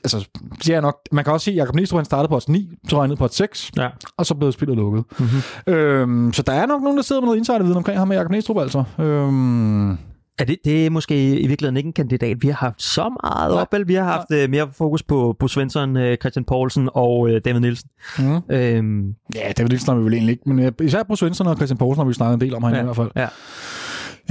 Altså, 0.04 0.28
det 0.66 0.74
er 0.74 0.80
nok... 0.80 0.96
Man 1.12 1.24
kan 1.24 1.32
også 1.32 1.44
se, 1.44 1.50
at 1.50 1.56
Jacob 1.56 1.74
Næstrup, 1.74 1.98
han 1.98 2.04
startede 2.04 2.28
på 2.28 2.36
et 2.36 2.48
9, 2.48 2.70
så 2.88 2.98
røg 2.98 3.08
ned 3.08 3.16
på 3.16 3.24
et 3.24 3.34
6, 3.34 3.70
Ja. 3.76 3.88
og 4.16 4.26
så 4.26 4.34
blev 4.34 4.52
spillet 4.52 4.76
lukket. 4.76 5.04
Mm-hmm. 5.18 5.74
Øhm, 5.74 6.32
så 6.32 6.42
der 6.42 6.52
er 6.52 6.66
nok 6.66 6.82
nogen, 6.82 6.96
der 6.96 7.02
sidder 7.02 7.20
med 7.22 7.26
noget 7.26 7.38
insiderviden 7.38 7.76
omkring 7.76 7.98
ham 7.98 8.08
med 8.08 8.16
Jacob 8.16 8.30
Næstrup, 8.30 8.58
altså. 8.58 8.84
Øhm, 8.98 9.90
Er 10.38 10.44
det, 10.46 10.56
det 10.64 10.86
er 10.86 10.90
måske 10.90 11.40
i 11.40 11.46
virkeligheden 11.46 11.76
ikke 11.76 11.86
en 11.86 11.92
kandidat, 11.92 12.36
vi 12.42 12.48
har 12.48 12.54
haft 12.54 12.82
så 12.82 13.14
meget 13.22 13.52
op, 13.52 13.72
vel? 13.72 13.88
Vi 13.88 13.94
har 13.94 14.04
haft 14.04 14.30
øh, 14.32 14.50
mere 14.50 14.68
fokus 14.72 15.02
på 15.02 15.36
Bo 15.38 15.48
Svensson, 15.48 15.96
øh, 15.96 16.16
Christian 16.16 16.44
Poulsen 16.44 16.88
og 16.94 17.30
øh, 17.30 17.40
David 17.44 17.60
Nielsen. 17.60 17.88
mm. 18.18 18.24
Øhm, 18.50 19.14
Ja, 19.34 19.52
det 19.56 19.72
er 19.72 19.78
snakker 19.78 20.00
vi 20.00 20.04
vel 20.04 20.14
egentlig 20.14 20.32
ikke, 20.32 20.42
men 20.48 20.58
øh, 20.58 20.72
især 20.82 21.02
på 21.02 21.16
Svensson 21.16 21.46
og 21.46 21.56
Christian 21.56 21.78
Poulsen 21.78 22.00
har 22.00 22.08
vi 22.08 22.14
snakket 22.14 22.34
en 22.34 22.40
del 22.40 22.54
om 22.54 22.62
herinde 22.62 22.78
Ja, 22.78 22.82
i 22.82 22.84
hvert 22.84 22.96
fald. 22.96 23.10
ja. 23.16 23.28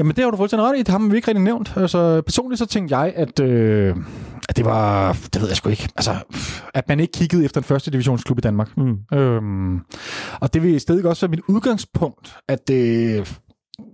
Jamen, 0.02 0.16
det 0.16 0.24
har 0.24 0.32
du 0.32 0.38
fuldstændig 0.38 0.68
ret 0.68 0.76
i. 0.76 0.80
Det 0.80 0.88
har 0.88 1.10
vi 1.10 1.16
ikke 1.16 1.28
rigtig 1.28 1.44
nævnt. 1.44 1.74
Altså, 1.76 2.22
personligt 2.22 2.60
så 2.60 2.66
tænkte 2.66 2.98
jeg, 2.98 3.14
at, 3.16 3.40
øh, 3.40 3.96
at 4.50 4.58
det 4.58 4.66
var, 4.66 5.18
det 5.34 5.42
ved 5.42 5.48
jeg 5.48 5.58
sgu 5.58 5.70
ikke, 5.70 5.90
altså, 5.96 6.16
at 6.74 6.88
man 6.90 7.00
ikke 7.00 7.12
kiggede 7.12 7.46
efter 7.46 7.62
en 7.62 7.64
første 7.64 7.92
divisionsklub 7.92 8.38
i 8.38 8.42
Danmark. 8.42 8.78
mm. 8.78 9.18
Øhm, 9.18 9.80
og 10.40 10.54
det 10.54 10.64
vil 10.64 10.80
stadig 10.80 11.06
også 11.06 11.26
være 11.26 11.30
mit 11.30 11.40
udgangspunkt, 11.48 12.38
at 12.48 12.68
det, 12.68 13.42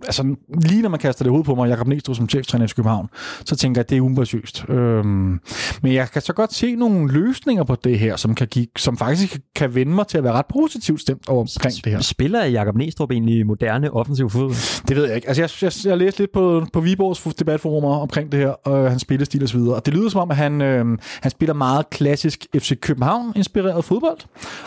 altså 0.02 0.34
lige 0.64 0.82
når 0.82 0.88
man 0.88 1.00
kaster 1.00 1.24
det 1.24 1.28
i 1.28 1.30
hovedet 1.30 1.46
på 1.46 1.54
mig, 1.54 1.68
Jakob 1.68 1.86
Næstrup 1.86 2.16
som 2.16 2.28
cheftræner 2.28 2.64
i 2.64 2.68
København, 2.76 3.08
så 3.44 3.56
tænker 3.56 3.78
jeg, 3.78 3.84
at 3.84 3.90
det 3.90 3.96
er 3.96 4.00
uambitiøst. 4.00 4.64
Øhm, 4.68 5.40
men 5.82 5.92
jeg 5.92 6.10
kan 6.10 6.22
så 6.22 6.32
godt 6.32 6.54
se 6.54 6.74
nogle 6.74 7.12
løsninger 7.12 7.64
på 7.64 7.74
det 7.74 7.98
her, 7.98 8.16
som, 8.16 8.34
kan 8.34 8.46
give, 8.46 8.66
som 8.76 8.96
faktisk 8.96 9.40
kan 9.54 9.74
vende 9.74 9.92
mig 9.92 10.06
til 10.06 10.18
at 10.18 10.24
være 10.24 10.32
ret 10.32 10.46
positivt 10.46 11.00
stemt 11.00 11.28
over 11.28 11.40
omkring 11.40 11.84
det 11.84 11.92
her. 11.92 12.00
Spiller 12.00 12.44
Jakob 12.44 12.76
Næstrup 12.76 13.10
egentlig 13.10 13.46
moderne 13.46 13.90
offensiv 13.90 14.30
fodbold? 14.30 14.86
Det 14.88 14.96
ved 14.96 15.06
jeg 15.06 15.16
ikke. 15.16 15.28
Altså, 15.28 15.42
jeg, 15.42 15.50
jeg, 15.62 15.90
jeg 15.90 15.98
læste 15.98 16.20
lidt 16.20 16.32
på, 16.32 16.66
på 16.72 16.80
Viborgs 16.80 17.34
debatforumer 17.34 17.96
omkring 17.96 18.32
det 18.32 18.40
her, 18.40 18.48
og 18.48 18.90
hans 18.90 19.02
spillestil 19.02 19.42
og 19.42 19.48
så 19.48 19.58
videre. 19.58 19.74
Og 19.74 19.86
det 19.86 19.94
lyder 19.94 20.08
som 20.08 20.20
om, 20.20 20.30
at 20.30 20.36
han, 20.36 20.62
øh, 20.62 20.98
han 21.20 21.30
spiller 21.30 21.54
meget 21.54 21.90
klassisk 21.90 22.46
FC 22.58 22.80
København-inspireret 22.80 23.84
fodbold. 23.84 24.18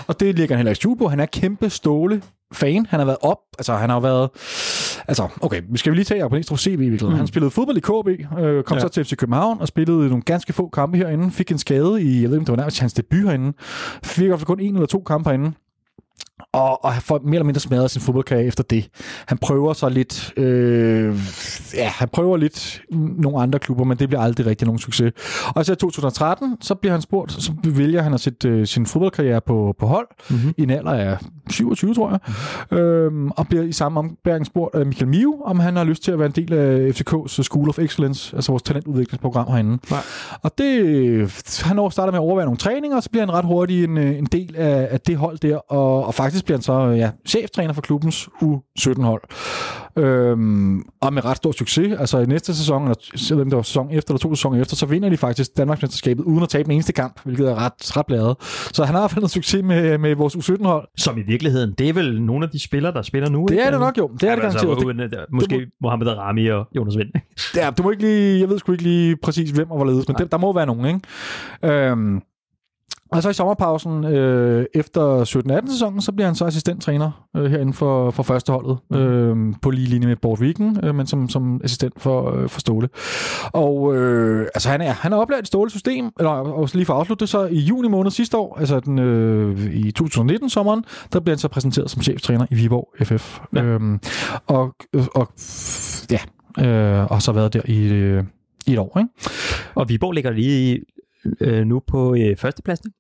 Og 0.08 0.20
det 0.20 0.36
ligger 0.36 0.56
han 0.56 0.68
heller 0.68 0.88
ikke 0.88 1.00
på. 1.00 1.08
Han 1.08 1.20
er 1.20 1.26
kæmpe 1.26 1.70
ståle 1.70 2.22
fan. 2.54 2.86
Han 2.90 3.00
har 3.00 3.06
været 3.06 3.18
op, 3.22 3.38
altså 3.58 3.74
han 3.74 3.90
har 3.90 4.00
været, 4.00 4.30
altså 5.08 5.28
okay, 5.42 5.62
vi 5.70 5.78
skal 5.78 5.92
vi 5.92 5.96
lige 5.96 6.06
tage 6.06 6.18
Jacob 6.18 6.32
Næstrup 6.32 6.60
CV 6.60 6.68
i 6.68 6.76
virkeligheden. 6.76 7.14
Mm. 7.14 7.18
Han 7.18 7.28
spillede 7.28 7.52
fodbold 7.52 7.78
i 7.78 7.80
KB, 7.80 8.40
øh, 8.40 8.64
kom 8.64 8.78
ja. 8.78 8.82
så 8.82 8.88
til 8.88 9.06
FC 9.06 9.16
København 9.16 9.62
og 9.62 9.68
spillede 9.68 10.08
nogle 10.08 10.22
ganske 10.22 10.54
få 10.54 10.70
kampe 10.70 10.98
herinde, 10.98 11.32
fik 11.32 11.52
en 11.52 11.58
skade 11.58 12.02
i, 12.02 12.22
jeg 12.22 12.30
ved 12.30 12.38
ikke, 12.38 12.38
om 12.38 12.46
det 12.46 12.52
var 12.52 12.58
nærmest 12.58 12.80
hans 12.80 12.94
debut 12.94 13.24
herinde, 13.24 13.54
fik 14.04 14.24
i 14.24 14.28
hvert 14.28 14.40
fald 14.40 14.46
kun 14.46 14.60
en 14.60 14.74
eller 14.74 14.88
to 14.88 15.04
kampe 15.08 15.30
herinde, 15.30 15.52
og, 16.54 16.86
og 16.86 16.94
får 16.94 17.20
mere 17.24 17.36
eller 17.36 17.46
mindre 17.46 17.60
smadret 17.60 17.92
sin 17.92 18.02
fodboldkarriere 18.02 18.48
efter 18.48 18.64
det. 18.64 18.90
Han 19.28 19.38
prøver 19.38 19.74
så 19.74 19.90
lidt, 19.90 20.34
øh, 20.38 21.16
ja, 21.76 21.88
han 21.88 22.10
prøver 22.10 22.38
lidt 22.38 22.82
nogle 22.92 23.42
andre 23.42 23.60
klubber, 23.60 23.84
men 23.84 24.00
det 24.00 24.10
bliver 24.10 24.22
aldrig 24.22 24.46
rigtig 24.46 24.66
nogen 24.66 24.80
succes. 24.80 25.14
Og 25.56 25.66
så 25.66 25.74
i 25.74 25.76
2013, 25.76 26.58
så 26.62 26.76
bliver 26.76 26.94
han 26.94 27.02
spurgt, 27.02 27.32
så 27.32 27.52
vælger 27.64 28.02
han 28.02 28.14
at 28.14 28.20
sætte 28.20 28.50
øh, 28.50 28.68
sin 28.68 28.86
fodboldkarriere 28.86 29.42
på, 29.42 29.76
på 29.80 29.88
hold, 29.88 30.08
Mm-hmm. 30.30 30.54
i 30.58 30.64
en 30.64 30.70
alder 30.70 30.92
af 30.92 31.18
27, 31.50 31.94
tror 31.94 32.10
jeg, 32.10 32.20
mm. 32.72 32.78
øhm, 32.78 33.32
og 33.32 33.48
bliver 33.48 33.64
i 33.64 33.72
samme 33.72 34.00
ombæring 34.00 34.46
spurgt 34.46 34.76
af 34.76 34.86
Michael 34.86 35.08
Miu, 35.08 35.36
om 35.46 35.60
han 35.60 35.76
har 35.76 35.84
lyst 35.84 36.04
til 36.04 36.12
at 36.12 36.20
være 36.20 36.26
en 36.26 36.32
del 36.32 36.54
af 36.54 36.92
FCK's 36.92 37.44
School 37.44 37.70
of 37.70 37.80
Excellence, 37.80 38.36
altså 38.36 38.52
vores 38.52 38.64
talentudviklingsprogram 38.64 39.48
herinde. 39.48 39.78
Ja. 39.92 39.98
Og 40.42 40.52
det, 40.58 41.64
han 41.64 41.92
starter 41.92 42.12
med 42.12 42.20
at 42.20 42.24
overvære 42.24 42.46
nogle 42.46 42.58
træninger, 42.58 42.98
og 42.98 43.04
så 43.04 43.10
bliver 43.10 43.26
han 43.26 43.34
ret 43.34 43.46
hurtigt 43.46 43.90
en, 43.90 43.98
øh, 43.98 44.18
en 44.18 44.26
del 44.26 44.56
af, 44.56 44.88
af 44.92 45.02
det 45.02 45.18
hold 45.18 45.38
der, 45.38 45.72
og, 45.72 46.06
og 46.06 46.14
faktisk 46.14 46.31
bliver 46.44 46.58
han 46.58 46.62
så 46.62 46.74
ja, 46.74 47.12
cheftræner 47.28 47.74
for 47.74 47.82
klubbens 47.82 48.30
U17-hold. 48.44 49.22
Øhm, 49.98 50.84
og 51.02 51.14
med 51.14 51.26
ret 51.26 51.38
stor 51.38 51.52
succes. 51.52 52.00
Altså 52.00 52.18
i 52.20 52.26
næste 52.26 52.56
sæson, 52.56 52.82
eller 52.82 52.96
om 53.32 53.50
det 53.50 53.56
var 53.56 53.62
sæson 53.62 53.90
efter 53.92 54.12
eller 54.12 54.20
to 54.20 54.36
sæsoner 54.36 54.62
efter, 54.62 54.76
så 54.76 54.86
vinder 54.86 55.10
de 55.10 55.18
faktisk 55.18 55.58
Danmarksmesterskabet 55.58 56.24
uden 56.24 56.44
at 56.44 56.50
tabe 56.50 56.64
den 56.64 56.72
eneste 56.72 56.94
kamp, 56.94 57.20
hvilket 57.24 57.50
er 57.50 57.56
ret, 57.56 57.98
ret 57.98 58.06
bladet. 58.06 58.36
Så 58.74 58.84
han 58.84 58.96
har 58.96 59.02
i 59.02 59.04
hvert 59.04 59.12
fald 59.12 59.22
noget 59.22 59.32
succes 59.32 59.64
med, 59.64 59.98
med 59.98 60.16
vores 60.16 60.36
U17-hold. 60.36 60.88
Som 60.98 61.18
i 61.18 61.22
virkeligheden, 61.22 61.74
det 61.78 61.90
er 61.90 61.94
vel 61.94 62.22
nogle 62.22 62.46
af 62.46 62.52
de 62.52 62.60
spillere, 62.60 62.94
der 62.94 63.02
spiller 63.02 63.30
nu? 63.30 63.46
Det 63.46 63.52
ikke? 63.52 63.64
er 63.64 63.72
det 63.72 63.80
nok 63.80 63.98
jo. 63.98 64.08
Det 64.08 64.30
er 64.30 64.36
det 64.36 64.44
altså, 64.44 64.60
garanteret. 64.60 64.78
Det, 64.78 64.86
uden, 64.86 65.00
øh, 65.00 65.26
måske 65.32 65.56
det 65.56 65.70
Mohamed 65.82 66.08
Rami 66.08 66.48
og 66.48 66.68
Jonas 66.76 66.98
Vind. 66.98 67.10
ja, 67.56 67.70
du 67.78 67.84
må 67.84 67.92
ikke 67.92 68.04
lige, 68.04 68.40
jeg 68.40 68.50
ved 68.50 68.60
sgu 68.60 68.72
ikke 68.72 68.84
lige 68.84 69.18
præcis, 69.24 69.50
hvem 69.50 69.72
og 69.72 69.78
hvorledes, 69.78 70.08
men 70.08 70.18
det, 70.18 70.32
der 70.32 70.38
må 70.38 70.54
være 70.54 70.66
nogen, 70.66 70.86
ikke? 70.86 71.00
Øhm, 71.76 72.22
og 73.12 73.24
så 73.24 73.30
i 73.30 73.34
sommerpausen, 73.34 74.06
øh, 74.06 74.66
efter 74.74 75.24
17-18 75.66 75.72
sæsonen, 75.72 76.02
så 76.02 76.12
bliver 76.12 76.28
han 76.28 76.36
så 76.36 76.46
assistenttræner 76.46 77.28
øh, 77.36 77.52
herinde 77.52 77.74
for, 77.74 78.12
for 78.12 78.24
førsteholdet, 78.24 78.78
øh, 78.94 79.36
på 79.62 79.70
lige 79.70 79.88
linje 79.88 80.08
med 80.08 80.16
Bort 80.16 80.42
Viken, 80.42 80.80
øh, 80.84 80.96
men 80.96 81.08
som, 81.08 81.30
som 81.30 81.62
assistent 81.64 82.02
for, 82.02 82.36
øh, 82.36 82.50
for 82.50 82.60
Ståle. 82.60 82.90
Og 83.54 83.96
øh, 83.96 84.48
altså 84.56 84.70
han 84.70 84.82
er, 84.82 84.92
han 84.92 85.14
er 85.14 85.18
oplært 85.18 85.40
et 85.40 85.48
Ståle-system, 85.48 86.12
eller 86.20 86.32
og 86.32 86.70
lige 86.74 86.86
for 86.86 86.94
at 86.94 87.00
afslutte 87.00 87.22
det, 87.22 87.30
så 87.30 87.46
i 87.46 87.60
juni 87.60 87.88
måned 87.88 88.12
sidste 88.12 88.38
år, 88.38 88.60
altså 88.60 88.80
den, 88.80 89.00
øh, 89.00 89.76
i 89.76 89.94
2019-sommeren, 90.00 90.84
der 91.14 91.20
bliver 91.20 91.36
han 91.36 91.38
så 91.38 91.48
præsenteret 91.48 91.92
som 91.92 92.02
cheftræner 92.02 92.46
i 92.52 92.56
Viborg 92.56 93.06
FF. 93.06 93.40
Ja. 93.56 93.64
Øhm, 93.64 94.00
og, 94.48 94.76
og 95.16 95.28
ja, 96.12 96.20
øh, 96.66 97.04
og 97.04 97.16
har 97.16 97.20
så 97.20 97.32
været 97.32 97.54
der 97.54 97.62
i, 97.66 97.94
øh, 97.94 98.24
i 98.68 98.74
et 98.74 98.80
år, 98.80 99.00
ikke? 99.00 99.10
Og 99.76 99.90
Viborg 99.90 100.12
ligger 100.12 100.32
lige 100.32 100.82
øh, 101.42 101.66
nu 101.66 101.82
på 101.88 102.16
øh, 102.16 102.38
førstepladsen 102.38 102.92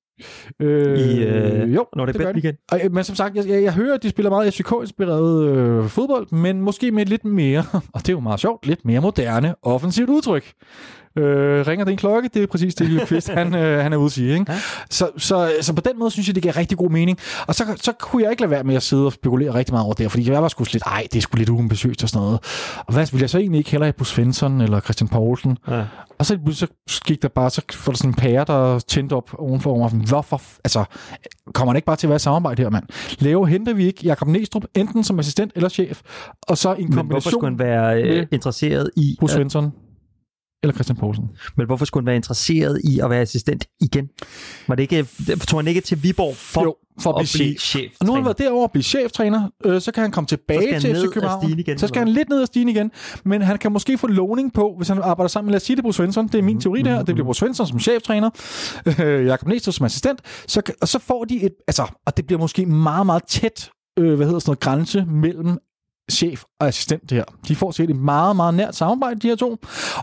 Øh, 0.59 0.99
i 0.99 1.24
øh, 1.24 1.76
jo, 1.76 1.86
når 1.95 2.05
det, 2.05 2.16
det 2.16 2.36
de. 2.36 2.39
igen. 2.39 2.55
Og, 2.72 2.80
men 2.91 3.03
som 3.03 3.16
sagt, 3.16 3.36
jeg, 3.36 3.47
jeg, 3.47 3.64
jeg 3.64 3.74
hører, 3.74 3.93
at 3.93 4.03
de 4.03 4.09
spiller 4.09 4.30
meget 4.30 4.53
FCK-inspireret 4.53 5.47
øh, 5.47 5.88
fodbold, 5.88 6.32
men 6.32 6.62
måske 6.62 6.91
med 6.91 7.05
lidt 7.05 7.26
mere, 7.26 7.64
og 7.93 8.01
det 8.01 8.09
er 8.09 8.14
jo 8.14 8.20
meget 8.20 8.39
sjovt, 8.39 8.68
lidt 8.68 8.86
mere 8.86 9.01
moderne 9.01 9.55
offensivt 9.62 10.09
udtryk. 10.09 10.53
Øh, 11.18 11.68
ringer 11.68 11.86
det 11.86 11.91
en 11.91 11.97
klokke? 11.97 12.30
Det 12.34 12.43
er 12.43 12.47
præcis 12.47 12.76
det, 12.76 12.88
Lille 12.88 13.05
Kvist, 13.05 13.30
han, 13.39 13.55
øh, 13.55 13.84
han 13.84 13.93
er 13.93 13.97
ude 13.97 14.05
at 14.05 14.12
sige. 14.12 14.34
Ikke? 14.34 14.51
Ja. 14.51 14.59
Så, 14.89 15.09
så, 15.18 15.51
så 15.62 15.74
på 15.74 15.82
den 15.82 15.99
måde 15.99 16.12
synes 16.12 16.28
jeg, 16.28 16.36
det 16.36 16.43
giver 16.43 16.57
rigtig 16.57 16.78
god 16.78 16.89
mening. 16.89 17.18
Og 17.47 17.55
så, 17.55 17.64
så 17.82 17.91
kunne 17.99 18.24
jeg 18.24 18.32
ikke 18.32 18.41
lade 18.41 18.51
være 18.51 18.64
med 18.64 18.76
at 18.76 18.84
sidde 18.84 19.05
og 19.05 19.14
spekulere 19.14 19.53
rigtig 19.53 19.74
meget 19.74 19.86
over 19.86 19.93
det, 19.93 20.12
fordi 20.12 20.32
jeg 20.32 20.41
var 20.41 20.47
sgu 20.47 20.66
lidt, 20.74 20.84
ej, 20.86 21.07
det 21.12 21.18
er 21.18 21.22
sgu 21.22 21.38
lidt 21.38 21.49
uambitiøst 21.49 22.03
og 22.03 22.09
sådan 22.09 22.26
noget. 22.26 22.39
Og 22.88 22.93
hvad 22.93 23.07
vil 23.12 23.20
jeg 23.20 23.30
så 23.30 23.38
egentlig 23.38 23.57
ikke 23.57 23.72
heller 23.72 23.86
have 23.86 23.93
på 23.93 24.03
Svensson 24.03 24.62
eller 24.62 24.80
Christian 24.80 25.07
Poulsen? 25.07 25.57
Ja. 25.68 25.84
Og 26.20 26.26
så, 26.26 26.38
så 26.88 27.01
gik 27.05 27.22
der 27.22 27.28
bare, 27.28 27.49
så 27.49 27.62
var 27.86 27.91
der 27.91 27.97
sådan 27.97 28.09
en 28.09 28.16
pære, 28.16 28.45
der 28.47 28.80
tændte 28.80 29.14
op 29.14 29.32
ovenfor 29.39 29.78
mig. 29.78 30.07
Hvorfor? 30.07 30.41
Altså, 30.64 30.84
kommer 31.53 31.74
det 31.74 31.78
ikke 31.78 31.86
bare 31.86 31.95
til 31.95 32.07
at 32.07 32.09
være 32.09 32.16
et 32.16 32.22
samarbejde 32.22 32.64
her, 32.64 32.70
mand? 32.70 32.84
Lave 33.20 33.47
henter 33.47 33.74
vi 33.74 33.86
ikke 33.86 34.01
Jakob 34.03 34.28
Næstrup, 34.28 34.64
enten 34.76 35.03
som 35.03 35.20
assistent 35.20 35.51
eller 35.55 35.70
chef, 35.70 36.01
og 36.41 36.57
så 36.57 36.74
en 36.74 36.95
Men 36.95 37.05
hvorfor 37.05 37.30
skulle 37.30 37.41
kombination 37.41 37.43
han 37.43 37.59
være 37.59 38.03
øh, 38.03 38.28
interesseret 38.32 38.89
i... 38.95 39.18
at, 39.22 39.30
Svensson 39.30 39.72
eller 40.64 40.74
Christian 40.74 40.97
Poulsen. 40.97 41.24
men 41.57 41.66
hvorfor 41.66 41.86
skulle 41.86 42.01
han 42.01 42.05
være 42.05 42.16
interesseret 42.16 42.82
i 42.84 42.99
at 42.99 43.09
være 43.09 43.22
assistent 43.22 43.66
igen? 43.82 44.09
Var 44.68 44.76
det 44.76 44.84
ikke, 44.84 45.07
tog 45.47 45.59
han 45.59 45.68
ikke 45.68 45.82
til 45.82 46.03
Viborg 46.03 46.36
for, 46.36 46.64
jo, 46.64 46.76
for 46.99 47.09
at 47.09 47.16
blive 47.16 47.28
chef. 47.28 47.62
chef? 47.62 47.91
Og 47.99 48.05
nu 48.05 48.12
har 48.12 48.20
han 48.20 48.26
været 48.26 48.38
derovre 48.38 48.64
og 48.66 48.72
blive 48.72 48.84
cheftræner, 48.84 49.49
øh, 49.66 49.82
så 49.82 49.91
kan 49.91 50.01
han 50.01 50.12
komme 50.12 50.28
tilbage 50.28 50.59
Så 50.59 50.64
skal 50.64 50.74
han 50.74 50.82
til 50.82 50.95
FC 50.95 51.14
København. 51.14 51.43
stigen 51.43 51.59
igen, 51.59 51.78
så 51.78 51.88
skal 51.88 51.99
han 51.99 52.07
lidt 52.07 52.30
ned 52.30 52.41
ad 52.41 52.45
stigen 52.45 52.70
igen, 52.70 52.91
men 53.26 53.41
han 53.41 53.57
kan 53.57 53.72
måske 53.72 53.97
få 53.97 54.07
lovning 54.07 54.53
på, 54.53 54.74
hvis 54.78 54.88
han 54.88 54.97
arbejder 55.01 55.28
sammen 55.28 55.47
med, 55.47 55.51
lad 55.51 55.57
os 55.57 55.64
sige 55.64 55.76
det, 55.76 55.84
Bo 55.84 55.91
Svensson, 55.91 56.28
det 56.28 56.36
er 56.36 56.41
min 56.41 56.62
teori 56.62 56.82
det 56.82 56.91
her, 56.91 57.03
det 57.03 57.16
bliver 57.16 57.26
Bo 57.26 57.34
Svensson 57.34 57.68
som 57.68 57.80
cheftræner, 57.80 58.30
øh, 58.99 59.26
Jakob 59.26 59.47
Næstrup 59.47 59.74
som 59.74 59.86
assistent, 59.86 60.22
så, 60.47 60.62
og 60.82 60.88
så 60.88 60.99
får 60.99 61.26
de 61.26 61.43
et, 61.43 61.51
altså, 61.68 61.88
og 62.05 62.18
det 62.18 62.28
bliver 62.28 62.39
måske 62.39 62.66
meget, 62.66 63.05
meget 63.05 63.24
tæt, 63.28 63.70
øh, 63.99 64.16
hvad 64.16 64.26
hedder 64.26 64.39
sådan 64.39 64.49
noget, 64.49 64.59
grænse 64.59 65.05
mellem 65.05 65.57
chef 66.12 66.43
og 66.62 66.68
assistent 66.68 67.01
det 67.09 67.12
her. 67.12 67.24
De 67.47 67.55
får 67.55 67.72
sikkert 67.72 67.97
et 67.97 68.03
meget, 68.03 68.36
meget 68.36 68.53
nært 68.53 68.76
samarbejde, 68.76 69.20
de 69.20 69.28
her 69.28 69.36
to. 69.36 69.57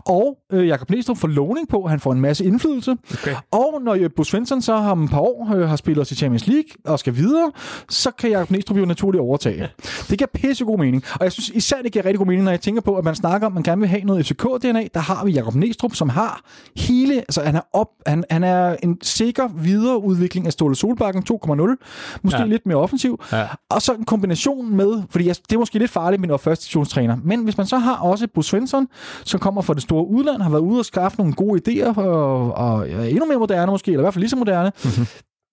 Og 0.07 0.39
øh, 0.53 0.69
Jakob 0.69 0.91
Næstrup 0.91 1.17
får 1.19 1.29
lovning 1.29 1.69
på, 1.69 1.87
han 1.87 2.01
får 2.01 2.13
en 2.13 2.21
masse 2.21 2.45
indflydelse. 2.45 2.97
Okay. 3.13 3.35
Og 3.51 3.81
når 3.85 3.95
øh, 3.95 4.11
Bo 4.17 4.25
Svensson 4.25 4.63
så 4.63 4.73
om 4.73 5.05
et 5.05 5.11
par 5.11 5.19
år 5.21 5.55
øh, 5.57 5.69
har 5.69 5.77
spillet 5.77 6.01
os 6.03 6.13
i 6.13 6.15
Champions 6.15 6.47
League 6.47 6.69
og 6.85 6.99
skal 6.99 7.17
videre, 7.17 7.53
så 7.89 8.11
kan 8.11 8.31
Jakob 8.31 8.51
Næstrup 8.51 8.77
jo 8.77 8.85
naturligt 8.85 9.23
overtage. 9.23 9.69
Det 10.11 10.19
giver 10.19 10.29
pisse 10.35 10.65
god 10.65 10.79
mening. 10.79 11.05
Og 11.15 11.25
jeg 11.25 11.33
synes 11.33 11.49
især, 11.49 11.77
det 11.83 11.93
giver 11.93 12.05
rigtig 12.05 12.19
god 12.19 12.27
mening, 12.27 12.45
når 12.45 12.51
jeg 12.51 12.61
tænker 12.61 12.81
på, 12.83 12.97
at 12.97 13.05
man 13.05 13.15
snakker 13.15 13.47
om, 13.47 13.53
at 13.53 13.55
man 13.55 13.63
gerne 13.63 13.81
vil 13.81 13.89
have 13.89 14.03
noget 14.03 14.25
FCK-DNA. 14.33 14.89
Der 14.95 15.01
har 15.01 15.25
vi 15.25 15.31
Jakob 15.33 15.55
Næstrup, 15.55 15.95
som 15.95 16.09
har 16.09 16.41
hele... 16.77 17.15
Altså, 17.15 17.43
han 17.43 17.57
er, 17.57 17.61
op, 17.73 17.89
han, 18.07 18.25
han 18.31 18.45
er 18.45 18.77
en 18.83 18.99
sikker 19.03 19.49
videreudvikling 19.49 20.47
af 20.47 20.53
Ståle 20.53 20.77
Solbakken 20.77 21.23
2.0. 21.33 22.19
Måske 22.23 22.39
Ja. 22.39 22.43
ja. 22.43 22.49
lidt 22.49 22.67
mere 22.67 22.77
offensiv. 22.79 23.21
Ja. 23.33 23.47
Og 23.71 23.83
så 23.83 23.95
en 23.95 24.05
kombination 24.05 24.77
med, 24.77 25.03
fordi 25.11 25.27
jeg, 25.27 25.37
det 25.49 25.55
er 25.55 25.59
måske 25.59 25.79
lidt 25.79 25.91
farligt 25.91 26.21
med 26.21 26.29
en 26.49 26.51
første 26.51 26.65
divisionstræner, 26.65 27.17
men 27.25 27.45
hvis 27.45 27.57
man 27.57 27.67
så 27.67 27.79
har 27.79 27.97
også 27.97 28.27
Bo 28.35 28.43
Svensson, 28.43 28.87
som 29.25 29.41
kommer 29.41 29.63
fra 29.63 29.75
det 29.75 29.83
store 29.83 30.07
udland, 30.07 30.43
har 30.43 30.51
været 30.51 30.63
ude 30.63 30.79
og 30.79 30.85
skaffe 30.85 31.19
nogle 31.19 31.33
gode 31.35 31.61
idéer, 31.69 31.99
og, 31.99 32.53
og 32.53 32.91
endnu 33.11 33.27
mere 33.27 33.39
moderne 33.39 33.71
måske, 33.71 33.91
eller 33.91 34.01
i 34.01 34.05
hvert 34.05 34.15
fald 34.15 34.23
lige 34.23 34.31
så 34.31 34.37
moderne, 34.37 34.73
mm-hmm. 34.85 35.07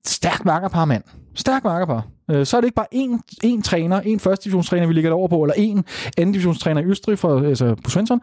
stærk 0.08 0.46
makkerpar, 0.46 0.86
mand. 0.86 1.04
Stærk 1.36 1.64
makkerpar. 1.64 2.04
Øh, 2.32 2.46
Så 2.46 2.58
er 2.58 2.62
det 2.62 2.66
ikke 2.68 2.76
bare 2.76 2.94
én, 2.96 3.20
én 3.46 3.62
træner, 3.62 4.02
én 4.02 4.20
første 4.20 4.44
divisionstræner, 4.44 4.88
vi 4.88 4.94
ligger 4.94 5.12
over 5.12 5.28
på, 5.28 5.44
eller 5.44 5.56
én 5.56 5.82
anden 6.18 6.34
divisionstræner 6.34 6.82
i 6.82 6.86
Østrig 6.86 7.20
for 7.20 7.48
altså 7.48 7.76
Bo 7.84 7.90
Svensson. 7.90 8.22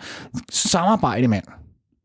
Samarbejde, 0.51 1.29
mand. 1.29 1.45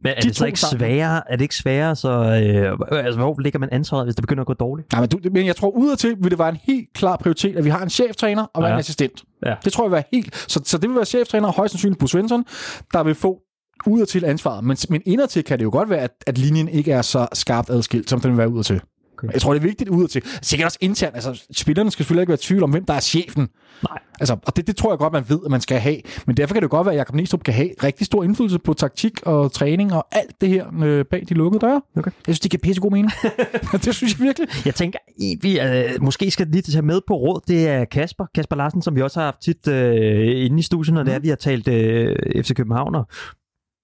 Men 0.03 0.13
er 0.17 0.21
De 0.21 0.27
det 0.27 0.35
så 0.35 0.45
ikke 0.45 0.59
sværere? 0.59 1.31
Er 1.31 1.35
det 1.35 1.41
ikke 1.41 1.55
sværere, 1.55 1.95
så... 1.95 2.09
Øh, 2.09 2.97
altså, 3.05 3.19
hvor 3.19 3.39
ligger 3.39 3.59
man 3.59 3.69
ansvaret, 3.71 4.05
hvis 4.05 4.15
det 4.15 4.21
begynder 4.21 4.41
at 4.41 4.47
gå 4.47 4.53
dårligt? 4.53 4.91
Nej, 4.91 5.01
men, 5.01 5.09
du, 5.09 5.19
men 5.31 5.45
jeg 5.45 5.55
tror 5.55 5.69
udadtil 5.69 6.15
vil 6.19 6.31
det 6.31 6.39
være 6.39 6.49
en 6.49 6.57
helt 6.63 6.87
klar 6.93 7.17
prioritet, 7.17 7.57
at 7.57 7.65
vi 7.65 7.69
har 7.69 7.83
en 7.83 7.89
cheftræner 7.89 8.43
og 8.43 8.63
ja. 8.63 8.73
En 8.73 8.79
assistent. 8.79 9.23
Ja. 9.45 9.55
Det 9.65 9.73
tror 9.73 9.83
jeg 9.83 9.91
vil 9.91 9.95
være 9.95 10.03
helt... 10.11 10.35
Så, 10.51 10.61
så 10.65 10.77
det 10.77 10.89
vil 10.89 10.95
være 10.95 11.05
cheftræner, 11.05 11.51
højst 11.51 11.71
sandsynligt 11.71 11.99
Bo 11.99 12.07
Svensson, 12.07 12.45
der 12.93 13.03
vil 13.03 13.15
få 13.15 13.39
ud 13.87 14.05
til 14.05 14.25
ansvaret, 14.25 14.63
men, 14.63 14.77
men 14.89 15.01
indadtil 15.05 15.43
kan 15.43 15.59
det 15.59 15.65
jo 15.65 15.69
godt 15.71 15.89
være, 15.89 15.99
at, 15.99 16.11
at 16.27 16.37
linjen 16.37 16.67
ikke 16.67 16.91
er 16.91 17.01
så 17.01 17.27
skarpt 17.33 17.69
adskilt, 17.69 18.09
som 18.09 18.19
den 18.19 18.31
vil 18.31 18.37
være 18.37 18.49
ud 18.49 18.63
til. 18.63 18.81
Okay. 19.23 19.33
Jeg 19.33 19.41
tror, 19.41 19.53
det 19.53 19.59
er 19.59 19.67
vigtigt 19.67 19.89
ud 19.89 20.07
til. 20.07 20.21
Sikkert 20.41 20.65
også 20.65 20.77
internt. 20.81 21.15
Altså, 21.15 21.43
spillerne 21.51 21.91
skal 21.91 22.03
selvfølgelig 22.03 22.21
ikke 22.21 22.29
være 22.29 22.39
i 22.41 22.47
tvivl 22.47 22.63
om, 22.63 22.69
hvem 22.69 22.85
der 22.85 22.93
er 22.93 22.99
chefen. 22.99 23.47
Nej. 23.89 23.99
Altså, 24.19 24.37
og 24.45 24.55
det, 24.55 24.67
det 24.67 24.75
tror 24.75 24.91
jeg 24.91 24.97
godt, 24.97 25.13
man 25.13 25.23
ved, 25.27 25.39
at 25.45 25.51
man 25.51 25.61
skal 25.61 25.79
have. 25.79 25.97
Men 26.25 26.37
derfor 26.37 26.53
kan 26.53 26.61
det 26.61 26.69
godt 26.69 26.85
være, 26.85 26.93
at 26.93 26.97
Jakob 26.97 27.15
Næstrup 27.15 27.43
kan 27.43 27.53
have 27.53 27.69
rigtig 27.83 28.05
stor 28.05 28.23
indflydelse 28.23 28.59
på 28.59 28.73
taktik 28.73 29.21
og 29.23 29.51
træning 29.51 29.93
og 29.93 30.07
alt 30.11 30.41
det 30.41 30.49
her 30.49 30.65
øh, 30.83 31.05
bag 31.05 31.23
de 31.29 31.33
lukkede 31.33 31.61
døre. 31.65 31.81
Okay. 31.97 32.11
Jeg 32.27 32.35
synes, 32.35 32.39
det 32.39 32.51
giver 32.51 32.61
pisse 32.61 32.81
god 32.81 32.91
mening. 32.91 33.11
det 33.85 33.95
synes 33.95 34.19
jeg 34.19 34.25
virkelig. 34.25 34.49
Jeg 34.65 34.75
tænker, 34.75 34.99
vi 35.41 35.59
øh, 35.59 36.03
måske 36.03 36.31
skal 36.31 36.47
lige 36.47 36.61
tage 36.61 36.81
med 36.81 37.01
på 37.07 37.13
råd. 37.13 37.41
Det 37.47 37.67
er 37.67 37.85
Kasper, 37.85 38.25
Kasper 38.35 38.55
Larsen, 38.55 38.81
som 38.81 38.95
vi 38.95 39.01
også 39.01 39.19
har 39.19 39.25
haft 39.25 39.41
tit 39.41 39.67
øh, 39.67 40.45
inde 40.45 40.59
i 40.59 40.61
studiet, 40.61 40.93
når 40.93 41.01
mm. 41.01 41.05
det 41.05 41.15
er, 41.15 41.19
vi 41.19 41.29
har 41.29 41.35
talt 41.35 41.67
øh, 41.67 42.15
FC 42.43 42.55
København 42.55 42.95
og 42.95 43.07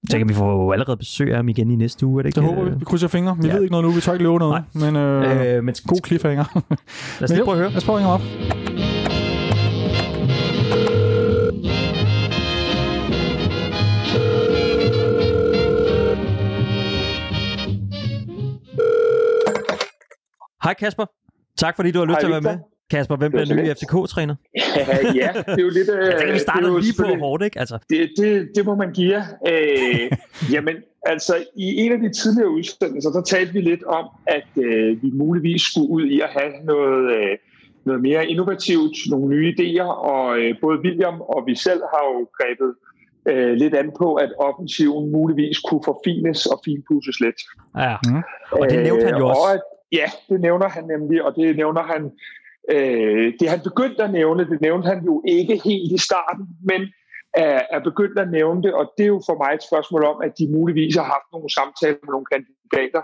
så 0.10 0.18
kan 0.18 0.30
vi 0.30 0.34
få 0.34 0.72
allerede 0.72 0.98
besøg 0.98 1.30
af 1.30 1.36
ham 1.36 1.50
igen 1.50 1.72
i 1.72 1.76
næste 1.76 2.06
uge, 2.06 2.20
er 2.20 2.24
det 2.24 2.30
ikke? 2.30 2.40
Det 2.40 2.56
håber 2.56 2.70
vi. 2.70 2.80
Vi 2.80 2.86
krydser 2.86 3.08
fingre. 3.08 3.38
Vi 3.42 3.48
ja. 3.48 3.54
ved 3.54 3.62
ikke 3.62 3.72
noget 3.72 3.86
nu, 3.86 3.92
vi 3.92 4.02
tør 4.02 4.14
ikke 4.14 4.24
love 4.24 4.40
noget. 4.40 4.64
Nej. 4.74 4.92
Men, 4.92 4.96
øh, 4.96 5.56
øh, 5.58 5.64
men 5.64 5.76
god 5.88 6.08
cliffhanger. 6.08 6.44
lad 7.20 7.24
os 7.24 7.30
lige 7.36 7.44
prøve 7.44 7.56
at 7.56 7.60
høre. 7.60 7.70
Lad 7.70 7.78
os 7.78 7.86
prøve 7.86 8.00
at 8.00 8.06
op. 8.08 8.22
Hej 20.64 20.74
Kasper. 20.74 21.06
Tak 21.58 21.76
fordi 21.76 21.92
du 21.92 22.00
har 22.00 22.06
lyst 22.06 22.14
Hej, 22.14 22.20
til 22.20 22.28
at 22.28 22.32
være 22.32 22.42
med. 22.42 22.73
Kasper, 22.92 23.16
hvem 23.16 23.32
bliver 23.32 23.56
ny 23.56 23.74
FCK-træner? 23.74 24.36
ja, 25.22 25.30
det 25.36 25.60
er 25.60 25.62
jo 25.62 25.70
lidt... 25.70 25.90
Øh, 26.00 26.28
jeg 26.28 26.34
vi 26.34 26.40
starter 26.40 26.80
lige 26.80 26.94
på 27.00 27.20
hårdt, 27.20 27.44
ikke? 27.44 27.60
Altså. 27.60 27.78
Det, 27.90 28.12
det, 28.18 28.50
det 28.56 28.66
må 28.66 28.76
man 28.76 28.94
give 28.94 29.12
jer. 29.12 29.24
Øh, 29.48 30.12
jamen, 30.54 30.76
altså, 31.06 31.34
i 31.56 31.76
en 31.76 31.92
af 31.92 32.00
de 32.00 32.14
tidligere 32.14 32.50
udsendelser, 32.50 33.12
der 33.12 33.22
talte 33.22 33.54
vi 33.54 33.62
lidt 33.62 33.84
om, 33.84 34.06
at 34.28 34.48
øh, 34.58 35.04
vi 35.04 35.10
muligvis 35.14 35.62
skulle 35.62 35.90
ud 35.90 36.06
i 36.06 36.20
at 36.20 36.30
have 36.30 36.52
noget, 36.64 37.12
øh, 37.16 37.38
noget 37.86 38.02
mere 38.02 38.28
innovativt, 38.28 38.96
nogle 39.10 39.28
nye 39.36 39.54
idéer, 39.54 39.90
og 40.12 40.40
øh, 40.40 40.56
både 40.62 40.80
William 40.80 41.22
og 41.22 41.44
vi 41.48 41.56
selv 41.56 41.82
har 41.94 42.04
jo 42.14 42.28
grebet 42.38 42.72
øh, 43.30 43.54
lidt 43.54 43.76
an 43.76 43.92
på, 43.98 44.14
at 44.14 44.32
offensiven 44.40 45.12
muligvis 45.12 45.60
kunne 45.60 45.84
forfines 45.86 46.46
og 46.46 46.62
finpudses 46.66 47.20
lidt. 47.20 47.40
Ja, 47.78 47.96
mm. 48.08 48.22
og 48.52 48.70
det 48.70 48.84
nævnte 48.84 49.06
han 49.06 49.18
jo 49.18 49.28
også. 49.28 49.42
Og 49.42 49.54
at, 49.54 49.62
ja, 49.92 50.08
det 50.30 50.42
nævner 50.42 50.70
han 50.70 50.84
nemlig, 50.84 51.24
og 51.24 51.36
det 51.36 51.56
nævner 51.56 51.84
han 51.84 52.12
Øh, 52.72 53.34
det 53.40 53.50
han 53.50 53.62
begyndte 53.64 54.04
at 54.04 54.12
nævne, 54.12 54.50
det 54.50 54.62
nævnte 54.62 54.88
han 54.88 55.06
jo 55.06 55.24
ikke 55.28 55.62
helt 55.66 55.92
i 55.92 55.98
starten, 55.98 56.46
men 56.70 56.82
er, 57.34 57.62
er 57.76 57.80
begyndt 57.84 58.20
at 58.20 58.32
nævne 58.32 58.64
det, 58.64 58.74
og 58.74 58.92
det 58.98 59.04
er 59.04 59.14
jo 59.16 59.22
for 59.26 59.38
mig 59.44 59.52
et 59.56 59.68
spørgsmål 59.70 60.04
om, 60.04 60.18
at 60.26 60.32
de 60.40 60.52
muligvis 60.52 60.96
har 60.96 61.04
haft 61.04 61.28
nogle 61.34 61.50
samtaler 61.50 62.00
med 62.04 62.12
nogle 62.16 62.30
kandidater 62.34 63.02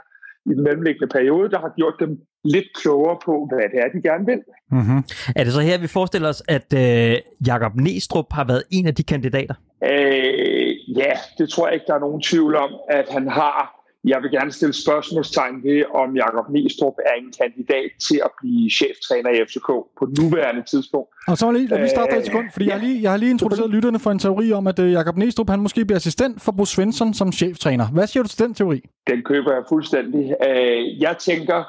i 0.49 0.53
den 0.55 0.64
mellemliggende 0.64 1.07
periode, 1.07 1.51
der 1.51 1.60
har 1.60 1.74
gjort 1.78 1.93
dem 1.99 2.12
lidt 2.43 2.70
klogere 2.82 3.18
på, 3.26 3.47
hvad 3.49 3.66
det 3.72 3.80
er, 3.84 3.88
de 3.95 4.01
gerne 4.10 4.26
vil. 4.26 4.41
Mm-hmm. 4.72 5.01
Er 5.36 5.43
det 5.43 5.53
så 5.53 5.62
her, 5.62 5.78
vi 5.78 5.88
forestiller 5.88 6.30
os, 6.30 6.43
at 6.47 6.70
øh, 6.84 7.18
Jakob 7.47 7.76
Næstrup 7.76 8.30
har 8.32 8.45
været 8.51 8.64
en 8.72 8.88
af 8.88 8.95
de 8.95 9.03
kandidater? 9.03 9.55
Øh, 9.84 10.97
ja, 11.01 11.14
det 11.38 11.49
tror 11.49 11.68
jeg 11.68 11.74
ikke, 11.74 11.86
der 11.88 11.95
er 11.95 11.99
nogen 11.99 12.22
tvivl 12.22 12.55
om, 12.55 12.72
at 12.89 13.05
han 13.10 13.28
har 13.28 13.79
jeg 14.04 14.20
vil 14.22 14.32
gerne 14.32 14.52
stille 14.52 14.74
spørgsmålstegn 14.74 15.64
ved, 15.64 15.84
om 15.93 16.16
Jakob 16.16 16.50
Næstrup 16.50 16.93
er 17.10 17.16
en 17.22 17.34
kandidat 17.41 17.89
til 18.08 18.22
at 18.26 18.32
blive 18.41 18.70
cheftræner 18.70 19.30
i 19.30 19.45
FCK 19.47 19.68
på 20.00 20.04
nuværende 20.20 20.64
tidspunkt. 20.72 21.10
Og 21.28 21.38
så 21.38 21.52
lige, 21.52 21.68
lad 21.68 21.80
mig 21.80 21.89
starte 21.89 22.18
et 22.18 22.26
sekund, 22.26 22.47
fordi 22.52 22.66
ja. 22.66 22.72
jeg, 22.72 22.80
har 22.80 22.88
lige, 22.88 23.02
jeg 23.02 23.12
har 23.12 23.18
lige 23.18 23.32
introduceret 23.32 23.70
lytterne 23.70 24.00
for 24.00 24.12
en 24.12 24.20
teori 24.20 24.52
om, 24.54 24.68
at 24.68 24.80
uh, 24.80 24.91
Jakob 24.91 25.18
Næstrup 25.18 25.50
han 25.50 25.60
måske 25.60 25.86
bliver 25.86 25.97
assistent 25.97 26.41
for 26.41 26.52
Bo 26.52 26.66
Svensson 26.66 27.14
som 27.14 27.32
cheftræner. 27.32 27.88
Hvad 27.88 28.08
siger 28.08 28.24
du 28.24 28.30
til 28.30 28.39
den 28.39 28.54
teori? 28.54 28.82
Den 29.08 29.24
køber 29.24 29.54
jeg 29.54 29.64
fuldstændig. 29.70 30.24
Uh, 30.47 31.02
jeg 31.02 31.16
tænker, 31.20 31.64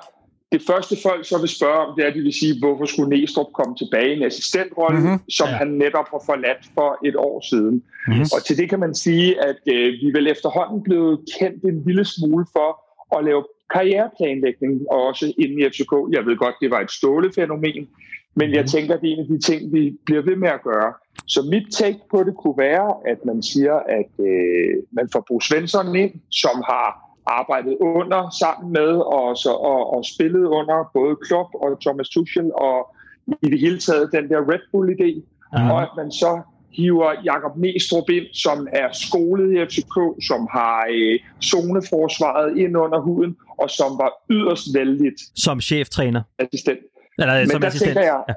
det 0.52 0.62
første 0.66 0.96
folk 1.02 1.26
så 1.26 1.38
vil 1.38 1.48
spørge 1.48 1.78
om, 1.86 1.94
det 1.96 2.06
er, 2.06 2.12
de 2.12 2.20
vil 2.20 2.32
sige, 2.32 2.58
hvorfor 2.58 2.84
skulle 2.84 3.10
Næstrup 3.10 3.46
komme 3.52 3.76
tilbage 3.76 4.14
i 4.14 4.16
en 4.16 4.22
assistentrolle, 4.22 5.00
mm-hmm. 5.00 5.18
som 5.28 5.48
ja. 5.48 5.54
han 5.54 5.68
netop 5.68 6.08
har 6.10 6.22
forladt 6.26 6.62
for 6.74 7.06
et 7.08 7.16
år 7.16 7.40
siden. 7.50 7.82
Yes. 8.10 8.32
Og 8.32 8.44
til 8.44 8.56
det 8.56 8.68
kan 8.68 8.80
man 8.80 8.94
sige, 8.94 9.44
at 9.48 9.60
øh, 9.66 9.92
vi 10.02 10.10
vel 10.14 10.26
efterhånden 10.26 10.82
blevet 10.82 11.18
kendt 11.38 11.64
en 11.64 11.82
lille 11.86 12.04
smule 12.04 12.46
for 12.52 12.70
at 13.18 13.24
lave 13.24 13.44
karriereplanlægning, 13.74 14.90
også 14.90 15.32
inden 15.38 15.58
i 15.60 15.68
FCK. 15.70 15.92
Jeg 16.12 16.26
ved 16.26 16.36
godt, 16.36 16.54
det 16.60 16.70
var 16.70 16.80
et 16.80 16.90
stålefænomen, 16.90 17.88
men 18.34 18.50
jeg 18.54 18.62
mhm. 18.62 18.68
tænker, 18.68 18.94
at 18.94 19.00
det 19.00 19.08
er 19.08 19.14
en 19.14 19.20
af 19.20 19.26
de 19.26 19.40
ting, 19.40 19.72
vi 19.72 19.96
bliver 20.06 20.22
ved 20.22 20.36
med 20.36 20.48
at 20.48 20.62
gøre. 20.62 20.92
Så 21.26 21.42
mit 21.42 21.66
take 21.72 22.00
på 22.10 22.24
det 22.24 22.34
kunne 22.36 22.58
være, 22.58 22.94
at 23.12 23.24
man 23.24 23.42
siger, 23.42 23.74
at 23.74 24.12
øh, 24.30 24.74
man 24.92 25.08
får 25.12 25.24
Bo 25.28 25.40
Svensson 25.40 25.96
ind, 25.96 26.12
som 26.30 26.56
har 26.70 27.09
arbejdet 27.26 27.76
under 27.80 28.36
sammen 28.40 28.72
med 28.72 28.90
og, 29.18 29.36
så, 29.36 29.50
og, 29.50 29.94
og 29.94 30.04
spillet 30.04 30.44
under 30.44 30.90
både 30.94 31.16
Klopp 31.16 31.48
og 31.54 31.80
Thomas 31.80 32.08
Tuchel 32.08 32.50
og 32.54 32.94
i 33.42 33.50
det 33.50 33.60
hele 33.60 33.78
taget 33.78 34.12
den 34.12 34.28
der 34.28 34.40
Red 34.50 34.64
Bull-idé. 34.72 35.10
Ja. 35.58 35.72
Og 35.72 35.82
at 35.82 35.88
man 35.96 36.12
så 36.12 36.42
hiver 36.72 37.12
Jakob 37.24 37.56
Næstrup 37.56 38.08
ind, 38.10 38.26
som 38.34 38.68
er 38.72 38.88
skolet 38.92 39.52
i 39.52 39.66
FCK, 39.66 39.96
som 40.28 40.48
har 40.52 40.86
øh, 40.90 41.18
zoneforsvaret 41.44 42.58
ind 42.58 42.76
under 42.76 43.00
huden, 43.00 43.36
og 43.58 43.70
som 43.70 43.98
var 43.98 44.12
yderst 44.30 44.66
vældigt. 44.74 45.20
Som 45.34 45.60
cheftræner? 45.60 46.22
Assistent. 46.38 46.78
Eller, 47.18 47.38
Men 47.38 47.50
som 47.50 47.60
der 47.60 47.68
assistent. 47.68 47.88
tænker 47.88 48.02
jeg, 48.02 48.22
ja. 48.28 48.34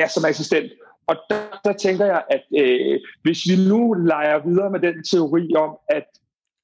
ja, 0.00 0.08
som 0.08 0.24
assistent. 0.24 0.72
Og 1.06 1.16
der, 1.30 1.60
der 1.64 1.72
tænker 1.72 2.06
jeg, 2.06 2.22
at 2.30 2.42
øh, 2.58 3.00
hvis 3.22 3.40
vi 3.48 3.68
nu 3.68 3.92
leger 3.92 4.46
videre 4.46 4.70
med 4.70 4.80
den 4.80 5.04
teori 5.04 5.54
om, 5.56 5.76
at 5.88 6.04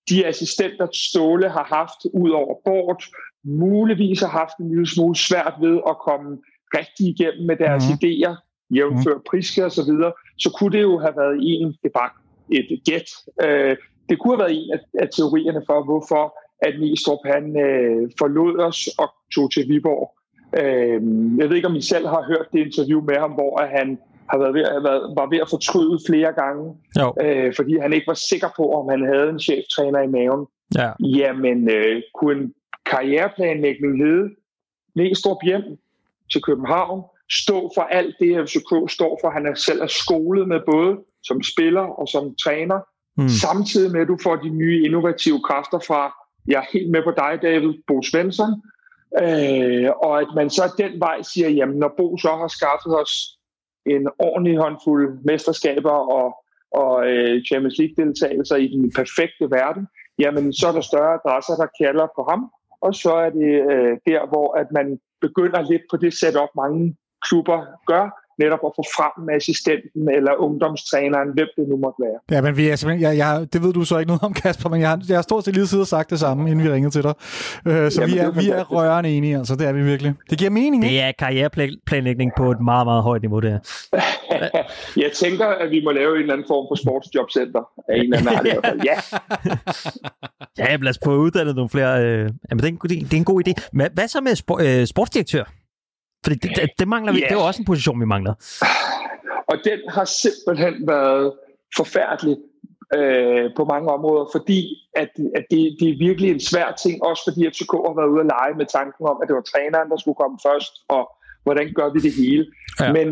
de 0.08 0.26
assistenter, 0.26 0.86
Ståle 0.92 1.48
har 1.48 1.64
haft 1.78 2.00
ud 2.14 2.30
over 2.30 2.54
bord, 2.64 3.02
muligvis 3.44 4.20
har 4.20 4.28
haft 4.28 4.56
en 4.60 4.68
lille 4.68 4.86
smule 4.86 5.16
svært 5.16 5.54
ved 5.60 5.80
at 5.88 5.96
komme 6.08 6.38
rigtig 6.78 7.06
igennem 7.06 7.46
med 7.46 7.56
deres 7.56 7.84
mm. 7.88 7.94
idéer, 7.94 8.34
jævnfør 8.76 9.14
mm. 9.14 9.22
Priske 9.30 9.64
og 9.64 9.72
så 9.72 9.84
videre, 9.84 10.12
så 10.38 10.48
kunne 10.58 10.72
det 10.76 10.82
jo 10.82 10.98
have 10.98 11.16
været 11.16 11.38
en, 11.42 11.74
det 11.82 11.92
bare 11.92 12.10
et 12.52 12.80
gæt. 12.84 13.08
Øh, 13.44 13.76
det 14.08 14.18
kunne 14.18 14.32
have 14.34 14.44
været 14.44 14.58
en 14.62 14.70
af, 14.72 14.80
af 15.02 15.08
teorierne 15.16 15.62
for, 15.66 15.84
hvorfor 15.84 16.24
at 16.66 16.80
Nistrup 16.80 17.18
han 17.24 17.44
øh, 17.66 18.10
forlod 18.18 18.60
os 18.60 18.88
og 18.98 19.08
tog 19.34 19.52
til 19.52 19.68
Viborg. 19.68 20.06
Øh, 20.60 21.00
jeg 21.38 21.48
ved 21.48 21.56
ikke, 21.56 21.68
om 21.68 21.76
I 21.76 21.80
selv 21.80 22.06
har 22.06 22.24
hørt 22.28 22.46
det 22.52 22.66
interview 22.66 23.00
med 23.00 23.16
ham, 23.16 23.32
hvor 23.32 23.54
han 23.76 23.98
har 24.30 24.38
været 24.38 24.54
ved, 24.54 24.82
været, 24.82 25.02
var 25.16 25.26
ved 25.30 25.38
at 25.38 25.50
fortryde 25.50 25.98
flere 26.08 26.32
gange, 26.32 26.64
øh, 27.24 27.54
fordi 27.56 27.78
han 27.78 27.92
ikke 27.92 28.06
var 28.06 28.20
sikker 28.30 28.48
på, 28.56 28.72
om 28.72 28.88
han 28.88 29.02
havde 29.12 29.28
en 29.28 29.40
cheftræner 29.40 30.00
i 30.00 30.06
maven. 30.06 30.46
Ja. 30.78 30.90
Jamen, 31.00 31.70
øh, 31.70 32.02
kunne 32.14 32.40
en 32.40 32.54
karriereplanlægning 32.90 33.98
hedde 34.04 34.28
Næstrup 34.96 35.36
hjem 35.44 35.62
til 36.32 36.42
København, 36.42 37.02
stå 37.30 37.70
for 37.74 37.82
alt 37.82 38.14
det, 38.20 38.48
FCK 38.48 38.92
står 38.96 39.18
for. 39.22 39.30
Han 39.30 39.46
er 39.46 39.54
selv 39.54 39.80
er 39.80 39.86
skolet 39.86 40.48
med 40.48 40.60
både 40.72 40.96
som 41.22 41.42
spiller 41.42 41.80
og 41.80 42.08
som 42.08 42.34
træner, 42.44 42.78
mm. 43.16 43.28
samtidig 43.28 43.92
med, 43.92 44.00
at 44.00 44.08
du 44.08 44.18
får 44.22 44.36
de 44.36 44.48
nye 44.48 44.84
innovative 44.84 45.40
kræfter 45.48 45.78
fra, 45.78 46.14
jeg 46.46 46.58
er 46.58 46.66
helt 46.72 46.90
med 46.90 47.02
på 47.02 47.10
dig, 47.10 47.38
David, 47.42 47.74
Bo 47.86 48.02
Svensson, 48.02 48.52
øh, 49.22 49.90
og 50.02 50.20
at 50.20 50.28
man 50.34 50.50
så 50.50 50.62
den 50.78 51.00
vej 51.00 51.22
siger, 51.22 51.48
jamen 51.48 51.78
når 51.78 51.94
Bo 51.96 52.16
så 52.16 52.28
har 52.28 52.48
skaffet 52.48 53.00
os 53.00 53.37
en 53.90 54.08
ordentlig 54.18 54.56
håndfuld 54.56 55.18
mesterskaber 55.24 55.96
og, 56.18 56.44
og 56.72 57.08
øh, 57.10 57.44
Champions 57.44 57.78
League-deltagelser 57.78 58.56
i 58.56 58.68
den 58.68 58.92
perfekte 58.92 59.44
verden, 59.50 59.86
jamen 60.18 60.52
så 60.52 60.68
er 60.68 60.72
der 60.72 60.80
større 60.80 61.14
adresser, 61.18 61.54
der 61.62 61.68
kalder 61.82 62.06
på 62.16 62.26
ham, 62.30 62.50
og 62.80 62.94
så 62.94 63.12
er 63.12 63.30
det 63.30 63.52
øh, 63.72 63.92
der, 64.06 64.28
hvor 64.28 64.48
at 64.60 64.66
man 64.72 64.98
begynder 65.20 65.70
lidt 65.70 65.82
på 65.90 65.96
det 65.96 66.12
setup, 66.14 66.52
mange 66.56 66.96
klubber 67.26 67.60
gør, 67.86 68.04
netop 68.38 68.62
at 68.68 68.72
få 68.78 68.84
frem 68.96 69.14
med 69.26 69.34
assistenten 69.34 70.02
eller 70.16 70.32
ungdomstræneren, 70.46 71.28
hvem 71.36 71.48
det 71.56 71.64
nu 71.68 71.76
måtte 71.84 71.98
være. 72.06 72.18
Ja, 72.34 72.40
men 72.46 72.56
vi 72.56 72.68
er 72.68 72.76
simpelthen, 72.76 73.02
jeg, 73.08 73.16
jeg, 73.22 73.46
det 73.52 73.62
ved 73.62 73.72
du 73.72 73.84
så 73.84 73.98
ikke 73.98 74.08
noget 74.08 74.22
om, 74.22 74.32
Kasper, 74.32 74.68
men 74.68 74.80
jeg 74.80 74.88
har, 74.88 75.00
jeg 75.08 75.16
har 75.16 75.22
stort 75.22 75.44
set 75.44 75.54
lige 75.54 75.66
siddet 75.66 75.84
og 75.84 75.88
sagt 75.88 76.10
det 76.10 76.20
samme, 76.20 76.50
inden 76.50 76.64
vi 76.64 76.70
ringede 76.70 76.92
til 76.96 77.02
dig. 77.02 77.14
Øh, 77.66 77.90
så 77.90 78.00
Jamen, 78.00 78.14
vi 78.14 78.18
er, 78.18 78.30
vi 78.30 78.48
er 78.50 78.64
rørende 78.64 79.10
enige, 79.10 79.36
altså 79.36 79.54
det 79.56 79.66
er 79.66 79.72
vi 79.72 79.82
virkelig. 79.82 80.14
Det 80.30 80.38
giver 80.38 80.50
mening, 80.50 80.82
Det 80.82 81.00
er 81.00 81.12
karriereplanlægning 81.18 82.32
på 82.36 82.50
et 82.50 82.60
meget, 82.60 82.86
meget 82.86 83.02
højt 83.02 83.22
niveau, 83.22 83.40
det 83.40 83.50
her. 83.50 83.60
jeg 85.04 85.10
tænker, 85.14 85.46
at 85.46 85.70
vi 85.70 85.80
må 85.84 85.90
lave 85.90 86.14
en 86.14 86.20
eller 86.20 86.32
anden 86.32 86.46
form 86.48 86.66
for 86.70 86.74
sportsjobcenter 86.74 87.62
af 87.88 87.96
en 87.96 88.02
eller 88.02 88.18
anden 88.18 88.36
art 88.36 88.46
i 88.46 88.50
hvert 88.50 88.66
fald. 88.66 88.80
Ja. 88.84 88.96
ja, 90.64 90.76
lad 90.76 90.90
os 90.90 90.98
få 91.04 91.16
uddannet 91.16 91.54
nogle 91.54 91.68
flere. 91.70 92.04
Øh, 92.04 92.30
jamen, 92.50 92.62
det, 92.62 92.64
er 92.64 92.68
en, 92.68 93.04
det 93.04 93.12
er 93.12 93.16
en 93.16 93.24
god 93.24 93.48
idé. 93.48 93.68
Men 93.72 93.88
hvad 93.94 94.08
så 94.08 94.20
med 94.20 94.34
spor, 94.34 94.60
øh, 94.62 94.86
sportsdirektør? 94.86 95.44
Fordi 96.24 96.36
det, 96.36 96.50
det, 96.56 96.70
det 96.78 96.88
mangler 96.88 97.12
vi. 97.12 97.18
Yeah. 97.18 97.28
Det 97.30 97.36
er 97.36 97.42
også 97.42 97.62
en 97.62 97.66
position, 97.66 98.00
vi 98.00 98.04
mangler. 98.04 98.34
Og 99.48 99.56
den 99.64 99.80
har 99.88 100.04
simpelthen 100.04 100.74
været 100.86 101.32
forfærdelig 101.76 102.36
øh, 102.96 103.50
på 103.56 103.64
mange 103.64 103.88
områder, 103.96 104.26
fordi 104.36 104.60
at, 105.02 105.10
at 105.38 105.44
det, 105.50 105.76
det 105.80 105.88
er 105.90 105.98
virkelig 106.08 106.30
en 106.30 106.40
svær 106.40 106.68
ting, 106.82 106.94
også 107.04 107.22
fordi 107.28 107.40
FCK 107.52 107.72
har 107.88 107.96
været 108.00 108.12
ude 108.14 108.20
at 108.20 108.30
lege 108.36 108.54
med 108.60 108.66
tanken 108.66 109.06
om, 109.10 109.16
at 109.22 109.28
det 109.28 109.36
var 109.36 109.46
træneren, 109.52 109.90
der 109.90 109.96
skulle 109.96 110.20
komme 110.22 110.38
først, 110.48 110.72
og 110.88 111.02
hvordan 111.44 111.66
gør 111.78 111.88
vi 111.94 112.00
det 112.06 112.14
hele. 112.22 112.44
Ja. 112.80 112.92
Men 112.92 113.08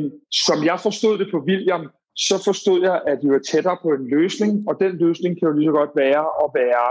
som 0.47 0.59
jeg 0.65 0.79
forstod 0.81 1.19
det 1.19 1.29
på 1.31 1.39
William, 1.49 1.85
så 2.17 2.37
forstod 2.49 2.79
jeg, 2.89 2.97
at 3.07 3.19
vi 3.23 3.29
var 3.35 3.43
tættere 3.51 3.79
på 3.83 3.89
en 3.89 4.05
løsning, 4.17 4.53
og 4.69 4.75
den 4.81 4.93
løsning 5.05 5.33
kan 5.39 5.49
jo 5.49 5.55
lige 5.57 5.69
så 5.69 5.73
godt 5.81 5.93
være 5.97 6.25
at 6.45 6.49
være, 6.63 6.89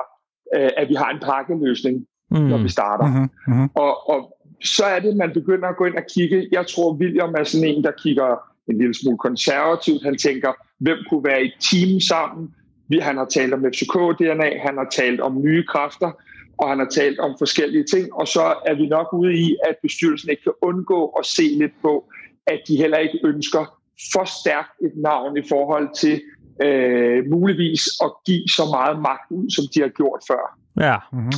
øh, 0.55 0.71
at 0.77 0.89
vi 0.89 0.95
har 1.01 1.09
en 1.11 1.21
pakkeløsning, 1.29 1.95
mm. 2.31 2.37
når 2.51 2.57
vi 2.57 2.69
starter. 2.69 3.05
Mm-hmm. 3.05 3.29
Mm-hmm. 3.47 3.69
Og, 3.83 4.09
og 4.09 4.19
så 4.63 4.85
er 4.85 4.99
det, 4.99 5.17
man 5.17 5.33
begynder 5.33 5.67
at 5.67 5.77
gå 5.77 5.85
ind 5.85 5.95
og 5.95 6.03
kigge. 6.13 6.47
Jeg 6.51 6.65
tror, 6.67 6.93
William 6.93 7.33
er 7.37 7.43
sådan 7.43 7.67
en, 7.67 7.83
der 7.83 7.91
kigger 8.03 8.35
en 8.69 8.77
lille 8.77 8.93
smule 8.93 9.17
konservativt. 9.17 10.03
Han 10.03 10.17
tænker, 10.17 10.51
hvem 10.79 10.97
kunne 11.09 11.23
være 11.23 11.43
i 11.43 11.45
et 11.45 11.53
team 11.59 11.99
sammen? 11.99 12.53
Vi, 12.87 12.99
han 12.99 13.17
har 13.17 13.25
talt 13.25 13.53
om 13.53 13.65
FCK-DNA, 13.65 14.61
han 14.67 14.77
har 14.77 14.87
talt 14.91 15.21
om 15.21 15.41
nye 15.41 15.63
kræfter, 15.67 16.11
og 16.57 16.69
han 16.69 16.79
har 16.79 16.89
talt 16.89 17.19
om 17.19 17.35
forskellige 17.37 17.83
ting, 17.83 18.13
og 18.13 18.27
så 18.27 18.55
er 18.65 18.75
vi 18.75 18.87
nok 18.87 19.13
ude 19.13 19.33
i, 19.33 19.57
at 19.69 19.75
bestyrelsen 19.81 20.29
ikke 20.29 20.43
kan 20.43 20.53
undgå 20.61 21.07
at 21.07 21.25
se 21.25 21.41
lidt 21.41 21.71
på, 21.81 22.11
at 22.47 22.59
de 22.67 22.77
heller 22.77 22.97
ikke 22.97 23.19
ønsker 23.23 23.79
for 24.13 24.25
stærkt 24.41 24.71
et 24.81 24.93
navn 24.95 25.37
i 25.37 25.41
forhold 25.49 25.89
til 25.97 26.21
øh, 26.63 27.25
muligvis 27.31 27.83
at 28.03 28.11
give 28.25 28.47
så 28.47 28.63
meget 28.71 29.01
magt 29.01 29.31
ud, 29.31 29.49
som 29.49 29.65
de 29.73 29.81
har 29.81 29.89
gjort 29.89 30.21
før. 30.27 30.43
Ja. 30.79 30.97
Mm-hmm. 31.13 31.31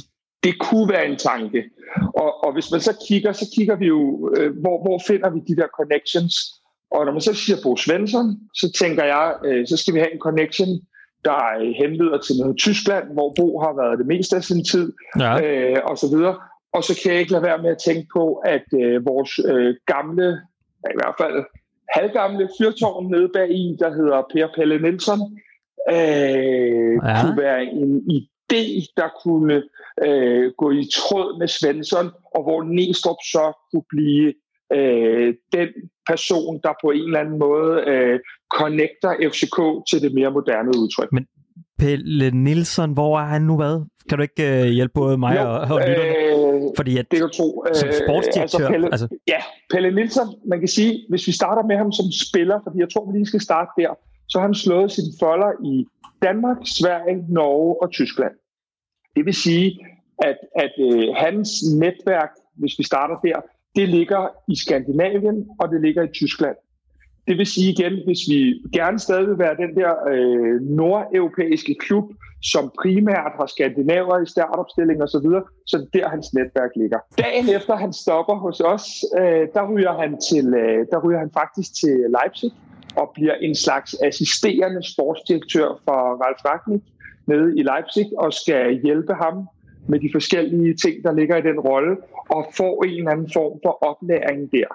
Det 0.44 0.60
kunne 0.60 0.90
være 0.90 1.08
en 1.08 1.18
tanke. 1.18 1.64
Og, 2.16 2.44
og 2.46 2.54
hvis 2.54 2.72
man 2.72 2.82
så 2.82 3.06
kigger, 3.08 3.32
så 3.32 3.46
kigger 3.56 3.76
vi 3.76 3.86
jo, 3.86 4.32
øh, 4.38 4.60
hvor, 4.62 4.82
hvor 4.82 5.02
finder 5.08 5.30
vi 5.30 5.40
de 5.40 5.56
der 5.56 5.68
connections? 5.68 6.36
Og 6.92 7.06
når 7.06 7.12
man 7.12 7.22
så 7.22 7.34
siger 7.34 7.58
Bo 7.64 7.76
Svensson, 7.76 8.38
så 8.54 8.72
tænker 8.80 9.04
jeg, 9.04 9.36
øh, 9.46 9.68
så 9.68 9.78
skal 9.78 9.94
vi 9.94 10.00
have 10.00 10.14
en 10.14 10.20
connection 10.20 10.68
der 11.26 11.74
henleder 11.84 12.18
til 12.18 12.36
noget 12.40 12.58
Tyskland, 12.58 13.06
hvor 13.14 13.34
Bo 13.38 13.60
har 13.60 13.74
været 13.82 14.00
det 14.00 14.08
meste 14.08 14.36
af 14.36 14.44
sin 14.44 14.64
tid, 14.66 14.94
ja. 15.20 15.32
øh, 15.44 15.78
og 15.84 15.98
så 15.98 16.08
videre. 16.16 16.36
Og 16.74 16.84
så 16.84 17.00
kan 17.02 17.12
jeg 17.12 17.20
ikke 17.20 17.32
lade 17.32 17.44
være 17.44 17.62
med 17.62 17.70
at 17.70 17.84
tænke 17.86 18.08
på, 18.18 18.34
at 18.34 18.66
øh, 18.82 19.06
vores 19.06 19.40
øh, 19.52 19.76
gamle, 19.86 20.28
i 20.94 20.98
hvert 21.00 21.16
fald 21.22 21.46
halvgamle 21.96 22.50
fyrtårn 22.58 23.12
nede 23.12 23.30
bag 23.34 23.52
i, 23.52 23.78
der 23.80 23.90
hedder 23.94 24.20
Per 24.34 24.48
Pelle 24.56 24.82
Nielsen, 24.82 25.22
øh, 25.92 26.94
ja. 27.04 27.22
kunne 27.22 27.38
være 27.38 27.64
en 27.64 28.04
idé, 28.54 28.94
der 28.98 29.10
kunne 29.24 29.64
øh, 30.06 30.52
gå 30.58 30.72
i 30.72 30.90
tråd 30.96 31.40
med 31.40 31.48
Svensson, 31.48 32.10
og 32.36 32.44
hvor 32.44 32.64
Næstrup 32.64 33.18
så 33.24 33.46
kunne 33.72 33.88
blive 33.90 34.34
øh, 34.74 35.34
den 35.54 35.70
person, 36.10 36.60
der 36.64 36.74
på 36.84 36.92
en 36.92 37.04
eller 37.04 37.20
anden 37.20 37.40
måde 37.40 37.84
øh, 37.88 38.20
connecter 38.60 39.12
FCK 39.32 39.58
til 39.90 40.02
det 40.02 40.14
mere 40.14 40.32
moderne 40.32 40.70
udtryk. 40.70 41.12
Men 41.12 41.26
Pelle 41.80 42.32
Nielsen, 42.32 42.94
hvor 42.94 43.20
er 43.20 43.26
han 43.26 43.42
nu 43.42 43.56
hvad? 43.56 43.86
Kan 44.10 44.18
du 44.18 44.22
ikke 44.22 44.62
øh, 44.62 44.68
hjælpe 44.78 44.94
både 44.94 45.18
mig 45.18 45.36
jo, 45.36 45.42
og, 45.42 45.60
og 45.60 45.80
lytterne? 45.88 46.16
Øh, 46.16 46.62
Fordi 46.78 46.98
at, 46.98 47.06
det 47.12 47.20
kan 47.20 47.28
du 47.28 47.34
tro. 47.34 47.66
Som 47.74 47.88
øh, 47.88 47.94
sportsdirektør... 47.94 48.42
Altså 48.42 48.68
Pelle, 48.72 48.88
altså... 48.92 49.08
Ja, 49.28 49.40
Pelle 49.72 49.96
Nielsen, 49.96 50.28
man 50.52 50.60
kan 50.60 50.68
sige, 50.68 51.06
hvis 51.10 51.28
vi 51.28 51.32
starter 51.32 51.64
med 51.70 51.78
ham 51.78 51.92
som 51.92 52.06
spiller, 52.26 52.58
fordi 52.66 52.78
jeg 52.80 52.90
tror, 52.94 53.12
vi 53.12 53.18
lige 53.18 53.26
skal 53.26 53.42
starte 53.42 53.72
der, 53.78 53.92
så 54.30 54.40
har 54.40 54.46
han 54.46 54.56
slået 54.56 54.92
sine 54.92 55.14
folder 55.20 55.52
i 55.66 55.86
Danmark, 56.22 56.58
Sverige, 56.66 57.26
Norge 57.30 57.82
og 57.82 57.92
Tyskland. 57.92 58.34
Det 59.16 59.26
vil 59.26 59.34
sige, 59.34 59.80
at, 60.20 60.38
at 60.56 60.74
øh, 60.80 61.08
hans 61.16 61.50
netværk, 61.80 62.30
hvis 62.56 62.80
vi 62.80 62.84
starter 62.84 63.16
der, 63.20 63.42
det 63.76 63.90
ligger 63.90 64.28
i 64.48 64.56
Skandinavien, 64.56 65.48
og 65.60 65.70
det 65.70 65.82
ligger 65.82 66.04
i 66.04 66.12
Tyskland. 66.14 66.56
Det 67.28 67.38
vil 67.38 67.46
sige 67.46 67.72
igen, 67.72 67.94
hvis 68.06 68.22
vi 68.30 68.40
gerne 68.74 69.00
stadig 69.00 69.28
vil 69.28 69.40
være 69.40 69.56
den 69.64 69.76
der 69.76 69.92
øh, 70.12 70.62
nordeuropæiske 70.62 71.76
klub, 71.80 72.06
som 72.42 72.72
primært 72.82 73.32
har 73.40 73.46
skandinaver 73.46 74.22
i 74.22 74.26
startopstilling 74.26 75.02
og 75.02 75.10
så 75.10 75.20
videre, 75.20 75.44
så 75.66 75.88
der 75.94 76.10
hans 76.10 76.34
netværk 76.34 76.72
ligger. 76.76 77.00
Dagen 77.18 77.50
efter 77.58 77.76
han 77.76 77.94
stopper 77.94 78.36
hos 78.36 78.60
os, 78.60 78.86
øh, 79.20 79.48
der, 79.54 79.72
ryger 79.72 79.94
han 80.02 80.12
til, 80.30 80.46
øh, 80.54 80.86
der 80.92 81.00
ryger 81.06 81.20
han 81.20 81.32
faktisk 81.34 81.70
til 81.82 81.96
Leipzig 82.16 82.52
og 82.98 83.12
bliver 83.16 83.34
en 83.34 83.56
slags 83.56 83.96
assisterende 84.08 84.82
sportsdirektør 84.92 85.68
for 85.86 85.98
Ralf 86.24 86.42
Ragnik 86.46 86.84
nede 87.28 87.60
i 87.60 87.62
Leipzig 87.64 88.08
og 88.18 88.34
skal 88.34 88.82
hjælpe 88.84 89.14
ham 89.14 89.48
med 89.88 90.00
de 90.00 90.10
forskellige 90.14 90.74
ting, 90.84 90.96
der 91.04 91.14
ligger 91.20 91.38
i 91.38 91.42
den 91.42 91.60
rolle, 91.60 91.98
og 92.30 92.52
får 92.58 92.84
en 92.84 92.98
eller 92.98 93.12
anden 93.12 93.30
form 93.34 93.60
for 93.64 93.74
oplæring 93.90 94.52
der. 94.52 94.70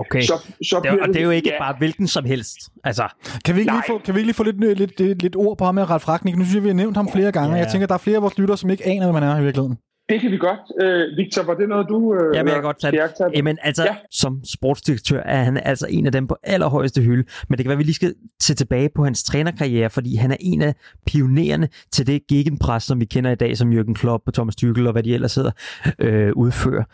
Okay, 0.00 0.20
så, 0.20 0.34
så 0.62 0.80
det, 0.82 1.00
og 1.00 1.08
det 1.08 1.16
er 1.16 1.24
jo 1.24 1.30
ikke 1.30 1.50
ja. 1.50 1.58
bare 1.58 1.74
hvilken 1.78 2.08
som 2.08 2.24
helst. 2.24 2.58
Altså, 2.84 3.08
kan, 3.44 3.54
vi 3.54 3.60
ikke 3.60 3.72
lige 3.72 3.82
få, 3.86 3.98
kan 3.98 4.14
vi 4.14 4.18
ikke 4.20 4.26
lige 4.26 4.34
få 4.34 4.42
lidt, 4.42 4.78
lidt, 4.78 5.00
lidt, 5.00 5.22
lidt 5.22 5.36
ord 5.36 5.58
på 5.58 5.64
ham 5.64 5.74
med 5.74 5.90
Ralf 5.90 6.08
Ragnik? 6.08 6.36
Nu 6.36 6.44
synes 6.44 6.54
jeg, 6.54 6.62
vi 6.62 6.68
har 6.68 6.74
nævnt 6.74 6.96
ham 6.96 7.08
flere 7.12 7.32
gange, 7.32 7.54
ja. 7.54 7.62
jeg 7.62 7.68
tænker, 7.72 7.86
der 7.86 7.94
er 7.94 7.98
flere 7.98 8.16
af 8.16 8.22
vores 8.22 8.38
lyttere, 8.38 8.58
som 8.58 8.70
ikke 8.70 8.86
aner, 8.86 9.06
hvad 9.10 9.20
man 9.20 9.30
er 9.30 9.40
i 9.40 9.42
virkeligheden. 9.42 9.78
Det 10.08 10.20
kan 10.20 10.30
vi 10.30 10.36
godt. 10.36 10.60
Øh, 10.82 11.16
Victor, 11.16 11.42
var 11.42 11.54
det 11.54 11.68
noget, 11.68 11.86
du... 11.88 12.14
Øh, 12.14 12.36
ja, 12.36 12.42
vil 12.42 12.52
jeg 12.52 12.62
godt 12.62 12.80
tage 12.80 12.92
det. 12.92 13.36
Jamen, 13.36 13.58
altså, 13.62 13.84
ja. 13.84 13.96
som 14.10 14.40
sportsdirektør 14.44 15.22
er 15.22 15.42
han 15.42 15.56
altså 15.64 15.86
en 15.90 16.06
af 16.06 16.12
dem 16.12 16.26
på 16.26 16.36
allerhøjeste 16.42 17.02
hylde. 17.02 17.24
Men 17.48 17.58
det 17.58 17.64
kan 17.64 17.68
være, 17.68 17.74
at 17.74 17.78
vi 17.78 17.84
lige 17.84 17.94
skal 17.94 18.14
se 18.40 18.54
tilbage 18.54 18.88
på 18.94 19.04
hans 19.04 19.22
trænerkarriere, 19.22 19.90
fordi 19.90 20.16
han 20.16 20.30
er 20.30 20.36
en 20.40 20.62
af 20.62 20.74
pionererne 21.06 21.68
til 21.92 22.06
det 22.06 22.26
gegenpres, 22.26 22.82
som 22.82 23.00
vi 23.00 23.04
kender 23.04 23.30
i 23.30 23.34
dag, 23.34 23.56
som 23.56 23.72
Jürgen 23.72 23.94
Klopp 23.94 24.22
og 24.26 24.34
Thomas 24.34 24.56
Tuchel 24.56 24.86
og 24.86 24.92
hvad 24.92 25.02
de 25.02 25.14
ellers 25.14 25.32
sidder 25.32 25.50
øh, 25.98 26.32
udfører. 26.36 26.84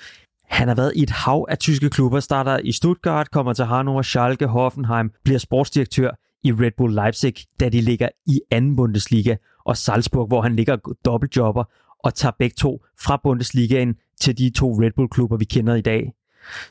Han 0.48 0.68
har 0.68 0.74
været 0.74 0.92
i 0.96 1.02
et 1.02 1.10
hav 1.10 1.46
af 1.48 1.58
tyske 1.58 1.90
klubber, 1.90 2.20
starter 2.20 2.58
i 2.64 2.72
Stuttgart, 2.72 3.30
kommer 3.30 3.52
til 3.52 3.64
Hannover, 3.64 4.02
Schalke, 4.02 4.46
Hoffenheim, 4.46 5.10
bliver 5.24 5.38
sportsdirektør 5.38 6.10
i 6.44 6.52
Red 6.52 6.70
Bull 6.76 6.94
Leipzig, 6.94 7.34
da 7.60 7.68
de 7.68 7.80
ligger 7.80 8.08
i 8.26 8.40
anden 8.50 8.76
Bundesliga, 8.76 9.36
og 9.64 9.76
Salzburg, 9.76 10.26
hvor 10.26 10.42
han 10.42 10.56
ligger 10.56 10.76
dobbeltjobber 11.04 11.64
og 12.04 12.14
tager 12.14 12.32
begge 12.38 12.54
to 12.58 12.84
fra 13.00 13.20
Bundesligaen 13.22 13.94
til 14.20 14.38
de 14.38 14.50
to 14.50 14.82
Red 14.82 14.90
Bull-klubber, 14.96 15.36
vi 15.36 15.44
kender 15.44 15.74
i 15.74 15.80
dag. 15.80 16.12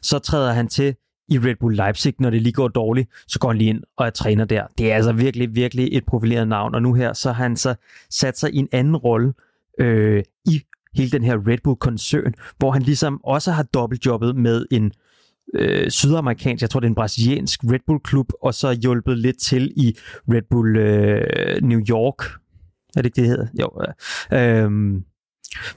Så 0.01 0.19
træder 0.19 0.53
han 0.53 0.67
til 0.67 0.95
i 1.27 1.39
Red 1.39 1.55
Bull 1.59 1.75
Leipzig, 1.75 2.13
når 2.19 2.29
det 2.29 2.41
lige 2.41 2.53
går 2.53 2.67
dårligt, 2.67 3.09
så 3.27 3.39
går 3.39 3.47
han 3.47 3.57
lige 3.57 3.69
ind 3.69 3.83
og 3.97 4.05
er 4.05 4.09
træner 4.09 4.45
der. 4.45 4.63
Det 4.77 4.91
er 4.91 4.95
altså 4.95 5.11
virkelig, 5.11 5.55
virkelig 5.55 5.89
et 5.91 6.05
profileret 6.05 6.47
navn, 6.47 6.75
og 6.75 6.81
nu 6.81 6.93
her, 6.93 7.13
så 7.13 7.31
har 7.31 7.43
han 7.43 7.55
så 7.55 7.75
sat 8.09 8.39
sig 8.39 8.53
i 8.53 8.57
en 8.57 8.67
anden 8.71 8.95
rolle 8.97 9.33
øh, 9.79 10.23
i 10.45 10.61
hele 10.95 11.11
den 11.11 11.23
her 11.23 11.47
Red 11.47 11.57
Bull-koncern, 11.63 12.33
hvor 12.57 12.71
han 12.71 12.81
ligesom 12.81 13.23
også 13.23 13.51
har 13.51 13.63
dobbeltjobbet 13.63 14.35
med 14.35 14.65
en 14.71 14.91
øh, 15.53 15.89
sydamerikansk, 15.89 16.61
jeg 16.61 16.69
tror 16.69 16.79
det 16.79 16.87
er 16.87 16.91
en 16.91 16.95
brasiliansk 16.95 17.63
Red 17.63 17.79
Bull-klub, 17.87 18.31
og 18.41 18.53
så 18.53 18.71
hjulpet 18.71 19.17
lidt 19.17 19.37
til 19.37 19.73
i 19.75 19.95
Red 20.33 20.41
Bull 20.49 20.77
øh, 20.77 21.61
New 21.61 21.79
York. 21.89 22.23
Er 22.95 23.01
det 23.01 23.05
ikke 23.05 23.15
det, 23.15 23.23
det 23.23 23.27
hedder? 23.27 23.47
Jo. 23.59 23.69
Øh, 24.31 24.63
øhm, 24.63 25.03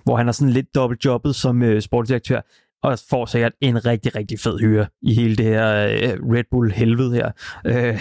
hvor 0.05 0.16
han 0.16 0.27
har 0.27 0.33
sådan 0.33 0.53
lidt 0.53 0.74
dobbeltjobbet 0.74 1.35
som 1.35 1.62
øh, 1.62 1.83
sportsdirektør, 1.83 2.41
og 2.83 2.99
får 3.11 3.27
sikkert 3.27 3.53
en 3.61 3.87
rigtig, 3.87 4.16
rigtig 4.16 4.41
fed 4.41 4.59
hyre 4.59 4.87
i 5.03 5.14
hele 5.14 5.37
det 5.37 5.45
her 5.45 5.87
øh, 5.87 6.33
Red 6.33 6.45
Bull 6.51 6.72
helvede 6.72 7.14
her. 7.14 7.31
Øh, 7.66 8.01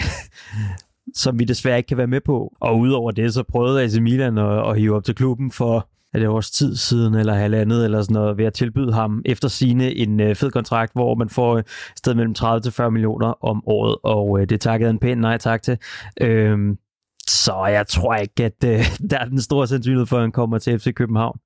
som 1.14 1.38
vi 1.38 1.44
desværre 1.44 1.76
ikke 1.76 1.88
kan 1.88 1.98
være 1.98 2.06
med 2.06 2.20
på. 2.20 2.56
Og 2.60 2.78
udover 2.78 3.10
det, 3.10 3.34
så 3.34 3.42
prøvede 3.42 3.82
AC 3.82 3.96
Milan 4.00 4.38
at, 4.38 4.70
at 4.70 4.78
hive 4.78 4.96
op 4.96 5.04
til 5.04 5.14
klubben 5.14 5.50
for 5.50 5.88
er 6.14 6.18
det 6.18 6.28
års 6.28 6.50
tid 6.50 6.76
siden, 6.76 7.14
eller 7.14 7.34
halvandet, 7.34 7.84
eller 7.84 8.02
sådan 8.02 8.14
noget, 8.14 8.38
ved 8.38 8.44
at 8.44 8.52
tilbyde 8.52 8.92
ham 8.92 9.22
efter 9.24 9.48
sine 9.48 9.94
en 9.94 10.20
øh, 10.20 10.34
fed 10.34 10.50
kontrakt, 10.50 10.92
hvor 10.92 11.14
man 11.14 11.28
får 11.28 11.54
øh, 11.54 11.60
et 11.60 11.66
sted 11.96 12.14
mellem 12.14 12.34
30 12.34 12.60
til 12.60 12.72
40 12.72 12.90
millioner 12.90 13.44
om 13.44 13.62
året, 13.66 13.96
og 14.02 14.40
øh, 14.40 14.48
det 14.48 14.60
takkede 14.60 14.90
en 14.90 14.98
pæn 14.98 15.18
nej 15.18 15.38
tak 15.38 15.62
til. 15.62 15.78
Øh, 16.20 16.58
så 17.28 17.66
jeg 17.66 17.86
tror 17.86 18.14
ikke, 18.14 18.44
at 18.44 18.64
øh, 18.64 18.80
der 19.10 19.18
er 19.18 19.24
den 19.24 19.40
store 19.40 19.66
sandsynlighed 19.66 20.06
for, 20.06 20.16
at 20.16 20.22
han 20.22 20.32
kommer 20.32 20.58
til 20.58 20.78
FC 20.78 20.94
København 20.94 21.38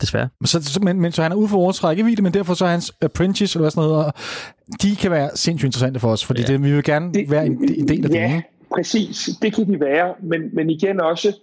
desværre. 0.00 0.28
Så, 0.44 0.62
så, 0.62 0.80
men, 0.82 1.00
men, 1.00 1.12
så 1.12 1.22
han 1.22 1.32
er 1.32 1.36
ude 1.36 1.48
for 1.48 1.56
vores 1.56 1.84
rækkevidde, 1.84 2.22
men 2.22 2.34
derfor 2.34 2.54
så 2.54 2.64
er 2.64 2.68
hans 2.68 2.92
apprentice, 3.02 3.56
eller 3.56 3.62
hvad 3.62 3.70
sådan 3.70 3.88
noget, 3.88 4.06
og 4.06 4.12
de 4.82 4.96
kan 4.96 5.10
være 5.10 5.30
sindssygt 5.34 5.68
interessante 5.68 6.00
for 6.00 6.08
os, 6.08 6.24
fordi 6.24 6.40
ja. 6.40 6.46
det, 6.46 6.62
vi 6.62 6.72
vil 6.72 6.84
gerne 6.84 7.12
det, 7.12 7.30
være 7.30 7.46
en, 7.46 7.74
en 7.76 7.88
del 7.88 8.04
af 8.04 8.10
ja, 8.10 8.14
det. 8.14 8.34
Ja, 8.34 8.42
præcis. 8.74 9.30
Det 9.42 9.54
kan 9.54 9.66
de 9.66 9.80
være, 9.80 10.14
men, 10.22 10.40
men 10.52 10.70
igen 10.70 11.00
også, 11.00 11.36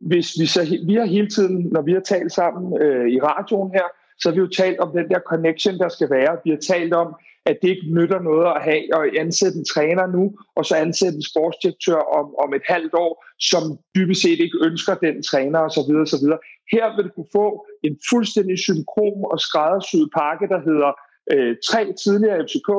hvis 0.00 0.40
vi, 0.40 0.46
så, 0.46 0.78
vi 0.86 0.94
har 0.94 1.04
hele 1.04 1.28
tiden, 1.28 1.68
når 1.72 1.82
vi 1.82 1.92
har 1.92 2.00
talt 2.00 2.32
sammen 2.32 2.82
øh, 2.82 3.08
i 3.08 3.20
radioen 3.20 3.70
her, 3.72 3.86
så 4.18 4.28
har 4.28 4.34
vi 4.34 4.40
jo 4.40 4.48
talt 4.48 4.78
om 4.78 4.90
den 4.92 5.08
der 5.08 5.20
connection, 5.26 5.78
der 5.78 5.88
skal 5.88 6.10
være. 6.10 6.36
Vi 6.44 6.50
har 6.50 6.74
talt 6.74 6.92
om, 6.92 7.14
at 7.46 7.56
det 7.62 7.68
ikke 7.68 7.94
nytter 7.98 8.20
noget 8.20 8.46
at 8.56 8.62
have 8.62 8.82
og 8.92 9.02
ansætte 9.18 9.58
en 9.58 9.64
træner 9.64 10.06
nu, 10.06 10.24
og 10.56 10.64
så 10.64 10.74
ansætte 10.74 11.16
en 11.16 11.28
sportsdirektør 11.30 12.00
om, 12.18 12.26
om 12.44 12.54
et 12.54 12.62
halvt 12.66 12.94
år, 12.94 13.24
som 13.50 13.62
dybest 13.96 14.22
set 14.22 14.40
ikke 14.40 14.58
ønsker 14.68 14.94
den 14.94 15.22
træner 15.22 15.58
osv. 15.58 15.90
osv. 16.04 16.26
Her 16.72 16.96
vil 16.96 17.04
du 17.04 17.10
kunne 17.16 17.32
få 17.32 17.66
en 17.84 17.96
fuldstændig 18.10 18.58
synkron 18.58 19.24
og 19.32 19.40
skræddersyet 19.40 20.08
pakke, 20.18 20.46
der 20.48 20.60
hedder 20.68 20.90
øh, 21.32 21.56
tre 21.68 21.82
tidligere 22.02 22.44
FCK 22.48 22.70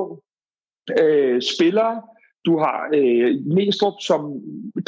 øh, 1.02 1.42
spillere, 1.54 1.96
du 2.46 2.54
har 2.64 2.80
øh, 2.94 3.30
Næstrup, 3.56 3.98
som 4.10 4.22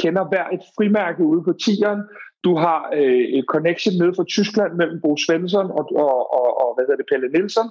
kender 0.02 0.24
hver 0.32 0.46
et 0.56 0.64
frimærke 0.78 1.24
ude 1.24 1.44
på 1.44 1.54
tieren. 1.66 2.02
Du 2.44 2.52
har 2.64 2.80
øh, 3.00 3.26
et 3.38 3.46
connection 3.54 3.96
nede 4.02 4.14
fra 4.18 4.30
Tyskland 4.36 4.72
mellem 4.80 5.02
Bo 5.04 5.12
Svensson 5.18 5.68
og, 5.80 5.86
og, 6.06 6.16
og, 6.40 6.48
og 6.62 6.70
hvad 6.74 6.84
hedder 6.86 7.02
det, 7.02 7.10
Pelle 7.12 7.30
Nielsen. 7.36 7.68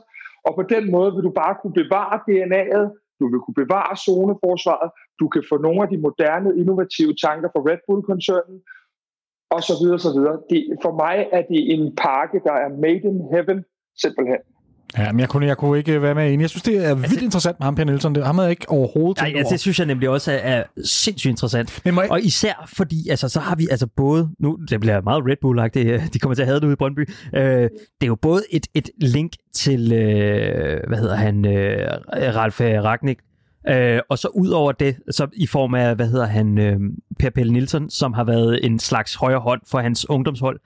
Og 0.46 0.52
på 0.58 0.62
den 0.74 0.84
måde 0.94 1.10
vil 1.14 1.26
du 1.28 1.32
bare 1.42 1.54
kunne 1.60 1.76
bevare 1.82 2.16
DNA'et, 2.26 2.86
du 3.20 3.24
vil 3.30 3.40
kunne 3.44 3.60
bevare 3.62 3.96
zoneforsvaret, 4.04 4.90
du 5.20 5.26
kan 5.34 5.42
få 5.50 5.56
nogle 5.66 5.82
af 5.82 5.88
de 5.92 5.98
moderne, 6.06 6.50
innovative 6.62 7.14
tanker 7.24 7.48
fra 7.52 7.64
Red 7.68 7.80
Bull-koncernen, 7.86 8.56
og 9.50 9.62
så 9.62 9.74
videre, 9.82 9.98
så 9.98 10.12
videre. 10.16 10.36
Det, 10.50 10.60
for 10.82 10.92
mig 11.02 11.16
er 11.32 11.42
det 11.50 11.60
en 11.74 11.96
pakke, 11.96 12.38
der 12.48 12.56
er 12.64 12.68
made 12.84 13.02
in 13.10 13.20
heaven, 13.32 13.64
simpelthen. 14.02 14.40
Ja, 14.98 15.12
men 15.12 15.20
jeg 15.20 15.28
kunne, 15.28 15.46
jeg 15.46 15.56
kunne 15.56 15.78
ikke 15.78 16.02
være 16.02 16.14
med 16.14 16.32
enig. 16.32 16.42
Jeg 16.42 16.50
synes, 16.50 16.62
det 16.62 16.76
er 16.76 16.94
vildt 16.94 17.04
altså, 17.04 17.24
interessant 17.24 17.60
med 17.60 17.64
ham, 17.64 17.74
Per 17.74 17.84
Nielsen. 17.84 18.14
Det 18.14 18.26
har 18.26 18.32
man 18.32 18.50
ikke 18.50 18.68
overhovedet 18.68 19.16
tænkt 19.18 19.34
Nej, 19.34 19.42
ja, 19.42 19.48
det 19.48 19.60
synes 19.60 19.78
jeg 19.78 19.86
nemlig 19.86 20.08
også 20.08 20.32
er, 20.32 20.36
er 20.36 20.64
sindssygt 20.84 21.30
interessant. 21.30 21.80
Men 21.84 21.94
jeg... 21.94 22.10
Og 22.10 22.20
især 22.20 22.70
fordi, 22.76 23.08
altså, 23.08 23.28
så 23.28 23.40
har 23.40 23.56
vi 23.56 23.68
altså 23.70 23.86
både, 23.86 24.30
nu 24.38 24.58
det 24.70 24.80
bliver 24.80 25.00
meget 25.00 25.24
Red 25.26 25.36
bull 25.40 25.58
de 26.12 26.18
kommer 26.18 26.34
til 26.34 26.42
at 26.42 26.48
have 26.48 26.60
det 26.60 26.64
ude 26.64 26.72
i 26.72 26.76
Brøndby, 26.76 27.10
øh, 27.34 27.42
det 27.42 27.70
er 28.02 28.06
jo 28.06 28.14
både 28.14 28.42
et, 28.50 28.66
et 28.74 28.90
link 28.96 29.32
til, 29.54 29.92
øh, 29.92 30.80
hvad 30.88 30.98
hedder 30.98 31.16
han, 31.16 31.46
øh, 31.46 31.88
Ralf 32.12 32.60
Ragnik, 32.60 33.18
Øh, 33.68 34.00
og 34.08 34.18
så 34.18 34.28
ud 34.28 34.48
over 34.48 34.72
det, 34.72 34.96
så 35.10 35.26
i 35.32 35.46
form 35.46 35.74
af, 35.74 35.96
hvad 35.96 36.08
hedder 36.08 36.26
han, 36.26 36.58
øh, 36.58 36.80
Per 37.18 37.30
Pelle 37.30 37.52
Nielsen, 37.52 37.90
som 37.90 38.12
har 38.12 38.24
været 38.24 38.64
en 38.64 38.78
slags 38.78 39.14
højre 39.14 39.38
hånd 39.38 39.60
for 39.70 39.78
hans 39.78 40.10
ungdomshold 40.10 40.60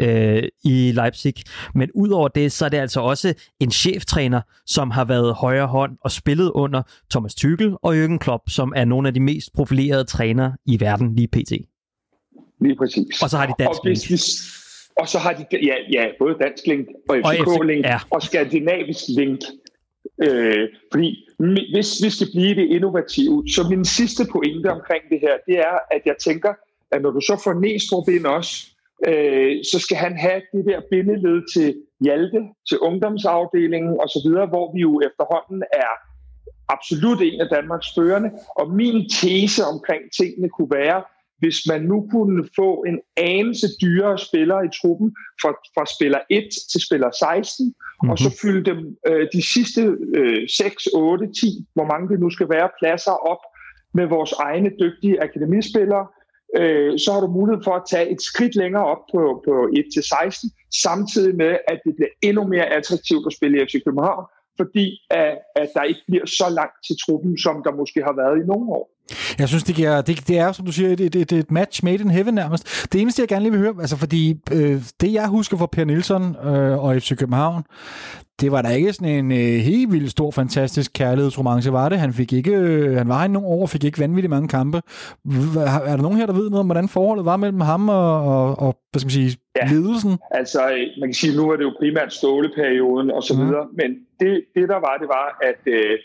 øh, 0.00 0.42
i 0.64 0.92
Leipzig. 0.92 1.34
Men 1.74 1.90
ud 1.94 2.08
over 2.08 2.28
det, 2.28 2.52
så 2.52 2.64
er 2.64 2.68
det 2.68 2.78
altså 2.78 3.00
også 3.00 3.34
en 3.60 3.70
cheftræner, 3.70 4.40
som 4.66 4.90
har 4.90 5.04
været 5.04 5.34
højre 5.34 5.66
hånd 5.66 5.92
og 6.00 6.10
spillet 6.10 6.50
under 6.50 6.82
Thomas 7.10 7.34
Tuchel 7.34 7.76
og 7.82 8.04
Jürgen 8.04 8.18
Klopp, 8.18 8.50
som 8.50 8.72
er 8.76 8.84
nogle 8.84 9.08
af 9.08 9.14
de 9.14 9.20
mest 9.20 9.52
profilerede 9.54 10.04
trænere 10.04 10.56
i 10.66 10.80
verden 10.80 11.14
lige 11.14 11.28
pt. 11.28 11.52
Lige 12.60 12.76
præcis. 12.76 13.22
Og 13.22 13.30
så 13.30 13.36
har 13.36 13.46
de 13.46 13.52
dansk 13.58 13.80
og, 13.80 13.84
hvis, 13.84 14.42
og 14.96 15.08
så 15.08 15.18
har 15.18 15.32
de 15.32 15.44
ja, 15.52 15.74
ja, 15.92 16.06
både 16.18 16.34
dansk 16.40 16.66
link 16.66 16.88
og 17.08 17.16
FCK-link 17.16 17.84
og, 17.84 17.90
ja. 17.90 17.98
og 18.10 18.22
skandinavisk 18.22 19.04
link. 19.08 19.40
Øh, 20.22 20.68
fordi 20.92 21.28
hvis 21.72 21.90
vi 22.04 22.10
skal 22.10 22.28
blive 22.34 22.54
det 22.54 22.66
innovative, 22.76 23.44
så 23.54 23.66
min 23.70 23.84
sidste 23.84 24.22
pointe 24.32 24.68
omkring 24.72 25.02
det 25.10 25.20
her, 25.20 25.34
det 25.46 25.58
er, 25.58 25.78
at 25.90 26.02
jeg 26.06 26.16
tænker, 26.16 26.52
at 26.92 27.02
når 27.02 27.10
du 27.10 27.20
så 27.20 27.40
får 27.44 27.54
Næstrup 27.54 28.08
ind 28.08 28.26
også, 28.26 28.54
øh, 29.08 29.64
så 29.72 29.78
skal 29.78 29.96
han 29.96 30.16
have 30.16 30.42
det 30.52 30.64
der 30.64 30.80
bindeled 30.90 31.42
til 31.54 31.74
Hjalte, 32.04 32.40
til 32.68 32.78
ungdomsafdelingen 32.78 34.00
osv., 34.00 34.28
hvor 34.52 34.74
vi 34.74 34.80
jo 34.80 35.00
efterhånden 35.00 35.62
er 35.72 35.92
absolut 36.68 37.20
en 37.22 37.40
af 37.40 37.48
Danmarks 37.56 37.86
førende. 37.96 38.30
Og 38.58 38.70
min 38.70 39.08
tese 39.10 39.64
omkring 39.64 40.02
tingene 40.18 40.48
kunne 40.48 40.70
være, 40.70 41.02
hvis 41.38 41.58
man 41.68 41.82
nu 41.82 42.08
kunne 42.10 42.48
få 42.56 42.84
en 42.90 42.98
anelse 43.16 43.66
dyrere 43.82 44.18
spillere 44.18 44.64
i 44.64 44.70
truppen 44.82 45.08
fra, 45.42 45.50
fra 45.74 45.84
spiller 45.94 46.20
1 46.30 46.48
til 46.70 46.80
spiller 46.86 47.10
16, 47.10 47.66
mm-hmm. 47.66 48.10
og 48.10 48.18
så 48.18 48.28
mhm. 48.28 48.38
fylde 48.42 48.64
dem 48.70 48.78
øh, 49.08 49.26
de 49.32 49.42
sidste 49.54 49.82
øh, 50.18 50.48
6, 50.48 50.86
8, 50.86 51.26
10, 51.26 51.66
hvor 51.74 51.86
mange 51.92 52.08
det 52.08 52.20
nu 52.20 52.30
skal 52.30 52.48
være, 52.48 52.76
pladser 52.80 53.16
op 53.32 53.42
med 53.94 54.06
vores 54.06 54.32
egne 54.32 54.70
dygtige 54.80 55.22
akademispillere, 55.22 56.06
øh, 56.60 56.98
så 56.98 57.08
har 57.12 57.20
du 57.20 57.30
mulighed 57.38 57.62
for 57.64 57.74
at 57.76 57.88
tage 57.90 58.10
et 58.14 58.22
skridt 58.22 58.54
længere 58.62 58.86
op 58.92 59.02
på, 59.12 59.42
på 59.46 59.54
1 59.76 59.84
til 59.94 60.02
16, 60.02 60.50
samtidig 60.84 61.36
med, 61.36 61.52
at 61.72 61.78
det 61.84 61.92
bliver 61.96 62.12
endnu 62.22 62.42
mere 62.54 62.66
attraktivt 62.78 63.26
at 63.26 63.36
spille 63.38 63.56
i 63.58 63.64
FC 63.66 63.76
København, 63.86 64.24
fordi 64.60 64.86
at, 65.10 65.38
at 65.56 65.68
der 65.74 65.82
ikke 65.82 66.04
bliver 66.08 66.26
så 66.26 66.46
langt 66.58 66.78
til 66.86 66.96
truppen, 67.04 67.38
som 67.44 67.56
der 67.66 67.72
måske 67.80 68.00
har 68.08 68.14
været 68.22 68.36
i 68.38 68.48
nogle 68.52 68.68
år. 68.78 68.86
Jeg 69.38 69.48
synes, 69.48 69.64
det, 69.64 69.74
giver, 69.74 70.00
det, 70.00 70.28
det 70.28 70.38
er, 70.38 70.52
som 70.52 70.66
du 70.66 70.72
siger, 70.72 70.96
det 70.96 71.32
er 71.32 71.38
et 71.38 71.50
match 71.50 71.84
made 71.84 72.02
in 72.02 72.10
heaven 72.10 72.34
nærmest. 72.34 72.92
Det 72.92 73.00
eneste, 73.00 73.20
jeg 73.20 73.28
gerne 73.28 73.42
lige 73.42 73.52
vil 73.52 73.60
høre, 73.60 73.74
altså 73.80 73.96
fordi 73.96 74.40
øh, 74.52 74.82
det, 75.00 75.12
jeg 75.12 75.26
husker 75.28 75.56
fra 75.56 75.66
Per 75.66 75.84
Nielsen 75.84 76.36
øh, 76.44 76.84
og 76.84 76.96
FC 76.96 77.16
København, 77.16 77.62
det 78.40 78.52
var 78.52 78.62
da 78.62 78.68
ikke 78.68 78.92
sådan 78.92 79.24
en 79.24 79.32
øh, 79.32 79.60
helt 79.60 79.92
vildt 79.92 80.10
stor, 80.10 80.30
fantastisk 80.30 80.92
kærlighedsromance, 80.94 81.72
var 81.72 81.88
det? 81.88 81.98
Han 81.98 82.12
fik 82.12 82.32
ikke, 82.32 82.52
øh, 82.52 82.96
han 82.96 83.08
var 83.08 83.24
i 83.24 83.28
nogle 83.28 83.48
år, 83.48 83.66
fik 83.66 83.84
ikke 83.84 83.98
vanvittigt 83.98 84.30
mange 84.30 84.48
kampe. 84.48 84.76
Er 84.76 85.96
der 85.96 86.02
nogen 86.02 86.18
her, 86.18 86.26
der 86.26 86.32
ved 86.32 86.50
noget 86.50 86.60
om, 86.60 86.66
hvordan 86.66 86.88
forholdet 86.88 87.24
var 87.24 87.36
mellem 87.36 87.60
ham 87.60 87.88
og, 87.88 88.22
og, 88.22 88.58
og 88.58 88.78
hvad 88.90 89.00
skal 89.00 89.06
man 89.06 89.10
sige, 89.10 89.36
ja. 89.56 89.66
ledelsen? 89.74 90.18
Altså, 90.30 90.60
man 91.00 91.08
kan 91.08 91.14
sige, 91.14 91.36
nu 91.36 91.50
er 91.50 91.56
det 91.56 91.64
jo 91.64 91.72
primært 91.78 92.12
ståleperioden 92.12 93.10
og 93.10 93.22
så 93.22 93.34
mm. 93.34 93.40
videre, 93.40 93.66
men 93.72 93.90
det, 94.20 94.44
det 94.54 94.68
der 94.68 94.80
var, 94.86 94.94
det 95.00 95.08
var, 95.08 95.38
at 95.50 95.60
Øh, 95.66 95.98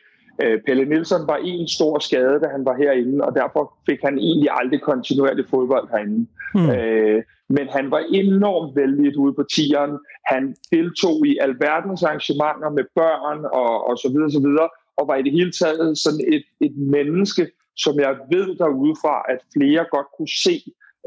Pelle 0.65 0.85
Nielsen 0.85 1.27
var 1.27 1.39
en 1.43 1.67
stor 1.67 1.99
skade, 1.99 2.39
da 2.43 2.47
han 2.47 2.65
var 2.65 2.75
herinde, 2.77 3.25
og 3.25 3.35
derfor 3.35 3.73
fik 3.89 3.99
han 4.03 4.17
egentlig 4.17 4.49
aldrig 4.51 4.81
kontinuerligt 4.81 5.49
fodbold 5.49 5.89
herinde. 5.91 6.27
Mm. 6.55 6.69
Øh, 6.69 7.23
men 7.49 7.67
han 7.67 7.91
var 7.91 8.01
enormt 8.11 8.75
vældig 8.75 9.17
ude 9.17 9.33
på 9.33 9.43
tieren. 9.55 9.91
Han 10.25 10.55
deltog 10.71 11.27
i 11.27 11.37
alverdens 11.41 12.03
arrangementer 12.03 12.69
med 12.69 12.83
børn 12.95 13.39
og, 13.45 13.87
og 13.87 13.97
så 13.97 14.07
videre, 14.13 14.31
så 14.31 14.41
videre, 14.47 14.69
og 14.97 15.07
var 15.07 15.15
i 15.15 15.23
det 15.23 15.31
hele 15.31 15.51
taget 15.51 15.97
sådan 15.97 16.23
et, 16.33 16.45
et 16.67 16.75
menneske, 16.77 17.47
som 17.77 17.99
jeg 17.99 18.13
ved 18.31 18.47
derudefra, 18.57 19.15
at 19.29 19.39
flere 19.55 19.85
godt 19.95 20.07
kunne 20.17 20.33
se 20.45 20.55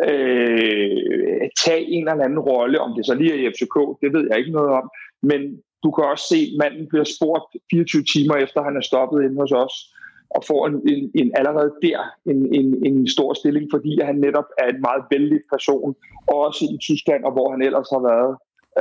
øh, 0.08 1.48
tage 1.64 1.84
en 1.94 2.08
eller 2.08 2.24
anden 2.24 2.38
rolle, 2.38 2.80
om 2.80 2.94
det 2.96 3.06
så 3.06 3.14
lige 3.14 3.32
er 3.32 3.40
i 3.40 3.52
FCK, 3.54 3.76
det 4.02 4.12
ved 4.14 4.24
jeg 4.30 4.38
ikke 4.38 4.56
noget 4.58 4.70
om, 4.70 4.90
men 5.22 5.40
du 5.86 5.90
kan 5.90 6.04
også 6.12 6.26
se, 6.32 6.40
at 6.46 6.56
manden 6.62 6.86
bliver 6.88 7.08
spurgt 7.16 7.44
24 7.70 8.02
timer 8.12 8.36
efter, 8.44 8.62
han 8.68 8.76
er 8.76 8.84
stoppet 8.90 9.24
inde 9.24 9.40
hos 9.42 9.52
os, 9.52 9.74
og 10.36 10.40
får 10.50 10.66
en, 10.66 10.76
en, 10.92 11.10
en 11.20 11.28
allerede 11.40 11.72
der 11.82 12.00
en, 12.32 12.54
en, 12.58 12.68
en 12.86 13.08
stor 13.08 13.34
stilling, 13.34 13.66
fordi 13.74 14.00
han 14.00 14.16
netop 14.26 14.48
er 14.58 14.68
en 14.74 14.80
meget 14.88 15.04
vældig 15.10 15.40
person, 15.52 15.94
også 16.26 16.64
i 16.74 16.76
Tyskland, 16.86 17.24
og 17.24 17.32
hvor 17.32 17.50
han 17.50 17.62
ellers 17.62 17.88
har 17.94 18.02
været. 18.12 18.34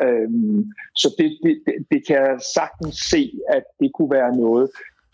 Øhm, 0.04 0.62
så 0.96 1.08
det, 1.18 1.30
det, 1.44 1.54
det, 1.66 1.76
det 1.92 2.08
kan 2.08 2.16
jeg 2.16 2.38
sagtens 2.56 2.96
se, 2.96 3.24
at 3.50 3.64
det 3.80 3.92
kunne 3.94 4.12
være 4.12 4.38
noget. 4.38 4.70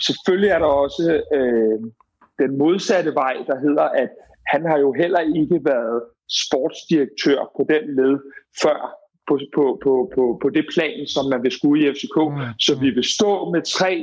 Selvfølgelig 0.07 0.49
er 0.49 0.59
der 0.59 0.71
også 0.83 1.23
øh, 1.37 1.79
den 2.39 2.57
modsatte 2.57 3.11
vej, 3.23 3.35
der 3.47 3.59
hedder, 3.59 3.83
at 4.03 4.09
han 4.47 4.65
har 4.65 4.77
jo 4.79 4.91
heller 4.93 5.19
ikke 5.19 5.59
været 5.65 6.01
sportsdirektør 6.29 7.39
på 7.57 7.65
den 7.69 7.95
led 7.95 8.19
før 8.63 9.00
på, 9.31 9.39
på, 9.55 9.79
på, 9.83 10.11
på, 10.15 10.39
på 10.41 10.49
det 10.49 10.65
plan, 10.73 11.07
som 11.07 11.25
man 11.29 11.43
vil 11.43 11.51
skue 11.51 11.79
i 11.79 11.91
FCK. 11.93 12.17
Mm. 12.17 12.37
Så 12.59 12.79
vi 12.79 12.89
vil 12.89 13.03
stå 13.03 13.51
med 13.53 13.61
tre 13.77 13.93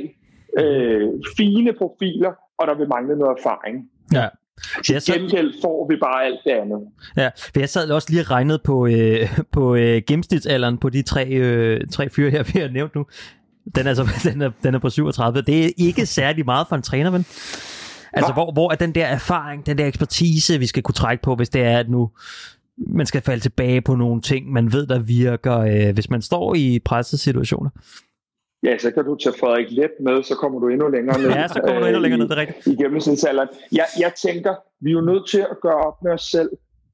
øh, 0.59 1.09
fine 1.37 1.73
profiler, 1.73 2.33
og 2.59 2.67
der 2.67 2.75
vil 2.77 2.87
mangle 2.87 3.15
noget 3.17 3.35
erfaring. 3.39 3.75
Ja. 4.13 4.27
Til 4.85 4.93
jeg 4.93 5.01
gengæld 5.01 5.53
får 5.61 5.87
vi 5.89 5.95
bare 5.95 6.25
alt 6.25 6.39
det 6.45 6.51
andet. 6.51 6.79
Ja, 7.17 7.29
for 7.53 7.59
jeg 7.59 7.69
sad 7.69 7.91
også 7.91 8.07
lige 8.11 8.21
og 8.21 8.31
regnede 8.31 8.59
på, 8.63 8.87
øh, 8.87 9.39
på 9.55 9.75
øh, 9.75 10.01
gennemsnitsalderen 10.07 10.77
på 10.77 10.89
de 10.89 11.01
tre, 11.01 11.27
øh, 11.27 11.87
tre 11.91 12.09
fyre 12.09 12.29
her, 12.29 12.43
vi 12.43 12.59
har 12.59 12.67
nævnt 12.67 12.95
nu. 12.95 13.05
Den 13.75 13.85
er, 13.85 13.89
altså, 13.89 14.07
den, 14.31 14.41
er, 14.41 14.51
den 14.63 14.75
er 14.75 14.79
på 14.79 14.89
37. 14.89 15.41
Det 15.41 15.65
er 15.65 15.69
ikke 15.77 16.05
særlig 16.05 16.45
meget 16.45 16.67
for 16.69 16.75
en 16.75 16.81
træner, 16.81 17.11
men... 17.11 17.25
Altså, 18.13 18.33
hvor, 18.33 18.51
hvor 18.51 18.71
er 18.71 18.75
den 18.75 18.95
der 18.95 19.05
erfaring, 19.05 19.65
den 19.65 19.77
der 19.77 19.87
ekspertise, 19.87 20.59
vi 20.59 20.67
skal 20.67 20.83
kunne 20.83 20.93
trække 20.93 21.23
på, 21.23 21.35
hvis 21.35 21.49
det 21.49 21.61
er, 21.61 21.79
at 21.79 21.89
nu 21.89 22.09
man 22.87 23.05
skal 23.05 23.21
falde 23.21 23.41
tilbage 23.41 23.81
på 23.81 23.95
nogle 23.95 24.21
ting, 24.21 24.51
man 24.51 24.73
ved, 24.73 24.87
der 24.87 24.99
virker, 24.99 25.57
øh, 25.59 25.93
hvis 25.93 26.09
man 26.09 26.21
står 26.21 26.55
i 26.55 26.79
pressesituationer? 26.85 27.69
Ja, 28.63 28.77
så 28.77 28.91
kan 28.91 29.05
du 29.05 29.15
tage 29.15 29.35
Frederik 29.39 29.71
Let 29.71 29.91
med, 29.99 30.23
så 30.23 30.35
kommer 30.35 30.59
du 30.59 30.67
endnu 30.67 30.87
længere 30.87 31.21
ned. 31.21 31.29
ja, 31.29 31.47
så 31.47 31.61
kommer 31.65 31.79
du 31.81 31.85
endnu 31.85 32.01
længere 32.01 32.19
ned, 32.19 32.27
det 32.29 32.37
er 32.37 32.41
rigtigt. 32.41 32.67
I 32.67 32.83
gennemsnitsalderen. 32.83 33.49
Jeg, 33.71 33.85
jeg 33.99 34.13
tænker, 34.13 34.55
vi 34.81 34.89
er 34.89 34.93
jo 34.93 35.01
nødt 35.01 35.29
til 35.29 35.39
at 35.39 35.57
gøre 35.61 35.81
op 35.87 36.03
med 36.03 36.11
os 36.11 36.21
selv. 36.21 36.49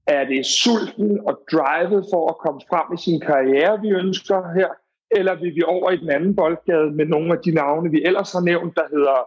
Er 0.08 0.24
det 0.26 0.46
sulten 0.46 1.20
og 1.28 1.40
drivet 1.52 2.06
for 2.14 2.30
at 2.30 2.38
komme 2.38 2.62
frem 2.70 2.88
i 2.98 3.00
sin 3.06 3.20
karriere, 3.20 3.82
vi 3.82 3.90
ønsker 3.90 4.40
her? 4.58 4.70
Eller 5.18 5.36
vil 5.36 5.56
vi 5.56 5.64
over 5.68 5.92
i 5.92 5.98
den 5.98 6.10
anden 6.10 6.36
boldgade 6.36 6.92
med 6.92 7.06
nogle 7.06 7.34
af 7.34 7.40
de 7.46 7.52
navne, 7.52 7.92
vi 7.92 8.04
ellers 8.06 8.32
har 8.32 8.42
nævnt, 8.42 8.76
der 8.76 8.88
hedder 8.92 9.20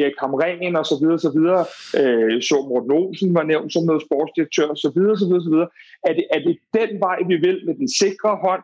Erik 0.00 0.18
Hamren 0.20 0.76
og 0.76 0.86
så 0.86 0.96
videre, 1.00 1.18
så 1.18 1.30
videre. 1.38 1.62
Øh, 2.00 2.42
så 2.48 2.56
Morten 2.68 2.92
Olsen 2.98 3.34
var 3.34 3.42
nævnt 3.42 3.72
som 3.72 3.84
noget 3.84 4.02
sportsdirektør 4.06 4.68
og 4.74 4.78
så 4.84 4.90
videre, 4.94 5.16
så 5.18 5.26
videre, 5.26 5.44
så 5.46 5.50
videre. 5.54 5.70
Er 6.08 6.12
det, 6.18 6.26
er 6.34 6.40
det 6.46 6.56
den 6.78 6.90
vej, 7.06 7.18
vi 7.30 7.36
vil 7.36 7.58
med 7.66 7.74
den 7.74 7.88
sikre 8.02 8.30
hånd, 8.44 8.62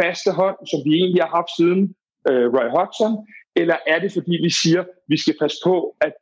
faste 0.00 0.30
hånd, 0.30 0.56
som 0.70 0.80
vi 0.86 0.92
egentlig 1.00 1.22
har 1.22 1.34
haft 1.38 1.52
siden 1.58 1.82
øh, 2.30 2.46
Roy 2.54 2.68
Hodgson, 2.76 3.14
eller 3.60 3.76
er 3.86 3.98
det 3.98 4.12
fordi, 4.12 4.34
vi 4.46 4.50
siger, 4.62 4.82
vi 5.08 5.16
skal 5.22 5.34
passe 5.40 5.58
på, 5.64 5.96
at 6.00 6.12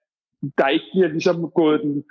der 0.59 0.69
ikke 0.69 0.89
bliver 0.93 1.09
ligesom 1.09 1.51
gået 1.61 1.81
den 1.81 2.05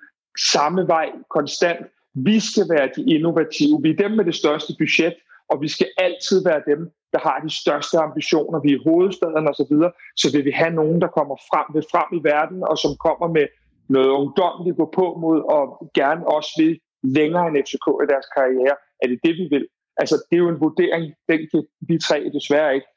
samme 0.53 0.87
vej 0.87 1.07
konstant. 1.29 1.81
Vi 2.13 2.39
skal 2.39 2.65
være 2.69 2.89
de 2.95 3.01
innovative. 3.15 3.79
Vi 3.81 3.89
er 3.89 3.95
dem 4.03 4.11
med 4.11 4.25
det 4.25 4.35
største 4.35 4.73
budget, 4.79 5.15
og 5.49 5.61
vi 5.61 5.67
skal 5.67 5.89
altid 5.97 6.43
være 6.43 6.61
dem, 6.71 6.81
der 7.13 7.19
har 7.27 7.37
de 7.45 7.51
største 7.61 7.97
ambitioner. 7.97 8.59
Vi 8.59 8.71
er 8.73 8.83
hovedstaden 8.87 9.47
og 9.51 9.55
så 9.55 9.65
videre, 9.71 9.91
så 10.21 10.27
vil 10.33 10.45
vi 10.45 10.51
have 10.51 10.73
nogen, 10.81 11.01
der 11.01 11.07
kommer 11.17 11.35
frem, 11.49 11.65
vil 11.75 11.85
frem 11.91 12.09
i 12.19 12.21
verden, 12.33 12.59
og 12.63 12.77
som 12.77 12.91
kommer 13.05 13.27
med 13.37 13.47
noget 13.95 14.09
ungdomligt 14.19 14.77
gå 14.77 14.85
på 14.99 15.05
mod, 15.23 15.39
og 15.55 15.91
gerne 15.99 16.27
også 16.27 16.51
vil 16.57 16.79
længere 17.19 17.47
end 17.47 17.57
FCK 17.65 17.87
i 18.03 18.07
deres 18.13 18.27
karriere. 18.37 18.75
Er 19.01 19.07
det 19.07 19.19
det, 19.25 19.33
vi 19.41 19.47
vil? 19.53 19.65
Altså, 20.01 20.15
det 20.27 20.35
er 20.35 20.43
jo 20.45 20.49
en 20.49 20.61
vurdering, 20.65 21.03
den 21.29 21.39
kan 21.51 21.61
vi 21.87 21.95
tre 22.07 22.17
desværre 22.37 22.75
ikke 22.75 22.87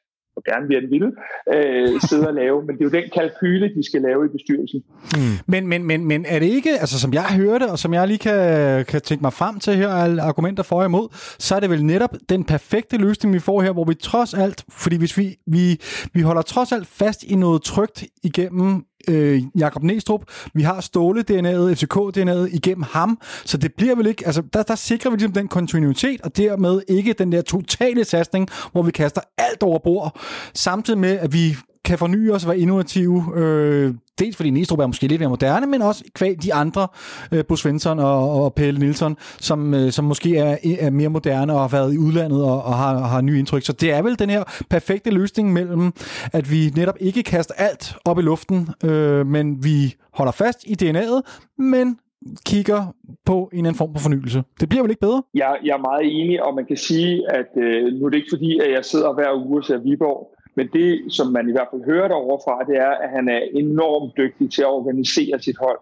og 0.41 0.53
gerne 0.53 0.67
vil 0.67 0.81
den 0.81 0.91
ville, 0.91 1.11
øh, 1.53 2.01
sidde 2.09 2.27
og 2.27 2.33
lave. 2.33 2.65
Men 2.65 2.75
det 2.75 2.81
er 2.81 2.85
jo 2.85 3.01
den 3.01 3.09
kalkyle, 3.13 3.75
de 3.75 3.83
skal 3.89 4.01
lave 4.01 4.25
i 4.25 4.29
bestyrelsen. 4.29 4.83
Mm. 5.15 5.21
Men, 5.47 5.67
men, 5.67 5.83
men, 5.83 6.05
men 6.05 6.25
er 6.27 6.39
det 6.39 6.45
ikke, 6.45 6.71
altså 6.79 6.99
som 6.99 7.13
jeg 7.13 7.23
hørte, 7.23 7.71
og 7.71 7.79
som 7.79 7.93
jeg 7.93 8.07
lige 8.07 8.17
kan, 8.17 8.85
kan 8.85 9.01
tænke 9.01 9.21
mig 9.21 9.33
frem 9.33 9.59
til 9.59 9.75
her, 9.75 9.89
alle 9.89 10.21
argumenter 10.21 10.63
for 10.63 10.75
og 10.75 10.85
imod, 10.85 11.07
så 11.39 11.55
er 11.55 11.59
det 11.59 11.69
vel 11.69 11.85
netop 11.85 12.15
den 12.29 12.43
perfekte 12.43 12.97
løsning, 12.97 13.33
vi 13.33 13.39
får 13.39 13.61
her, 13.61 13.71
hvor 13.71 13.83
vi 13.83 13.93
trods 13.93 14.33
alt, 14.33 14.63
fordi 14.69 14.97
hvis 14.97 15.17
vi, 15.17 15.35
vi, 15.47 15.79
vi 16.13 16.21
holder 16.21 16.41
trods 16.41 16.71
alt 16.71 16.87
fast 16.87 17.23
i 17.23 17.35
noget 17.35 17.61
trygt 17.61 18.03
igennem 18.23 18.83
øh, 19.07 19.41
Jakob 19.57 19.83
Næstrup, 19.83 20.23
vi 20.53 20.61
har 20.61 20.81
Ståle-DNA'et, 20.81 21.75
FCK-DNA'et 21.75 22.55
igennem 22.55 22.83
ham, 22.91 23.19
så 23.45 23.57
det 23.57 23.73
bliver 23.77 23.95
vel 23.95 24.07
ikke, 24.07 24.25
altså 24.25 24.43
der, 24.53 24.63
der 24.63 24.75
sikrer 24.75 25.11
vi 25.11 25.17
ligesom 25.17 25.33
den 25.33 25.47
kontinuitet, 25.47 26.21
og 26.21 26.37
dermed 26.37 26.81
ikke 26.87 27.13
den 27.13 27.31
der 27.31 27.41
totale 27.41 28.05
satsning, 28.05 28.47
hvor 28.71 28.81
vi 28.81 28.91
kaster 28.91 29.21
alt 29.37 29.63
over 29.63 29.79
bord, 29.79 30.19
samtidig 30.53 30.99
med, 30.99 31.17
at 31.17 31.33
vi 31.33 31.55
kan 31.85 31.97
forny 31.97 32.31
os 32.31 32.43
og 32.43 32.49
være 32.49 32.59
innovative. 32.59 33.23
Øh, 33.35 33.93
dels 34.19 34.35
fordi 34.35 34.49
Næstrup 34.49 34.79
er 34.79 34.87
måske 34.87 35.07
lidt 35.07 35.21
mere 35.21 35.29
moderne, 35.29 35.67
men 35.67 35.81
også 35.81 36.03
kvæg 36.15 36.43
de 36.43 36.53
andre, 36.53 36.87
øh, 37.31 37.45
Bo 37.45 37.55
Svensson 37.55 37.99
og, 37.99 38.43
og 38.43 38.53
Pelle 38.53 38.79
Nielsen, 38.79 39.17
som, 39.19 39.73
øh, 39.73 39.91
som 39.91 40.05
måske 40.05 40.37
er, 40.37 40.57
er 40.79 40.89
mere 40.89 41.09
moderne 41.09 41.53
og 41.53 41.59
har 41.59 41.67
været 41.67 41.93
i 41.93 41.97
udlandet 41.97 42.43
og, 42.43 42.63
og 42.63 42.73
har, 42.73 42.99
har 42.99 43.21
nye 43.21 43.39
indtryk. 43.39 43.63
Så 43.63 43.73
det 43.73 43.91
er 43.91 44.01
vel 44.01 44.19
den 44.19 44.29
her 44.29 44.43
perfekte 44.69 45.11
løsning 45.11 45.53
mellem, 45.53 45.91
at 46.33 46.51
vi 46.51 46.71
netop 46.75 46.97
ikke 46.99 47.23
kaster 47.23 47.53
alt 47.57 47.95
op 48.05 48.19
i 48.19 48.21
luften, 48.21 48.69
øh, 48.83 49.27
men 49.27 49.63
vi 49.63 49.95
holder 50.13 50.31
fast 50.31 50.63
i 50.65 50.75
DNA'et, 50.81 51.21
men 51.57 51.97
kigger 52.45 52.95
på 53.25 53.49
en 53.53 53.57
eller 53.57 53.69
anden 53.69 53.77
form 53.77 53.93
for 53.95 54.01
fornyelse. 54.01 54.43
Det 54.59 54.69
bliver 54.69 54.81
vel 54.83 54.91
ikke 54.91 54.99
bedre? 54.99 55.23
Jeg, 55.33 55.57
jeg 55.63 55.73
er 55.73 55.81
meget 55.89 56.21
enig, 56.21 56.43
og 56.43 56.55
man 56.55 56.65
kan 56.65 56.77
sige, 56.77 57.31
at 57.31 57.51
øh, 57.63 57.93
nu 57.93 58.05
er 58.05 58.09
det 58.09 58.17
ikke 58.17 58.33
fordi, 58.35 58.59
at 58.59 58.71
jeg 58.71 58.85
sidder 58.85 59.13
hver 59.13 59.45
uge 59.45 59.59
og 59.59 59.65
ser 59.65 59.77
Viborg, 59.77 60.35
men 60.55 60.67
det, 60.73 61.13
som 61.13 61.27
man 61.27 61.49
i 61.49 61.51
hvert 61.51 61.67
fald 61.71 61.85
hører 61.85 62.07
derovre 62.07 62.39
fra, 62.45 62.63
det 62.69 62.77
er, 62.77 62.91
at 63.03 63.09
han 63.09 63.29
er 63.29 63.41
enormt 63.53 64.17
dygtig 64.17 64.51
til 64.51 64.61
at 64.61 64.67
organisere 64.67 65.39
sit 65.39 65.57
hold. 65.57 65.79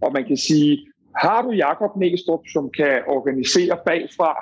Og 0.00 0.12
man 0.12 0.24
kan 0.24 0.36
sige, 0.36 0.86
har 1.16 1.42
du 1.42 1.50
Jakob 1.50 1.96
Næstrup, 1.96 2.40
som 2.52 2.70
kan 2.70 3.02
organisere 3.06 3.78
bagfra, 3.86 4.32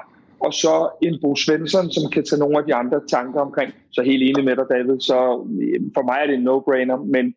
og 0.41 0.53
så 0.53 0.89
en 1.03 1.19
Bo 1.23 1.37
Svensson, 1.37 1.91
som 1.91 2.11
kan 2.11 2.25
tage 2.25 2.41
nogle 2.41 2.59
af 2.59 2.65
de 2.65 2.75
andre 2.75 3.01
tanker 3.09 3.41
omkring, 3.41 3.73
så 3.91 4.03
helt 4.03 4.23
enig 4.23 4.45
med 4.45 4.57
dig, 4.57 4.67
David. 4.71 5.01
Så 5.01 5.19
øh, 5.63 5.81
for 5.95 6.03
mig 6.03 6.19
er 6.23 6.27
det 6.27 6.35
en 6.35 6.49
no-brainer, 6.49 6.97
men 7.15 7.35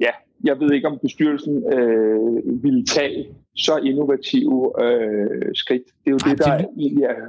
ja, 0.00 0.12
jeg 0.44 0.60
ved 0.60 0.72
ikke, 0.72 0.88
om 0.88 0.98
bestyrelsen 1.02 1.72
øh, 1.72 2.62
ville 2.64 2.84
tage 2.84 3.26
så 3.56 3.76
innovative 3.76 4.84
øh, 4.84 5.54
skridt. 5.54 5.86
Det 6.04 6.06
er 6.06 6.10
jo 6.10 6.18
Ej, 6.24 6.30
det, 6.30 6.38
der 6.38 6.56
det... 6.56 6.66
egentlig 6.78 7.04
er 7.04 7.22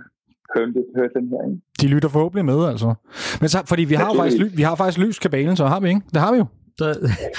hørte, 0.55 0.85
hørte 0.95 1.13
den 1.19 1.27
her. 1.29 1.41
Ikke? 1.49 1.61
De 1.81 1.87
lytter 1.87 2.09
forhåbentlig 2.09 2.45
med, 2.45 2.59
altså. 2.71 2.93
Men 3.41 3.49
så, 3.49 3.57
fordi 3.71 3.83
vi 3.83 3.95
har, 3.95 4.07
jo 4.13 4.15
faktisk, 4.21 4.57
vi 4.57 4.61
har 4.61 4.75
faktisk 4.75 4.99
løst 5.05 5.21
kabalen, 5.21 5.55
så 5.55 5.65
har 5.65 5.79
vi 5.79 5.87
ikke? 5.89 6.01
Det 6.13 6.21
har 6.21 6.31
vi 6.33 6.37
jo. 6.37 6.45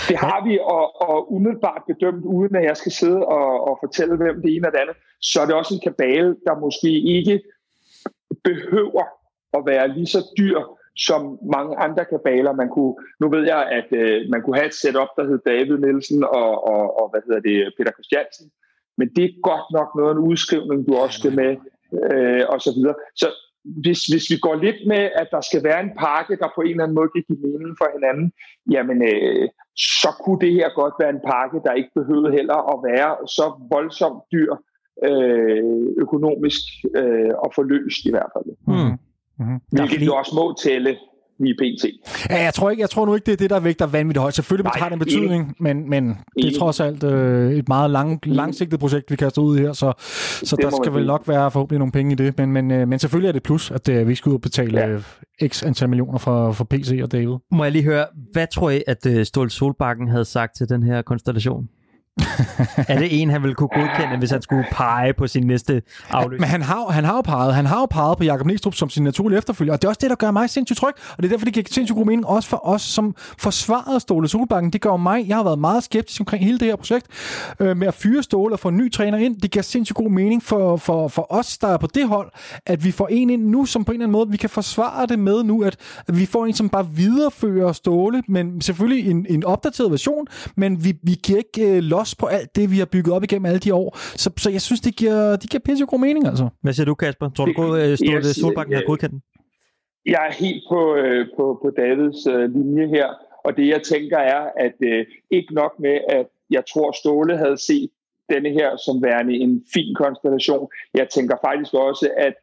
Det 0.09 0.17
har 0.27 0.39
vi, 0.47 0.59
og, 0.77 0.85
og 1.09 1.33
umiddelbart 1.35 1.83
bedømt, 1.91 2.25
uden 2.25 2.57
at 2.57 2.65
jeg 2.65 2.77
skal 2.77 2.93
sidde 2.93 3.21
og, 3.39 3.69
og 3.69 3.79
fortælle, 3.85 4.17
hvem 4.17 4.43
det 4.43 4.57
ene 4.57 4.67
og 4.69 4.73
det 4.73 4.79
andet, 4.79 4.97
så 5.21 5.41
er 5.41 5.47
det 5.47 5.55
også 5.55 5.75
en 5.75 5.87
kabale, 5.89 6.37
der 6.47 6.61
måske 6.65 6.91
ikke 7.17 7.41
behøver 8.45 9.05
at 9.57 9.63
være 9.67 9.89
lige 9.97 10.07
så 10.07 10.21
dyr 10.39 10.59
som 10.97 11.39
mange 11.57 11.77
andre 11.77 12.05
kabaler. 12.05 12.53
Man 12.53 12.69
kunne, 12.69 12.95
nu 13.21 13.27
ved 13.35 13.45
jeg, 13.53 13.63
at 13.79 13.89
øh, 14.01 14.31
man 14.31 14.43
kunne 14.43 14.57
have 14.57 14.67
et 14.67 14.81
setup, 14.83 15.11
der 15.17 15.25
hed 15.29 15.39
David 15.47 15.79
Nielsen 15.85 16.25
og, 16.25 16.51
og, 16.73 16.83
og 17.01 17.07
hvad 17.11 17.21
hedder 17.27 17.41
det, 17.49 17.73
Peter 17.77 17.93
Christiansen. 17.97 18.47
Men 18.99 19.09
det 19.17 19.25
er 19.25 19.41
godt 19.51 19.67
nok 19.77 19.89
noget 19.97 20.11
af 20.11 20.15
en 20.17 20.27
udskrivning, 20.31 20.87
du 20.89 20.93
også 21.03 21.19
skal 21.19 21.35
med 21.43 21.57
øh, 21.93 22.43
og 22.49 22.61
så 22.61 22.71
videre. 22.77 22.95
Så 23.17 23.29
hvis, 23.85 24.01
hvis 24.13 24.27
vi 24.31 24.37
går 24.47 24.55
lidt 24.55 24.81
med, 24.87 25.03
at 25.21 25.29
der 25.31 25.41
skal 25.41 25.65
være 25.65 25.81
en 25.83 25.93
pakke, 25.99 26.37
der 26.37 26.49
på 26.55 26.61
en 26.61 26.71
eller 26.71 26.85
anden 26.85 26.99
måde 26.99 27.11
kan 27.15 27.25
give 27.29 27.43
mening 27.47 27.75
for 27.81 27.89
hinanden, 27.97 28.33
jamen 28.75 28.99
øh, 29.13 29.49
så 30.03 30.11
kunne 30.23 30.41
det 30.45 30.53
her 30.53 30.69
godt 30.81 30.95
være 31.01 31.11
en 31.11 31.25
pakke, 31.33 31.59
der 31.67 31.73
ikke 31.81 31.93
behøvede 31.95 32.33
heller 32.39 32.59
at 32.73 32.79
være 32.91 33.11
så 33.37 33.47
voldsomt 33.75 34.23
dyr 34.33 34.53
øh, 35.09 35.63
økonomisk 36.05 36.63
øh, 37.01 37.33
og 37.45 37.49
forløst 37.55 38.03
i 38.05 38.11
hvert 38.11 38.31
fald. 38.35 38.49
Mm. 38.67 38.99
Mm-hmm. 39.39 39.59
Hvilket 39.73 40.03
jo 40.07 40.15
også 40.21 40.33
må 40.41 40.55
tælle 40.65 40.99
lige 41.39 41.55
pt. 41.55 41.85
Ja, 42.31 42.43
jeg 42.43 42.55
tror, 42.55 42.71
ikke, 42.71 42.81
jeg 42.81 42.91
tror 42.91 43.07
nu 43.07 43.15
ikke, 43.15 43.27
det 43.27 43.33
er 43.33 43.37
det, 43.37 43.51
der 43.51 43.61
vægter 43.61 43.87
vanvittigt 43.87 44.21
højt. 44.21 44.35
Selvfølgelig 44.35 44.65
Nej, 44.65 44.79
har 44.79 44.89
det 44.89 44.93
en 44.93 44.99
betydning, 44.99 45.55
men, 45.61 45.91
men 45.91 46.19
det 46.37 46.55
er 46.55 46.59
trods 46.59 46.81
alt 46.81 47.05
øh, 47.05 47.53
et 47.53 47.69
meget 47.69 47.91
lang, 47.91 48.27
langsigtet 48.27 48.81
projekt, 48.81 49.11
vi 49.11 49.17
kaster 49.17 49.43
ud 49.43 49.59
i 49.59 49.61
her, 49.61 49.73
så, 49.73 49.93
så 50.45 50.57
der 50.63 50.71
skal 50.83 50.95
vel 50.95 51.07
nok 51.07 51.29
være 51.29 51.51
forhåbentlig 51.51 51.79
nogle 51.79 51.93
penge 51.93 52.13
i 52.13 52.15
det. 52.15 52.39
Men, 52.39 52.53
men, 52.53 52.71
øh, 52.71 52.89
men 52.89 52.99
selvfølgelig 52.99 53.29
er 53.29 53.33
det 53.33 53.43
plus, 53.43 53.71
at 53.71 53.89
øh, 53.89 54.09
vi 54.09 54.15
skal 54.15 54.31
ud 54.31 54.35
og 54.35 54.41
betale 54.41 54.81
ja. 54.81 54.89
Øh, 54.89 55.03
x 55.49 55.63
antal 55.63 55.89
millioner 55.89 56.19
for, 56.19 56.53
for 56.53 56.65
PC 56.65 57.01
og 57.03 57.13
David. 57.13 57.37
Må 57.53 57.65
jeg 57.65 57.73
lige 57.73 57.85
høre, 57.85 58.07
hvad 58.33 58.47
tror 58.55 58.71
I, 58.71 58.83
at 58.87 59.07
øh, 59.07 59.27
Ståle 59.27 59.51
Solbakken 59.51 60.09
havde 60.09 60.25
sagt 60.25 60.57
til 60.57 60.69
den 60.69 60.83
her 60.83 61.03
konstellation? 61.03 61.69
er 62.89 62.99
det 62.99 63.23
en, 63.23 63.31
han 63.31 63.43
ville 63.43 63.55
kunne 63.55 63.69
godkende, 63.69 64.19
hvis 64.19 64.31
han 64.31 64.43
skulle 64.43 64.65
pege 64.73 65.15
på 65.15 65.27
sin 65.27 65.47
næste 65.47 65.83
afløser? 66.11 66.41
Men 66.41 66.49
han 66.49 66.63
har, 66.63 66.91
han 66.91 67.05
har 67.05 67.15
jo 67.15 67.21
peget, 67.21 67.55
han 67.55 67.67
har 67.67 67.81
jo 67.81 67.87
peget 67.87 68.19
på 68.19 68.25
Jakob 68.25 68.47
Næstrup 68.47 68.75
som 68.75 68.91
sin 68.91 69.05
naturlige 69.05 69.39
efterfølger, 69.39 69.73
og 69.73 69.83
det 69.83 69.87
er 69.87 69.89
også 69.89 69.99
det, 70.03 70.11
der 70.11 70.17
gør 70.17 70.31
mig 70.31 70.51
sindssygt 70.51 70.79
tryg, 70.79 70.93
og 71.11 71.17
det 71.17 71.25
er 71.25 71.29
derfor, 71.29 71.45
det 71.45 71.55
giver 71.55 71.67
sindssygt 71.71 71.97
god 71.97 72.07
mening, 72.07 72.27
også 72.27 72.49
for 72.49 72.69
os, 72.69 72.83
som 72.83 73.15
forsvarede 73.39 74.01
Ståle 74.01 74.29
Solbakken. 74.29 74.73
Det 74.73 74.81
gør 74.81 74.97
mig, 74.97 75.29
jeg 75.29 75.37
har 75.37 75.45
været 75.45 75.59
meget 75.59 75.85
skeptisk 75.85 76.21
omkring 76.21 76.45
hele 76.45 76.59
det 76.59 76.69
her 76.69 76.77
projekt, 76.77 77.07
øh, 77.61 77.77
med 77.77 77.87
at 77.89 77.95
fyre 77.95 78.23
Ståle 78.23 78.55
og 78.55 78.61
få 78.61 78.69
en 78.69 78.77
ny 78.77 78.93
træner 78.93 79.19
ind. 79.19 79.41
Det 79.41 79.51
giver 79.51 79.63
sindssygt 79.63 79.97
god 79.97 80.11
mening 80.11 80.43
for, 80.43 80.77
for, 80.77 81.09
for 81.09 81.27
os, 81.33 81.59
der 81.59 81.69
er 81.69 81.77
på 81.77 81.87
det 81.95 82.09
hold, 82.09 82.31
at 82.67 82.85
vi 82.85 82.91
får 82.91 83.09
en 83.11 83.31
ind 83.31 83.47
nu, 83.47 83.65
som 83.65 83.85
på 83.85 83.93
en 83.93 83.97
eller 83.97 84.05
anden 84.05 84.13
måde, 84.13 84.31
vi 84.31 84.37
kan 84.37 84.51
forsvare 84.51 85.07
det 85.07 85.19
med 85.19 85.43
nu, 85.43 85.63
at, 85.63 85.77
at 86.09 86.19
vi 86.19 86.27
får 86.27 86.47
en, 86.47 86.55
som 86.55 86.69
bare 86.69 86.87
viderefører 86.91 87.73
Ståle, 87.73 88.23
men 88.29 88.61
selvfølgelig 88.61 89.11
en, 89.11 89.27
en 89.29 89.45
opdateret 89.45 89.91
version, 89.91 90.27
men 90.57 90.85
vi, 90.85 90.95
vi 91.03 91.17
giver 91.23 91.39
ikke 91.39 91.77
øh, 91.77 91.83
los 91.83 92.08
på 92.15 92.27
alt 92.27 92.57
det, 92.57 92.71
vi 92.71 92.79
har 92.79 92.87
bygget 92.87 93.15
op 93.15 93.25
igennem 93.25 93.47
alle 93.47 93.59
de 93.59 93.75
år. 93.75 93.99
Så, 93.99 94.31
så 94.37 94.51
jeg 94.51 94.63
synes, 94.63 94.81
det 94.81 94.97
giver, 94.97 95.37
det 95.37 95.51
giver 95.51 95.61
pisse 95.65 95.87
god 95.87 96.01
mening, 96.01 96.27
altså. 96.27 96.49
Hvad 96.63 96.73
siger 96.73 96.85
du, 96.85 96.95
Kasper? 96.95 97.31
Tror 97.31 97.45
du, 97.45 97.77
øh, 97.77 97.97
stod, 97.97 98.15
yes, 98.17 98.37
Solbakken 98.37 98.75
har 98.75 98.83
godkendt 98.87 99.13
den? 99.13 99.23
Jeg 100.07 100.27
er 100.29 100.33
helt 100.33 100.63
på, 100.71 100.95
øh, 100.95 101.27
på, 101.37 101.59
på 101.63 101.71
Davids 101.77 102.27
øh, 102.27 102.55
linje 102.55 102.87
her, 102.89 103.09
og 103.45 103.57
det 103.57 103.69
jeg 103.69 103.83
tænker 103.83 104.19
er, 104.19 104.43
at 104.57 104.77
øh, 104.81 105.07
ikke 105.31 105.55
nok 105.55 105.73
med, 105.79 105.99
at 106.09 106.27
jeg 106.51 106.63
tror, 106.73 106.93
Ståle 106.93 107.37
havde 107.37 107.59
set 107.59 107.91
denne 108.33 108.51
her 108.51 108.77
som 108.77 109.03
værende 109.03 109.35
en 109.35 109.65
fin 109.75 109.95
konstellation. 109.95 110.69
Jeg 110.95 111.09
tænker 111.09 111.37
faktisk 111.45 111.75
også, 111.75 112.11
at 112.17 112.35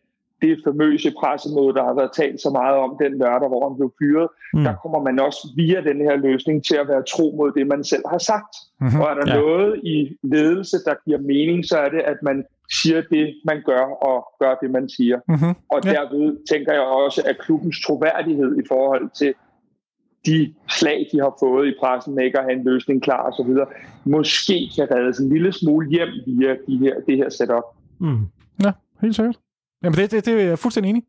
det 0.42 0.62
famøse 0.64 1.12
pressemøde, 1.20 1.74
der 1.78 1.84
har 1.84 1.94
været 1.94 2.12
talt 2.22 2.42
så 2.42 2.50
meget 2.50 2.78
om 2.86 2.98
den 3.02 3.18
lørdag, 3.18 3.48
hvor 3.48 3.70
han 3.70 3.78
blev 3.78 3.92
fyret, 4.00 4.28
mm. 4.54 4.64
der 4.64 4.74
kommer 4.84 5.02
man 5.08 5.20
også 5.20 5.42
via 5.56 5.82
den 5.90 5.98
her 6.08 6.16
løsning 6.16 6.66
til 6.66 6.76
at 6.76 6.88
være 6.88 7.04
tro 7.14 7.36
mod 7.38 7.52
det, 7.58 7.68
man 7.68 7.84
selv 7.84 8.04
har 8.10 8.18
sagt. 8.18 8.54
Mm-hmm. 8.82 9.02
Og 9.02 9.06
er 9.12 9.16
der 9.20 9.28
ja. 9.28 9.42
noget 9.42 9.80
i 9.84 10.18
ledelse, 10.24 10.78
der 10.86 10.96
giver 11.06 11.20
mening, 11.20 11.66
så 11.66 11.78
er 11.78 11.90
det, 11.90 12.00
at 12.00 12.18
man 12.24 12.46
siger 12.82 13.02
det, 13.12 13.36
man 13.46 13.62
gør, 13.66 13.86
og 14.10 14.18
gør 14.40 14.56
det, 14.62 14.72
man 14.72 14.90
siger. 14.90 15.18
Mm-hmm. 15.28 15.54
Og 15.74 15.80
ja. 15.86 15.92
derved 15.92 16.38
tænker 16.52 16.74
jeg 16.74 16.82
også, 16.82 17.22
at 17.26 17.36
klubbens 17.40 17.82
troværdighed 17.86 18.58
i 18.58 18.64
forhold 18.68 19.10
til 19.20 19.34
de 20.26 20.54
slag, 20.70 21.08
de 21.12 21.20
har 21.20 21.34
fået 21.40 21.68
i 21.68 21.74
pressen 21.80 22.16
med 22.16 22.24
ikke 22.24 22.40
at 22.40 22.46
have 22.46 22.60
en 22.60 22.64
løsning 22.64 23.04
klar 23.04 23.30
osv., 23.30 23.52
måske 24.06 24.72
kan 24.76 24.88
reddes 24.96 25.20
en 25.20 25.30
lille 25.30 25.52
smule 25.52 25.90
hjem 25.90 26.10
via 26.28 26.56
de 26.68 26.78
her, 26.78 26.96
det 27.08 27.18
her 27.18 27.30
setup. 27.30 27.64
Mm. 28.00 28.26
Ja, 28.64 28.72
helt 29.02 29.16
sikkert. 29.16 29.40
Jamen, 29.84 29.98
det, 29.98 30.12
det, 30.12 30.26
det 30.26 30.34
er 30.34 30.46
jeg 30.46 30.60
fuldstændig 30.60 30.90
enig 30.90 31.04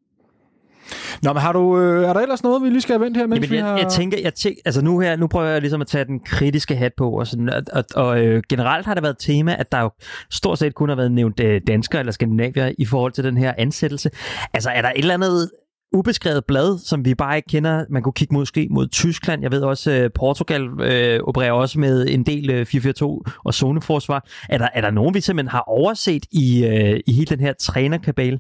Nå, 1.23 1.33
men 1.33 1.43
har 1.43 1.53
du, 1.53 1.79
øh, 1.81 2.09
er 2.09 2.13
der 2.13 2.21
ellers 2.21 2.43
noget, 2.43 2.63
vi 2.63 2.69
lige 2.69 2.81
skal 2.81 2.93
have 2.93 3.05
vendt 3.05 3.17
her, 3.17 3.27
mens 3.27 3.37
Jamen, 3.37 3.51
vi 3.51 3.57
jeg, 3.57 3.65
har... 3.65 3.79
jeg 3.79 3.89
tænker, 3.89 4.19
jeg 4.23 4.35
tænker, 4.35 4.63
altså 4.65 4.83
nu 4.85 4.99
her, 4.99 5.17
nu 5.17 5.27
prøver 5.27 5.49
jeg 5.49 5.61
ligesom 5.61 5.81
at 5.81 5.87
tage 5.87 6.05
den 6.05 6.21
kritiske 6.21 6.77
hat 6.77 6.93
på, 6.97 7.11
og, 7.11 7.27
sådan, 7.27 7.51
og, 7.51 7.63
og, 7.73 7.85
og 7.95 8.25
øh, 8.25 8.43
generelt 8.49 8.87
har 8.87 8.95
der 8.95 9.01
været 9.01 9.17
tema, 9.19 9.57
at 9.59 9.73
der 9.73 9.81
jo 9.81 9.91
stort 10.31 10.59
set 10.59 10.75
kun 10.75 10.89
har 10.89 10.97
været 10.97 11.13
nævnt 11.13 11.41
øh, 11.41 11.61
danskere 11.67 12.01
eller 12.01 12.13
skandinavier 12.13 12.73
i 12.79 12.85
forhold 12.85 13.13
til 13.13 13.25
den 13.25 13.37
her 13.37 13.55
ansættelse. 13.59 14.11
Altså, 14.53 14.71
er 14.71 14.83
der 14.83 14.89
et 14.89 14.99
eller 14.99 15.15
andet 15.15 15.51
ubeskrevet 15.93 16.45
blad, 16.45 16.79
som 16.79 17.05
vi 17.05 17.15
bare 17.15 17.37
ikke 17.37 17.49
kender. 17.49 17.85
Man 17.91 18.03
kunne 18.03 18.13
kigge 18.13 18.35
måske 18.35 18.69
mod 18.71 18.89
Tyskland. 18.89 19.43
Jeg 19.43 19.51
ved 19.51 19.61
også, 19.61 19.91
at 19.91 20.03
øh, 20.03 20.11
Portugal 20.15 20.63
øh, 20.81 21.21
opererer 21.23 21.53
også 21.53 21.81
med 21.81 22.07
en 22.09 22.23
del 22.23 22.51
øh, 22.51 22.67
4-4-2 22.75 23.05
og 23.45 23.55
zoneforsvar. 23.55 24.27
Er 24.49 24.59
der, 24.59 24.69
er 24.75 24.81
der 24.81 24.91
nogen, 24.91 25.15
vi 25.15 25.21
simpelthen 25.21 25.51
har 25.51 25.65
overset 25.67 26.27
i, 26.33 26.67
øh, 26.67 27.01
i 27.07 27.13
hele 27.13 27.27
den 27.27 27.41
her 27.41 27.53
trænerkabale? 27.53 28.39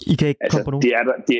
I 0.00 0.14
kan 0.14 0.28
ikke 0.28 0.44
altså, 0.44 0.56
komme 0.56 0.64
på 0.64 0.70
nogen? 0.70 0.82
Det 0.82 0.92
er 0.98 1.02
der, 1.02 1.16
det, 1.28 1.38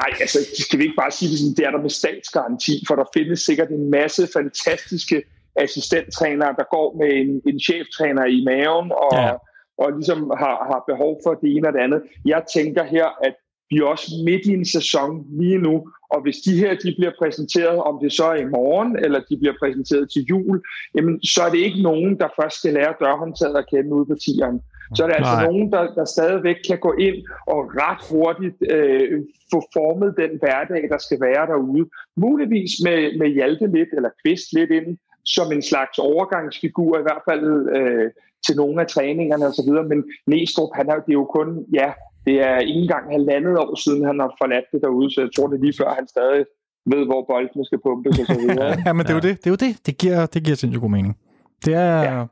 nej, 0.00 0.10
altså 0.20 0.38
skal 0.58 0.78
vi 0.78 0.84
ikke 0.84 0.96
bare 0.96 1.10
sige 1.10 1.30
det 1.32 1.56
det 1.56 1.66
er 1.66 1.70
der 1.70 1.82
med 1.82 1.90
statsgaranti, 1.90 2.84
for 2.88 2.94
der 2.94 3.04
findes 3.14 3.40
sikkert 3.40 3.68
en 3.68 3.90
masse 3.90 4.28
fantastiske 4.32 5.22
assistenttrænere, 5.56 6.54
der 6.58 6.66
går 6.70 6.96
med 7.00 7.10
en, 7.22 7.30
en 7.50 7.60
cheftræner 7.60 8.24
i 8.24 8.44
maven 8.44 8.92
og, 8.92 9.12
ja. 9.12 9.32
og 9.78 9.92
ligesom 9.98 10.18
har, 10.42 10.56
har 10.70 10.84
behov 10.90 11.20
for 11.24 11.34
det 11.34 11.56
ene 11.56 11.68
og 11.68 11.72
det 11.72 11.80
andet. 11.80 12.02
Jeg 12.24 12.42
tænker 12.54 12.84
her, 12.84 13.08
at 13.26 13.34
vi 13.70 13.76
er 13.78 13.84
også 13.84 14.06
midt 14.24 14.44
i 14.46 14.52
en 14.60 14.64
sæson 14.76 15.10
lige 15.40 15.58
nu, 15.58 15.74
og 16.14 16.22
hvis 16.22 16.36
de 16.46 16.56
her 16.56 16.70
de 16.84 16.94
bliver 16.98 17.12
præsenteret, 17.18 17.78
om 17.88 17.94
det 18.02 18.12
så 18.12 18.24
er 18.24 18.38
i 18.46 18.52
morgen, 18.58 18.90
eller 19.04 19.20
de 19.30 19.36
bliver 19.40 19.54
præsenteret 19.62 20.10
til 20.10 20.22
jul, 20.30 20.62
jamen, 20.96 21.24
så 21.24 21.42
er 21.46 21.50
det 21.50 21.58
ikke 21.58 21.82
nogen, 21.82 22.18
der 22.20 22.28
først 22.40 22.56
skal 22.58 22.74
lære 22.74 22.94
dørhåndtaget 23.00 23.56
at 23.56 23.68
kende 23.72 23.94
ude 23.96 24.06
på 24.06 24.16
tieren. 24.24 24.60
Så 24.94 25.02
er 25.02 25.08
det 25.08 25.16
altså 25.20 25.38
Nej. 25.38 25.46
nogen, 25.46 25.72
der, 25.72 25.84
der 25.98 26.04
stadigvæk 26.04 26.58
kan 26.68 26.78
gå 26.86 26.92
ind 26.92 27.18
og 27.46 27.58
ret 27.82 28.02
hurtigt 28.10 28.58
øh, 28.76 29.20
få 29.52 29.58
formet 29.76 30.10
den 30.22 30.32
hverdag, 30.42 30.82
der 30.92 30.98
skal 31.06 31.18
være 31.20 31.46
derude. 31.52 31.84
Muligvis 32.16 32.72
med, 32.86 33.18
med 33.20 33.28
Hjalte 33.36 33.66
lidt, 33.66 33.88
eller 33.96 34.10
Kvist 34.20 34.48
lidt 34.52 34.70
ind, 34.70 34.98
som 35.24 35.52
en 35.52 35.62
slags 35.62 35.98
overgangsfigur, 35.98 36.98
i 36.98 37.02
hvert 37.02 37.24
fald 37.28 37.44
øh, 37.76 38.10
til 38.46 38.56
nogle 38.56 38.80
af 38.82 38.86
træningerne 38.86 39.46
osv. 39.46 39.70
Men 39.90 40.04
Næstrup, 40.26 40.72
han 40.78 40.88
er, 40.88 40.94
det 40.94 41.12
er 41.14 41.20
jo 41.22 41.28
kun, 41.38 41.48
ja, 41.80 41.88
det 42.26 42.36
er 42.48 42.58
ikke 42.58 42.80
engang 42.86 43.10
halvandet 43.16 43.58
år 43.58 43.74
siden, 43.84 44.04
han 44.04 44.18
har 44.20 44.30
forladt 44.40 44.64
det 44.72 44.80
derude, 44.82 45.10
så 45.14 45.20
jeg 45.20 45.30
tror, 45.36 45.46
det 45.46 45.56
er 45.56 45.64
lige 45.66 45.78
før, 45.80 45.94
han 45.98 46.08
stadig 46.08 46.44
ved, 46.92 47.02
hvor 47.06 47.24
boldene 47.30 47.64
skal 47.64 47.80
pumpes 47.86 48.18
og 48.20 48.26
så 48.26 48.38
videre. 48.40 48.76
ja, 48.86 48.92
men 48.92 49.02
det 49.06 49.10
er 49.10 49.18
jo 49.20 49.24
det. 49.28 49.34
Det 49.40 49.46
er 49.46 49.54
jo 49.56 49.60
det. 49.66 49.72
Det 49.86 49.98
giver, 49.98 50.26
det 50.26 50.44
giver 50.44 50.56
sindssygt 50.56 50.80
god 50.80 50.90
mening. 50.90 51.16
Det 51.64 51.74
er 51.74 52.02
ja, 52.02 52.24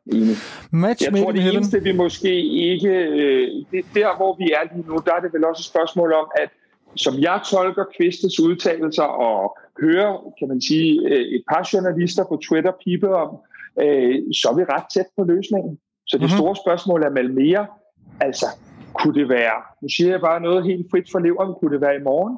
match 0.70 1.04
Jeg 1.04 1.22
tror, 1.22 1.32
det 1.32 1.54
eneste, 1.54 1.82
vi 1.82 1.92
måske 1.92 2.32
ikke... 2.44 2.88
Øh, 2.88 3.48
det, 3.70 3.84
der, 3.94 4.16
hvor 4.16 4.36
vi 4.38 4.44
er 4.44 4.74
lige 4.74 4.86
nu, 4.88 4.98
der 5.06 5.14
er 5.14 5.20
det 5.20 5.32
vel 5.32 5.44
også 5.44 5.60
et 5.60 5.64
spørgsmål 5.64 6.12
om, 6.12 6.26
at 6.42 6.50
som 6.96 7.14
jeg 7.18 7.40
tolker 7.50 7.84
Kvistes 7.96 8.40
udtalelser 8.40 9.02
og 9.02 9.58
hører, 9.80 10.32
kan 10.38 10.48
man 10.48 10.60
sige, 10.60 11.00
øh, 11.08 11.24
et 11.36 11.42
par 11.50 11.68
journalister 11.72 12.24
på 12.24 12.40
Twitter 12.48 12.72
pipe 12.84 13.14
om, 13.14 13.30
øh, 13.82 14.14
så 14.32 14.48
er 14.52 14.56
vi 14.56 14.64
ret 14.64 14.84
tæt 14.94 15.06
på 15.18 15.24
løsningen. 15.24 15.78
Så 16.06 16.16
det 16.16 16.22
mm-hmm. 16.22 16.38
store 16.38 16.56
spørgsmål 16.56 17.02
er 17.02 17.28
mere, 17.28 17.66
altså, 18.20 18.46
kunne 18.94 19.14
det 19.20 19.28
være, 19.28 19.58
nu 19.82 19.88
siger 19.88 20.10
jeg 20.10 20.20
bare 20.20 20.40
noget 20.40 20.64
helt 20.64 20.86
frit 20.90 21.08
for 21.12 21.18
leveren, 21.18 21.54
kunne 21.54 21.72
det 21.74 21.80
være 21.80 21.96
i 21.96 22.02
morgen? 22.10 22.36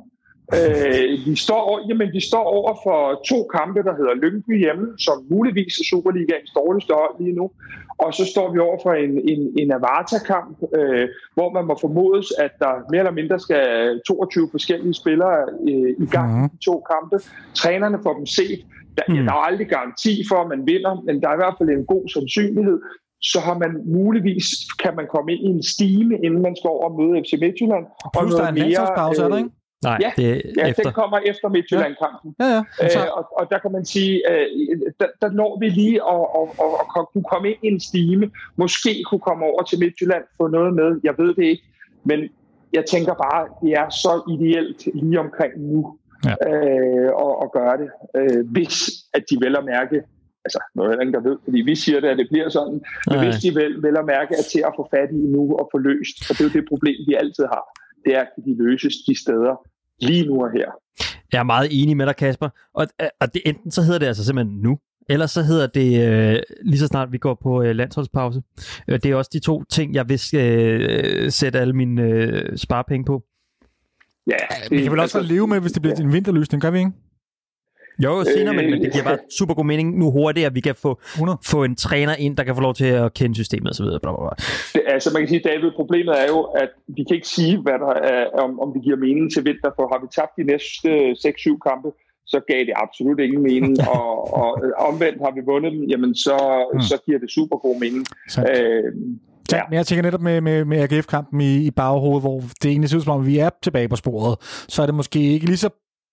Øh, 0.58 1.26
vi, 1.26 1.36
står, 1.36 1.64
jamen, 1.88 2.08
vi 2.12 2.20
står 2.30 2.44
over 2.58 2.72
for 2.84 2.98
to 3.30 3.38
kampe, 3.56 3.80
der 3.88 3.94
hedder 3.98 4.14
Lyngby 4.14 4.54
hjemme, 4.64 4.86
som 4.98 5.16
muligvis 5.30 5.72
er 5.80 5.84
Superligaens 5.90 6.50
dårligste 6.60 6.92
hold 7.00 7.14
lige 7.20 7.36
nu. 7.40 7.50
Og 7.98 8.14
så 8.14 8.24
står 8.32 8.52
vi 8.52 8.58
over 8.58 8.78
for 8.82 8.92
en, 9.04 9.12
en, 9.32 9.42
en 9.60 9.72
Avarta-kamp, 9.78 10.56
øh, 10.78 11.08
hvor 11.34 11.48
man 11.56 11.64
må 11.66 11.74
formodes, 11.80 12.28
at 12.44 12.52
der 12.58 12.72
mere 12.90 13.02
eller 13.04 13.18
mindre 13.20 13.38
skal 13.46 13.62
22 14.08 14.48
forskellige 14.50 14.94
spillere 14.94 15.38
øh, 15.68 15.90
i 16.04 16.06
gang 16.16 16.30
mm. 16.38 16.50
i 16.56 16.58
to 16.68 16.76
kampe. 16.92 17.16
Trænerne 17.54 17.98
får 18.02 18.14
dem 18.20 18.26
set. 18.26 18.60
Der, 18.96 19.04
mm. 19.08 19.24
der 19.26 19.32
er 19.32 19.46
aldrig 19.50 19.68
garanti 19.68 20.12
for, 20.30 20.38
at 20.44 20.48
man 20.48 20.66
vinder, 20.66 20.94
men 21.06 21.14
der 21.20 21.28
er 21.28 21.34
i 21.34 21.42
hvert 21.42 21.56
fald 21.58 21.68
en 21.68 21.86
god 21.86 22.04
sandsynlighed 22.14 22.78
så 23.32 23.40
har 23.40 23.56
man 23.58 23.72
muligvis, 23.98 24.46
kan 24.82 24.92
man 24.96 25.06
komme 25.14 25.32
ind 25.32 25.42
i 25.48 25.50
en 25.56 25.62
stime, 25.62 26.14
inden 26.26 26.42
man 26.42 26.56
skal 26.56 26.68
over 26.68 26.88
og 26.90 26.94
møde 27.00 27.22
FC 27.22 27.32
Midtjylland. 27.40 27.84
Plus 28.14 28.34
og 28.34 28.38
der 28.38 28.44
er 28.46 28.52
en 28.52 28.58
øh, 28.58 28.64
er 29.24 29.28
der 29.28 29.38
ikke? 29.42 29.61
Nej, 29.82 29.98
ja, 30.00 30.12
det 30.16 30.30
er 30.30 30.40
ja 30.56 30.68
efter. 30.68 30.82
den 30.82 30.92
kommer 30.92 31.18
efter 31.18 31.48
Midtjylland-kampen. 31.48 32.34
Ja, 32.40 32.44
ja. 32.44 32.60
Øh, 32.82 33.18
og, 33.18 33.24
og 33.38 33.50
der 33.50 33.58
kan 33.58 33.72
man 33.72 33.84
sige, 33.84 34.32
øh, 34.32 34.46
der, 35.00 35.06
der 35.22 35.30
når 35.30 35.58
vi 35.60 35.68
lige 35.68 35.96
at, 36.12 36.24
at, 36.38 36.48
at, 36.64 36.70
at 37.00 37.06
kunne 37.12 37.24
komme 37.32 37.48
ind 37.50 37.58
i 37.62 37.68
en 37.68 37.80
stime. 37.80 38.30
Måske 38.56 39.02
kunne 39.08 39.20
komme 39.20 39.44
over 39.44 39.62
til 39.62 39.78
Midtjylland, 39.78 40.24
få 40.36 40.46
noget 40.46 40.74
med. 40.74 41.00
Jeg 41.04 41.14
ved 41.18 41.34
det 41.34 41.44
ikke. 41.44 41.62
Men 42.04 42.28
jeg 42.72 42.84
tænker 42.86 43.14
bare, 43.14 43.48
det 43.62 43.72
er 43.72 43.88
så 43.88 44.12
ideelt 44.34 44.88
lige 44.94 45.20
omkring 45.20 45.52
nu 45.56 45.98
ja. 46.24 46.34
øh, 46.48 47.10
at, 47.24 47.32
at 47.42 47.52
gøre 47.52 47.76
det. 47.82 47.90
Øh, 48.16 48.50
hvis 48.50 48.74
at 49.14 49.22
de 49.30 49.36
vel 49.44 49.56
at 49.56 49.64
mærke 49.64 50.02
altså, 50.44 50.60
noget 50.74 50.94
er 50.94 51.00
ingen, 51.00 51.14
der 51.14 51.28
ved, 51.28 51.36
fordi 51.44 51.60
vi 51.60 51.74
siger 51.74 52.00
det, 52.00 52.08
at 52.08 52.18
det 52.18 52.28
bliver 52.32 52.48
sådan, 52.48 52.78
men 53.08 53.16
Nej. 53.16 53.24
hvis 53.24 53.36
de 53.42 53.54
vel, 53.54 53.82
vel 53.82 53.96
at 53.96 54.04
mærke 54.04 54.32
er 54.40 54.44
til 54.52 54.62
at 54.68 54.72
få 54.76 54.88
fat 54.94 55.10
i 55.12 55.22
nu 55.36 55.42
og 55.60 55.68
få 55.72 55.78
løst, 55.78 56.16
og 56.28 56.32
det 56.36 56.40
er 56.40 56.48
jo 56.48 56.56
det 56.58 56.68
problem, 56.68 56.98
vi 57.08 57.14
altid 57.14 57.44
har, 57.54 57.64
det 58.04 58.12
er, 58.16 58.20
at 58.20 58.44
de 58.46 58.54
løses 58.64 58.94
de 59.08 59.14
steder, 59.24 59.54
lige 60.00 60.26
nu 60.26 60.44
og 60.44 60.52
her. 60.52 60.70
Jeg 61.32 61.38
er 61.38 61.42
meget 61.42 61.68
enig 61.70 61.96
med 61.96 62.06
dig, 62.06 62.16
Kasper. 62.16 62.48
Og, 62.74 62.86
og 63.20 63.34
det, 63.34 63.42
enten 63.44 63.70
så 63.70 63.82
hedder 63.82 63.98
det 63.98 64.06
altså 64.06 64.24
simpelthen 64.24 64.58
nu, 64.58 64.78
eller 65.08 65.26
så 65.26 65.42
hedder 65.42 65.66
det 65.66 66.08
øh, 66.08 66.40
lige 66.64 66.78
så 66.78 66.86
snart 66.86 67.12
vi 67.12 67.18
går 67.18 67.38
på 67.42 67.62
øh, 67.62 67.76
landsholdspause. 67.76 68.42
Øh, 68.88 68.98
det 69.02 69.10
er 69.10 69.14
også 69.14 69.30
de 69.32 69.38
to 69.38 69.64
ting, 69.64 69.94
jeg 69.94 70.08
vil 70.08 70.20
øh, 70.34 71.30
sætte 71.30 71.60
alle 71.60 71.72
mine 71.72 72.02
øh, 72.02 72.56
sparepenge 72.56 73.04
på. 73.04 73.22
Ja, 74.26 74.36
det, 74.62 74.70
vi 74.70 74.82
kan 74.82 74.92
vel 74.92 75.00
også 75.00 75.18
altså, 75.18 75.32
leve 75.32 75.46
med, 75.46 75.60
hvis 75.60 75.72
det 75.72 75.82
bliver 75.82 75.94
ja. 75.98 76.04
en 76.04 76.12
vinterløsning, 76.12 76.62
gør 76.62 76.70
vi 76.70 76.78
ikke? 76.78 76.92
Jo, 78.04 78.24
senere, 78.24 78.54
men, 78.54 78.70
men 78.70 78.82
det 78.82 78.92
giver 78.92 79.04
bare 79.04 79.18
super 79.38 79.54
god 79.54 79.64
mening 79.64 79.98
nu 79.98 80.10
hurtigt, 80.10 80.46
at 80.46 80.54
vi 80.54 80.60
kan 80.60 80.74
få, 80.74 81.00
få 81.44 81.64
en 81.64 81.76
træner 81.76 82.14
ind, 82.14 82.36
der 82.36 82.44
kan 82.44 82.54
få 82.54 82.60
lov 82.60 82.74
til 82.74 82.86
at 82.86 83.14
kende 83.14 83.34
systemet 83.34 83.70
osv. 83.70 83.84
Det, 83.84 84.82
altså 84.86 85.10
man 85.12 85.22
kan 85.22 85.28
sige, 85.28 85.42
David, 85.50 85.70
problemet 85.76 86.14
er 86.22 86.26
jo, 86.34 86.40
at 86.42 86.70
vi 86.96 87.04
kan 87.04 87.14
ikke 87.14 87.28
sige, 87.28 87.62
hvad 87.62 87.78
der 87.84 87.94
er, 88.12 88.26
om, 88.44 88.60
om 88.60 88.68
det 88.74 88.82
giver 88.82 88.96
mening 88.96 89.32
til 89.32 89.44
vinter, 89.44 89.70
for 89.76 89.84
har 89.92 89.98
vi 90.02 90.08
tabt 90.18 90.32
de 90.38 90.44
næste 90.52 90.88
6-7 91.28 91.68
kampe, 91.68 91.88
så 92.26 92.40
gav 92.50 92.60
det 92.68 92.74
absolut 92.84 93.20
ingen 93.20 93.42
mening, 93.42 93.74
og, 93.96 94.34
og 94.40 94.48
omvendt 94.88 95.18
har 95.24 95.32
vi 95.36 95.40
vundet 95.50 95.72
dem, 95.72 95.82
jamen 95.92 96.14
så, 96.14 96.36
hmm. 96.72 96.82
så 96.82 96.96
giver 97.06 97.18
det 97.18 97.30
super 97.30 97.56
god 97.56 97.76
mening. 97.84 98.04
Øh, 98.50 98.92
Ja. 99.52 99.62
Men 99.70 99.76
jeg 99.76 99.86
tænker 99.86 100.02
netop 100.02 100.20
med, 100.20 100.40
med, 100.40 100.64
med 100.64 100.78
AGF-kampen 100.78 101.40
i, 101.40 101.66
i 101.66 101.70
baghovedet, 101.70 102.22
hvor 102.22 102.40
det 102.62 102.70
egentlig 102.70 102.90
ser 102.90 102.96
ud 102.96 103.02
som 103.02 103.12
om, 103.12 103.26
vi 103.26 103.38
er 103.38 103.50
tilbage 103.62 103.88
på 103.88 103.96
sporet, 103.96 104.36
så 104.68 104.82
er 104.82 104.86
det 104.86 104.94
måske 104.94 105.20
ikke 105.20 105.46
lige 105.46 105.56
så 105.56 105.70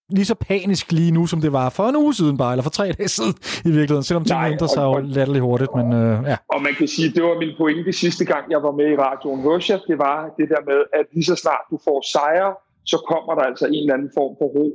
lige 0.10 0.26
så 0.26 0.36
panisk 0.36 0.92
lige 0.92 1.12
nu, 1.12 1.26
som 1.26 1.42
det 1.42 1.54
var 1.54 1.70
for 1.70 1.86
en 1.90 1.96
uge 1.96 2.14
siden 2.14 2.38
bare, 2.38 2.52
eller 2.54 2.64
for 2.64 2.70
tre 2.70 2.86
dage 2.98 3.08
siden 3.08 3.36
i 3.66 3.72
virkeligheden, 3.78 4.04
selvom 4.04 4.24
tingene 4.26 4.52
ændrer 4.52 4.68
sig 4.68 4.84
jo 4.84 4.98
latterligt 4.98 5.44
hurtigt. 5.44 5.72
Men, 5.76 5.94
øh, 5.94 6.24
ja. 6.32 6.38
Og 6.54 6.62
man 6.62 6.74
kan 6.78 6.88
sige, 6.88 7.10
det 7.16 7.24
var 7.24 7.40
min 7.40 7.54
pointe 7.58 7.94
sidste 7.94 8.26
gang, 8.26 8.52
jeg 8.52 8.64
var 8.64 8.72
med 8.72 8.88
i 8.92 8.96
radioen 8.96 9.42
hos 9.42 9.70
jer, 9.70 9.80
det 9.88 9.98
var 9.98 10.34
det 10.38 10.50
der 10.50 10.62
med, 10.72 10.80
at 10.94 11.06
lige 11.14 11.26
så 11.26 11.36
snart 11.36 11.64
du 11.72 11.80
får 11.84 12.00
sejre, 12.14 12.54
så 12.86 12.98
kommer 13.12 13.32
der 13.36 13.44
altså 13.50 13.66
en 13.66 13.74
eller 13.74 13.94
anden 13.94 14.12
form 14.18 14.36
for 14.40 14.48
ro. 14.58 14.68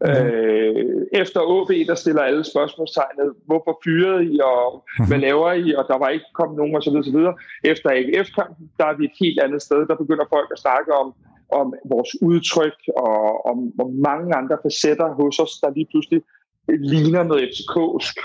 Mm. 0.00 0.08
Øh, 0.08 1.06
efter 1.22 1.40
OB, 1.40 1.70
der 1.90 1.94
stiller 1.94 2.22
alle 2.22 2.44
spørgsmålstegnet, 2.44 3.28
hvorfor 3.46 3.80
fyrede 3.84 4.24
I, 4.32 4.38
og 4.52 4.84
mm. 4.98 5.06
hvad 5.08 5.18
laver 5.18 5.52
I, 5.52 5.74
og 5.78 5.84
der 5.90 5.98
var 5.98 6.08
ikke 6.08 6.30
kommet 6.34 6.56
nogen 6.60 6.76
osv. 6.76 6.96
osv. 7.02 7.18
Efter 7.64 7.88
AGF-kampen, 7.98 8.64
der 8.78 8.86
er 8.86 8.96
vi 8.98 9.04
et 9.04 9.16
helt 9.20 9.40
andet 9.44 9.62
sted, 9.62 9.80
der 9.90 9.96
begynder 10.02 10.26
folk 10.34 10.48
at 10.52 10.62
snakke 10.64 10.90
om, 11.02 11.08
om 11.48 11.74
vores 11.88 12.22
udtryk 12.22 12.78
og 12.96 13.46
om, 13.46 13.58
om 13.78 13.90
mange 14.08 14.34
andre 14.36 14.56
facetter 14.62 15.08
hos 15.20 15.38
os, 15.38 15.52
der 15.62 15.70
lige 15.70 15.88
pludselig 15.92 16.22
ligner 16.68 17.22
noget 17.22 17.42
FCK'sk. 17.42 18.18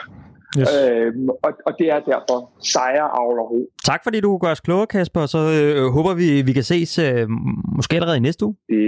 Yes. 0.59 0.69
Øhm, 0.75 1.29
og, 1.29 1.51
og 1.65 1.73
det 1.79 1.87
er 1.89 1.99
derfor 1.99 2.51
sejre, 2.73 3.07
avler 3.19 3.43
ro. 3.43 3.69
Tak 3.85 4.01
fordi 4.03 4.19
du 4.19 4.37
gør 4.37 4.51
os 4.51 4.59
klogere, 4.59 4.87
Kasper, 4.87 5.25
så 5.25 5.37
øh, 5.37 5.85
håber 5.95 6.13
vi, 6.13 6.41
vi 6.41 6.53
kan 6.53 6.63
ses 6.63 6.99
øh, 6.99 7.29
måske 7.75 7.95
allerede 7.95 8.17
i 8.17 8.25
næste 8.27 8.45
uge. 8.45 8.55
Det 8.69 8.85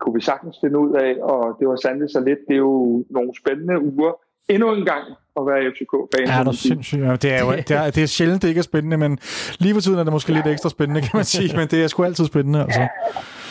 kunne 0.00 0.14
vi 0.14 0.20
sagtens 0.20 0.56
finde 0.60 0.78
ud 0.78 0.92
af, 0.94 1.12
og 1.22 1.56
det 1.58 1.68
var 1.68 1.76
sandelig 1.76 2.10
så 2.10 2.20
lidt. 2.20 2.38
Det 2.48 2.54
er 2.54 2.64
jo 2.70 3.04
nogle 3.10 3.30
spændende 3.40 3.76
uger. 3.92 4.12
Endnu 4.48 4.74
en 4.74 4.84
gang 4.84 5.04
at 5.36 5.46
være 5.46 5.72
FCK-fan. 5.72 6.28
Ja, 6.28 6.40
det 6.40 6.48
er 6.48 6.52
sindssygt. 6.52 7.02
Ja, 7.02 7.16
det, 7.16 7.32
er 7.32 7.40
jo, 7.44 7.52
det, 7.52 7.70
er, 7.70 7.90
det 7.90 8.02
er 8.02 8.06
sjældent, 8.06 8.42
det 8.42 8.48
ikke 8.48 8.58
er 8.58 8.62
spændende, 8.62 8.96
men 8.96 9.18
lige 9.58 9.74
for 9.74 9.80
tiden 9.80 9.98
er 9.98 10.04
det 10.04 10.12
måske 10.12 10.32
lidt 10.32 10.46
ekstra 10.46 10.68
spændende, 10.68 11.00
kan 11.00 11.10
man 11.14 11.24
sige, 11.24 11.56
men 11.56 11.68
det 11.68 11.84
er 11.84 11.88
sgu 11.88 12.04
altid 12.04 12.26
spændende. 12.26 12.62
Altså. 12.62 12.80
Ja, 12.80 12.88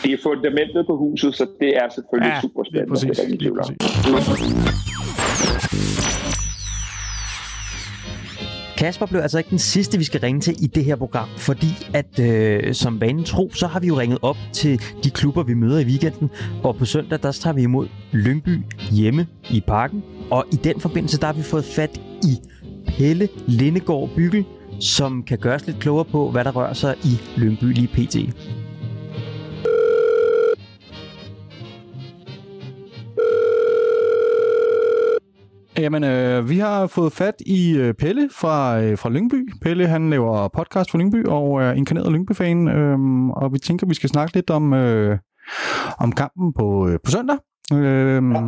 det 0.04 0.14
er 0.14 0.18
fundamentet 0.24 0.86
på 0.88 0.98
huset, 0.98 1.36
så 1.36 1.48
det 1.60 1.78
er 1.78 1.90
selvfølgelig 1.96 2.34
ja, 2.36 2.42
super 2.42 2.64
spændende. 2.64 3.00
Lige 3.00 3.14
præcis, 3.14 3.40
lige 3.40 3.54
præcis. 4.16 6.23
Kasper 8.84 9.06
blev 9.06 9.22
altså 9.22 9.38
ikke 9.38 9.50
den 9.50 9.60
sidste, 9.60 9.98
vi 9.98 10.04
skal 10.04 10.20
ringe 10.22 10.42
til 10.42 10.64
i 10.64 10.68
det 10.68 10.86
her 10.86 10.96
program, 10.96 11.30
fordi 11.38 11.88
at 11.94 12.20
øh, 12.20 12.74
som 12.74 13.02
vanen 13.02 13.24
tro, 13.24 13.52
så 13.54 13.68
har 13.68 13.80
vi 13.80 13.88
jo 13.88 14.00
ringet 14.00 14.20
op 14.22 14.38
til 14.54 14.82
de 15.04 15.10
klubber, 15.10 15.44
vi 15.44 15.54
møder 15.54 15.80
i 15.80 15.86
weekenden. 15.86 16.30
Og 16.64 16.76
på 16.76 16.86
søndag, 16.86 17.20
der 17.24 17.32
tager 17.32 17.54
vi 17.54 17.62
imod 17.62 17.88
Lyngby 18.12 18.62
hjemme 18.92 19.28
i 19.50 19.64
parken. 19.68 20.04
Og 20.32 20.46
i 20.52 20.56
den 20.56 20.80
forbindelse, 20.80 21.20
der 21.20 21.26
har 21.26 21.34
vi 21.34 21.42
fået 21.42 21.66
fat 21.66 22.02
i 22.24 22.38
Pelle 22.88 23.30
Lindegård 23.48 24.10
Byggel, 24.16 24.46
som 24.80 25.24
kan 25.24 25.38
gøre 25.38 25.56
os 25.56 25.66
lidt 25.66 25.80
klogere 25.80 26.06
på, 26.06 26.32
hvad 26.32 26.44
der 26.44 26.52
rører 26.52 26.74
sig 26.74 26.96
i 27.04 27.20
Lyngby 27.38 27.64
lige 27.64 27.88
pt. 27.88 28.16
Jamen, 35.84 36.04
øh, 36.04 36.50
vi 36.50 36.58
har 36.58 36.88
fået 36.88 37.14
fat 37.14 37.34
i 37.46 37.78
øh, 37.78 37.94
Pelle 37.94 38.30
fra, 38.32 38.82
øh, 38.82 38.98
fra 38.98 39.10
Lyngby. 39.10 39.54
Pelle, 39.62 39.88
han 39.88 40.10
laver 40.10 40.48
podcast 40.48 40.92
for 40.92 40.98
Lyngby 40.98 41.26
og 41.26 41.64
er 41.64 41.72
inkarneret 41.72 42.12
Lyngby-fan. 42.12 42.68
Øh, 42.68 43.30
og 43.30 43.54
vi 43.54 43.60
tænker, 43.60 43.88
vi 43.88 43.94
skal 43.94 44.10
snakke 44.10 44.34
lidt 44.34 44.50
om, 44.50 44.74
øh, 44.74 45.18
om 46.00 46.12
kampen 46.12 46.54
på, 46.54 46.88
øh, 46.88 47.00
på 47.04 47.12
søndag. 47.12 47.38
Øh, 47.74 48.24
ja. 48.36 48.48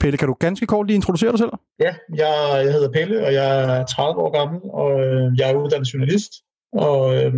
Pelle, 0.00 0.18
kan 0.18 0.28
du 0.28 0.34
ganske 0.40 0.66
kort 0.66 0.86
lige 0.86 0.94
introducere 0.94 1.30
dig 1.30 1.38
selv? 1.38 1.50
Ja, 1.80 1.94
jeg, 2.14 2.64
jeg 2.64 2.72
hedder 2.72 2.92
Pelle, 2.92 3.26
og 3.26 3.32
jeg 3.32 3.78
er 3.80 3.86
30 3.86 4.20
år 4.20 4.30
gammel, 4.38 4.60
og 4.64 5.00
øh, 5.00 5.38
jeg 5.38 5.50
er 5.50 5.54
uddannet 5.54 5.94
journalist. 5.94 6.32
Og, 6.72 7.16
øh, 7.16 7.34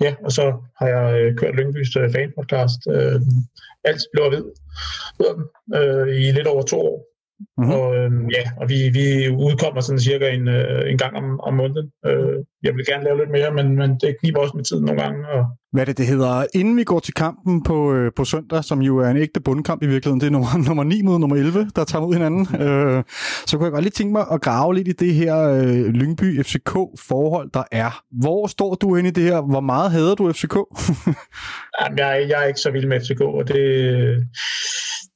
ja, 0.00 0.14
og 0.24 0.32
så 0.32 0.54
har 0.78 0.86
jeg 0.86 1.20
øh, 1.20 1.36
kørt 1.36 1.54
Lyngbys 1.56 1.96
øh, 1.96 2.12
fanpodcast, 2.12 2.80
øh, 2.90 3.20
Alt 3.84 4.02
Blå 4.12 4.22
og 4.24 4.30
Hvid, 4.30 4.44
øh, 5.78 6.08
i 6.08 6.32
lidt 6.32 6.46
over 6.46 6.62
to 6.62 6.80
år. 6.80 7.15
Mm-hmm. 7.58 7.72
Og, 7.72 7.96
øh, 7.96 8.10
ja, 8.36 8.44
og 8.60 8.68
vi, 8.68 8.78
vi 8.98 9.28
udkommer 9.28 9.80
sådan 9.80 10.00
cirka 10.00 10.30
en, 10.30 10.48
øh, 10.48 10.90
en 10.90 10.98
gang 10.98 11.16
om, 11.16 11.40
om 11.40 11.54
måneden. 11.54 11.92
Øh, 12.06 12.38
jeg 12.66 12.74
vil 12.74 12.86
gerne 12.86 13.04
lave 13.04 13.18
lidt 13.18 13.30
mere, 13.30 13.50
men, 13.58 13.76
men 13.76 13.90
det 13.90 14.16
kniber 14.20 14.40
også 14.40 14.56
med 14.56 14.64
tiden 14.64 14.84
nogle 14.84 15.02
gange. 15.02 15.28
Og... 15.28 15.44
Hvad 15.72 15.82
er 15.82 15.84
det, 15.84 15.98
det 15.98 16.06
hedder? 16.06 16.46
Inden 16.54 16.76
vi 16.76 16.84
går 16.84 17.00
til 17.00 17.14
kampen 17.14 17.62
på, 17.62 17.94
øh, 17.94 18.12
på 18.16 18.24
søndag, 18.24 18.64
som 18.64 18.82
jo 18.82 18.98
er 18.98 19.08
en 19.08 19.16
ægte 19.16 19.40
bundkamp 19.40 19.82
i 19.82 19.86
virkeligheden, 19.86 20.20
det 20.20 20.26
er 20.26 20.30
nummer, 20.30 20.58
nummer 20.68 20.84
9 20.84 21.02
mod 21.02 21.18
nummer 21.18 21.36
11, 21.36 21.70
der 21.76 21.84
tager 21.84 22.02
mod 22.02 22.14
hinanden, 22.14 22.40
øh, 22.62 23.04
så 23.46 23.56
kunne 23.56 23.64
jeg 23.64 23.72
godt 23.72 23.84
lige 23.84 23.98
tænke 23.98 24.12
mig 24.12 24.24
at 24.32 24.40
grave 24.40 24.74
lidt 24.74 24.88
i 24.88 24.92
det 24.92 25.14
her 25.14 25.36
øh, 25.38 25.86
Lyngby 25.86 26.42
FCK-forhold, 26.42 27.50
der 27.54 27.62
er. 27.72 28.02
Hvor 28.22 28.46
står 28.46 28.74
du 28.74 28.96
inde 28.96 29.08
i 29.08 29.12
det 29.12 29.24
her? 29.24 29.40
Hvor 29.40 29.60
meget 29.60 29.90
hader 29.90 30.14
du 30.14 30.32
FCK? 30.32 30.56
Jamen, 31.80 31.98
jeg, 31.98 32.26
jeg 32.28 32.42
er 32.42 32.46
ikke 32.46 32.60
så 32.60 32.70
vild 32.70 32.86
med 32.86 33.00
FCK, 33.00 33.20
og 33.20 33.48
det 33.48 33.62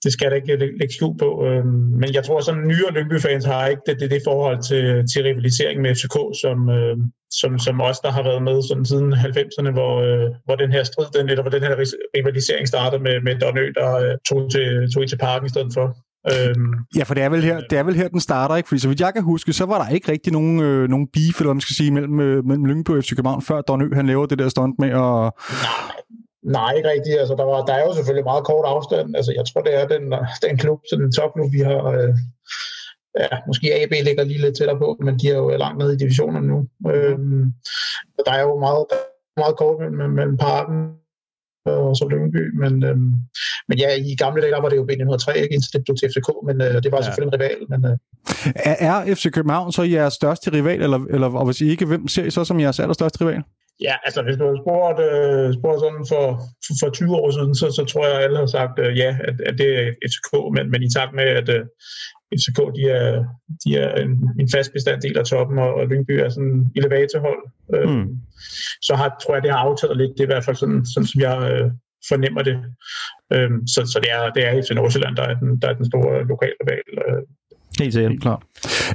det 0.05 0.13
skal 0.13 0.25
jeg 0.25 0.31
da 0.31 0.37
ikke 0.37 0.79
lægge 0.81 0.95
skjul 0.95 1.19
på. 1.19 1.47
Øhm, 1.47 1.67
men 2.01 2.15
jeg 2.15 2.25
tror, 2.25 2.39
at 2.39 2.45
sådan 2.45 2.69
nyere 2.69 2.93
Lyngby-fans 2.95 3.45
har 3.45 3.67
ikke 3.67 3.83
det, 3.87 4.01
det, 4.01 4.11
det 4.11 4.23
forhold 4.25 4.63
til, 4.71 4.85
til 5.11 5.23
rivalisering 5.23 5.81
med 5.81 5.95
FCK, 5.95 6.17
som, 6.43 6.59
øh, 6.69 6.97
som, 7.41 7.59
som 7.59 7.81
os, 7.81 7.99
der 8.01 8.11
har 8.11 8.23
været 8.23 8.43
med 8.43 8.63
sådan 8.63 8.85
siden 8.85 9.13
90'erne, 9.13 9.71
hvor, 9.71 9.95
øh, 10.07 10.27
hvor 10.45 10.57
den 10.57 10.73
her 10.73 10.85
strid, 10.85 11.07
den, 11.17 11.29
eller 11.29 11.43
hvor 11.43 11.51
den 11.51 11.63
her 11.63 11.77
rivalisering 12.17 12.69
startede 12.69 13.03
med, 13.03 13.21
med 13.27 13.35
Donø, 13.41 13.73
der 13.75 13.91
øh, 13.97 14.15
tog, 14.29 14.51
til, 14.51 14.93
tog 14.95 15.09
til 15.09 15.19
parken 15.19 15.47
i 15.47 15.49
stedet 15.49 15.73
for. 15.75 15.87
Øhm, 16.33 16.75
ja, 16.97 17.03
for 17.03 17.15
det 17.15 17.23
er, 17.23 17.29
vel 17.29 17.43
her, 17.45 17.61
det 17.71 17.79
er 17.79 17.83
vel 17.83 17.95
her, 17.95 18.09
den 18.09 18.21
starter, 18.21 18.57
ikke? 18.57 18.69
Fordi 18.69 18.81
så 18.81 18.89
vidt 18.89 19.01
jeg 19.01 19.13
kan 19.15 19.23
huske, 19.23 19.53
så 19.53 19.65
var 19.67 19.79
der 19.83 19.95
ikke 19.95 20.13
rigtig 20.13 20.33
nogen, 20.33 20.61
øh, 20.61 20.89
nogen 20.89 21.07
beef, 21.15 21.37
eller 21.39 21.49
hvad 21.49 21.55
man 21.55 21.61
skal 21.61 21.77
sige, 21.77 21.91
mellem, 21.91 22.21
øh, 22.21 22.45
mellem 22.45 22.65
Lyngby 22.65 22.91
og 22.91 23.05
FC 23.05 23.11
København, 23.17 23.43
før 23.43 23.61
Don 23.61 23.83
Ø, 23.83 23.95
han 23.95 24.07
laver 24.07 24.27
det 24.27 24.39
der 24.39 24.49
stunt 24.49 24.79
med 24.79 24.89
at... 24.89 25.19
Nej, 25.69 25.91
nej, 26.57 26.73
ikke 26.77 26.89
rigtigt. 26.95 27.19
Altså, 27.23 27.35
der, 27.41 27.45
var, 27.45 27.65
der 27.65 27.75
er 27.75 27.85
jo 27.87 27.95
selvfølgelig 27.95 28.25
meget 28.25 28.45
kort 28.45 28.65
afstand. 28.75 29.17
Altså, 29.17 29.33
jeg 29.39 29.45
tror, 29.49 29.61
det 29.61 29.75
er 29.81 29.87
den, 29.95 30.05
den 30.45 30.59
klub, 30.59 30.81
sådan 30.91 31.05
en 31.05 31.13
topklub, 31.13 31.53
vi 31.53 31.61
har... 31.71 31.83
Øh, 31.97 32.15
ja, 33.19 33.29
måske 33.47 33.75
AB 33.75 33.93
ligger 34.05 34.25
lige 34.25 34.41
lidt 34.41 34.57
tættere 34.57 34.79
på, 34.79 34.97
men 35.05 35.19
de 35.19 35.29
er 35.29 35.37
jo 35.37 35.49
langt 35.49 35.79
nede 35.79 35.95
i 35.95 35.97
divisionen 35.97 36.43
nu. 36.43 36.59
Øhm, 36.91 37.53
der 38.27 38.33
er 38.33 38.43
jo 38.43 38.59
meget, 38.59 38.87
der 38.91 38.97
er 38.97 39.41
meget 39.41 39.57
kort 39.57 39.81
mellem, 39.81 40.11
mellem 40.11 40.37
parken 40.37 41.01
og 41.67 41.97
så 41.97 42.09
Lyngby, 42.11 42.43
men, 42.63 42.85
øhm, 42.85 43.13
men 43.69 43.79
ja, 43.79 43.89
i 43.95 44.15
gamle 44.17 44.43
dage, 44.43 44.53
der 44.53 44.61
var 44.61 44.69
det 44.69 44.77
jo 44.77 44.87
B103, 44.91 45.33
ikke 45.33 45.55
indtil 45.55 45.73
det 45.73 45.83
blev 45.85 45.97
til 45.97 46.09
FCK, 46.09 46.29
men 46.47 46.57
øh, 46.61 46.83
det 46.83 46.93
var 46.93 46.99
ja. 46.99 47.05
selvfølgelig 47.05 47.35
en 47.35 47.41
rival. 47.41 47.61
Men, 47.73 47.81
øh. 47.91 47.97
er, 48.71 48.77
er 48.89 49.15
FC 49.15 49.31
København 49.33 49.73
så 49.73 49.83
jeres 49.83 50.15
største 50.15 50.53
rival, 50.53 50.83
eller, 50.83 50.99
eller 51.11 51.29
og 51.29 51.45
hvis 51.45 51.61
I 51.61 51.67
ikke, 51.69 51.87
hvem 51.87 52.09
ser 52.09 52.25
I 52.25 52.31
så 52.31 52.45
som 52.45 52.61
jeres 52.61 52.81
allerstørste 52.81 53.21
rival? 53.21 53.43
Ja, 53.87 53.95
altså 54.05 54.23
hvis 54.23 54.37
du 54.37 54.45
havde 54.45 54.63
spurgt, 54.65 54.99
øh, 55.09 55.47
spurgt 55.59 55.81
sådan 55.85 56.05
for, 56.13 56.25
for, 56.65 56.75
for 56.81 56.89
20 56.91 57.17
år 57.21 57.31
siden, 57.37 57.55
så, 57.55 57.67
så 57.79 57.83
tror 57.91 58.07
jeg, 58.07 58.17
at 58.17 58.25
alle 58.25 58.39
har 58.39 58.47
sagt 58.59 58.79
øh, 58.85 58.99
ja, 59.03 59.11
at, 59.29 59.37
at 59.49 59.55
det 59.61 59.69
er 59.79 59.87
FCK, 60.11 60.33
men, 60.57 60.65
men 60.73 60.83
i 60.83 60.91
takt 60.97 61.13
med, 61.21 61.29
at 61.41 61.49
øh, 61.57 61.65
FCK 62.39 62.59
de 62.77 62.83
er, 62.91 63.25
de 63.65 63.77
er 63.77 64.03
en, 64.03 64.13
en 64.41 64.49
fast 64.55 64.73
bestanddel 64.73 65.19
af 65.19 65.25
toppen, 65.25 65.59
og, 65.59 65.75
og 65.75 65.87
Lyngby 65.87 66.11
er 66.11 66.29
sådan 66.29 66.49
en 66.49 66.73
elevatorhold, 66.77 67.43
øh, 67.75 67.89
mm. 67.91 68.07
så 68.83 68.95
har, 68.95 69.17
tror 69.23 69.35
jeg, 69.35 69.43
det 69.43 69.51
har 69.51 69.59
aftaget 69.59 69.97
lidt. 69.97 70.13
Det 70.13 70.21
er 70.21 70.29
i 70.29 70.33
hvert 70.35 70.45
fald 70.45 70.57
sådan, 70.57 70.87
sådan 70.87 71.07
som 71.07 71.21
jeg 71.21 71.37
øh, 71.53 71.71
fornemmer 72.09 72.43
det. 72.43 72.57
Øh, 73.33 73.51
så, 73.67 73.81
så 73.93 73.99
det 74.03 74.11
er, 74.17 74.31
det 74.35 74.43
er 74.47 74.63
FC 74.63 74.71
Nordsjælland, 74.71 75.17
der 75.17 75.23
er 75.23 75.35
den, 75.35 75.59
der 75.61 75.69
er 75.69 75.75
den 75.75 75.87
store 75.91 76.25
lokalrival. 76.33 76.89
Øh, 77.09 77.23
Helt 77.79 77.95
sikkert. 77.95 78.21
Klart. 78.21 78.43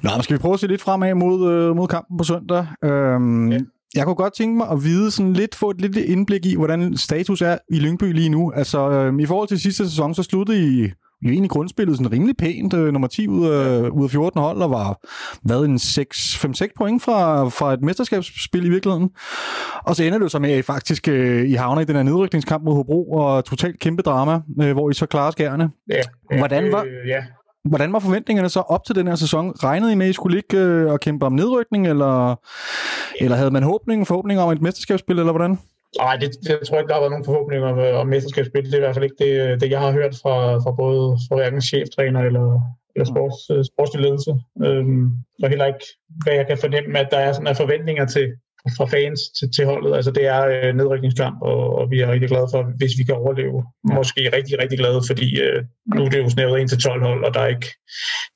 Nå, 0.03 0.09
skal 0.21 0.33
vi 0.33 0.41
prøve 0.41 0.53
at 0.53 0.59
se 0.59 0.67
lidt 0.67 0.81
fremad 0.81 1.13
mod, 1.13 1.51
øh, 1.51 1.75
mod 1.75 1.87
kampen 1.87 2.17
på 2.17 2.23
søndag? 2.23 2.67
Øhm, 2.83 3.51
ja. 3.51 3.59
Jeg 3.95 4.05
kunne 4.05 4.15
godt 4.15 4.35
tænke 4.35 4.57
mig 4.57 4.69
at 4.69 4.83
vide 4.83 5.11
sådan 5.11 5.33
lidt, 5.33 5.55
få 5.55 5.69
et 5.69 5.81
lille 5.81 6.05
indblik 6.05 6.45
i, 6.45 6.55
hvordan 6.55 6.97
status 6.97 7.41
er 7.41 7.57
i 7.69 7.79
Lyngby 7.79 8.13
lige 8.13 8.29
nu. 8.29 8.51
Altså, 8.51 8.89
øh, 8.89 9.19
i 9.19 9.25
forhold 9.25 9.47
til 9.47 9.59
sidste 9.59 9.89
sæson, 9.89 10.15
så 10.15 10.23
sluttede 10.23 10.67
I 10.67 10.91
jo 11.25 11.31
egentlig 11.31 11.49
grundspillet 11.49 11.97
sådan 11.97 12.11
rimelig 12.11 12.37
pænt. 12.37 12.73
Øh, 12.73 12.93
nummer 12.93 13.07
10 13.07 13.27
ud 13.27 13.47
af, 13.47 13.81
ja. 13.81 13.87
ud 13.87 14.03
af 14.03 14.09
14 14.11 14.41
hold, 14.41 14.61
og 14.61 14.69
var 14.69 14.99
hvad, 15.41 15.59
en 15.59 15.75
5-6 15.75 16.67
point 16.77 17.03
fra, 17.03 17.49
fra 17.49 17.73
et 17.73 17.81
mesterskabsspil 17.81 18.65
i 18.65 18.69
virkeligheden. 18.69 19.09
Og 19.85 19.95
så 19.95 20.03
ender 20.03 20.17
det 20.17 20.23
jo 20.23 20.29
så 20.29 20.39
med, 20.39 20.51
at 20.51 20.59
I 20.59 20.61
faktisk 20.61 21.07
øh, 21.07 21.49
I 21.49 21.53
havner 21.53 21.81
i 21.81 21.85
den 21.85 21.95
her 21.95 22.03
nedrykningskamp 22.03 22.63
mod 22.63 22.73
Hobro, 22.73 23.11
og 23.11 23.45
totalt 23.45 23.79
kæmpe 23.79 24.01
drama, 24.01 24.39
øh, 24.61 24.71
hvor 24.71 24.89
I 24.89 24.93
så 24.93 25.05
klarer 25.05 25.31
skærene. 25.31 25.69
Ja, 25.89 26.01
ja, 26.31 26.37
hvordan 26.37 26.71
var, 26.71 26.81
øh, 26.83 27.09
ja. 27.09 27.23
Hvordan 27.69 27.93
var 27.93 27.99
forventningerne 27.99 28.49
så 28.49 28.59
op 28.59 28.85
til 28.85 28.95
den 28.95 29.07
her 29.07 29.15
sæson? 29.15 29.51
Regnede 29.51 29.91
I 29.91 29.95
med, 29.95 30.05
at 30.05 30.09
I 30.09 30.13
skulle 30.13 30.35
ligge 30.35 30.57
øh, 30.57 30.91
og 30.91 30.99
kæmpe 30.99 31.25
om 31.25 31.33
nedrykning, 31.33 31.87
eller, 31.87 32.35
eller 33.19 33.37
havde 33.37 33.51
man 33.51 33.63
håbning, 33.63 34.07
forhåbninger 34.07 34.43
om 34.43 34.51
et 34.51 34.61
mesterskabsspil, 34.61 35.19
eller 35.19 35.31
hvordan? 35.31 35.57
Nej, 35.99 36.15
det, 36.15 36.29
jeg 36.49 36.59
tror 36.67 36.77
ikke, 36.77 36.87
der 36.87 36.93
har 36.93 37.01
været 37.01 37.11
nogen 37.11 37.29
forhåbninger 37.29 37.67
om, 37.67 37.77
om 38.01 38.07
mesterskabsspil. 38.07 38.65
Det 38.65 38.73
er 38.73 38.77
i 38.77 38.85
hvert 38.85 38.95
fald 38.95 39.09
ikke 39.09 39.21
det, 39.25 39.61
det 39.61 39.71
jeg 39.71 39.79
har 39.79 39.91
hørt 39.91 40.15
fra, 40.21 40.35
fra 40.63 40.71
både 40.71 41.17
fra 41.27 41.35
hverken 41.35 41.61
cheftræner 41.61 42.21
eller, 42.29 42.47
eller 42.95 43.05
sports, 43.13 43.39
mm. 43.49 43.63
sportslig 43.63 44.01
ledelse. 44.01 44.31
Øhm, 44.65 45.05
og 45.43 45.49
heller 45.49 45.65
ikke, 45.65 45.85
hvad 46.23 46.33
jeg 46.33 46.47
kan 46.47 46.57
fornemme, 46.57 46.99
at 46.99 47.07
der 47.11 47.17
er 47.17 47.31
sådan 47.33 47.47
af 47.47 47.57
forventninger 47.57 48.05
til, 48.05 48.27
fra 48.77 48.85
fans 48.85 49.19
til, 49.37 49.47
til 49.55 49.65
holdet. 49.65 49.95
Altså 49.95 50.11
det 50.11 50.25
er 50.25 50.41
øh, 50.53 50.75
nedrykningskamp, 50.75 51.37
og, 51.41 51.75
og 51.79 51.91
vi 51.91 51.99
er 51.99 52.11
rigtig 52.11 52.29
glade 52.29 52.47
for, 52.53 52.61
hvis 52.77 52.93
vi 52.99 53.03
kan 53.03 53.15
overleve. 53.15 53.63
Måske 53.83 54.21
rigtig, 54.37 54.59
rigtig 54.61 54.77
glade, 54.77 55.01
fordi 55.09 55.41
øh, 55.41 55.63
nu 55.95 56.01
er 56.05 56.09
det 56.09 56.23
jo 56.23 56.29
snævret 56.29 56.59
ind 56.59 56.69
til 56.69 56.79
12 56.79 57.03
hold, 57.03 57.25
og 57.25 57.33
der 57.33 57.39
er 57.39 57.47
ikke, 57.47 57.69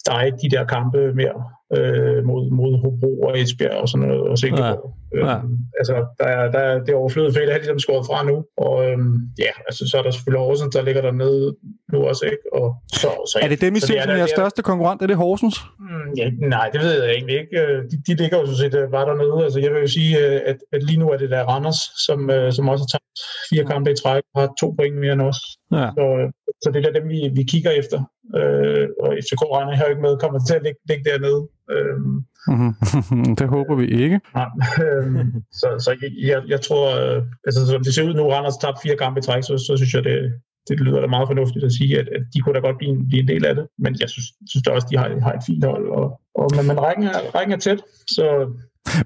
der 0.05 0.13
er 0.13 0.23
ikke 0.23 0.41
de 0.43 0.49
der 0.55 0.65
kampe 0.65 1.13
mere 1.21 1.39
øh, 1.77 2.25
mod, 2.25 2.51
mod 2.59 2.71
Hobro 2.81 3.11
og 3.27 3.39
Esbjerg 3.39 3.77
og 3.81 3.89
sådan 3.89 4.07
noget, 4.07 4.21
og 4.21 4.37
Silkeborg. 4.37 4.93
Ja. 4.93 4.99
Ja. 5.17 5.35
Øhm, 5.37 5.57
altså, 5.79 5.95
der 6.19 6.25
er, 6.25 6.51
der 6.51 6.59
er, 6.59 6.79
det 6.83 6.89
er 6.89 6.95
overflødet, 6.95 7.33
for 7.33 7.39
det 7.39 7.53
er 7.53 7.57
ligesom 7.57 7.79
skåret 7.79 8.05
fra 8.05 8.23
nu. 8.23 8.35
Og 8.57 8.75
øhm, 8.89 9.15
ja, 9.45 9.53
altså, 9.67 9.87
så 9.89 9.97
er 9.97 10.03
der 10.03 10.11
selvfølgelig 10.11 10.45
Horsens, 10.45 10.75
der 10.75 10.81
ligger 10.81 11.01
dernede 11.01 11.55
nu 11.93 11.97
også, 12.09 12.25
ikke? 12.25 12.45
Og 12.53 12.75
så, 13.01 13.09
så, 13.31 13.39
er 13.41 13.47
det 13.47 13.61
dem, 13.61 13.75
I 13.75 13.79
ser 13.79 14.01
som 14.01 14.11
jeres 14.11 14.29
største 14.29 14.61
konkurrent? 14.61 15.01
Er 15.01 15.07
det 15.07 15.17
Horsens? 15.17 15.57
Mm, 15.79 16.09
ja, 16.17 16.29
nej, 16.55 16.69
det 16.73 16.81
ved 16.81 17.03
jeg 17.03 17.11
egentlig 17.13 17.35
ikke. 17.41 17.59
Øh, 17.61 17.83
de, 17.91 17.95
de 18.07 18.13
ligger 18.21 18.37
jo 18.39 18.45
så 18.45 18.55
set 18.57 18.71
bare 18.91 19.05
dernede. 19.09 19.43
Altså, 19.45 19.59
jeg 19.59 19.71
vil 19.71 19.81
jo 19.81 19.87
sige, 19.87 20.11
øh, 20.25 20.41
at, 20.45 20.57
at 20.73 20.83
lige 20.83 20.99
nu 20.99 21.09
er 21.09 21.17
det 21.17 21.29
der 21.29 21.43
Randers, 21.43 21.81
som, 22.05 22.29
øh, 22.29 22.53
som 22.53 22.69
også 22.69 22.83
har 22.83 22.91
taget 22.93 23.09
fire 23.49 23.65
kampe 23.71 23.91
i 23.91 23.95
træk, 24.03 24.23
har 24.35 24.47
to 24.61 24.67
point 24.77 24.97
mere 25.03 25.13
end 25.13 25.21
os. 25.21 25.39
Ja. 25.71 25.89
Så, 25.97 26.05
så 26.63 26.71
det 26.73 26.85
er 26.85 26.91
dem, 26.99 27.09
vi, 27.09 27.19
vi 27.35 27.43
kigger 27.43 27.71
efter. 27.71 27.99
Øh, 28.37 28.87
og 29.03 29.09
FCK 29.23 29.41
regner 29.41 29.75
her 29.75 29.85
ikke 29.85 30.01
med, 30.01 30.21
kommer 30.23 30.39
til 30.39 30.55
at 30.59 30.63
ligge, 30.63 30.79
ligge 30.89 31.03
dernede. 31.09 31.41
Øh, 31.73 31.97
mm-hmm. 32.51 33.35
det 33.39 33.47
håber 33.55 33.75
vi 33.81 33.87
ikke. 34.03 34.19
Ja, 34.37 34.45
øh, 34.83 35.25
så 35.59 35.67
så 35.85 35.91
jeg, 36.29 36.41
jeg 36.53 36.61
tror, 36.61 36.85
øh, 37.01 37.19
altså 37.47 37.59
som 37.67 37.83
det 37.83 37.93
ser 37.93 38.07
ud 38.09 38.13
nu, 38.13 38.23
Randers 38.29 38.57
tabt 38.57 38.77
fire 38.83 38.97
kampe 39.03 39.19
i 39.19 39.21
træk, 39.27 39.43
så, 39.43 39.55
så 39.67 39.73
synes 39.77 39.93
jeg, 39.93 40.03
det, 40.03 40.17
det 40.67 40.79
lyder 40.79 41.01
da 41.01 41.07
meget 41.07 41.29
fornuftigt 41.31 41.65
at 41.65 41.73
sige, 41.77 41.99
at, 42.01 42.07
at 42.17 42.23
de 42.33 42.39
kunne 42.41 42.55
da 42.55 42.59
godt 42.67 42.77
blive 42.77 42.91
en, 42.91 43.07
blive 43.09 43.21
en 43.21 43.27
del 43.27 43.45
af 43.45 43.55
det. 43.55 43.65
Men 43.83 43.91
jeg 44.01 44.09
synes, 44.09 44.27
synes 44.51 44.63
da 44.63 44.71
også, 44.71 44.87
de 44.91 44.97
har, 44.97 45.07
har 45.25 45.33
et 45.33 45.43
fint 45.47 45.65
hold. 45.65 45.85
Og, 45.99 46.05
og, 46.39 46.47
men, 46.55 46.67
men 46.67 46.77
rækken, 46.85 47.03
er, 47.03 47.21
rækken 47.35 47.53
er 47.53 47.57
tæt, 47.57 47.81
så... 48.15 48.25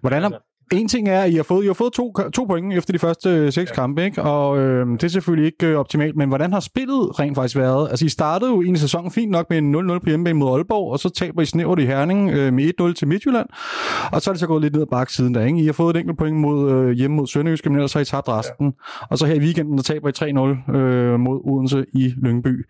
Hvordan 0.01 0.21
har, 0.23 0.41
en 0.73 0.87
ting 0.87 1.09
er, 1.09 1.21
at 1.21 1.31
I 1.31 1.35
har 1.35 1.43
fået, 1.43 1.63
I 1.63 1.67
har 1.67 1.73
fået 1.73 1.93
to, 1.93 2.13
to 2.33 2.45
point 2.45 2.73
efter 2.73 2.93
de 2.93 2.99
første 2.99 3.29
øh, 3.29 3.53
seks 3.53 3.69
ja. 3.69 3.75
kampe, 3.75 4.05
ikke? 4.05 4.21
og 4.21 4.59
øh, 4.59 4.87
det 4.87 5.03
er 5.03 5.07
selvfølgelig 5.07 5.45
ikke 5.45 5.67
øh, 5.67 5.79
optimalt, 5.79 6.15
men 6.15 6.29
hvordan 6.29 6.53
har 6.53 6.59
spillet 6.59 7.19
rent 7.19 7.35
faktisk 7.35 7.57
været? 7.57 7.89
Altså, 7.89 8.05
I 8.05 8.09
startede 8.09 8.51
jo 8.51 8.61
en 8.61 8.77
sæson 8.77 9.11
fint 9.11 9.31
nok 9.31 9.49
med 9.49 9.57
en 9.57 9.75
0-0 9.75 9.99
på 9.99 10.05
hjemmebane 10.05 10.39
mod 10.39 10.55
Aalborg, 10.57 10.91
og 10.91 10.99
så 10.99 11.09
taber 11.09 11.41
I 11.41 11.45
snævert 11.45 11.79
i 11.79 11.85
Herning 11.85 12.31
øh, 12.31 12.53
med 12.53 12.71
1-0 12.81 12.93
til 12.93 13.07
Midtjylland, 13.07 13.47
og 14.11 14.21
så 14.21 14.29
er 14.29 14.33
det 14.33 14.39
så 14.39 14.47
gået 14.47 14.61
lidt 14.61 14.73
ned 14.73 14.81
ad 14.81 14.87
bakke 14.87 15.13
siden 15.13 15.35
der. 15.35 15.45
Ikke? 15.45 15.59
I 15.59 15.65
har 15.65 15.73
fået 15.73 15.95
et 15.95 15.99
enkelt 15.99 16.17
point 16.17 16.37
mod, 16.37 16.71
øh, 16.71 16.91
hjemme 16.91 17.17
mod 17.17 17.27
Sønderjysk, 17.27 17.65
men 17.65 17.75
ellers 17.75 17.93
har 17.93 17.99
I 17.99 18.05
tabt 18.05 18.29
resten. 18.29 18.65
Ja. 18.65 19.05
Og 19.09 19.17
så 19.17 19.25
her 19.25 19.33
i 19.33 19.39
weekenden, 19.39 19.77
der 19.77 19.83
taber 19.83 20.09
I 20.09 20.65
3-0 20.71 20.75
øh, 20.77 21.19
mod 21.19 21.39
Odense 21.43 21.85
i 21.93 22.13
Lyngby. 22.23 22.65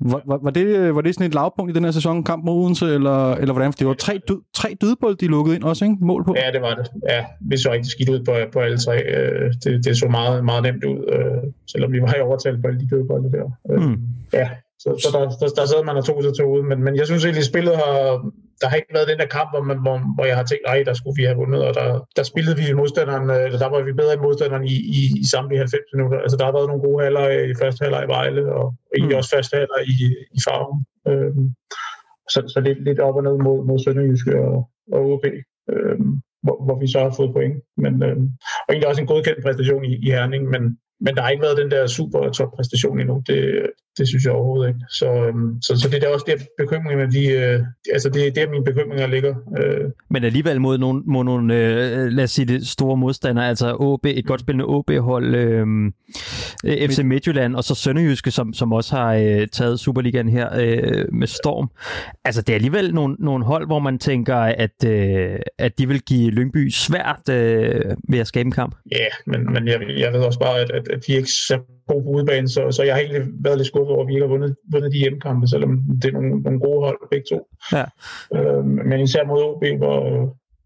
Var, 0.00 0.20
var, 0.26 0.38
var, 0.42 0.50
det, 0.50 0.66
øh, 0.66 0.96
var 0.96 1.00
det 1.00 1.14
sådan 1.14 1.26
et 1.26 1.34
lavpunkt 1.34 1.70
i 1.70 1.74
den 1.74 1.84
her 1.84 1.90
sæson, 1.90 2.24
kamp 2.24 2.44
mod 2.44 2.64
Odense, 2.64 2.94
eller, 2.94 3.34
eller 3.34 3.52
hvordan? 3.52 3.72
For 3.72 3.76
det 3.76 3.86
var 3.86 3.94
tre, 3.94 4.20
død, 4.28 4.40
tre 4.54 4.76
dødbold, 4.80 5.16
de 5.16 5.26
lukkede 5.26 5.56
ind 5.56 5.64
også, 5.64 5.84
ikke? 5.84 5.96
Mål 6.00 6.24
på. 6.24 6.34
Ja, 6.36 6.52
det 6.52 6.62
var 6.62 6.74
det. 6.74 6.90
Ja, 7.08 7.24
vi 7.40 7.56
så 7.56 7.72
rigtig 7.72 7.90
skidt 7.90 8.08
ud 8.08 8.24
på, 8.24 8.32
på 8.52 8.58
alle 8.60 8.78
tre. 8.78 8.96
Øh, 9.16 9.52
det, 9.64 9.84
det 9.84 9.98
så 9.98 10.08
meget, 10.08 10.44
meget 10.44 10.62
nemt 10.62 10.84
ud, 10.84 10.98
øh, 11.14 11.52
selvom 11.72 11.92
vi 11.92 12.00
var 12.00 12.14
i 12.14 12.20
overtal 12.20 12.60
på 12.60 12.66
alle 12.66 12.80
de 12.80 12.88
døde 12.90 13.06
bolde 13.08 13.32
der. 13.32 13.46
Øh, 13.70 13.82
mm. 13.82 13.98
Ja, 14.32 14.48
så, 14.82 14.88
så 15.02 15.08
der, 15.14 15.22
der, 15.40 15.48
der 15.58 15.66
sad 15.66 15.84
man 15.84 15.96
og 15.96 16.04
tog 16.04 16.22
sig 16.22 16.34
til 16.34 16.44
ude, 16.44 16.62
men, 16.62 16.78
men 16.84 16.96
jeg 16.96 17.06
synes 17.06 17.24
egentlig, 17.24 17.44
at 17.46 17.52
spillet 17.52 17.76
har, 17.82 17.96
der 18.60 18.66
har 18.68 18.76
ikke 18.76 18.94
været 18.96 19.08
den 19.08 19.18
der 19.22 19.34
kamp, 19.36 19.48
hvor, 19.52 19.62
man, 19.70 19.78
hvor, 19.84 19.96
hvor 20.14 20.24
jeg 20.30 20.36
har 20.36 20.46
tænkt, 20.46 20.64
nej, 20.66 20.78
der 20.88 20.94
skulle 20.94 21.16
vi 21.20 21.24
have 21.28 21.40
vundet, 21.42 21.60
og 21.68 21.72
der, 21.74 21.88
der 22.16 22.22
spillede 22.22 22.56
vi 22.60 22.78
modstanderen, 22.80 23.26
eller 23.46 23.58
der 23.64 23.70
var 23.74 23.82
vi 23.82 23.92
bedre 24.00 24.14
end 24.14 24.26
modstanderen 24.26 24.64
i, 24.74 24.76
i, 24.98 25.00
i 25.22 25.24
samtlige 25.32 25.58
90 25.58 25.94
minutter. 25.94 26.18
Altså 26.24 26.36
der 26.36 26.44
har 26.44 26.56
været 26.56 26.70
nogle 26.70 26.84
gode 26.86 27.02
halver 27.04 27.26
i 27.52 27.54
første 27.62 27.82
halvleg 27.84 28.04
i 28.04 28.12
Vejle, 28.16 28.42
og 28.58 28.66
egentlig 28.96 29.16
mm. 29.16 29.20
også 29.20 29.30
første 29.36 29.54
halvleg 29.56 29.82
i, 29.94 29.96
i 30.36 30.38
Farven. 30.46 30.78
Øh, 31.08 31.32
så, 32.32 32.38
så 32.54 32.58
lidt, 32.66 32.80
lidt 32.88 33.00
op 33.06 33.16
og 33.20 33.24
ned 33.28 33.36
mod, 33.46 33.58
mod 33.68 33.78
Sønderjyske 33.78 34.32
og, 34.48 34.56
og 34.94 35.00
OB. 35.12 35.24
Øh, 35.72 35.98
hvor, 36.42 36.64
hvor 36.64 36.78
vi 36.80 36.86
så 36.86 36.98
har 36.98 37.14
fået 37.16 37.32
point. 37.32 37.56
Men, 37.76 38.02
øh, 38.02 38.16
og 38.66 38.70
egentlig 38.70 38.88
også 38.88 39.00
en 39.00 39.06
godkendt 39.06 39.42
præstation 39.44 39.84
i, 39.84 39.92
i 40.06 40.10
Herning, 40.10 40.44
men, 40.54 40.62
men 41.00 41.14
der 41.14 41.22
har 41.22 41.30
ikke 41.30 41.42
været 41.42 41.62
den 41.62 41.70
der 41.70 41.86
super 41.86 42.30
top 42.30 42.52
præstation 42.56 43.00
endnu. 43.00 43.22
Det, 43.26 43.38
det 44.00 44.08
synes 44.08 44.24
jeg 44.24 44.32
overhovedet 44.32 44.68
ikke. 44.68 44.80
Så, 44.90 45.06
øhm, 45.06 45.62
så, 45.62 45.80
så 45.80 45.88
det 45.88 46.04
er 46.04 46.08
også 46.08 46.24
der 46.28 46.36
bekymringerne, 46.58 47.12
de, 47.12 47.26
øh, 47.26 47.60
altså 47.92 48.08
det 48.08 48.26
er 48.26 48.30
der 48.30 48.50
mine 48.50 48.64
bekymringer 48.64 49.06
ligger. 49.06 49.34
Øh. 49.58 49.90
Men 50.10 50.24
alligevel 50.24 50.60
mod 50.60 50.78
nogle, 50.78 51.02
mod 51.06 51.24
nogle 51.24 51.56
øh, 51.56 52.12
lad 52.12 52.24
os 52.24 52.30
sige 52.30 52.46
det, 52.46 52.66
store 52.66 52.96
modstandere, 52.96 53.48
altså 53.48 53.76
OB, 53.78 54.06
et 54.06 54.26
godt 54.26 54.40
spillende 54.40 54.64
OB-hold, 54.64 55.34
øh, 55.34 55.66
FC 56.64 56.98
Midtjylland, 57.04 57.56
og 57.56 57.64
så 57.64 57.74
Sønderjyske, 57.74 58.30
som, 58.30 58.52
som 58.52 58.72
også 58.72 58.96
har 58.96 59.14
øh, 59.14 59.46
taget 59.52 59.80
Superligaen 59.80 60.28
her 60.28 60.48
øh, 60.60 61.04
med 61.12 61.26
storm. 61.26 61.70
Altså 62.24 62.42
det 62.42 62.52
er 62.52 62.54
alligevel 62.54 62.94
nogle, 62.94 63.16
nogle 63.18 63.44
hold, 63.44 63.66
hvor 63.66 63.78
man 63.78 63.98
tænker, 63.98 64.36
at, 64.36 64.84
øh, 64.86 65.38
at 65.58 65.78
de 65.78 65.88
vil 65.88 66.02
give 66.02 66.30
Lyngby 66.30 66.70
svært 66.70 67.28
øh, 67.30 67.96
ved 68.08 68.18
at 68.18 68.26
skabe 68.26 68.46
en 68.46 68.52
kamp. 68.52 68.74
Ja, 68.92 68.98
yeah, 68.98 69.10
men, 69.26 69.52
men 69.52 69.68
jeg, 69.68 69.80
jeg 69.98 70.12
ved 70.12 70.20
også 70.20 70.38
bare, 70.38 70.60
at, 70.60 70.70
at, 70.70 70.88
at 70.88 71.06
de 71.06 71.12
ikke 71.12 71.32
god 71.90 72.02
på 72.02 72.10
udebane, 72.16 72.48
så, 72.48 72.62
så 72.76 72.82
jeg 72.82 72.94
har 72.94 73.00
egentlig 73.00 73.22
været 73.46 73.58
lidt 73.58 73.70
skuffet 73.70 73.94
over, 73.94 74.04
at 74.04 74.08
vi 74.08 74.14
ikke 74.14 74.26
har 74.26 74.34
vundet, 74.34 74.56
vundet 74.72 74.92
de 74.92 75.02
hjemmekampe, 75.02 75.46
selvom 75.54 75.72
det 76.00 76.08
er 76.08 76.16
nogle, 76.18 76.30
nogle 76.46 76.60
gode 76.66 76.80
hold 76.86 76.98
begge 77.10 77.26
to. 77.32 77.38
Ja. 77.76 77.84
Øh, 78.36 78.64
men 78.88 79.00
især 79.00 79.24
mod 79.30 79.40
OB, 79.48 79.64
hvor, 79.80 79.96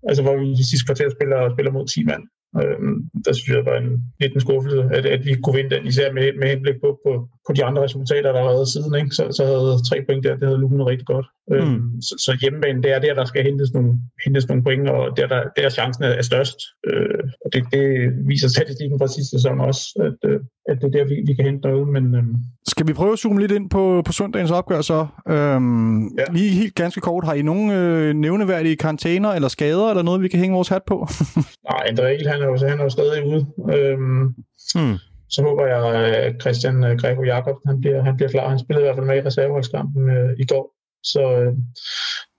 altså, 0.09 0.23
hvor 0.23 0.37
vi 0.41 0.47
de 0.61 0.69
sidste 0.71 0.87
kvarter 0.89 1.09
spiller, 1.17 1.39
spiller 1.55 1.73
mod 1.73 1.87
10 1.87 2.05
mand. 2.11 2.25
Øh, 2.61 2.79
der 3.25 3.33
synes 3.33 3.57
jeg, 3.57 3.67
var 3.71 3.77
en, 3.83 3.91
lidt 4.21 4.35
en 4.35 4.41
skuffelse, 4.47 4.81
at, 4.97 5.05
at 5.07 5.21
vi 5.27 5.33
kunne 5.43 5.57
vinde 5.59 5.75
den, 5.75 5.87
især 5.87 6.13
med, 6.13 6.27
med 6.41 6.49
henblik 6.49 6.79
på, 6.85 6.91
på, 7.07 7.13
på 7.47 7.53
de 7.57 7.65
andre 7.65 7.83
resultater, 7.83 8.33
der 8.33 8.41
har 8.43 8.53
været 8.57 8.69
siden, 8.69 8.95
ikke? 9.01 9.11
Så, 9.19 9.25
så 9.37 9.43
havde 9.51 9.83
tre 9.89 9.97
point 10.07 10.25
der, 10.25 10.37
det 10.37 10.47
havde 10.49 10.61
lunet 10.61 10.87
rigtig 10.87 11.07
godt. 11.07 11.27
Mm. 11.49 11.55
Øhm, 11.55 12.03
så, 12.07 12.15
så 12.25 12.39
hjemmebane, 12.43 12.83
det 12.83 12.91
er 12.95 12.99
der, 12.99 13.15
der 13.15 13.25
skal 13.25 13.43
hentes 13.49 13.73
nogle, 13.73 13.93
hentes 14.25 14.49
nogle 14.49 14.63
point, 14.63 14.89
og 14.89 15.17
der, 15.17 15.27
der, 15.27 15.43
der 15.57 15.71
chancen 15.71 16.05
er 16.05 16.23
størst. 16.23 16.59
Øh, 16.89 17.25
og 17.45 17.49
det, 17.53 17.63
det 17.73 17.85
viser 18.31 18.49
statistikken 18.49 18.99
fra 18.99 19.09
sidste 19.09 19.31
sæson 19.37 19.61
også, 19.61 19.83
at, 20.09 20.31
øh, 20.31 20.41
at 20.69 20.77
det 20.81 20.87
er 20.87 20.95
der, 20.97 21.05
vi, 21.05 21.17
vi 21.27 21.35
kan 21.35 21.45
hente 21.45 21.69
noget. 21.69 21.89
Men, 21.89 22.15
øh, 22.15 22.25
skal 22.69 22.87
vi 22.89 22.93
prøve 22.93 23.13
at 23.13 23.19
zoome 23.19 23.41
lidt 23.41 23.53
ind 23.53 23.71
på, 23.71 24.03
på 24.07 24.13
søndagens 24.13 24.51
opgør 24.51 24.81
så? 24.81 25.07
Øhm, 25.29 26.03
ja. 26.19 26.25
Lige 26.33 26.51
helt 26.51 26.75
ganske 26.75 27.01
kort, 27.01 27.25
har 27.25 27.35
I 27.35 27.43
nogen 27.43 27.71
øh, 27.71 28.15
nævneværdige 28.15 28.77
karantæner 28.77 29.31
eller 29.31 29.49
skader, 29.49 29.89
eller 29.91 30.03
noget, 30.03 30.23
vi 30.23 30.29
kan 30.29 30.41
hænge 30.41 30.55
vores 30.55 30.69
hat 30.69 30.83
på? 30.87 30.97
Nej, 31.71 31.83
André 31.91 32.03
Egel, 32.03 32.29
han 32.29 32.43
er 32.43 32.47
jo, 32.47 32.57
han 32.69 32.79
er 32.81 32.85
jo 32.85 32.91
stadig 32.91 33.27
ude. 33.27 33.47
Øhm, 33.75 34.35
hmm. 34.75 34.97
Så 35.35 35.43
håber 35.43 35.67
jeg, 35.67 35.83
at 36.27 36.35
Christian 36.43 36.85
øh, 36.85 36.99
Grego 37.01 37.23
Jakob, 37.23 37.57
han 37.67 37.81
bliver, 37.81 38.03
han 38.03 38.17
bliver 38.17 38.31
klar. 38.31 38.49
Han 38.49 38.59
spillede 38.59 38.85
i 38.85 38.87
hvert 38.87 38.97
fald 38.97 39.07
med 39.07 39.17
i 39.17 39.27
reserveholdskampen 39.27 40.11
øh, 40.17 40.31
i 40.39 40.45
går. 40.53 40.65
Så, 41.13 41.23
øh, 41.41 41.53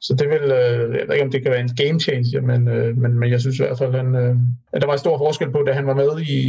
så 0.06 0.12
det 0.20 0.28
vil, 0.34 0.46
øh, 0.62 0.82
jeg 0.98 1.06
ved 1.06 1.14
ikke, 1.16 1.28
om 1.28 1.32
det 1.32 1.42
kan 1.42 1.52
være 1.52 1.66
en 1.68 1.78
game 1.82 2.00
changer, 2.00 2.42
men, 2.52 2.62
øh, 2.68 2.98
men, 2.98 3.12
men 3.20 3.32
jeg 3.32 3.40
synes 3.42 3.60
i 3.60 3.64
hvert 3.64 3.78
fald, 3.78 3.94
han, 4.02 4.16
øh, 4.16 4.36
at 4.74 4.82
der 4.82 4.88
var 4.88 4.94
en 4.94 5.06
stor 5.06 5.18
forskel 5.18 5.52
på, 5.52 5.60
da 5.68 5.72
han 5.80 5.88
var 5.88 5.98
med 6.02 6.12
i, 6.20 6.40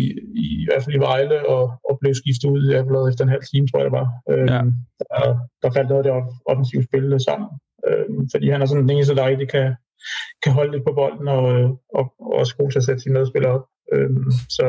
i, 0.43 0.47
i 0.63 0.67
hvert 0.69 0.83
fald 0.85 0.97
i 0.97 1.05
Vejle 1.09 1.49
og, 1.49 1.65
og 1.89 1.99
blev 2.01 2.15
skiftet 2.15 2.49
ud 2.55 2.63
jeg 2.71 2.81
efter 3.11 3.25
en 3.25 3.35
halv 3.37 3.47
time, 3.51 3.67
tror 3.67 3.79
jeg 3.79 3.89
det 3.89 3.99
var. 4.01 4.09
Øh, 4.31 4.47
ja. 4.53 4.61
der, 5.01 5.21
der 5.63 5.71
faldt 5.77 5.89
noget 5.89 6.03
af 6.03 6.07
det 6.09 6.15
offensive 6.51 6.83
spil 6.89 7.21
sammen. 7.29 7.49
Øh, 7.87 8.07
fordi 8.33 8.47
han 8.51 8.63
er 8.63 8.67
sådan 8.67 8.83
den 8.83 8.95
eneste, 8.95 9.17
der 9.17 9.27
rigtig 9.27 9.49
kan, 9.49 9.67
kan 10.43 10.53
holde 10.53 10.73
lidt 10.73 10.85
på 10.85 10.93
bolden 10.93 11.29
og, 11.29 11.45
og, 11.99 12.05
og 12.27 12.33
også 12.41 12.57
god 12.57 12.71
til 12.71 12.79
at 12.79 12.85
sætte 12.85 13.03
sine 13.03 13.15
medspillere 13.15 13.53
op. 13.53 13.65
Øh, 13.93 14.11
så, 14.57 14.67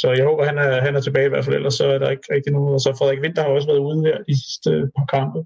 så 0.00 0.06
jeg 0.18 0.24
håber, 0.24 0.44
han 0.44 0.58
er, 0.58 0.80
han 0.86 0.96
er 0.96 1.00
tilbage 1.00 1.26
i 1.26 1.28
hvert 1.28 1.44
fald, 1.44 1.56
ellers 1.56 1.74
så 1.74 1.86
er 1.86 1.98
der 1.98 2.10
ikke 2.10 2.34
rigtig 2.34 2.52
noget. 2.52 2.74
Og 2.74 2.80
så 2.80 2.96
Frederik 2.98 3.22
Winter 3.22 3.42
har 3.42 3.50
også 3.50 3.68
været 3.68 3.86
ude 3.88 4.00
her 4.06 4.16
de 4.28 4.34
sidste 4.44 4.70
par 4.96 5.06
kampe. 5.16 5.40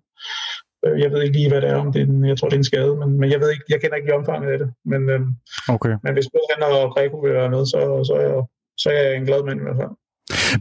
Øh, 0.84 1.00
jeg 1.02 1.10
ved 1.12 1.22
ikke 1.22 1.36
lige, 1.38 1.50
hvad 1.50 1.60
det 1.60 1.70
er, 1.70 1.76
om 1.84 1.92
det 1.92 2.00
er 2.02 2.06
en, 2.06 2.24
jeg 2.30 2.36
tror, 2.38 2.48
det 2.48 2.56
er 2.56 2.64
en 2.64 2.72
skade, 2.72 2.96
men, 3.00 3.10
men 3.20 3.30
jeg 3.30 3.40
ved 3.40 3.50
ikke, 3.50 3.64
jeg 3.68 3.80
kender 3.80 3.96
ikke 3.96 4.14
omfanget 4.14 4.52
af 4.52 4.58
det. 4.58 4.68
Men, 4.92 5.02
øhm, 5.08 5.30
okay. 5.74 5.94
men 6.04 6.12
hvis 6.14 6.28
både 6.34 6.46
han 6.52 6.62
og 6.68 6.94
Greco 6.94 7.16
vil 7.24 7.32
være 7.32 7.50
med, 7.50 7.62
så, 7.72 7.80
så, 8.08 8.12
er 8.20 8.24
jeg, 8.28 8.42
så 8.82 8.88
er 8.90 9.02
jeg 9.02 9.16
en 9.16 9.26
glad 9.28 9.42
mand 9.44 9.60
i 9.60 9.66
hvert 9.66 9.80
fald. 9.82 9.94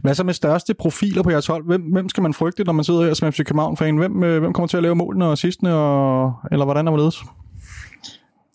Hvad 0.02 0.14
så 0.14 0.24
med 0.24 0.34
største 0.34 0.74
profiler 0.74 1.22
på 1.22 1.30
jeres 1.30 1.46
hold? 1.46 1.66
Hvem, 1.66 1.82
hvem 1.82 2.08
skal 2.08 2.22
man 2.22 2.34
frygte, 2.34 2.64
når 2.64 2.72
man 2.72 2.84
sidder 2.84 3.02
her 3.04 3.14
som 3.14 3.32
FC 3.32 3.44
København-fan? 3.44 3.96
Hvem, 3.96 4.24
øh, 4.24 4.40
hvem 4.40 4.52
kommer 4.52 4.68
til 4.68 4.76
at 4.76 4.82
lave 4.82 4.94
målene 4.94 5.26
og 5.26 5.38
sidstene, 5.38 5.74
og, 5.74 6.32
eller 6.52 6.64
hvordan 6.64 6.88
er 6.88 6.96
det? 6.96 7.14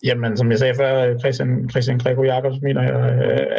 Jamen, 0.06 0.36
som 0.36 0.50
jeg 0.50 0.58
sagde 0.58 0.74
før, 0.80 1.18
Christian, 1.18 1.70
Christian 1.70 1.98
Greco 1.98 2.22
Jacobs 2.22 2.58
mener 2.62 2.82
jeg 2.82 2.92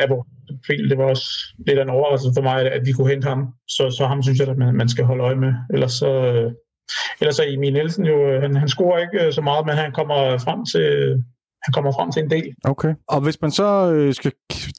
er 0.02 0.08
vores 0.08 0.28
profil. 0.50 0.90
Det 0.90 0.98
var 0.98 1.04
også 1.04 1.28
lidt 1.68 1.80
af 1.80 1.84
en 1.84 1.90
overraskelse 1.90 2.38
for 2.38 2.44
mig, 2.50 2.72
at 2.72 2.86
vi 2.86 2.92
kunne 2.92 3.10
hente 3.10 3.28
ham. 3.28 3.42
Så, 3.68 3.84
så 3.98 4.06
ham 4.06 4.24
synes 4.24 4.40
jeg, 4.40 4.48
at 4.48 4.58
man, 4.58 4.76
man 4.76 4.90
skal 4.90 5.06
holde 5.06 5.24
øje 5.24 5.36
med. 5.36 5.54
Ellers 5.74 5.92
så, 5.92 6.12
øh, 6.32 6.52
ellers 7.22 7.36
så 7.36 7.44
Emil 7.48 7.74
Nielsen 7.74 8.06
jo, 8.06 8.18
øh, 8.30 8.42
han, 8.42 8.56
han 8.56 8.70
scorer 8.70 9.00
ikke 9.00 9.26
øh, 9.26 9.34
så 9.34 9.42
meget, 9.42 9.66
men 9.66 9.76
han 9.76 9.92
kommer 9.92 10.38
frem 10.38 10.66
til, 10.66 10.88
han 11.66 11.72
kommer 11.74 11.92
frem 11.92 12.12
til 12.12 12.24
en 12.24 12.30
del. 12.30 12.54
Okay. 12.64 12.94
Og 13.08 13.22
hvis 13.22 13.42
man 13.42 13.52
så 13.52 13.94
øh, 13.94 14.14
skal 14.14 14.32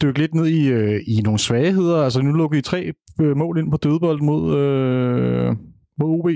dykke 0.03 0.19
lidt 0.19 0.35
ned 0.35 0.47
i, 0.47 0.69
øh, 0.69 1.01
i 1.07 1.21
nogle 1.25 1.39
svagheder, 1.39 2.05
altså 2.05 2.23
nu 2.23 2.33
lukker 2.33 2.59
I 2.59 2.63
tre 2.63 2.93
øh, 3.21 3.37
mål 3.37 3.59
ind 3.59 3.71
på 3.71 3.77
dødbold 3.77 4.21
mod, 4.21 4.59
øh, 4.59 5.57
mod 5.99 6.09
OB. 6.19 6.29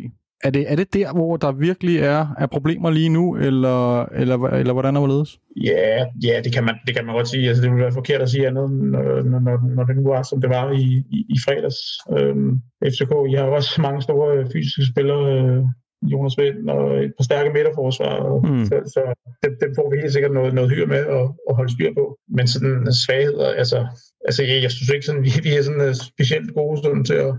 Er 0.42 0.50
det, 0.50 0.72
er 0.72 0.76
det 0.76 0.94
der, 0.94 1.12
hvor 1.12 1.36
der 1.36 1.52
virkelig 1.52 1.96
er, 1.98 2.34
er 2.38 2.46
problemer 2.46 2.90
lige 2.90 3.08
nu, 3.08 3.36
eller, 3.36 4.04
eller, 4.04 4.36
eller 4.38 4.72
hvordan 4.72 4.96
er 4.96 5.00
det 5.00 5.10
ledes? 5.10 5.38
Ja, 5.56 6.06
ja 6.26 6.40
det, 6.44 6.54
kan 6.54 6.64
man, 6.64 6.74
det 6.86 6.96
kan 6.96 7.06
man 7.06 7.14
godt 7.14 7.28
sige. 7.28 7.48
Altså, 7.48 7.62
det 7.62 7.70
vil 7.70 7.80
være 7.80 7.92
forkert 7.92 8.22
at 8.22 8.30
sige 8.30 8.46
andet, 8.46 8.70
når, 8.70 9.22
når, 9.22 9.74
når 9.74 9.84
det 9.84 9.96
nu 9.96 10.02
var, 10.08 10.22
som 10.22 10.40
det 10.40 10.50
var 10.50 10.72
i, 10.72 10.84
i, 11.16 11.18
i 11.28 11.36
fredags. 11.44 11.78
Øhm, 12.18 12.60
FCK, 12.84 13.12
I 13.30 13.34
har 13.34 13.44
også 13.44 13.80
mange 13.80 14.02
store 14.02 14.46
fysiske 14.52 14.92
spillere, 14.92 15.24
øh, 15.38 15.64
Jonas 16.12 16.38
Vind 16.38 16.70
og 16.70 17.04
et 17.04 17.12
par 17.18 17.24
stærke 17.24 17.50
midterforsvar, 17.52 18.14
mm. 18.46 18.64
så, 18.64 18.76
så 18.94 19.00
dem, 19.44 19.52
dem 19.62 19.70
får 19.78 19.90
vi 19.90 20.00
helt 20.00 20.12
sikkert 20.12 20.32
noget, 20.32 20.54
noget 20.54 20.70
hyre 20.70 20.86
med 20.86 21.02
at, 21.18 21.26
at 21.48 21.56
holde 21.58 21.72
styr 21.72 21.90
på. 21.94 22.04
Men 22.36 22.46
sådan 22.48 22.92
svagheder, 23.04 23.48
altså, 23.62 23.78
altså 24.26 24.42
jeg, 24.42 24.62
jeg 24.62 24.70
synes 24.70 24.90
ikke, 24.90 25.06
sådan, 25.06 25.24
vi, 25.24 25.30
vi 25.42 25.50
er 25.56 25.62
sådan 25.62 25.88
uh, 25.88 25.94
specielt 25.94 26.54
gode 26.54 26.76
sådan, 26.82 27.04
til 27.04 27.18
at, 27.26 27.34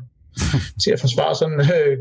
til 0.84 0.92
at 0.92 1.00
forsvare 1.00 1.36
sådan 1.36 1.60
uh, 1.60 1.94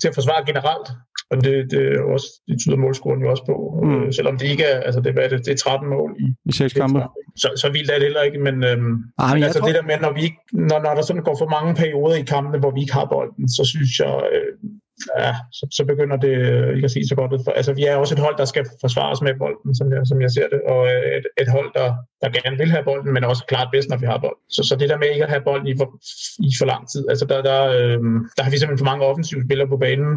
til 0.00 0.08
at 0.08 0.14
forsvare 0.14 0.46
generelt. 0.46 0.88
Og 1.30 1.36
det, 1.44 1.70
det, 1.70 1.82
er 1.96 2.02
også, 2.14 2.28
det 2.48 2.56
tyder 2.60 2.76
målscoren 2.76 3.20
jo 3.22 3.30
også 3.30 3.44
på, 3.50 3.56
mm. 3.82 4.02
øh, 4.02 4.12
selvom 4.12 4.38
det 4.38 4.46
ikke 4.46 4.64
er, 4.64 4.80
altså 4.80 5.00
det, 5.00 5.12
hvad 5.12 5.24
er 5.24 5.28
det, 5.28 5.46
det 5.46 5.52
er 5.52 5.56
13 5.56 5.88
mål 5.88 6.10
i, 6.24 6.26
I 6.50 6.52
seks 6.52 6.72
kampe. 6.72 7.00
Så, 7.36 7.48
så 7.56 7.66
vildt 7.72 7.90
er 7.90 7.98
det 7.98 8.02
heller 8.08 8.22
ikke, 8.22 8.38
men, 8.38 8.56
øhm, 8.64 8.94
ah, 9.18 9.34
men 9.34 9.42
altså 9.42 9.58
tror... 9.58 9.66
det 9.66 9.74
der 9.74 9.82
med, 9.82 9.96
når, 10.00 10.12
vi 10.12 10.22
ikke, 10.28 10.40
når, 10.52 10.78
når 10.84 10.94
der 10.94 11.02
sådan 11.02 11.22
går 11.22 11.36
for 11.38 11.48
mange 11.56 11.74
perioder 11.74 12.16
i 12.16 12.30
kampene, 12.34 12.58
hvor 12.58 12.72
vi 12.74 12.80
ikke 12.80 12.92
har 13.00 13.06
bolden, 13.14 13.48
så 13.56 13.62
synes 13.72 13.92
jeg, 14.04 14.14
øh, 14.32 14.52
ja, 15.18 15.34
så, 15.52 15.64
så 15.76 15.84
begynder 15.84 16.16
det 16.16 16.34
øh, 16.50 16.74
ikke 16.76 16.84
at 16.84 16.90
sige 16.90 17.08
så 17.08 17.14
godt 17.14 17.32
ud. 17.32 17.40
For, 17.44 17.52
altså, 17.52 17.72
vi 17.72 17.84
er 17.84 17.96
også 17.96 18.14
et 18.14 18.24
hold, 18.26 18.36
der 18.38 18.44
skal 18.44 18.64
forsvares 18.80 19.22
med 19.22 19.34
bolden, 19.38 19.74
som 19.74 19.92
jeg, 19.92 20.00
som 20.10 20.20
jeg 20.20 20.30
ser 20.30 20.48
det, 20.52 20.60
og 20.72 20.80
øh, 20.92 21.02
et, 21.18 21.26
et 21.42 21.48
hold, 21.48 21.70
der, 21.74 21.88
der 22.22 22.28
gerne 22.38 22.56
vil 22.58 22.70
have 22.70 22.84
bolden, 22.84 23.12
men 23.14 23.24
også 23.24 23.44
klart 23.48 23.68
bedst, 23.72 23.88
når 23.88 23.96
vi 23.96 24.06
har 24.06 24.18
bolden. 24.18 24.44
Så, 24.56 24.62
så 24.68 24.76
det 24.80 24.88
der 24.88 24.98
med 24.98 25.08
ikke 25.12 25.24
at 25.24 25.34
have 25.34 25.46
bolden 25.50 25.68
i 25.72 25.74
for, 25.80 25.88
i 26.48 26.50
for 26.58 26.66
lang 26.72 26.82
tid, 26.92 27.02
altså 27.08 27.24
der, 27.30 27.42
der, 27.50 27.60
øh, 27.78 28.00
der 28.36 28.42
har 28.42 28.50
vi 28.50 28.58
simpelthen 28.58 28.84
for 28.84 28.90
mange 28.92 29.04
offensive 29.10 29.44
spillere 29.46 29.68
på 29.68 29.76
banen, 29.76 30.12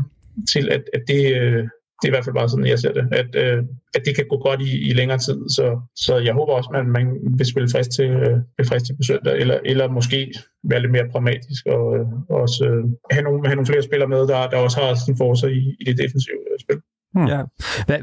til 0.53 0.65
at, 0.75 0.83
at 0.93 1.03
det, 1.07 1.23
øh, 1.41 1.67
det 2.01 2.05
er 2.07 2.11
i 2.11 2.15
hvert 2.15 2.25
fald 2.25 2.35
bare 2.35 2.49
sådan, 2.49 2.65
jeg 2.65 2.79
ser 2.79 2.93
det, 2.93 3.05
at, 3.21 3.29
øh, 3.43 3.63
at 3.95 4.01
det 4.05 4.15
kan 4.15 4.25
gå 4.29 4.37
godt 4.37 4.61
i, 4.61 4.71
i 4.89 4.93
længere 4.93 5.17
tid. 5.17 5.39
Så, 5.57 5.65
så 5.95 6.13
jeg 6.17 6.33
håber 6.33 6.53
også, 6.53 6.69
at 6.75 6.85
man, 6.97 7.05
vil 7.37 7.47
spille 7.51 7.69
frisk 7.73 7.89
til, 7.97 8.09
øh, 8.25 8.65
frisk 8.69 8.85
til 8.85 8.95
på 8.99 9.03
søndag, 9.09 9.33
eller, 9.41 9.57
eller 9.65 9.87
måske 9.97 10.33
være 10.69 10.81
lidt 10.81 10.91
mere 10.91 11.11
pragmatisk 11.11 11.63
og, 11.65 11.85
øh, 11.97 12.05
også 12.29 12.65
øh, 12.69 12.83
have, 13.11 13.23
nogle, 13.23 13.39
have 13.47 13.55
nogle 13.55 13.71
flere 13.71 13.83
spillere 13.89 14.09
med, 14.09 14.21
der, 14.31 14.49
der 14.51 14.57
også 14.57 14.77
har 14.81 14.95
sin 15.05 15.17
forser 15.17 15.47
i, 15.47 15.61
i 15.79 15.83
det 15.87 15.97
defensive 16.03 16.41
øh, 16.51 16.59
spil. 16.63 16.79
Hmm. 17.15 17.27
Ja. 17.33 17.41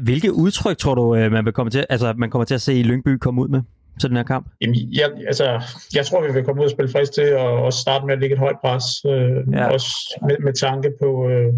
Hvilke 0.01 0.33
udtryk 0.33 0.77
tror 0.77 0.95
du, 0.95 1.15
øh, 1.15 1.31
man, 1.31 1.45
vil 1.45 1.53
komme 1.53 1.69
til, 1.69 1.85
altså, 1.89 2.13
man 2.17 2.29
kommer 2.29 2.45
til 2.45 2.55
at 2.55 2.61
se 2.61 2.73
i 2.73 2.83
Lyngby 2.83 3.17
komme 3.17 3.41
ud 3.41 3.47
med? 3.47 3.61
Til 3.99 4.09
den 4.09 4.17
her 4.17 4.23
kamp? 4.23 4.47
Jamen, 4.61 4.75
jeg, 4.93 5.11
altså, 5.27 5.61
jeg 5.95 6.05
tror, 6.05 6.27
vi 6.27 6.33
vil 6.33 6.43
komme 6.43 6.61
ud 6.61 6.65
og 6.65 6.71
spille 6.71 6.91
frisk 6.91 7.13
til 7.13 7.21
at 7.21 7.39
også 7.39 7.79
starte 7.79 8.05
med 8.05 8.13
at 8.13 8.19
lægge 8.19 8.33
et 8.33 8.39
højt 8.39 8.59
pres. 8.61 8.85
Øh, 9.05 9.53
ja. 9.53 9.67
Også 9.67 9.91
med, 10.27 10.37
med 10.39 10.53
tanke 10.53 10.93
på, 11.01 11.29
øh, 11.29 11.53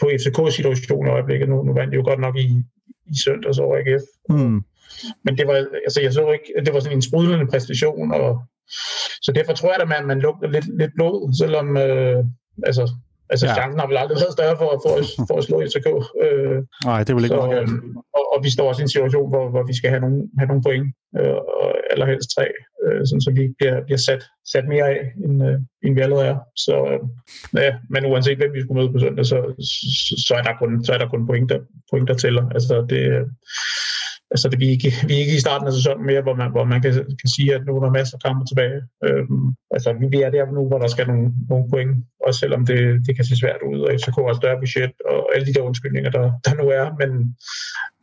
på 0.00 0.10
FCK-situationen 0.20 1.06
i 1.06 1.10
øjeblikket. 1.10 1.48
Nu, 1.48 1.62
nu 1.62 1.72
vandt 1.72 1.92
de 1.92 1.96
jo 1.96 2.04
godt 2.04 2.20
nok 2.20 2.36
i, 2.36 2.48
i 3.06 3.14
søndags 3.24 3.58
over 3.58 3.76
AGF. 3.76 4.04
Mm. 4.28 4.62
Men 5.24 5.38
det 5.38 5.46
var, 5.46 5.54
altså, 5.86 6.00
jeg 6.02 6.12
så 6.12 6.32
ikke, 6.32 6.64
det 6.66 6.74
var 6.74 6.80
sådan 6.80 6.98
en 6.98 7.02
sprudlende 7.02 7.46
præstation, 7.46 8.12
og 8.12 8.42
så 9.22 9.32
derfor 9.32 9.52
tror 9.52 9.72
jeg, 9.72 9.82
at 9.82 9.88
man, 9.88 10.06
man 10.06 10.20
lugter 10.20 10.48
lidt, 10.48 10.78
lidt 10.78 10.90
blod, 10.94 11.34
selvom 11.38 11.76
øh, 11.76 12.24
altså, 12.66 12.90
Altså, 13.32 13.46
ja. 13.46 13.54
chancen 13.58 13.80
har 13.80 13.88
vel 13.90 14.00
aldrig 14.02 14.18
været 14.22 14.36
større 14.38 14.56
for, 14.62 14.70
for, 14.84 14.92
for 15.28 15.36
at 15.40 15.44
slå 15.46 15.56
FCK. 15.70 15.88
Øh, 16.24 16.58
Nej, 16.90 17.00
det 17.04 17.12
vil 17.14 17.24
ikke 17.24 17.36
så, 17.36 17.52
øh, 17.58 17.68
og, 18.18 18.24
og 18.32 18.38
vi 18.44 18.50
står 18.56 18.68
også 18.70 18.82
i 18.82 18.86
en 18.86 18.94
situation, 18.96 19.28
hvor, 19.32 19.44
hvor 19.52 19.64
vi 19.70 19.74
skal 19.78 19.90
have 19.92 20.02
nogle, 20.06 20.18
have 20.38 20.48
nogle 20.50 20.62
point, 20.68 20.86
øh, 21.18 21.38
og 21.60 21.68
allerhelst 21.92 22.28
tre, 22.34 22.46
øh, 22.84 23.00
sådan, 23.06 23.24
så 23.26 23.30
vi 23.38 23.42
bliver, 23.58 23.76
bliver 23.86 24.02
sat, 24.08 24.22
sat 24.52 24.66
mere 24.72 24.86
af, 24.94 25.00
end, 25.24 25.36
øh, 25.48 25.58
end 25.84 25.94
vi 25.96 26.00
allerede 26.06 26.28
er. 26.32 26.38
Så, 26.64 26.74
øh, 26.92 27.00
ja, 27.66 27.72
men 27.92 28.06
uanset 28.10 28.38
hvem 28.38 28.52
vi 28.54 28.62
skulle 28.62 28.78
møde 28.80 28.92
på 28.92 28.98
søndag, 29.04 29.24
så, 29.32 29.38
så, 30.06 30.14
så, 30.26 30.32
er 30.38 30.44
der 30.48 30.54
kun, 30.60 30.84
så 30.84 30.90
er 30.94 30.98
der 30.98 31.08
kun 31.08 31.26
point, 31.26 31.48
der, 31.52 31.60
point, 31.90 32.08
der 32.08 32.14
tæller. 32.14 32.44
Altså, 32.56 32.74
det, 32.90 33.02
altså 34.30 34.48
det, 34.48 34.58
vi, 34.60 34.66
er 34.66 34.70
ikke, 34.70 34.92
vi 35.06 35.12
er 35.14 35.18
ikke 35.24 35.36
i 35.36 35.44
starten 35.46 35.66
af 35.66 35.72
sæsonen 35.72 36.06
mere, 36.06 36.22
hvor 36.22 36.34
man, 36.34 36.50
hvor 36.50 36.64
man 36.64 36.82
kan, 36.82 36.92
kan 36.94 37.30
sige, 37.36 37.54
at 37.54 37.64
nu 37.66 37.76
er 37.76 37.82
der 37.84 37.90
masser 37.98 38.16
af 38.16 38.22
kampe 38.26 38.44
tilbage. 38.46 38.80
Øhm, 39.06 39.46
altså 39.74 39.88
vi 40.14 40.20
er 40.22 40.30
der 40.30 40.52
nu, 40.56 40.68
hvor 40.68 40.78
der 40.78 40.88
skal 40.94 41.06
nogle, 41.06 41.32
nogle 41.50 41.70
point, 41.70 41.92
også 42.26 42.40
selvom 42.40 42.66
det, 42.66 42.78
det 43.06 43.16
kan 43.16 43.24
se 43.24 43.36
svært 43.36 43.62
ud, 43.70 43.78
og 43.80 43.90
FCK 44.00 44.16
har 44.28 44.40
større 44.40 44.60
budget, 44.64 44.92
og 45.12 45.18
alle 45.34 45.46
de 45.46 45.54
der 45.54 45.68
undskyldninger, 45.68 46.10
der, 46.10 46.24
der 46.44 46.54
nu 46.60 46.64
er, 46.78 46.86
men, 47.00 47.10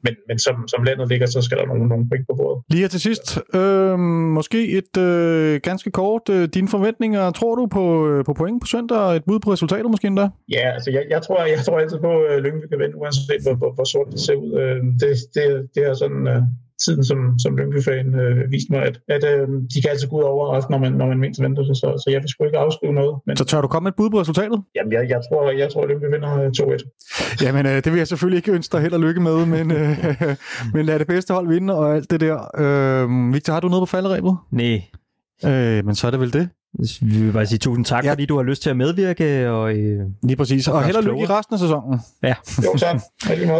men, 0.05 0.13
men 0.29 0.37
som, 0.45 0.55
som 0.67 0.83
landet 0.83 1.05
ligger, 1.11 1.27
så 1.35 1.41
skal 1.41 1.57
der 1.57 1.65
nogle, 1.65 1.87
nogle 1.87 2.05
point 2.09 2.25
på 2.29 2.35
bordet. 2.39 2.63
Lige 2.69 2.87
til 2.87 3.01
sidst, 3.07 3.25
øh, 3.59 3.99
måske 4.39 4.59
et 4.79 4.93
øh, 4.97 5.59
ganske 5.69 5.89
kort, 5.91 6.25
øh, 6.35 6.43
dine 6.55 6.67
forventninger, 6.67 7.31
tror 7.31 7.55
du 7.55 7.67
på, 7.77 7.85
øh, 8.09 8.25
på 8.25 8.33
point 8.33 8.61
på 8.61 8.67
søndag, 8.73 9.15
et 9.15 9.23
bud 9.27 9.39
på 9.39 9.51
resultatet 9.51 9.91
måske 9.91 10.07
endda? 10.07 10.25
Ja, 10.57 10.65
altså 10.75 10.89
jeg, 10.91 11.03
jeg, 11.09 11.21
tror, 11.21 11.39
jeg 11.45 11.59
tror 11.65 11.79
altid 11.79 11.99
på, 11.99 12.13
at 12.31 12.41
Lyngby 12.43 12.65
kan 12.71 12.79
vinde, 12.79 12.97
uanset 12.97 13.41
hvor, 13.45 13.55
hvor, 13.61 13.71
hvor 13.75 13.83
sort 13.83 14.07
det 14.11 14.19
ser 14.19 14.35
ud. 14.35 14.51
Øh, 14.61 14.77
det, 15.01 15.11
det, 15.35 15.45
det 15.75 15.81
er 15.89 15.93
sådan... 15.93 16.27
Øh, 16.27 16.41
tiden 16.83 17.03
som, 17.03 17.19
som 17.43 17.57
Lyngby-fan 17.57 18.07
øh, 18.23 18.51
viste 18.51 18.69
mig, 18.73 18.81
at, 18.89 18.95
at 19.15 19.23
øh, 19.31 19.47
de 19.73 19.77
kan 19.81 19.89
altså 19.93 20.07
gå 20.09 20.15
ud 20.19 20.23
over 20.23 20.45
os, 20.55 20.69
når 20.69 20.77
man, 20.77 20.91
når 20.91 21.07
man 21.07 21.19
mindst 21.19 21.41
venter 21.41 21.63
sig, 21.65 21.75
så, 21.75 21.87
så 22.03 22.07
jeg 22.13 22.21
vil 22.21 22.29
sgu 22.29 22.43
ikke 22.45 22.57
afskrive 22.57 22.93
noget. 22.93 23.15
Men... 23.27 23.37
Så 23.37 23.45
tør 23.45 23.61
du 23.61 23.67
komme 23.67 23.85
med 23.85 23.91
et 23.91 23.95
bud 23.95 24.09
på 24.09 24.19
resultatet? 24.21 24.57
Jamen, 24.75 24.93
jeg, 24.93 25.09
jeg 25.09 25.21
tror, 25.27 25.51
jeg 25.51 25.71
tror 25.71 25.81
at 25.83 25.89
Lyngby 25.89 26.05
vinder 26.13 26.31
2-1. 26.59 27.45
Jamen, 27.45 27.65
øh, 27.65 27.75
det 27.83 27.91
vil 27.91 27.97
jeg 27.97 28.07
selvfølgelig 28.07 28.37
ikke 28.37 28.51
ønske 28.51 28.71
dig 28.73 28.81
held 28.81 28.93
og 28.93 28.99
lykke 28.99 29.21
med, 29.21 29.45
men, 29.45 29.71
øh, 29.71 29.97
men 30.73 30.85
lad 30.85 30.99
det 30.99 31.07
bedste 31.07 31.33
hold 31.33 31.47
vinde 31.47 31.75
og 31.75 31.95
alt 31.95 32.11
det 32.11 32.19
der. 32.19 32.37
Øh, 32.63 33.33
Victor, 33.33 33.53
har 33.53 33.59
du 33.59 33.67
noget 33.67 33.81
på 33.81 33.91
falderæbet? 33.95 34.37
Nej. 34.51 34.81
Øh, 35.45 35.85
men 35.85 35.95
så 35.95 36.07
er 36.07 36.11
det 36.11 36.19
vel 36.19 36.33
det. 36.33 36.49
Vi 37.01 37.17
vil 37.23 37.31
bare 37.33 37.45
sige 37.45 37.59
tusind 37.59 37.85
tak, 37.85 38.05
ja. 38.05 38.11
fordi 38.11 38.25
du 38.25 38.35
har 38.35 38.43
lyst 38.43 38.61
til 38.61 38.69
at 38.69 38.77
medvirke. 38.77 39.49
Og, 39.49 39.75
øh, 39.77 40.05
Lige 40.23 40.35
præcis. 40.35 40.67
Og, 40.67 40.73
og 40.73 40.83
held 40.83 40.95
og 40.95 41.03
lykke 41.03 41.21
i 41.21 41.25
resten 41.25 41.53
af 41.53 41.59
sæsonen. 41.59 41.99
Ja. 42.23 42.35
Jo, 42.65 42.77
tak. 42.77 43.01
måde. 43.47 43.57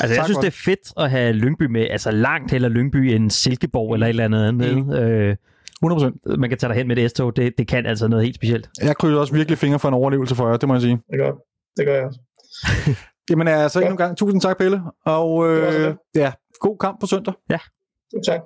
altså, 0.00 0.14
jeg 0.14 0.24
synes, 0.24 0.38
det 0.38 0.46
er 0.46 0.60
fedt 0.64 0.92
at 0.96 1.10
have 1.10 1.32
Lyngby 1.32 1.62
med. 1.62 1.86
Altså 1.90 2.10
langt 2.10 2.52
heller 2.52 2.68
Lyngby 2.68 2.96
end 2.96 3.30
Silkeborg 3.30 3.94
eller 3.94 4.06
et 4.06 4.10
eller 4.10 4.24
andet 4.24 4.48
andet. 4.48 4.86
Mm. 4.86 4.92
Øh, 4.92 5.36
100%. 5.84 6.36
Man 6.36 6.50
kan 6.50 6.58
tage 6.58 6.68
dig 6.68 6.76
hen 6.76 6.88
med 6.88 6.96
det 6.96 7.10
S-tog. 7.10 7.36
Det, 7.36 7.52
det 7.58 7.68
kan 7.68 7.86
altså 7.86 8.08
noget 8.08 8.24
helt 8.24 8.36
specielt. 8.36 8.70
Jeg 8.82 8.96
krydser 8.96 9.18
også 9.18 9.32
virkelig 9.32 9.58
fingre 9.58 9.78
for 9.78 9.88
en 9.88 9.94
overlevelse 9.94 10.34
for 10.34 10.48
jer, 10.48 10.56
det 10.56 10.68
må 10.68 10.74
jeg 10.74 10.82
sige. 10.82 10.98
Det 11.10 11.18
godt. 11.18 11.34
Det 11.76 11.86
gør 11.86 11.94
jeg 11.94 12.04
også. 12.04 12.20
Jamen 13.30 13.48
altså, 13.48 13.80
endnu 13.80 13.90
en 13.90 13.96
gang, 13.96 14.16
tusind 14.16 14.40
tak, 14.40 14.58
Pelle. 14.58 14.82
Og 15.04 15.48
øh, 15.48 15.94
ja, 16.14 16.32
god 16.60 16.78
kamp 16.80 17.00
på 17.00 17.06
søndag. 17.06 17.34
Ja. 17.50 17.58
Tak. 18.26 18.40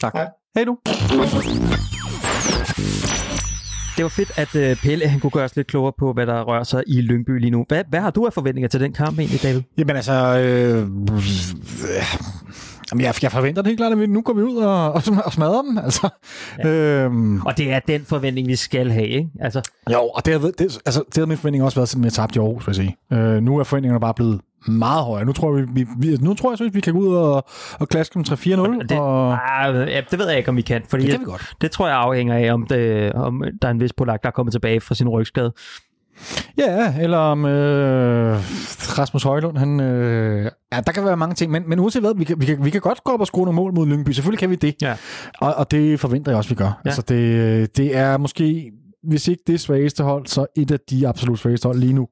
Tak. 0.00 0.12
Hej. 0.12 0.28
Hej 0.54 0.64
du. 0.64 0.78
Det 4.00 4.04
var 4.04 4.08
fedt, 4.08 4.32
at 4.38 4.70
uh, 4.72 4.76
Pelle 4.82 5.08
han 5.08 5.20
kunne 5.20 5.30
gøre 5.30 5.44
os 5.44 5.56
lidt 5.56 5.66
klogere 5.66 5.92
på, 5.98 6.12
hvad 6.12 6.26
der 6.26 6.42
rører 6.42 6.64
sig 6.64 6.82
i 6.86 7.00
Lyngby 7.00 7.40
lige 7.40 7.50
nu. 7.50 7.64
Hvad, 7.68 7.84
hvad 7.88 8.00
har 8.00 8.10
du 8.10 8.26
af 8.26 8.32
forventninger 8.32 8.68
til 8.68 8.80
den 8.80 8.92
kamp 8.92 9.18
egentlig, 9.18 9.42
David? 9.42 9.62
Jamen 9.78 9.96
altså, 9.96 10.12
øh, 10.12 10.76
Jamen, 12.92 13.04
jeg, 13.04 13.14
jeg 13.22 13.32
forventer 13.32 13.62
det 13.62 13.68
helt 13.68 13.78
klart, 13.78 13.92
at 13.92 14.00
vi, 14.00 14.06
nu 14.06 14.22
går 14.22 14.32
vi 14.32 14.42
ud 14.42 14.56
og, 14.56 14.92
og, 14.92 15.02
og 15.24 15.32
smadrer 15.32 15.62
dem. 15.62 15.78
Altså. 15.78 16.08
Ja. 16.58 16.68
Øhm, 16.68 17.42
og 17.42 17.56
det 17.56 17.72
er 17.72 17.80
den 17.88 18.04
forventning, 18.04 18.48
vi 18.48 18.56
skal 18.56 18.90
have, 18.90 19.08
ikke? 19.08 19.28
Altså. 19.40 19.70
Jo, 19.92 20.00
og 20.00 20.26
det 20.26 20.32
har, 20.32 20.40
det, 20.40 20.78
altså, 20.86 21.02
det 21.06 21.16
har 21.16 21.26
min 21.26 21.36
forventning 21.36 21.64
også 21.64 21.76
været, 21.76 21.88
siden 21.88 22.04
vi 22.04 22.10
tabt 22.10 22.36
i 22.36 22.38
Aarhus, 22.38 22.66
vil 22.66 22.76
jeg 22.76 22.94
sige. 23.10 23.18
Øh, 23.18 23.42
nu 23.42 23.58
er 23.58 23.64
forventningerne 23.64 24.00
bare 24.00 24.14
blevet 24.14 24.40
meget 24.68 25.04
højere. 25.04 25.26
Nu 25.26 25.32
tror, 25.32 25.52
vi, 25.52 25.62
vi, 25.74 25.86
vi, 25.98 26.16
nu 26.20 26.34
tror 26.34 26.50
jeg, 26.50 26.58
synes, 26.58 26.74
vi 26.74 26.80
kan 26.80 26.92
gå 26.92 26.98
ud 26.98 27.14
og, 27.14 27.44
og 27.80 27.88
klaske 27.88 28.14
dem 28.14 28.24
3-4-0. 28.28 28.82
Det, 28.82 28.92
og... 28.92 29.32
ah, 29.32 29.90
ja, 29.90 30.00
det 30.10 30.18
ved 30.18 30.28
jeg 30.28 30.38
ikke, 30.38 30.48
om 30.48 30.56
vi 30.56 30.62
kan. 30.62 30.82
Fordi 30.88 31.02
det 31.02 31.10
kan 31.10 31.20
vi 31.20 31.24
godt. 31.24 31.52
Det 31.60 31.70
tror 31.70 31.86
jeg 31.86 31.96
afhænger 31.96 32.34
af, 32.34 32.54
om, 32.54 32.66
det, 32.66 33.12
om 33.12 33.42
der 33.62 33.68
er 33.68 33.72
en 33.72 33.80
vis 33.80 33.92
polak, 33.92 34.22
der 34.22 34.28
er 34.28 34.32
kommet 34.32 34.52
tilbage 34.52 34.80
fra 34.80 34.94
sin 34.94 35.08
rygskade. 35.08 35.52
Ja, 36.58 36.94
eller 37.00 37.18
om 37.18 37.44
øh, 37.44 38.36
Rasmus 38.98 39.22
Højlund, 39.22 39.56
han... 39.56 39.80
Øh, 39.80 40.50
ja, 40.72 40.80
der 40.80 40.92
kan 40.92 41.04
være 41.04 41.16
mange 41.16 41.34
ting, 41.34 41.52
men, 41.52 41.68
men 41.68 41.78
uanset 41.78 42.02
hvad, 42.02 42.14
vi 42.16 42.24
kan, 42.24 42.40
vi, 42.40 42.46
kan, 42.46 42.64
vi 42.64 42.70
kan 42.70 42.80
godt 42.80 43.04
gå 43.04 43.12
op 43.12 43.20
og 43.20 43.26
skrue 43.26 43.44
nogle 43.44 43.56
mål 43.56 43.74
mod 43.74 43.86
Lyngby. 43.86 44.10
Selvfølgelig 44.10 44.38
kan 44.38 44.50
vi 44.50 44.54
det. 44.54 44.82
Ja. 44.82 44.96
Og, 45.40 45.54
og 45.54 45.70
det 45.70 46.00
forventer 46.00 46.32
jeg 46.32 46.36
også, 46.36 46.50
vi 46.50 46.54
gør. 46.54 46.64
Ja. 46.64 46.72
Altså, 46.84 47.02
det, 47.02 47.76
det 47.76 47.96
er 47.96 48.16
måske, 48.16 48.72
hvis 49.02 49.28
ikke 49.28 49.42
det 49.46 49.60
svageste 49.60 50.04
hold, 50.04 50.26
så 50.26 50.46
et 50.56 50.70
af 50.70 50.78
de 50.90 51.08
absolut 51.08 51.38
svageste 51.38 51.66
hold 51.66 51.78
lige 51.78 51.92
nu. 51.92 52.08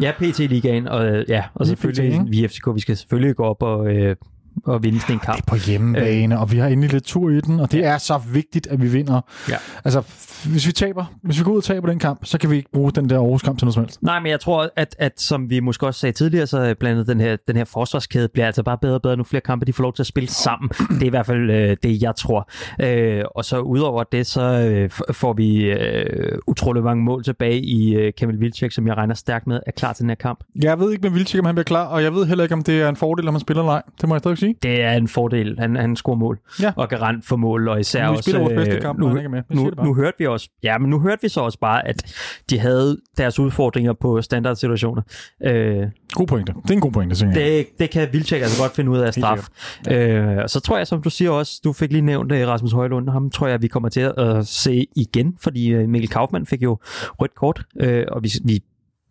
Ja, 0.00 0.12
PT-ligaen, 0.18 0.88
og, 0.88 1.24
ja, 1.28 1.44
og 1.54 1.66
selvfølgelig 1.66 2.20
PT, 2.20 2.30
vi 2.30 2.48
FCK, 2.48 2.74
vi 2.74 2.80
skal 2.80 2.96
selvfølgelig 2.96 3.36
gå 3.36 3.44
op 3.44 3.62
og, 3.62 3.94
øh, 3.94 4.16
og 4.64 4.82
vinde 4.84 5.00
sådan 5.00 5.16
en 5.16 5.20
kamp. 5.20 5.36
Det 5.36 5.42
er 5.42 5.46
på 5.46 5.56
hjemmebane, 5.66 6.34
øh. 6.34 6.40
og 6.40 6.52
vi 6.52 6.58
har 6.58 6.68
endelig 6.68 6.92
lidt 6.92 7.04
tur 7.04 7.30
i 7.30 7.40
den, 7.40 7.60
og 7.60 7.72
det 7.72 7.84
er 7.84 7.98
så 7.98 8.20
vigtigt, 8.32 8.66
at 8.66 8.82
vi 8.82 8.88
vinder. 8.88 9.20
Ja. 9.48 9.56
Altså, 9.84 10.02
hvis 10.44 10.66
vi 10.66 10.72
taber, 10.72 11.04
hvis 11.22 11.38
vi 11.38 11.44
går 11.44 11.52
ud 11.52 11.56
og 11.56 11.64
taber 11.64 11.88
den 11.88 11.98
kamp, 11.98 12.24
så 12.24 12.38
kan 12.38 12.50
vi 12.50 12.56
ikke 12.56 12.70
bruge 12.72 12.92
den 12.92 13.10
der 13.10 13.18
Aarhus 13.18 13.42
kamp 13.42 13.58
til 13.58 13.64
noget 13.64 13.74
som 13.74 13.82
helst. 13.82 14.02
Nej, 14.02 14.20
men 14.20 14.30
jeg 14.30 14.40
tror, 14.40 14.70
at, 14.76 14.96
at 14.98 15.20
som 15.20 15.50
vi 15.50 15.60
måske 15.60 15.86
også 15.86 16.00
sagde 16.00 16.12
tidligere, 16.12 16.46
så 16.46 16.74
blandet 16.80 17.06
den 17.06 17.20
her, 17.20 17.36
den 17.48 17.56
her 17.56 17.64
forsvarskæde 17.64 18.28
bliver 18.28 18.46
altså 18.46 18.62
bare 18.62 18.78
bedre 18.78 18.94
og 18.94 19.02
bedre, 19.02 19.16
nu 19.16 19.24
flere 19.24 19.40
kampe 19.40 19.66
de 19.66 19.72
får 19.72 19.82
lov 19.82 19.92
til 19.92 20.02
at 20.02 20.06
spille 20.06 20.28
sammen. 20.28 20.68
Det 20.68 21.02
er 21.02 21.06
i 21.06 21.08
hvert 21.08 21.26
fald 21.26 21.50
øh, 21.50 21.76
det, 21.82 22.02
jeg 22.02 22.16
tror. 22.16 22.50
Øh, 22.80 23.24
og 23.34 23.44
så 23.44 23.58
udover 23.58 24.04
det, 24.12 24.26
så 24.26 24.42
øh, 24.42 24.90
får 25.12 25.32
vi 25.32 25.56
øh, 25.56 26.38
utrolig 26.46 26.82
mange 26.82 27.04
mål 27.04 27.24
tilbage 27.24 27.60
i 27.60 27.94
øh, 27.94 28.12
Kamil 28.18 28.40
Vilcek, 28.40 28.72
som 28.72 28.86
jeg 28.86 28.96
regner 28.96 29.14
stærkt 29.14 29.46
med 29.46 29.60
er 29.66 29.70
klar 29.70 29.92
til 29.92 30.02
den 30.02 30.10
her 30.10 30.14
kamp. 30.14 30.44
Jeg 30.62 30.80
ved 30.80 30.92
ikke 30.92 31.02
med 31.02 31.10
Vilcek, 31.10 31.38
om 31.38 31.44
han 31.44 31.54
bliver 31.54 31.64
klar, 31.64 31.86
og 31.86 32.02
jeg 32.02 32.14
ved 32.14 32.26
heller 32.26 32.44
ikke, 32.44 32.54
om 32.54 32.62
det 32.62 32.80
er 32.80 32.88
en 32.88 32.96
fordel, 32.96 33.28
om 33.28 33.34
han 33.34 33.40
spiller 33.40 33.62
eller 33.62 33.72
ej. 33.72 33.82
Det 34.00 34.08
må 34.08 34.14
jeg 34.14 34.20
stadig 34.20 34.38
sige. 34.38 34.45
Det 34.62 34.82
er 34.82 34.92
en 34.92 35.08
fordel. 35.08 35.58
Han, 35.58 35.76
han 35.76 35.96
scorer 35.96 36.16
mål 36.16 36.38
ja. 36.62 36.72
og 36.76 36.88
garant 36.88 37.26
for 37.26 37.36
mål, 37.36 37.68
og 37.68 37.80
især 37.80 38.10
vi 38.10 38.16
også... 38.16 38.38
vores 38.38 38.54
bedste 38.54 38.80
kamp, 38.80 38.98
nu, 38.98 39.08
han 39.08 39.16
ikke 39.16 39.28
med. 39.28 39.42
Nu, 39.50 39.70
nu, 39.84 39.94
hørte 39.94 40.18
vi 40.18 40.26
også... 40.26 40.50
Ja, 40.62 40.78
men 40.78 40.90
nu 40.90 41.00
hørte 41.00 41.22
vi 41.22 41.28
så 41.28 41.40
også 41.40 41.58
bare, 41.58 41.88
at 41.88 42.14
de 42.50 42.58
havde 42.58 43.00
deres 43.16 43.38
udfordringer 43.38 43.92
på 43.92 44.22
standardsituationer. 44.22 45.02
Øh, 45.44 45.86
god 46.12 46.26
pointe. 46.26 46.52
Det 46.62 46.70
er 46.70 46.74
en 46.74 46.80
god 46.80 46.92
pointe, 46.92 47.16
synes 47.16 47.36
jeg. 47.36 47.44
Det, 47.44 47.66
det 47.78 47.90
kan 47.90 48.08
Vildtjek 48.12 48.42
altså 48.42 48.62
godt 48.62 48.72
finde 48.72 48.90
ud 48.90 48.98
af 48.98 49.14
straf. 49.14 49.48
Ja. 49.86 50.08
Øh, 50.08 50.42
og 50.42 50.50
så 50.50 50.60
tror 50.60 50.76
jeg, 50.76 50.86
som 50.86 51.02
du 51.02 51.10
siger 51.10 51.30
også, 51.30 51.60
du 51.64 51.72
fik 51.72 51.92
lige 51.92 52.02
nævnt 52.02 52.32
uh, 52.32 52.38
Rasmus 52.38 52.72
Højlund, 52.72 53.10
ham 53.10 53.30
tror 53.30 53.46
jeg, 53.46 53.62
vi 53.62 53.68
kommer 53.68 53.88
til 53.88 54.00
at 54.00 54.36
uh, 54.36 54.42
se 54.44 54.86
igen, 54.96 55.34
fordi 55.40 55.86
Mikkel 55.86 56.10
Kaufmann 56.10 56.46
fik 56.46 56.62
jo 56.62 56.78
rødt 57.20 57.34
kort, 57.34 57.62
uh, 57.84 58.02
og 58.08 58.22
vi, 58.22 58.30
vi, 58.44 58.60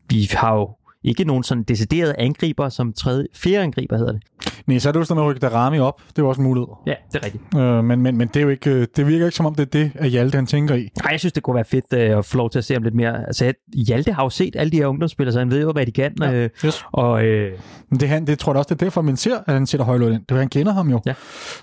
vi 0.09 0.29
har 0.33 0.55
jo 0.55 0.69
ikke 1.05 1.23
nogen 1.23 1.43
sådan 1.43 1.63
deciderede 1.63 2.15
angriber 2.19 2.69
som 2.69 2.93
tredje, 2.93 3.25
fjerde 3.33 3.63
angriber 3.63 3.97
hedder 3.97 4.11
det. 4.11 4.21
Nej, 4.67 4.79
så 4.79 4.89
er 4.89 4.91
det 4.91 4.99
jo 4.99 5.05
sådan 5.05 5.23
at 5.23 5.27
rykke 5.27 5.39
Darami 5.39 5.79
op. 5.79 6.01
Det 6.09 6.19
er 6.19 6.23
jo 6.23 6.29
også 6.29 6.41
en 6.41 6.47
mulighed. 6.47 6.67
Ja, 6.87 6.93
det 7.13 7.19
er 7.21 7.25
rigtigt. 7.25 7.43
Øh, 7.57 7.83
men, 7.83 8.01
men, 8.01 8.17
men 8.17 8.27
det, 8.27 8.35
er 8.35 8.41
jo 8.41 8.49
ikke, 8.49 8.71
øh, 8.71 8.87
det 8.95 9.07
virker 9.07 9.25
ikke 9.25 9.37
som 9.37 9.45
om, 9.45 9.55
det 9.55 9.61
er 9.61 9.79
det, 9.79 9.91
at 9.95 10.09
Hjalte 10.09 10.35
han 10.35 10.45
tænker 10.45 10.75
i. 10.75 10.89
Nej, 11.03 11.11
jeg 11.11 11.19
synes, 11.19 11.33
det 11.33 11.43
kunne 11.43 11.55
være 11.55 11.65
fedt 11.65 11.93
øh, 11.93 12.17
at 12.17 12.25
få 12.25 12.37
lov 12.37 12.49
til 12.49 12.59
at 12.59 12.65
se 12.65 12.73
ham 12.73 12.83
lidt 12.83 12.95
mere. 12.95 13.27
Altså, 13.27 13.53
Hjalte 13.73 14.13
har 14.13 14.23
jo 14.23 14.29
set 14.29 14.55
alle 14.55 14.71
de 14.71 14.77
her 14.77 14.85
ungdomsspillere, 14.85 15.33
så 15.33 15.39
han 15.39 15.51
ved 15.51 15.61
jo, 15.61 15.71
hvad 15.71 15.85
de 15.85 15.91
kan. 15.91 16.13
Ja, 16.21 16.33
øh, 16.33 16.49
yes. 16.65 16.83
og, 16.91 17.25
øh, 17.25 17.59
men 17.89 17.99
det, 17.99 18.09
han, 18.09 18.27
det 18.27 18.39
tror 18.39 18.53
jeg 18.53 18.57
også, 18.57 18.69
det 18.69 18.81
er 18.81 18.85
derfor, 18.85 19.01
man 19.01 19.17
ser, 19.17 19.37
at 19.47 19.53
han 19.53 19.67
sætter 19.67 19.85
Højlund 19.85 20.13
ind. 20.13 20.21
Det 20.29 20.35
er, 20.35 20.39
han 20.39 20.49
kender 20.49 20.73
ham 20.73 20.89
jo. 20.89 21.01
Ja. 21.05 21.13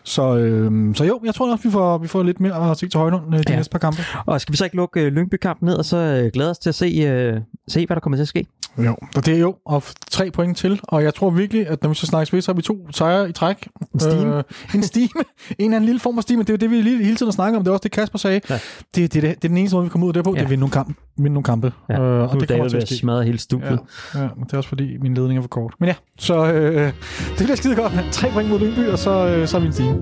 Så, 0.03 0.37
øh, 0.37 0.95
så 0.95 1.05
jo, 1.05 1.21
jeg 1.25 1.35
tror 1.35 1.53
også, 1.53 1.69
vi 1.69 1.73
får, 1.73 1.99
vi 1.99 2.09
får 2.09 2.23
lidt 2.23 2.41
mere 2.41 2.71
at 2.71 2.79
se 2.79 2.89
til 2.89 2.99
Højlund 3.01 3.35
øh, 3.35 3.39
de 3.39 3.45
ja. 3.49 3.57
næste 3.57 3.71
par 3.71 3.79
kampe. 3.79 4.03
Og 4.27 4.41
skal 4.41 4.53
vi 4.53 4.57
så 4.57 4.65
ikke 4.65 4.77
lukke 4.77 5.01
øh, 5.01 5.13
Lyngby-kampen 5.13 5.67
ned, 5.67 5.75
og 5.75 5.85
så 5.85 5.97
øh, 5.97 6.31
glæde 6.33 6.51
os 6.51 6.59
til 6.59 6.69
at 6.69 6.75
se, 6.75 6.87
øh, 6.87 7.41
se, 7.69 7.87
hvad 7.87 7.97
der 7.97 8.01
kommer 8.01 8.17
til 8.17 8.23
at 8.23 8.29
ske? 8.29 8.47
Jo, 8.79 8.97
og 9.17 9.27
det 9.27 9.32
er 9.35 9.41
jo, 9.41 9.55
og 9.67 9.83
tre 10.11 10.31
point 10.31 10.57
til, 10.57 10.81
og 10.83 11.03
jeg 11.05 11.15
tror 11.15 11.31
virkelig, 11.31 11.69
at 11.69 11.83
når 11.83 11.89
vi 11.89 11.95
så 11.95 12.07
snakkes 12.07 12.33
ved, 12.33 12.41
så 12.43 12.53
har 12.53 12.57
vi 12.57 12.63
to 12.63 12.87
sejre 12.91 13.29
i 13.29 13.33
træk. 13.33 13.69
En 13.95 14.01
stime. 14.01 14.37
Øh, 14.37 14.45
en 14.75 14.83
stime. 14.83 15.09
en 15.59 15.65
eller 15.65 15.77
anden 15.77 15.85
lille 15.85 16.01
form 16.01 16.19
af 16.19 16.23
stime. 16.23 16.43
Det 16.43 16.49
er 16.49 16.53
jo 16.53 16.57
det, 16.57 16.71
vi 16.71 16.81
lige, 16.81 17.05
hele 17.05 17.17
tiden 17.17 17.33
snakker 17.33 17.59
om. 17.59 17.65
Det 17.65 17.71
er 17.71 17.73
også 17.73 17.83
det, 17.83 17.93
Kasper 17.93 18.19
sagde. 18.19 18.41
Ja. 18.51 18.55
Det, 18.55 18.63
det, 18.95 19.13
det, 19.13 19.23
det, 19.23 19.31
er 19.31 19.49
den 19.49 19.57
eneste 19.57 19.77
måde, 19.77 19.85
vi 19.85 19.91
kommer 19.91 20.07
ud 20.07 20.11
af 20.11 20.15
det 20.15 20.25
på. 20.25 20.31
Ja. 20.31 20.35
Det 20.35 20.41
er 20.41 20.45
at 20.45 20.51
vinde 20.51 20.61
nogle 20.61 20.73
kampe. 20.73 20.95
Vinde 21.17 21.35
nogle 21.35 21.45
kampe. 21.45 21.73
Ja. 21.89 22.01
Øh, 22.01 22.31
og 22.31 22.35
nu 22.35 22.41
det 22.41 22.49
kommer 22.49 22.69
til 22.69 22.77
at 22.77 22.89
smadre 22.89 23.25
hele 23.25 23.39
studiet. 23.39 23.79
Ja. 24.15 24.21
ja, 24.21 24.29
det 24.45 24.53
er 24.53 24.57
også 24.57 24.69
fordi, 24.69 24.97
min 24.99 25.15
ledning 25.15 25.39
er 25.39 25.43
for 25.43 25.49
kort. 25.49 25.75
Men 25.81 25.89
ja, 25.89 25.95
så 26.19 26.53
øh, 26.53 26.83
det 26.83 26.93
bliver 27.39 27.57
skide 27.57 27.77
godt. 27.77 27.93
Tre 28.13 28.31
point 28.31 28.51
mod 28.51 28.59
Lyngby, 28.59 28.89
og 28.89 28.99
så, 28.99 29.27
øh, 29.27 29.49
så 29.49 29.57
er 29.57 29.61
vi 29.61 29.67
en 29.67 29.73
stime. 29.73 29.99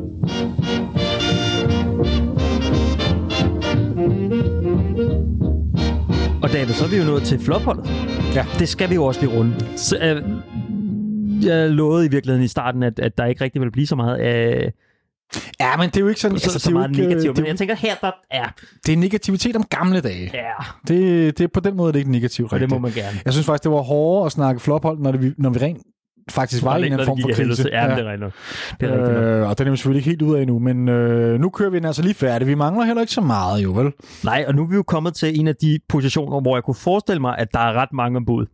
Og 6.43 6.53
David, 6.53 6.75
så 6.75 6.85
er 6.85 6.89
vi 6.89 6.97
jo 6.97 7.05
nået 7.05 7.23
til 7.23 7.39
flopholdet. 7.39 8.20
Ja. 8.35 8.47
Det 8.59 8.69
skal 8.69 8.91
vi 8.91 8.95
jo 8.95 9.05
også 9.05 9.21
lige 9.21 9.37
runde. 9.39 9.79
Så, 9.79 9.99
øh, 9.99 10.23
jeg 11.47 11.71
lovede 11.71 12.07
i 12.07 12.09
virkeligheden 12.09 12.45
i 12.45 12.49
starten, 12.49 12.83
at, 12.83 12.99
at 12.99 13.19
der 13.19 13.25
ikke 13.25 13.45
rigtig 13.45 13.63
vil 13.63 13.71
blive 13.71 13.87
så 13.87 13.97
meget 13.97 14.17
af... 14.17 14.73
Ja, 15.61 15.77
men 15.77 15.87
det 15.91 15.97
er 15.97 16.01
jo 16.01 16.09
ikke 16.09 16.21
sådan... 16.21 16.35
Altså, 16.35 16.51
så, 16.53 16.59
så 16.59 16.71
meget 16.71 16.91
ikke, 16.91 17.03
negativt, 17.03 17.39
men 17.39 17.47
jeg 17.47 17.57
tænker 17.57 17.75
her, 17.75 17.95
der 18.01 18.11
er... 18.31 18.49
Det 18.87 18.93
er 18.93 18.97
negativitet 18.97 19.57
om 19.57 19.65
gamle 19.65 20.01
dage. 20.01 20.31
Ja. 20.35 20.53
Det, 20.89 21.39
det 21.39 21.45
er 21.45 21.49
på 21.49 21.61
den 21.61 21.77
måde, 21.77 21.93
det 21.93 21.97
er 21.97 22.01
ikke 22.01 22.13
negativt 22.13 22.53
rigtigt. 22.53 22.71
det 22.71 22.81
må 22.81 22.83
man 22.83 22.93
gerne. 22.93 23.21
Jeg 23.25 23.33
synes 23.33 23.47
faktisk, 23.47 23.63
det 23.63 23.73
var 23.73 23.81
hårdere 23.81 24.27
at 24.27 24.33
snakke 24.33 24.61
flophold, 24.61 24.99
når, 24.99 25.13
det, 25.13 25.35
når 25.39 25.51
vi 25.51 25.59
rent 25.59 25.83
faktisk 26.31 26.63
var, 26.63 26.71
var 26.71 26.77
en 26.77 26.93
anden 26.93 27.07
form 27.07 27.19
for 27.21 27.29
krise. 27.35 27.69
Ja, 27.73 27.85
ja. 27.85 27.97
det 27.97 28.07
er 28.07 28.13
rigtigt. 28.13 28.35
Det 28.81 28.89
er 28.89 28.93
rigtigt 28.93 29.19
øh, 29.19 29.49
og 29.49 29.59
den 29.59 29.67
er 29.67 29.71
vi 29.71 29.77
selvfølgelig 29.77 30.01
ikke 30.01 30.11
helt 30.11 30.23
ud 30.23 30.37
af 30.37 30.47
nu, 30.47 30.59
men 30.59 30.89
øh, 30.89 31.41
nu 31.41 31.51
kører 31.51 31.71
vi 31.71 31.77
den 31.77 31.85
altså 31.85 32.03
lige 32.03 32.15
færdig. 32.15 32.49
Vi 32.49 32.55
mangler 32.55 32.85
heller 32.85 33.01
ikke 33.01 33.13
så 33.13 33.21
meget, 33.21 33.65
jo 33.65 33.73
vel? 33.73 33.93
Nej, 34.25 34.45
og 34.49 34.55
nu 34.55 34.63
er 34.63 34.69
vi 34.69 34.75
jo 34.75 34.83
kommet 34.83 35.15
til 35.15 35.41
en 35.41 35.49
af 35.49 35.57
de 35.57 35.79
positioner, 35.89 36.41
hvor 36.41 36.57
jeg 36.57 36.65
kunne 36.65 36.75
forestille 36.75 37.21
mig, 37.21 37.39
at 37.39 37.49
der 37.55 37.61
er 37.61 37.73
ret 37.73 37.93
mange 37.93 38.25
bud. 38.25 38.47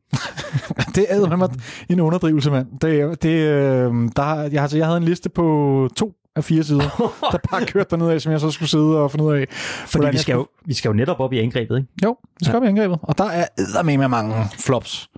det 0.94 1.06
er 1.08 1.36
mig 1.36 1.48
en 1.88 2.00
underdrivelse, 2.00 2.50
mand. 2.50 2.66
Det, 2.80 3.22
det, 3.22 3.28
øh, 3.28 3.92
der, 4.16 4.48
jeg, 4.52 4.62
altså, 4.62 4.76
jeg 4.76 4.86
havde 4.86 4.96
en 4.96 5.04
liste 5.04 5.28
på 5.28 5.88
to 5.96 6.12
af 6.36 6.44
fire 6.44 6.62
sider, 6.62 7.12
der 7.32 7.38
bare 7.50 7.66
kørte 7.66 7.90
derned 7.90 8.08
af, 8.08 8.20
som 8.20 8.32
jeg 8.32 8.40
så 8.40 8.50
skulle 8.50 8.68
sidde 8.68 9.02
og 9.02 9.10
finde 9.10 9.24
ud 9.24 9.34
af. 9.34 9.46
Fordi 9.86 10.06
vi 10.10 10.18
skal, 10.18 10.32
jo, 10.32 10.46
vi 10.66 10.74
skal 10.74 10.88
jo 10.88 10.94
netop 10.94 11.20
op 11.20 11.32
i 11.32 11.38
angrebet, 11.38 11.76
ikke? 11.76 11.88
Jo, 12.04 12.16
vi 12.38 12.44
skal 12.44 12.52
ja. 12.52 12.56
op 12.56 12.64
i 12.64 12.66
angrebet. 12.66 12.98
Og 13.02 13.18
der 13.18 13.24
er 13.24 13.82
med 13.82 14.08
mange 14.08 14.34
flops. 14.58 15.08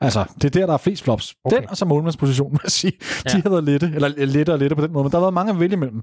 Altså, 0.00 0.24
det 0.42 0.44
er 0.44 0.60
der, 0.60 0.66
der 0.66 0.72
er 0.72 0.78
flest 0.78 1.04
flops. 1.04 1.34
Okay. 1.44 1.56
Den 1.56 1.70
og 1.70 1.76
så 1.76 1.84
målmandspositionen, 1.84 2.52
vil 2.52 2.60
jeg 2.64 2.70
sige. 2.70 2.92
Ja. 3.24 3.36
De 3.36 3.42
har 3.42 3.50
været 3.50 3.64
lette, 3.64 3.92
eller 3.94 4.08
lette 4.26 4.52
og 4.52 4.58
lette 4.58 4.76
på 4.76 4.82
den 4.82 4.92
måde, 4.92 5.04
men 5.04 5.12
der 5.12 5.18
har 5.18 5.24
været 5.24 5.34
mange 5.34 5.52
at 5.52 5.60
vælge 5.60 5.72
imellem. 5.72 6.02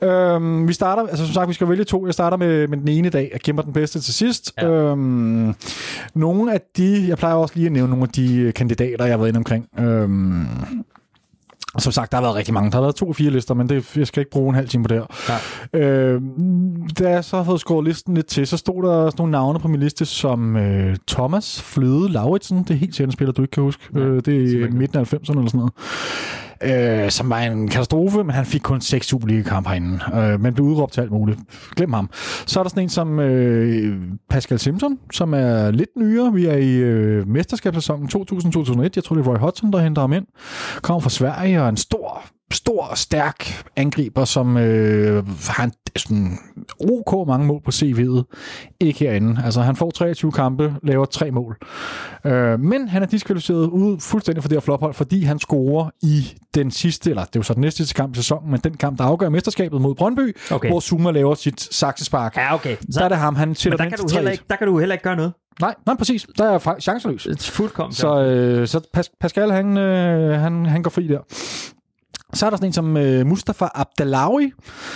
Ja. 0.00 0.34
Øhm, 0.34 0.68
vi 0.68 0.72
starter, 0.72 1.02
altså 1.02 1.26
som 1.26 1.34
sagt, 1.34 1.48
vi 1.48 1.54
skal 1.54 1.68
vælge 1.68 1.84
to. 1.84 2.06
Jeg 2.06 2.14
starter 2.14 2.36
med, 2.36 2.68
med 2.68 2.78
den 2.78 2.88
ene 2.88 3.08
dag, 3.10 3.30
og 3.34 3.40
kæmper 3.40 3.62
den 3.62 3.72
bedste 3.72 4.00
til 4.00 4.14
sidst. 4.14 4.52
Ja. 4.62 4.68
Øhm, 4.68 5.54
nogle 6.14 6.52
af 6.52 6.60
de, 6.76 7.04
jeg 7.08 7.18
plejer 7.18 7.34
også 7.34 7.54
lige 7.56 7.66
at 7.66 7.72
nævne 7.72 7.90
nogle 7.90 8.02
af 8.02 8.08
de 8.08 8.52
kandidater, 8.54 9.04
jeg 9.04 9.12
har 9.12 9.18
været 9.18 9.28
inde 9.28 9.38
omkring. 9.38 9.66
Øhm, 9.78 10.46
som 11.78 11.92
sagt, 11.92 12.10
der 12.12 12.16
har 12.16 12.22
været 12.22 12.34
rigtig 12.34 12.54
mange. 12.54 12.70
Der 12.70 12.76
har 12.76 12.82
været 12.82 12.94
to 12.94 13.12
fire 13.12 13.30
lister, 13.30 13.54
men 13.54 13.68
det, 13.68 13.96
jeg 13.96 14.06
skal 14.06 14.20
ikke 14.20 14.30
bruge 14.30 14.48
en 14.48 14.54
halv 14.54 14.68
time 14.68 14.84
på 14.84 14.88
det 14.88 14.96
her. 14.96 15.38
Ja. 15.74 15.78
Øh, 15.78 16.22
da 16.98 17.10
jeg 17.10 17.24
så 17.24 17.42
havde 17.42 17.58
skåret 17.58 17.84
listen 17.84 18.14
lidt 18.14 18.26
til, 18.26 18.46
så 18.46 18.56
stod 18.56 18.82
der 18.82 19.10
sådan 19.10 19.12
nogle 19.18 19.32
navne 19.32 19.58
på 19.58 19.68
min 19.68 19.80
liste, 19.80 20.04
som 20.04 20.56
øh, 20.56 20.96
Thomas 21.08 21.62
Fløde 21.62 22.12
Lauritsen. 22.12 22.58
Det 22.58 22.70
er 22.70 22.74
helt 22.74 22.94
sikkert 22.94 23.08
en 23.08 23.12
spiller, 23.12 23.32
du 23.32 23.42
ikke 23.42 23.52
kan 23.52 23.62
huske. 23.62 23.82
Ja, 23.94 24.00
øh, 24.00 24.22
det 24.24 24.62
er 24.62 24.70
midten 24.70 24.98
af 24.98 25.14
90'erne 25.14 25.30
eller 25.30 25.46
sådan 25.46 25.58
noget 25.58 25.72
øh, 26.62 27.10
som 27.10 27.30
var 27.30 27.38
en 27.38 27.68
katastrofe, 27.68 28.24
men 28.24 28.30
han 28.30 28.46
fik 28.46 28.60
kun 28.60 28.80
seks 28.80 29.06
Superliga-kampe 29.06 29.68
herinde, 29.68 30.00
øh, 30.14 30.40
men 30.40 30.54
blev 30.54 30.66
udråbt 30.66 30.92
til 30.92 31.00
alt 31.00 31.10
muligt. 31.10 31.38
Glem 31.76 31.92
ham. 31.92 32.10
Så 32.46 32.58
er 32.58 32.64
der 32.64 32.70
sådan 32.70 32.82
en 32.82 32.88
som 32.88 33.20
øh, 33.20 33.98
Pascal 34.30 34.58
Simpson, 34.58 34.98
som 35.12 35.34
er 35.34 35.70
lidt 35.70 35.90
nyere. 35.96 36.32
Vi 36.32 36.46
er 36.46 36.56
i 36.56 36.74
øh, 36.74 37.28
mesterskabssæsonen 37.28 38.08
2000-2001. 38.16 38.90
Jeg 38.96 39.04
tror, 39.04 39.16
det 39.16 39.26
er 39.26 39.30
Roy 39.30 39.38
Hodgson, 39.38 39.72
der 39.72 39.78
henter 39.78 40.02
ham 40.02 40.12
ind. 40.12 40.26
Kommer 40.82 41.00
fra 41.00 41.10
Sverige 41.10 41.62
og 41.62 41.68
en 41.68 41.76
stor 41.76 42.22
stor, 42.52 42.94
stærk 42.94 43.64
angriber, 43.76 44.24
som 44.24 44.56
øh, 44.56 45.24
har 45.48 45.64
en, 45.64 45.72
sådan 45.98 46.38
ok 46.80 47.28
mange 47.28 47.46
mål 47.46 47.60
på 47.64 47.70
CV'et. 47.70 48.22
Ikke 48.80 48.98
herinde. 48.98 49.42
Altså, 49.44 49.60
han 49.60 49.76
får 49.76 49.90
23 49.90 50.32
kampe, 50.32 50.74
laver 50.82 51.04
tre 51.04 51.30
mål. 51.30 51.56
Øh, 52.24 52.60
men 52.60 52.88
han 52.88 53.02
er 53.02 53.06
diskvalificeret 53.06 53.66
ud 53.66 54.00
fuldstændig 54.00 54.42
for 54.42 54.48
det 54.48 54.56
her 54.56 54.60
flophold, 54.60 54.94
fordi 54.94 55.22
han 55.22 55.38
scorer 55.38 55.90
i 56.02 56.34
den 56.54 56.70
sidste, 56.70 57.10
eller 57.10 57.24
det 57.24 57.36
er 57.36 57.40
jo 57.40 57.42
så 57.42 57.54
den 57.54 57.60
næste 57.60 57.94
kamp 57.94 58.12
i 58.14 58.16
sæsonen, 58.16 58.50
men 58.50 58.60
den 58.60 58.76
kamp, 58.76 58.98
der 58.98 59.04
afgør 59.04 59.28
mesterskabet 59.28 59.80
mod 59.80 59.94
Brøndby, 59.94 60.36
okay. 60.50 60.68
hvor 60.68 60.80
Zuma 60.80 61.10
laver 61.10 61.34
sit 61.34 61.60
saksespark. 61.74 62.36
Ja, 62.36 62.54
okay. 62.54 62.76
Så, 62.80 62.98
der 62.98 63.04
er 63.04 63.08
det 63.08 63.18
ham, 63.18 63.36
han 63.36 63.54
sætter 63.54 63.78
kan, 63.78 63.92
du 63.98 64.14
heller 64.14 64.30
ikke, 64.30 64.44
der 64.50 64.56
kan 64.56 64.66
du 64.66 64.78
heller 64.78 64.94
ikke 64.94 65.02
gøre 65.04 65.16
noget. 65.16 65.32
Nej, 65.60 65.74
nej, 65.86 65.96
præcis. 65.96 66.26
Der 66.38 66.44
er 66.44 66.78
chanceløs. 66.80 67.50
Fuldkommen. 67.50 67.92
Så, 67.94 68.20
øh, 68.22 68.66
så 68.66 68.80
Pas- 68.96 69.16
Pascal, 69.20 69.50
han, 69.50 69.76
øh, 69.78 70.40
han, 70.40 70.66
han 70.66 70.82
går 70.82 70.90
fri 70.90 71.06
der. 71.06 71.20
Så 72.34 72.46
er 72.46 72.50
der 72.50 72.56
sådan 72.56 72.68
en 72.68 72.72
som 72.72 72.96
øh, 72.96 73.26
Mustafa 73.26 73.68
Abdelawi, 73.74 74.52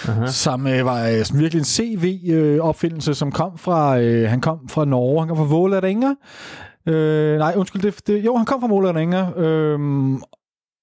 Aha. 0.08 0.26
som 0.26 0.66
øh, 0.66 0.86
var 0.86 1.08
øh, 1.08 1.24
sådan 1.24 1.40
virkelig 1.40 1.58
en 1.58 1.64
CV-opfindelse, 1.64 3.14
som 3.14 3.32
kom 3.32 3.58
fra, 3.58 3.98
øh, 4.00 4.28
han 4.30 4.40
kom 4.40 4.68
fra 4.68 4.84
Norge, 4.84 5.20
han 5.20 5.28
kom 5.28 5.36
fra 5.36 5.44
Vålerenga. 5.44 6.14
Øh, 6.88 7.38
nej, 7.38 7.54
undskyld, 7.56 7.82
det, 7.82 8.06
det, 8.06 8.24
jo, 8.24 8.36
han 8.36 8.46
kom 8.46 8.60
fra 8.60 8.68
Vålerenga, 8.68 9.30
øh, 9.40 9.78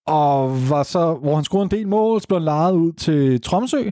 og 0.08 0.70
var 0.70 0.84
så, 0.84 1.14
hvor 1.14 1.36
han 1.36 1.44
scorede 1.44 1.64
en 1.64 1.72
del 1.72 1.88
mål, 1.88 2.22
så 2.22 2.28
blev 2.28 2.40
han 2.40 2.46
lejet 2.46 2.74
ud 2.74 2.94
til 2.94 3.42
Tromsø, 3.42 3.90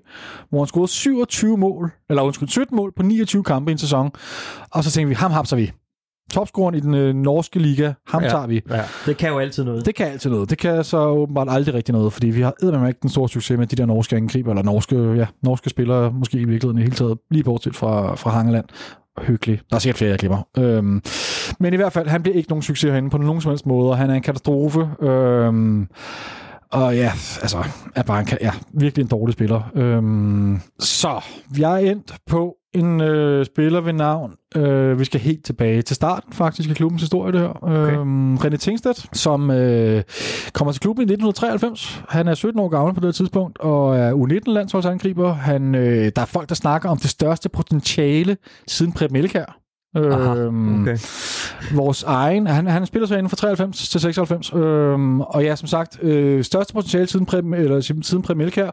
hvor 0.50 0.60
han 0.60 0.68
scorede 0.68 0.88
27 0.88 1.58
mål, 1.58 1.92
eller 2.10 2.24
undskyld, 2.24 2.50
17 2.50 2.76
mål 2.76 2.94
på 2.96 3.04
29 3.04 3.44
kampe 3.44 3.72
i 3.72 3.74
en 3.74 3.78
sæson. 3.78 4.12
Og 4.72 4.84
så 4.84 4.92
tænkte 4.92 5.10
vi, 5.10 5.16
ham 5.16 5.32
hapser 5.32 5.56
vi. 5.56 5.72
Topscoren 6.32 6.76
i 6.76 6.80
den 6.80 6.94
øh, 6.94 7.14
norske 7.16 7.60
liga, 7.60 7.94
ham 8.08 8.24
Ja. 8.24 8.30
tager 8.30 8.48
vi. 8.48 8.62
Ja, 8.70 8.82
det 9.06 9.18
kan 9.18 9.30
jo 9.30 9.40
altid 9.40 9.64
noget. 9.64 9.86
Det 9.86 9.96
kan 9.96 10.08
altid 10.08 10.30
noget. 10.30 10.50
Det 10.50 10.58
kan 10.58 10.84
så 10.84 10.98
åbenbart 11.08 11.48
aldrig 11.50 11.76
rigtig 11.76 11.94
noget, 11.94 12.14
fordi 12.14 12.28
vi 12.28 12.42
har 12.42 12.54
eddermame 12.64 12.88
ikke 12.88 13.00
den 13.02 13.10
store 13.10 13.30
succes 13.30 13.58
med 13.58 13.68
de 13.68 13.76
der 13.76 13.86
norske 13.86 14.16
angriber, 14.16 14.52
eller 14.52 14.64
norske, 14.64 14.96
ja, 15.14 15.26
norske 15.44 15.70
spillere, 15.70 16.12
måske 16.12 16.38
i 16.38 16.46
virkeligheden 16.46 16.78
i 16.78 16.82
hele 16.82 16.96
taget, 16.96 17.18
lige 17.32 17.44
bortset 17.44 17.76
fra, 17.76 18.16
fra 18.16 18.30
Hangeland. 18.30 18.66
Hyggelig. 19.22 19.60
Der 19.70 19.76
er 19.76 19.80
sikkert 19.80 19.98
flere, 19.98 20.10
jeg 20.12 20.20
glemmer. 20.20 20.48
Øhm, 20.58 21.02
men 21.60 21.74
i 21.74 21.76
hvert 21.76 21.94
fald, 21.94 22.08
han 22.08 22.22
bliver 22.24 22.36
ikke 22.38 22.50
nogen 22.50 22.62
succes 22.62 22.92
herinde 22.92 23.10
på 23.10 23.18
nogen 23.18 23.42
som 23.42 23.50
helst 23.52 23.66
måde, 23.66 23.90
og 23.90 23.98
han 23.98 24.10
er 24.10 24.14
en 24.14 24.22
katastrofe. 24.22 24.90
Øhm, 25.02 25.88
og 26.72 26.96
ja, 26.96 27.12
altså, 27.42 27.64
er 27.96 28.04
bare 28.04 28.20
en, 28.20 28.28
ja, 28.42 28.52
virkelig 28.74 29.04
en 29.04 29.10
dårlig 29.10 29.34
spiller. 29.34 29.72
Øhm, 29.76 30.62
så, 30.80 31.24
jeg 31.58 31.84
er 31.84 31.92
endt 31.92 32.16
på 32.28 32.56
en 32.76 33.02
øh, 33.02 33.46
spiller 33.46 33.82
ved 33.82 33.94
navn. 33.94 34.34
Øh, 34.56 35.00
vi 35.00 35.06
skal 35.06 35.20
helt 35.20 35.46
tilbage 35.46 35.82
til 35.82 35.96
starten 35.96 36.34
faktisk 36.34 36.70
af 36.70 36.76
klubbens 36.76 37.02
historie, 37.02 37.32
det 37.32 37.42
her. 37.42 37.64
Okay. 37.64 37.98
Øhm, 37.98 38.36
René 38.36 38.56
Tingstedt, 38.56 39.18
som 39.18 39.52
øh, 39.52 40.04
kommer 40.54 40.72
til 40.72 40.82
klubben 40.82 41.02
i 41.02 41.14
1993. 41.14 42.04
Han 42.10 42.28
er 42.28 42.34
17 42.34 42.60
år 42.60 42.68
gammel 42.70 42.94
på 42.94 43.00
det 43.00 43.16
tidspunkt, 43.16 43.60
og 43.60 43.98
er 43.98 44.14
U19-landsholdsangriber. 44.14 45.34
Han, 45.34 45.76
øh, 45.76 46.12
der 46.16 46.22
er 46.22 46.26
folk, 46.26 46.50
der 46.50 46.56
snakker 46.56 46.90
om 46.90 46.98
det 46.98 47.10
største 47.10 47.50
potentiale 47.50 48.38
siden 48.68 48.94
Preben 48.94 49.14
Melkær. 49.14 49.65
Aha, 49.96 50.36
Øhm, 50.36 50.82
okay. 50.82 50.98
vores 51.74 52.04
egen. 52.04 52.48
Han, 52.48 52.68
han 52.68 52.86
spiller 52.86 53.08
så 53.08 53.14
inden 53.16 53.30
fra 53.30 53.36
93 53.38 53.90
til 53.90 54.00
96. 54.02 54.54
Øhm, 54.54 55.22
og 55.22 55.44
ja, 55.44 55.56
som 55.56 55.68
sagt, 55.68 56.04
øh, 56.04 56.44
største 56.44 56.74
potentiale 56.74 57.08
siden 57.08 57.26
Preben, 57.26 57.54
eller 57.54 57.82
siden 57.82 58.22
Preben 58.22 58.42
Elkjær. 58.42 58.70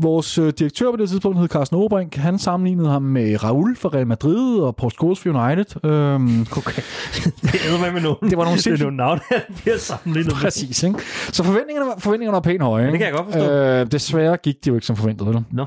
Vores 0.00 0.38
øh, 0.38 0.52
direktør 0.58 0.90
på 0.90 0.96
det 0.96 1.08
tidspunkt 1.08 1.38
hed 1.38 1.48
Carsten 1.48 1.76
Obrink. 1.78 2.16
Han 2.16 2.38
sammenlignede 2.38 2.88
ham 2.90 3.02
med 3.02 3.44
Raul 3.44 3.76
fra 3.76 3.88
Real 3.88 4.06
Madrid 4.06 4.60
og 4.60 4.76
Paul 4.76 4.90
Scholes 4.92 5.20
for 5.20 5.28
United. 5.46 5.84
Øhm, 5.90 6.46
Okay. 6.56 6.82
det 7.42 7.60
æder 7.68 7.80
med 7.84 7.92
med 7.92 8.00
nogen. 8.00 8.30
Det 8.30 8.38
var 8.38 8.44
nogle 8.44 8.56
det 8.58 8.66
er 8.66 8.70
sindssygt- 8.70 8.82
nogle 8.82 8.96
navne, 8.96 9.20
der 9.30 9.38
bliver 9.62 9.78
sammenlignet 9.78 10.32
med. 10.32 10.40
præcis, 10.42 10.82
ikke? 10.82 10.98
Så 11.32 11.42
forventningerne 11.44 11.88
var, 11.88 11.94
forventningerne 11.98 12.34
var 12.34 12.40
pænt 12.40 12.62
høje. 12.62 12.82
Ikke? 12.82 12.92
Det 12.92 12.98
kan 12.98 13.06
jeg 13.06 13.14
godt 13.16 13.32
forstå. 13.32 13.52
Øh, 13.52 13.86
desværre 13.92 14.36
gik 14.36 14.56
det 14.64 14.70
jo 14.70 14.74
ikke 14.74 14.86
som 14.86 14.96
forventet. 14.96 15.26
Vel? 15.26 15.44
Nå. 15.50 15.64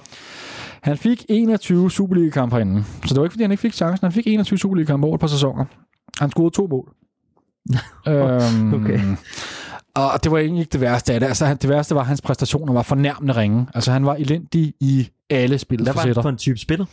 Han 0.83 0.97
fik 0.97 1.25
21 1.29 1.91
Superliga-kampe 1.91 2.55
herinde. 2.55 2.83
Så 3.05 3.13
det 3.13 3.17
var 3.17 3.23
ikke, 3.23 3.33
fordi 3.33 3.43
han 3.43 3.51
ikke 3.51 3.61
fik 3.61 3.73
chancen. 3.73 4.05
Han 4.05 4.11
fik 4.11 4.27
21 4.27 4.59
Superliga-kampe 4.59 5.07
over 5.07 5.15
et 5.15 5.19
par 5.21 5.27
sæsoner. 5.27 5.65
Han 6.19 6.29
scorede 6.29 6.55
to 6.55 6.67
mål. 6.67 6.93
øhm, 8.07 8.73
Okay. 8.73 8.99
Og 9.95 10.23
det 10.23 10.31
var 10.31 10.37
egentlig 10.37 10.59
ikke 10.61 10.71
det 10.71 10.81
værste 10.81 11.13
af 11.13 11.19
det. 11.19 11.27
Altså, 11.27 11.45
han- 11.45 11.57
det 11.57 11.69
værste 11.69 11.95
var, 11.95 12.01
at 12.01 12.07
hans 12.07 12.21
præstationer 12.21 12.73
var 12.73 12.81
fornærmende 12.81 13.35
ringe. 13.35 13.67
Altså, 13.73 13.91
han 13.91 14.05
var 14.05 14.15
elendig 14.15 14.73
i 14.79 15.09
alle 15.29 15.57
spillets 15.57 15.85
Hvad 15.87 15.93
var 15.93 16.01
facetter. 16.01 16.21
for 16.21 16.29
en 16.29 16.37
type 16.37 16.57
spiller? 16.59 16.85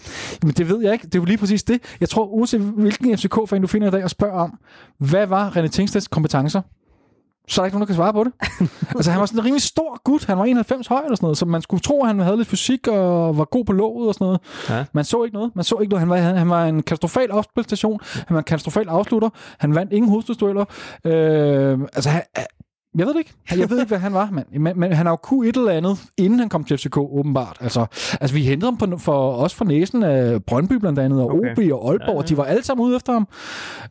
Men 0.43 0.51
det 0.53 0.69
ved 0.69 0.83
jeg 0.83 0.93
ikke. 0.93 1.07
Det 1.07 1.15
er 1.15 1.19
jo 1.19 1.25
lige 1.25 1.39
præcis 1.39 1.63
det. 1.63 1.81
Jeg 2.01 2.09
tror, 2.09 2.27
uanset 2.27 2.61
hvilken 2.61 3.19
FCK-fan 3.19 3.61
du 3.61 3.67
finder 3.67 3.89
i 3.89 3.91
dag 3.91 4.05
og 4.05 4.11
spørger 4.11 4.35
om, 4.39 4.59
hvad 4.99 5.27
var 5.27 5.57
René 5.57 5.67
Tingsteds 5.67 6.09
kompetencer? 6.09 6.61
Så 7.49 7.61
er 7.61 7.63
der 7.63 7.67
ikke 7.67 7.77
nogen, 7.77 7.81
der 7.81 7.87
kan 7.87 7.95
svare 7.95 8.13
på 8.13 8.25
det. 8.25 8.33
altså, 8.97 9.11
han 9.11 9.21
var 9.21 9.27
sådan 9.27 9.41
en 9.41 9.45
rimelig 9.45 9.63
stor 9.63 10.01
gut. 10.05 10.25
Han 10.25 10.39
var 10.39 10.45
91 10.45 10.87
høj 10.87 11.01
eller 11.01 11.17
sådan 11.17 11.25
noget, 11.25 11.39
så 11.39 11.47
man 11.47 11.63
skulle 11.63 11.81
tro, 11.81 12.03
at 12.03 12.07
han 12.07 12.21
havde 12.21 12.37
lidt 12.37 12.49
fysik 12.49 12.87
og 12.87 13.39
var 13.39 13.45
god 13.45 13.65
på 13.65 13.73
låget 13.73 14.09
og 14.09 14.15
sådan 14.15 14.25
noget. 14.25 14.41
Ja. 14.71 14.85
Man 14.93 15.05
så 15.05 15.25
ikke 15.25 15.35
noget. 15.35 15.57
Man 15.57 15.65
så 15.65 15.79
ikke 15.81 15.91
noget. 15.91 16.01
Han 16.01 16.11
var, 16.11 16.17
han, 16.17 16.37
han 16.37 16.51
var 16.51 16.65
en 16.65 16.83
katastrofal 16.83 17.31
opspilstation. 17.31 18.01
Han 18.03 18.35
var 18.35 18.39
en 18.39 18.45
katastrofal 18.45 18.89
afslutter. 18.89 19.29
Han 19.59 19.75
vandt 19.75 19.93
ingen 19.93 20.11
hovedstødsdueller. 20.11 20.65
Øh, 21.05 21.79
altså, 21.93 22.11
han, 22.11 22.23
jeg 22.99 23.07
ved 23.07 23.15
det 23.15 23.19
ikke. 23.19 23.35
Jeg 23.57 23.71
ved 23.71 23.79
ikke, 23.79 23.89
hvad 23.89 23.99
han 23.99 24.15
var, 24.15 24.29
mand. 24.33 24.47
Men, 24.61 24.81
men 24.81 24.93
han 24.93 25.07
har 25.07 25.13
jo 25.13 25.17
kunnet 25.17 25.49
et 25.49 25.57
eller 25.57 25.73
andet, 25.73 25.99
inden 26.17 26.39
han 26.39 26.49
kom 26.49 26.65
til 26.65 26.79
FCK, 26.79 26.97
åbenbart. 26.97 27.57
Altså, 27.61 27.87
altså 28.21 28.35
vi 28.35 28.43
hentede 28.43 28.67
ham 28.67 28.77
på, 28.77 28.99
for, 28.99 29.33
også 29.33 29.57
fra 29.57 29.65
næsen 29.65 30.03
af 30.03 30.45
Brøndby 30.45 30.73
blandt 30.73 30.99
andet, 30.99 31.21
og 31.21 31.29
Okay. 31.39 31.53
OB 31.53 31.59
og 31.73 31.91
Aalborg, 31.91 32.09
Ja, 32.09 32.15
ja, 32.15 32.23
de 32.23 32.37
var 32.37 32.45
alle 32.45 32.65
sammen 32.65 32.87
ude 32.87 32.97
efter 32.97 33.13
ham. 33.13 33.29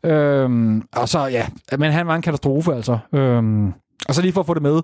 Øhm, 0.04 0.82
og 0.96 1.08
så, 1.08 1.26
ja, 1.26 1.46
men 1.78 1.92
han 1.92 2.06
var 2.06 2.14
en 2.16 2.22
katastrofe, 2.22 2.74
altså. 2.74 2.98
Øhm, 3.14 3.72
og 4.08 4.14
så 4.14 4.22
lige 4.22 4.32
for 4.32 4.40
at 4.40 4.46
få 4.46 4.54
det 4.54 4.62
med. 4.62 4.80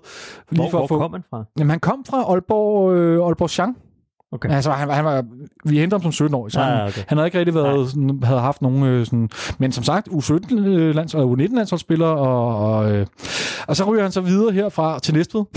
Lige 0.51 0.61
Hvor, 0.61 0.69
for 0.69 0.77
hvor 0.77 0.83
at 0.83 0.89
få, 0.89 0.97
kom 0.99 1.11
han 1.11 1.23
fra? 1.29 1.43
Jamen, 1.59 1.69
han 1.69 1.79
kom 1.79 2.05
fra 2.09 2.17
Aalborg, 2.31 2.93
øh, 2.93 3.25
Aalborg 3.25 3.49
Chang. 3.49 3.77
Okay. 4.35 4.49
Altså, 4.49 4.71
han, 4.71 4.87
var- 4.87 4.93
han 4.93 5.05
var, 5.05 5.25
vi 5.65 5.79
hentede 5.79 6.01
ham 6.01 6.11
som 6.11 6.25
17-årig, 6.27 6.51
så 6.51 6.59
Ah, 6.59 6.65
han, 6.77 6.87
okay. 6.87 7.01
han 7.07 7.17
havde 7.17 7.27
ikke 7.27 7.39
rigtig 7.39 7.55
været, 7.55 7.89
sådan, 7.89 8.19
havde 8.23 8.39
haft 8.39 8.61
nogen 8.61 8.83
øh, 8.83 9.05
sådan, 9.05 9.29
men 9.57 9.71
som 9.71 9.83
sagt, 9.83 10.07
U17-lands, 10.07 11.13
eller 11.13 11.27
U19-landsholdsspiller, 11.27 12.05
og, 12.07 12.75
og, 12.77 12.91
øh, 12.91 13.05
og 13.67 13.75
så 13.75 13.83
ryger 13.83 14.01
han 14.03 14.11
så 14.11 14.21
videre 14.21 14.51
herfra 14.51 14.99
til 14.99 15.13
Næstved. 15.13 15.43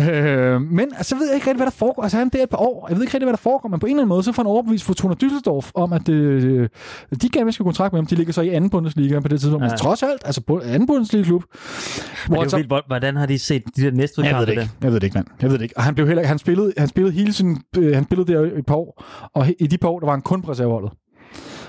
øh, 0.00 0.60
men 0.62 0.86
altså, 0.96 1.08
så 1.08 1.14
ved 1.16 1.26
jeg 1.26 1.34
ikke 1.34 1.46
rigtig, 1.46 1.56
hvad 1.56 1.66
der 1.66 1.70
foregår. 1.76 2.02
Altså, 2.02 2.18
han 2.18 2.26
er 2.26 2.30
der 2.30 2.42
et 2.42 2.48
par 2.50 2.58
år. 2.58 2.86
Jeg 2.88 2.96
ved 2.96 3.02
ikke 3.04 3.14
rigtig, 3.14 3.26
hvad 3.26 3.32
der 3.32 3.38
foregår, 3.42 3.68
men 3.68 3.80
på 3.80 3.86
en 3.86 3.90
eller 3.90 4.02
anden 4.02 4.08
måde, 4.08 4.22
så 4.22 4.32
får 4.32 4.42
han 4.42 4.46
overbevist 4.50 4.84
Fortuna 4.84 5.14
Düsseldorf 5.24 5.70
om, 5.74 5.92
at 5.92 6.08
øh, 6.08 6.68
de 7.22 7.28
gerne 7.28 7.44
vil 7.44 7.52
skal 7.54 7.64
kontrakt 7.64 7.92
med 7.92 7.98
ham. 8.00 8.06
De 8.06 8.14
ligger 8.14 8.32
så 8.32 8.40
i 8.42 8.48
anden 8.48 8.70
Bundesliga 8.70 9.20
på 9.20 9.28
det 9.28 9.40
tidspunkt. 9.40 9.64
Ja. 9.64 9.68
Men 9.70 9.78
trods 9.78 10.02
alt, 10.02 10.22
altså 10.24 10.40
på 10.40 10.60
anden 10.64 10.86
Bundesliga-klub. 10.86 11.42
Hvor 12.28 12.42
det 12.42 12.50
så- 12.50 12.56
er 12.56 12.58
jo 12.58 12.60
vildt, 12.60 12.68
hvor- 12.68 12.84
hvordan 12.86 13.16
har 13.16 13.26
de 13.26 13.38
set 13.38 13.62
de 13.76 13.82
der 13.82 13.90
næste 13.90 14.22
jeg 14.22 14.38
ved 14.38 14.46
det 14.46 14.52
ikke. 14.52 14.70
Jeg 14.82 14.92
ved 14.92 15.00
det 15.00 15.04
ikke, 15.06 15.16
mand. 15.18 15.26
Jeg 15.42 15.50
ved 15.50 15.58
det 15.58 15.62
ikke. 15.62 15.76
Og 15.76 15.82
han 15.82 15.94
blev 15.94 16.06
heller 16.06 16.26
han 16.26 16.38
spillede, 16.38 16.72
han 16.78 16.88
spillede 16.88 17.14
hele 17.14 17.32
sin, 17.32 17.56
øh, 17.78 17.94
han 17.94 18.04
spillede 18.04 18.32
der 18.32 18.44
i 18.44 18.58
et 18.58 18.66
par 18.66 18.74
år, 18.74 19.04
og 19.34 19.46
i 19.58 19.66
de 19.66 19.78
par 19.78 19.88
år, 19.88 19.98
der 19.98 20.06
var 20.06 20.12
han 20.12 20.22
kun 20.22 20.42
på 20.42 20.50
reserveholdet. 20.50 20.90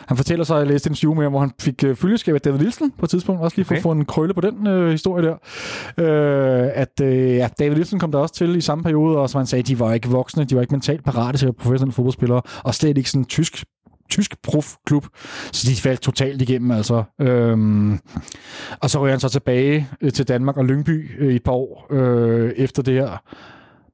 Han 0.07 0.18
fortæller 0.18 0.45
så, 0.45 0.53
at 0.53 0.60
jeg 0.60 0.68
læste 0.68 0.88
en 0.88 0.91
interview 0.91 1.14
med 1.14 1.23
ham, 1.23 1.31
hvor 1.31 1.40
han 1.40 1.52
fik 1.61 1.84
øh, 1.84 1.95
følgeskab 1.95 2.36
af 2.36 2.41
David 2.41 2.60
Nielsen 2.60 2.91
på 2.91 3.06
et 3.06 3.10
tidspunkt, 3.10 3.41
også 3.41 3.57
lige 3.57 3.65
for 3.65 3.73
Okay. 3.73 3.80
at 3.80 3.84
få 3.84 3.91
en 3.91 4.06
krølle 4.06 4.34
på 4.34 4.41
den 4.41 4.68
øh, 4.68 4.91
historie 4.91 5.26
der. 5.26 5.36
Øh, 5.98 6.69
at 6.73 7.02
øh, 7.02 7.36
ja, 7.36 7.48
David 7.60 7.76
Nielsen 7.76 7.99
kom 7.99 8.11
der 8.11 8.19
også 8.19 8.34
til 8.34 8.56
i 8.56 8.61
samme 8.61 8.84
periode, 8.84 9.18
og 9.18 9.30
som 9.30 9.40
han 9.40 9.48
sagde, 9.48 9.64
de 9.64 9.80
var 9.80 9.94
ikke 9.94 10.10
voksne, 10.10 10.44
de 10.44 10.56
var 10.56 10.61
ikke 10.61 10.73
mentalt 10.73 11.03
parate 11.03 11.38
til 11.38 11.45
at 11.45 11.48
være 11.48 11.64
professionelle 11.64 11.94
fodboldspillere, 11.94 12.41
og 12.64 12.76
slet 12.76 12.98
ikke 12.98 13.10
sådan 13.10 13.26
tysk 13.26 13.65
tysk 14.10 14.36
profklub, 14.44 15.06
så 15.52 15.72
de 15.72 15.76
faldt 15.76 16.02
totalt 16.02 16.41
igennem, 16.41 16.72
altså. 16.72 17.03
Øhm, 17.22 17.99
og 18.80 18.90
så 18.90 18.99
ryger 18.99 19.11
han 19.11 19.19
så 19.19 19.30
tilbage 19.30 19.88
øh, 20.02 20.11
til 20.11 20.27
Danmark 20.27 20.57
og 20.57 20.65
Lyngby 20.65 21.19
øh, 21.19 21.34
i 21.34 21.36
et 21.36 21.44
par 21.44 21.52
år 21.52 21.88
øh, 21.91 22.52
efter 22.57 22.84
det 22.84 22.94
her. 22.94 23.22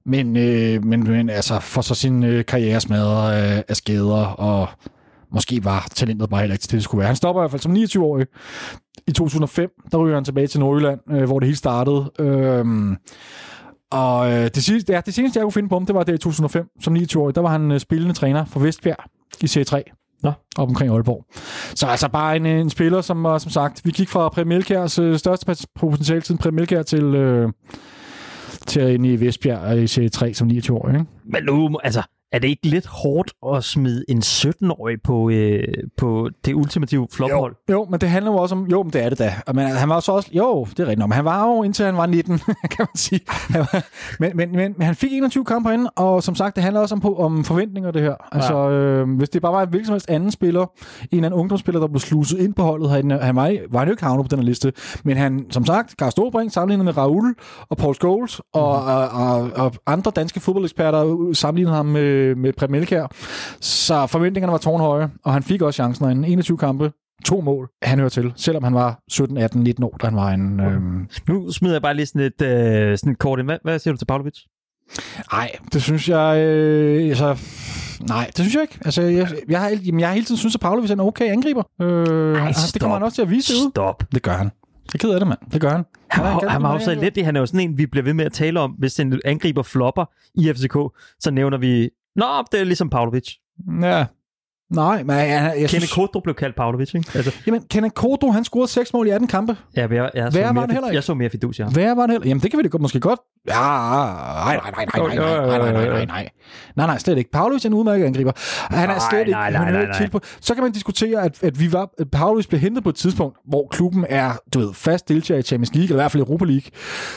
Men, 0.06 0.38
øh, 0.38 0.86
men, 0.86 1.04
men 1.04 1.30
altså, 1.30 1.60
for 1.60 1.82
så 1.82 1.96
sin 1.96 2.24
øh, 2.24 2.46
karriere 2.46 2.82
smadret 2.82 3.34
af, 3.34 3.64
af 3.68 3.76
skader, 3.76 4.26
og 4.26 4.68
måske 5.32 5.66
var 5.66 5.88
talentet 5.96 6.30
bare 6.30 6.40
heller 6.40 6.54
ikke 6.54 6.62
til 6.62 6.72
det, 6.72 6.76
det 6.78 6.84
skulle 6.84 7.00
være. 7.00 7.08
Han 7.08 7.16
stopper 7.16 7.42
i 7.42 7.44
hvert 7.44 7.52
fald 7.52 7.62
som 7.62 8.02
29-årig. 8.02 8.26
I 9.08 9.12
2005, 9.12 9.70
der 9.92 9.98
ryger 9.98 10.16
han 10.16 10.26
tilbage 10.26 10.48
til 10.48 10.60
Nordjylland, 10.60 11.00
øh, 11.12 11.24
hvor 11.24 11.40
det 11.40 11.48
hele 11.48 11.58
startede. 11.58 12.12
Øhm, 12.20 12.98
og 13.92 14.32
øh, 14.32 14.44
det, 14.44 14.64
sidste, 14.64 14.94
ja, 14.94 15.02
det 15.06 15.14
seneste, 15.14 15.38
jeg 15.40 15.44
kunne 15.44 15.52
finde 15.52 15.70
på 15.70 15.76
ham, 15.76 15.86
det 15.86 15.96
var 15.96 16.04
det 16.04 16.14
i 16.14 16.18
2005, 16.18 16.66
som 16.82 16.96
29-årig. 16.96 17.36
Der 17.36 17.42
var 17.42 17.50
han 17.50 17.72
øh, 17.72 17.80
spillende 17.80 18.14
træner 18.14 18.46
for 18.46 18.60
Vestbjerg 18.60 19.10
i 19.42 19.48
Serie 19.48 19.66
3. 19.66 19.84
Nå. 20.24 20.32
Op 20.58 20.70
omkring 20.70 20.92
Aalborg. 20.92 21.26
Så 21.76 21.88
altså 21.88 22.10
bare 22.10 22.36
en, 22.36 22.46
en 22.46 22.70
spiller, 22.70 23.02
som 23.02 23.24
var, 23.24 23.38
som 23.38 23.52
sagt, 23.52 23.82
vi 23.86 23.92
gik 23.92 24.10
fra 24.10 24.30
Præm 24.30 24.48
Melkjærs 24.48 25.00
øh, 25.00 25.18
største 25.18 25.68
potentiale 25.76 26.24
siden 26.24 26.38
Præm 26.38 26.54
Melkjær 26.54 26.82
til, 26.82 27.04
øh, 27.04 27.50
til 28.66 28.80
at 28.80 28.90
ind 28.90 29.06
i 29.06 29.16
Vestbjerg 29.16 29.78
øh, 29.78 29.84
i 29.84 29.86
C3 29.86 30.34
som 30.34 30.48
29 30.48 30.78
år. 30.78 30.90
Ikke? 30.90 31.06
Men 31.26 31.44
nu, 31.44 31.80
altså, 31.84 32.02
er 32.36 32.40
det 32.40 32.48
ikke 32.48 32.68
lidt 32.68 32.86
hårdt 32.86 33.34
at 33.56 33.64
smide 33.64 34.06
en 34.10 34.18
17-årig 34.18 35.02
på, 35.04 35.30
øh, 35.30 35.64
på 35.98 36.30
det 36.46 36.54
ultimative 36.54 37.08
flophold? 37.14 37.56
Jo, 37.72 37.88
men 37.90 38.00
det 38.02 38.10
handler 38.10 38.32
jo 38.32 38.38
også 38.38 38.56
om... 38.56 38.66
Jo, 38.68 38.84
men 38.84 38.94
det 38.94 39.04
er 39.04 39.10
det 39.10 39.20
da. 39.20 39.34
Og 39.48 39.56
Men 39.56 39.68
han 39.68 39.90
var 39.90 40.00
så 40.00 40.12
også... 40.12 40.30
Jo, 40.34 40.66
det 40.70 40.80
er 40.80 40.84
rigtigt. 40.84 41.00
Men 41.00 41.12
han 41.12 41.26
var 41.26 41.48
jo 41.48 41.64
indtil 41.64 41.86
han 41.86 41.98
var 41.98 42.06
19, 42.06 42.40
kan 42.72 42.80
man 42.80 42.88
sige. 42.96 43.20
Han 43.28 43.60
var, 43.60 43.84
men, 44.20 44.32
men, 44.38 44.52
men, 44.52 44.74
men 44.78 44.86
han 44.86 44.96
fik 44.96 45.14
21 45.14 45.46
kampe 45.46 45.70
herinde, 45.70 45.90
og 45.96 46.24
som 46.24 46.36
sagt, 46.36 46.56
det 46.56 46.64
handler 46.64 46.82
også 46.82 46.96
om, 46.96 47.02
på, 47.02 47.16
om 47.16 47.44
forventninger, 47.44 47.92
det 47.92 48.02
her. 48.02 48.16
Altså, 48.32 48.70
øh, 48.70 49.10
hvis 49.18 49.30
det 49.30 49.42
bare 49.42 49.54
var 49.54 49.62
en 49.64 49.70
hvilken 49.70 49.86
som 49.86 49.94
helst 49.94 50.10
anden 50.10 50.32
spiller, 50.32 50.62
en 50.62 50.68
eller 51.12 51.26
anden 51.26 51.40
ungdomsspiller, 51.40 51.80
der 51.82 51.88
blev 51.88 52.00
sluset 52.00 52.40
ind 52.40 52.54
på 52.54 52.64
holdet 52.64 52.90
herinde, 52.90 53.18
han 53.18 53.36
var, 53.36 53.58
var 53.70 53.80
han 53.80 53.88
jo 53.88 53.94
ikke 53.94 54.04
havnet 54.04 54.26
på 54.26 54.28
den 54.36 54.40
her 54.40 54.46
liste. 54.46 54.74
Men 55.04 55.18
han, 55.18 55.46
som 55.50 55.66
sagt, 55.66 55.98
Karl 55.98 56.12
Storbrink 56.12 56.54
sammenlignet 56.54 56.86
med 56.86 56.98
Raul 56.98 57.36
og 57.70 57.78
Paul 57.78 57.96
Scholes, 57.96 58.42
og, 58.54 58.82
Mhm. 58.82 58.90
og, 58.92 59.10
og, 59.10 59.50
og 59.66 59.74
andre 59.88 60.12
danske 60.16 60.40
fodboldeksperter 60.40 61.30
sammenlignede 61.34 61.76
ham 61.76 61.86
med, 61.86 62.25
med 62.38 62.54
Prem 62.54 62.72
Melkjær. 62.72 63.08
Så 63.62 64.08
forventningerne 64.08 64.52
var 64.52 64.58
tårnhøje, 64.58 65.10
og 65.26 65.34
han 65.34 65.44
fik 65.44 65.62
også 65.62 65.76
chancen 65.78 66.06
herinde. 66.06 66.28
21 66.28 66.58
kampe, 66.58 66.92
to 67.26 67.42
mål, 67.42 67.70
han 67.84 68.00
hører 68.00 68.10
til, 68.10 68.34
selvom 68.36 68.64
han 68.64 68.74
var 68.74 69.00
17, 69.10 69.38
18, 69.38 69.62
19 69.64 69.84
år, 69.84 69.98
da 70.02 70.08
han 70.08 70.16
var 70.16 70.30
en... 70.32 70.60
Øhm, 70.60 71.08
Nu 71.30 71.52
smider 71.52 71.76
jeg 71.76 71.82
bare 71.82 71.94
lige 71.94 72.06
sådan 72.06 72.22
et, 72.22 72.42
øh, 72.42 72.98
sådan 72.98 73.12
et 73.12 73.20
kort 73.20 73.40
ind. 73.40 73.48
Hvad, 73.48 73.58
hvad 73.64 73.80
siger 73.80 73.94
du 73.94 73.98
til 73.98 74.06
Pavlovic? 74.06 74.38
Nej, 75.32 75.52
det 75.74 75.82
synes 75.82 76.10
jeg... 76.10 76.38
Øh, 76.40 77.08
altså, 77.10 77.38
nej, 78.08 78.26
det 78.28 78.36
synes 78.38 78.54
jeg 78.56 78.62
ikke. 78.62 78.78
Altså, 78.86 79.02
jeg, 79.02 79.28
jeg, 79.50 79.62
har, 79.62 79.70
jamen, 79.86 80.00
jeg 80.00 80.08
har 80.10 80.14
hele 80.14 80.26
tiden 80.26 80.38
synes 80.40 80.56
at 80.56 80.62
Pavlovic 80.62 80.90
er 80.90 80.94
en 80.94 81.00
okay 81.00 81.32
angriber. 81.32 81.64
Øh, 81.82 82.34
Ej, 82.36 82.40
han- 82.40 82.54
det 82.74 82.82
kommer 82.82 82.96
han 82.98 83.04
også 83.04 83.16
til 83.16 83.22
at 83.22 83.30
vise 83.30 83.54
ud. 83.54 83.72
Stop. 83.72 84.04
Det 84.14 84.22
gør 84.24 84.32
han. 84.32 84.46
Jeg 84.86 84.94
er 84.94 84.98
ked 84.98 85.10
af 85.10 85.20
det, 85.20 85.28
mand. 85.28 85.40
Det 85.54 85.62
gør 85.62 85.70
han. 85.70 85.84
Han, 86.12 86.26
han, 86.50 86.64
var 86.64 86.74
jo 86.74 86.80
så 86.80 86.84
udmærket 86.92 87.04
lidt 87.04 87.18
i. 87.18 87.22
Han 87.22 87.36
er 87.36 87.40
jo 87.40 87.46
sådan 87.46 87.60
en, 87.60 87.78
vi 87.78 87.86
bliver 87.86 88.04
ved 88.04 88.14
med 88.14 88.26
at 88.26 88.34
tale 88.34 88.60
om. 88.60 88.72
Hvis 88.72 89.00
en 89.00 89.20
angriber 89.26 89.64
flopper 89.64 90.06
i 90.36 90.54
FCK, 90.54 90.78
så 91.20 91.32
nævner 91.32 91.58
vi, 91.58 91.90
Nå, 92.16 92.26
det 92.52 92.60
er 92.60 92.64
ligesom 92.64 92.90
Pavlovic. 92.90 93.30
Ja. 93.82 94.06
Nej, 94.74 95.04
men 95.04 95.16
jeg, 95.16 95.28
jeg, 95.28 95.44
jeg 95.44 95.54
Kenneth 95.54 95.70
synes... 95.70 95.94
Kodro 95.94 96.20
blev 96.20 96.36
kaldt 96.36 96.56
Pavlovic, 96.56 96.94
ikke? 96.94 97.12
Altså, 97.16 97.32
Jamen, 97.48 97.62
Kenneth 97.70 97.94
Kodo, 97.94 98.30
han 98.32 98.44
scorede 98.44 98.68
6 98.68 98.94
mål 98.94 99.08
i 99.08 99.10
18 99.10 99.28
kampe. 99.28 99.58
ja, 99.76 99.82
jeg, 99.82 99.90
jeg, 99.92 100.10
Værre 100.16 100.32
så 100.32 100.40
var 100.42 100.52
mere, 100.52 100.62
han 100.62 100.72
heller 100.72 100.88
ikke. 100.88 100.96
jeg 100.96 101.04
så 101.04 101.14
mere 101.14 101.30
fidus, 101.30 101.60
ja. 101.60 101.70
Hvad 101.70 101.96
var 101.96 102.02
det 102.02 102.12
heller? 102.14 102.28
Jamen, 102.28 102.42
det 102.42 102.52
kan 102.52 102.64
vi 102.64 102.70
godt, 102.70 102.82
måske 102.82 103.00
godt. 103.00 103.20
Ja, 103.48 103.54
nej, 103.54 104.58
nej, 104.58 104.72
nej, 104.72 104.86
nej, 104.86 105.16
nej, 105.16 105.16
nej, 105.16 105.58
nej, 105.58 105.72
nej, 105.72 105.88
nej, 105.90 106.06
nej. 106.06 106.30
Nej, 106.76 106.86
nej, 106.88 106.98
slet 106.98 107.18
ikke. 107.18 107.32
Pavlovic 107.32 107.66
er 107.66 107.70
en 107.70 107.74
udmærket 107.74 108.06
angriber. 108.06 108.32
Han 108.76 108.90
er 108.90 109.00
slet 109.10 109.20
ikke, 109.28 109.34
han 109.34 109.76
er 109.76 109.82
ikke 109.82 109.94
til 109.94 110.10
på. 110.10 110.20
Så 110.42 110.54
kan 110.54 110.64
man 110.64 110.72
diskutere, 110.72 111.24
at, 111.24 111.44
at 111.44 111.60
vi 111.60 111.74
var, 111.74 111.90
at 112.00 112.12
Pavlovic 112.12 112.48
blev 112.48 112.60
hentet 112.60 112.84
på 112.84 112.90
et 112.90 112.96
tidspunkt, 112.96 113.38
hvor 113.48 113.68
klubben 113.72 114.06
er, 114.10 114.32
du 114.54 114.60
ved, 114.60 114.74
fast 114.74 115.10
deltager 115.10 115.40
i 115.40 115.42
Champions 115.42 115.74
League, 115.74 115.84
eller 115.84 115.96
i 115.96 116.02
hvert 116.02 116.12
fald 116.12 116.24
Europa 116.24 116.46
League. 116.46 116.72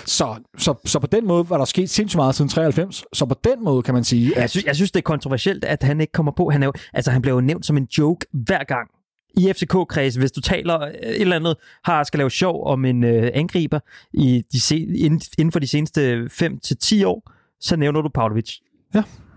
Så, 0.06 0.34
så, 0.59 0.74
så 0.84 0.98
på 0.98 1.06
den 1.06 1.26
måde 1.26 1.50
var 1.50 1.59
der 1.59 1.64
sket 1.64 1.90
sindssygt 1.90 2.16
meget 2.18 2.34
siden 2.34 2.48
93. 2.48 3.05
Så 3.12 3.26
på 3.26 3.34
den 3.44 3.64
måde 3.64 3.82
kan 3.82 3.94
man 3.94 4.05
sige, 4.05 4.32
Jeg 4.34 4.42
at 4.44 4.50
synes, 4.50 4.64
jeg 4.64 4.76
synes, 4.76 4.90
det 4.92 4.98
er 5.00 5.02
kontroversielt, 5.02 5.64
at 5.64 5.82
han 5.82 6.00
ikke 6.00 6.12
kommer 6.12 6.32
på. 6.36 6.50
Han, 6.50 6.62
er 6.62 6.66
jo, 6.66 6.72
altså, 6.94 7.10
han 7.10 7.22
bliver 7.22 7.34
jo 7.34 7.40
nævnt 7.40 7.66
som 7.66 7.76
en 7.76 7.84
joke 7.98 8.26
hver 8.32 8.64
gang. 8.64 8.88
I 9.36 9.52
FCK-kreds, 9.52 10.18
hvis 10.18 10.32
du 10.32 10.40
taler 10.40 10.80
øh, 10.80 10.90
et 10.90 11.20
eller 11.20 11.36
andet, 11.36 11.56
har 11.84 12.05
skal 12.05 12.18
lave 12.18 12.30
sjov 12.30 12.66
om 12.66 12.84
en 12.84 13.05
øh, 13.05 13.30
angriber 13.34 13.80
i 14.12 14.44
de 14.52 14.60
se, 14.60 14.78
inden, 14.78 15.20
inden 15.38 15.52
for 15.52 15.59
de 15.59 15.66
seneste 15.66 16.28
5 16.30 16.59
til 16.59 16.76
10 16.76 17.05
år, 17.05 17.32
så 17.60 17.76
nævner 17.76 18.00
du 18.00 18.09
Pavlovic. 18.09 18.56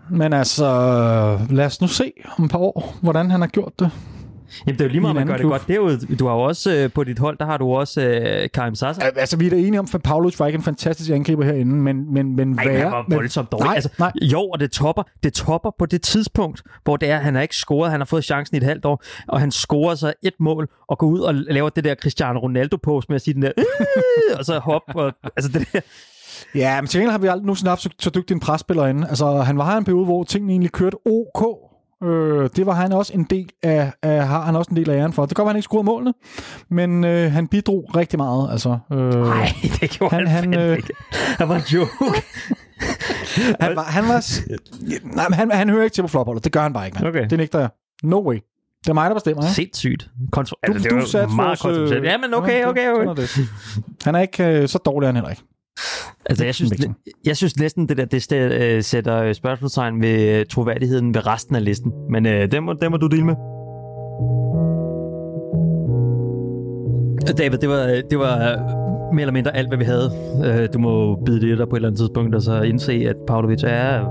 Men 0.10 0.34
altså, 0.34 0.66
lad 1.50 1.66
os 1.66 1.82
nu 1.82 1.88
se 1.88 2.12
om 2.38 2.46
et 2.46 2.52
par 2.52 2.60
år, 2.60 2.98
hvordan 3.02 3.32
han 3.32 3.42
har 3.42 3.48
gjort 3.48 3.80
det. 3.80 3.92
Jamen, 4.68 4.80
det 4.80 4.82
er 4.82 4.86
jo 4.86 4.92
lige 4.92 5.02
meget, 5.02 5.16
man 5.16 5.28
gør 5.28 5.34
det 5.34 5.40
klub. 5.42 5.52
godt. 5.52 5.68
Det 5.68 5.74
er 5.74 5.78
jo, 5.78 6.16
du 6.20 6.28
har 6.28 6.34
jo 6.36 6.42
også 6.42 6.74
øh, 6.74 6.92
på 6.92 7.04
dit 7.04 7.20
hold, 7.20 7.38
der 7.38 7.46
har 7.46 7.58
du 7.58 7.74
også 7.74 8.02
øh, 8.02 8.50
Karim 8.54 8.76
Sasa. 8.76 9.02
Al- 9.06 9.12
Altså, 9.18 9.38
vi 9.38 9.46
er 9.46 9.50
da 9.50 9.56
enige 9.56 9.80
om, 9.80 9.88
at 9.94 10.02
Pavlovic 10.04 10.40
var 10.40 10.48
ikke 10.48 10.58
en 10.58 10.64
fantastisk 10.64 11.12
angriber 11.12 11.44
herinde, 11.46 11.76
men, 11.76 12.14
men, 12.14 12.36
men 12.36 12.48
Nej, 12.52 12.66
værre- 12.68 13.04
men- 13.08 13.16
voldsomt 13.18 13.52
dårlig. 13.52 13.66
Nej, 13.66 13.76
altså, 13.76 13.90
nej. 14.00 14.12
Jo, 14.22 14.42
og 14.42 14.60
det 14.60 14.72
topper, 14.72 15.04
det 15.24 15.34
topper 15.34 15.72
på 15.80 15.86
det 15.86 16.02
tidspunkt, 16.02 16.62
hvor 16.84 16.98
det 16.98 17.10
er, 17.10 17.18
han 17.18 17.36
har 17.36 17.42
ikke 17.42 17.56
scoret, 17.56 17.92
han 17.92 18.00
har 18.00 18.06
fået 18.06 18.24
chancen 18.24 18.56
i 18.56 18.58
et 18.58 18.64
halvt 18.64 18.86
år, 18.86 19.04
og 19.28 19.40
han 19.40 19.52
scorer 19.52 19.96
så 19.96 20.14
et 20.24 20.34
mål, 20.40 20.70
og 20.88 20.98
går 20.98 21.08
ud 21.08 21.20
og 21.20 21.34
laver 21.34 21.70
det 21.70 21.84
der 21.84 21.96
Cristiano 21.96 22.40
Ronaldo-pose 22.40 23.06
med 23.10 23.16
at 23.16 23.22
sige 23.22 23.34
den 23.34 23.42
der, 23.42 23.52
"Øh", 23.58 23.64
og 24.40 24.46
så 24.46 24.60
hop, 24.60 24.82
og, 24.96 25.14
altså 25.38 25.52
det 25.52 25.68
der, 25.74 25.80
Ja, 26.56 26.82
men 26.82 26.88
til 26.88 27.00
gengæld 27.00 27.12
har 27.12 27.18
vi 27.20 27.28
aldrig 27.28 27.46
nogensinde 27.46 27.70
haft 27.70 27.82
så, 27.82 27.90
så 28.00 28.10
dygtig 28.10 28.34
en 28.34 28.40
presspiller 28.40 28.88
inde. 28.88 29.08
Altså, 29.08 29.26
han 29.38 29.58
var 29.58 29.72
her 29.72 29.78
en 29.78 29.84
periode, 29.84 30.06
hvor 30.06 30.24
tingene 30.24 30.54
egentlig 30.54 30.72
kørte 30.72 30.98
OK. 31.06 31.44
Øh, 32.04 32.50
det 32.56 32.66
var 32.66 32.74
han 32.74 32.94
også 32.94 33.14
en 33.14 33.24
del 33.24 33.50
af, 33.64 33.94
af, 34.04 34.28
har 34.28 34.42
han 34.42 34.56
også 34.56 34.70
en 34.72 34.78
del 34.78 34.90
af 34.90 34.98
æren 34.98 35.14
for. 35.14 35.26
Det 35.26 35.38
være, 35.38 35.48
han 35.48 35.56
ikke 35.56 35.64
scorede 35.64 35.84
målene, 35.86 36.14
men 36.70 37.04
øh, 37.04 37.32
han 37.32 37.48
bidrog 37.48 37.86
rigtig 37.96 38.20
meget. 38.20 38.52
Altså, 38.52 38.78
øh, 38.92 39.14
nej, 39.14 39.48
det 39.82 39.90
gjorde 39.90 40.16
Han- 40.16 40.28
han, 40.28 40.54
han, 40.54 40.70
øh, 40.70 40.78
ikke. 40.78 40.94
Han 41.38 41.50
var 41.50 41.56
en 41.56 41.62
joke. 41.62 41.92
han, 43.62 43.76
var, 43.76 43.84
han 43.84 44.04
var... 44.04 44.26
Nej, 45.16 45.26
men 45.30 45.34
han, 45.34 45.52
han 45.52 45.70
hører 45.70 45.84
ikke 45.84 45.94
til 45.94 46.02
på 46.02 46.08
flopholdet. 46.08 46.44
Det 46.44 46.52
gør 46.52 46.62
han 46.62 46.74
bare 46.74 46.86
ikke, 46.86 46.96
mand. 47.02 47.08
Okay. 47.16 47.30
Det 47.30 47.38
nægter 47.38 47.60
jeg. 47.60 47.70
No 48.04 48.28
way. 48.28 48.40
Det 48.84 48.90
er 48.90 48.94
mig, 48.94 49.10
der 49.10 49.14
bestemmer, 49.14 49.44
ikke? 49.44 49.54
Sindssygt. 49.54 50.10
Kontro- 50.38 50.60
Du, 50.68 50.74
altså, 50.74 50.90
det 50.90 50.96
var 50.96 51.02
du 51.02 51.08
satte 51.08 51.36
meget 51.36 51.52
øh, 51.52 51.58
kontroversielt. 51.58 52.06
Ja, 52.06 52.18
men 52.18 52.34
okay, 52.34 52.66
okay, 52.66 52.90
okay. 52.92 53.22
det. 53.22 53.30
Han 54.04 54.16
er 54.16 54.20
ikke 54.20 54.44
øh, 54.62 54.68
så 54.68 54.78
dårlig, 54.78 55.08
han 55.08 55.16
heller 55.16 55.30
ikke. 55.30 55.44
Altså, 56.26 56.46
jeg 56.46 56.56
synes, 56.56 56.72
jeg 57.26 57.38
synes 57.38 57.60
næsten, 57.60 57.90
det 57.90 57.98
der 57.98 58.06
det 58.06 58.24
sted, 58.24 58.52
øh, 58.62 58.84
sætter 58.84 59.34
spørgsmålstegn 59.34 60.02
ved 60.02 60.40
øh, 60.40 60.46
troværdigheden 60.46 61.14
ved 61.14 61.28
resten 61.28 61.56
af 61.56 61.66
listen. 61.66 61.92
Men 62.10 62.26
øh, 62.26 62.52
den, 62.52 62.64
må, 62.64 62.74
den 62.74 62.92
må 62.92 62.98
du 62.98 63.08
dele 63.08 63.26
med. 63.26 63.36
David, 67.38 67.58
det 67.58 67.70
var, 67.70 68.02
det 68.10 68.20
var 68.20 68.38
mere 69.14 69.22
eller 69.22 69.34
mindre 69.34 69.56
alt, 69.56 69.68
hvad 69.68 69.78
vi 69.78 69.84
havde. 69.84 70.12
Du 70.74 70.80
må 70.80 71.16
bide 71.26 71.42
det 71.42 71.58
der 71.58 71.66
på 71.66 71.76
et 71.76 71.78
eller 71.78 71.90
andet 71.90 72.00
tidspunkt, 72.00 72.36
og 72.36 72.42
så 72.42 72.62
indse, 72.62 72.94
at 72.94 73.16
Pavlovic 73.28 73.64
er, 73.64 74.06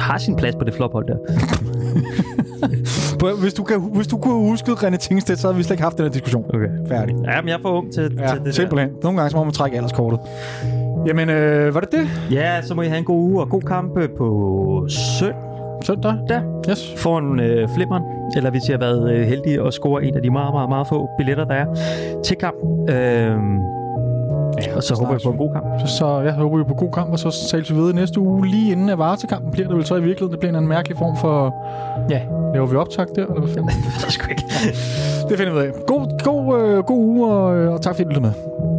har 0.00 0.18
sin 0.18 0.36
plads 0.36 0.54
på 0.56 0.64
det 0.64 0.74
flophold 0.74 1.06
der. 1.06 1.16
Hvis 3.42 3.54
du, 3.54 3.62
kan, 3.62 3.80
hvis 3.94 4.06
du 4.06 4.16
kunne 4.16 4.48
huske 4.48 4.72
René 4.72 4.96
Tingstedt, 4.96 5.38
så 5.38 5.46
havde 5.46 5.56
vi 5.56 5.62
slet 5.62 5.74
ikke 5.74 5.82
haft 5.82 5.96
den 5.96 6.04
her 6.04 6.12
diskussion. 6.12 6.44
Okay. 6.54 6.68
Færdig. 6.88 7.14
Ja, 7.24 7.40
men 7.40 7.48
jeg 7.48 7.54
er 7.54 7.62
for 7.62 7.68
ung 7.68 7.92
til, 7.92 8.10
til 8.10 8.18
Ja, 8.18 8.34
det 8.34 8.44
der. 8.44 8.50
simpelthen. 8.52 8.90
Nogle 9.02 9.18
gange 9.18 9.30
så 9.30 9.36
må 9.36 9.44
man 9.44 9.52
trække 9.52 9.76
alderskortet. 9.76 10.20
Jamen, 11.06 11.30
øh, 11.30 11.74
var 11.74 11.80
det 11.80 11.92
det? 11.92 12.08
Ja, 12.30 12.62
så 12.62 12.74
må 12.74 12.82
I 12.82 12.86
have 12.86 12.98
en 12.98 13.04
god 13.04 13.16
uge 13.18 13.40
og 13.40 13.48
god 13.48 13.62
kamp 13.62 13.98
øh, 13.98 14.08
på 14.18 14.86
søndag 14.88 15.36
Søndag? 15.84 16.14
Ja. 16.30 16.40
Yes. 16.70 16.94
foran 16.96 17.40
øh, 17.40 17.68
flimmeren. 17.74 18.02
Eller 18.36 18.50
hvis 18.50 18.62
I 18.68 18.70
har 18.70 18.78
været 18.78 19.12
øh, 19.12 19.26
heldige 19.26 19.62
at 19.66 19.74
score 19.74 20.04
en 20.04 20.16
af 20.16 20.22
de 20.22 20.30
meget, 20.30 20.54
meget, 20.54 20.68
meget 20.68 20.86
få 20.88 21.08
billetter, 21.18 21.44
der 21.44 21.54
er 21.54 21.66
til 22.24 22.36
kampen. 22.36 22.90
Øhm, 22.90 23.58
ja, 24.66 24.76
og 24.76 24.82
så 24.82 24.94
håber 24.94 25.12
jeg 25.12 25.20
på 25.24 25.30
en 25.30 25.36
god 25.36 25.52
kamp. 25.52 25.66
Så, 25.80 25.96
så 25.96 26.20
jeg 26.20 26.32
håber 26.32 26.58
vi 26.58 26.64
på 26.64 26.74
god 26.74 26.92
kamp, 26.92 27.12
og 27.12 27.18
så 27.18 27.48
tales 27.50 27.72
vi 27.72 27.76
ved 27.76 27.92
næste 27.92 28.20
uge. 28.20 28.46
Lige 28.46 28.72
inden 28.72 28.88
af 28.88 28.98
varetekampen 28.98 29.50
bliver 29.50 29.68
det 29.68 29.76
vel 29.76 29.86
så 29.86 29.94
i 29.94 30.02
virkeligheden. 30.02 30.32
Det 30.32 30.40
bliver 30.40 30.58
en 30.58 30.68
mærkelig 30.68 30.98
form 30.98 31.16
for... 31.16 31.54
Ja. 32.10 32.20
Laver 32.54 32.66
vi 32.66 32.76
optag 32.76 33.06
der, 33.16 33.26
eller 33.26 33.40
hvad 33.40 33.54
fanden? 33.54 33.70
Er 35.24 35.28
det 35.28 35.38
finder 35.38 35.52
vi 35.52 35.58
ud 35.58 35.64
af. 35.64 35.72
God, 35.86 36.24
god, 36.24 36.60
øh, 36.60 36.84
god 36.84 37.04
uge, 37.04 37.32
og, 37.32 37.56
øh, 37.56 37.72
og 37.72 37.82
tak 37.82 37.94
fordi 37.94 38.04
du 38.04 38.08
lyttede 38.08 38.26
med. 38.26 38.69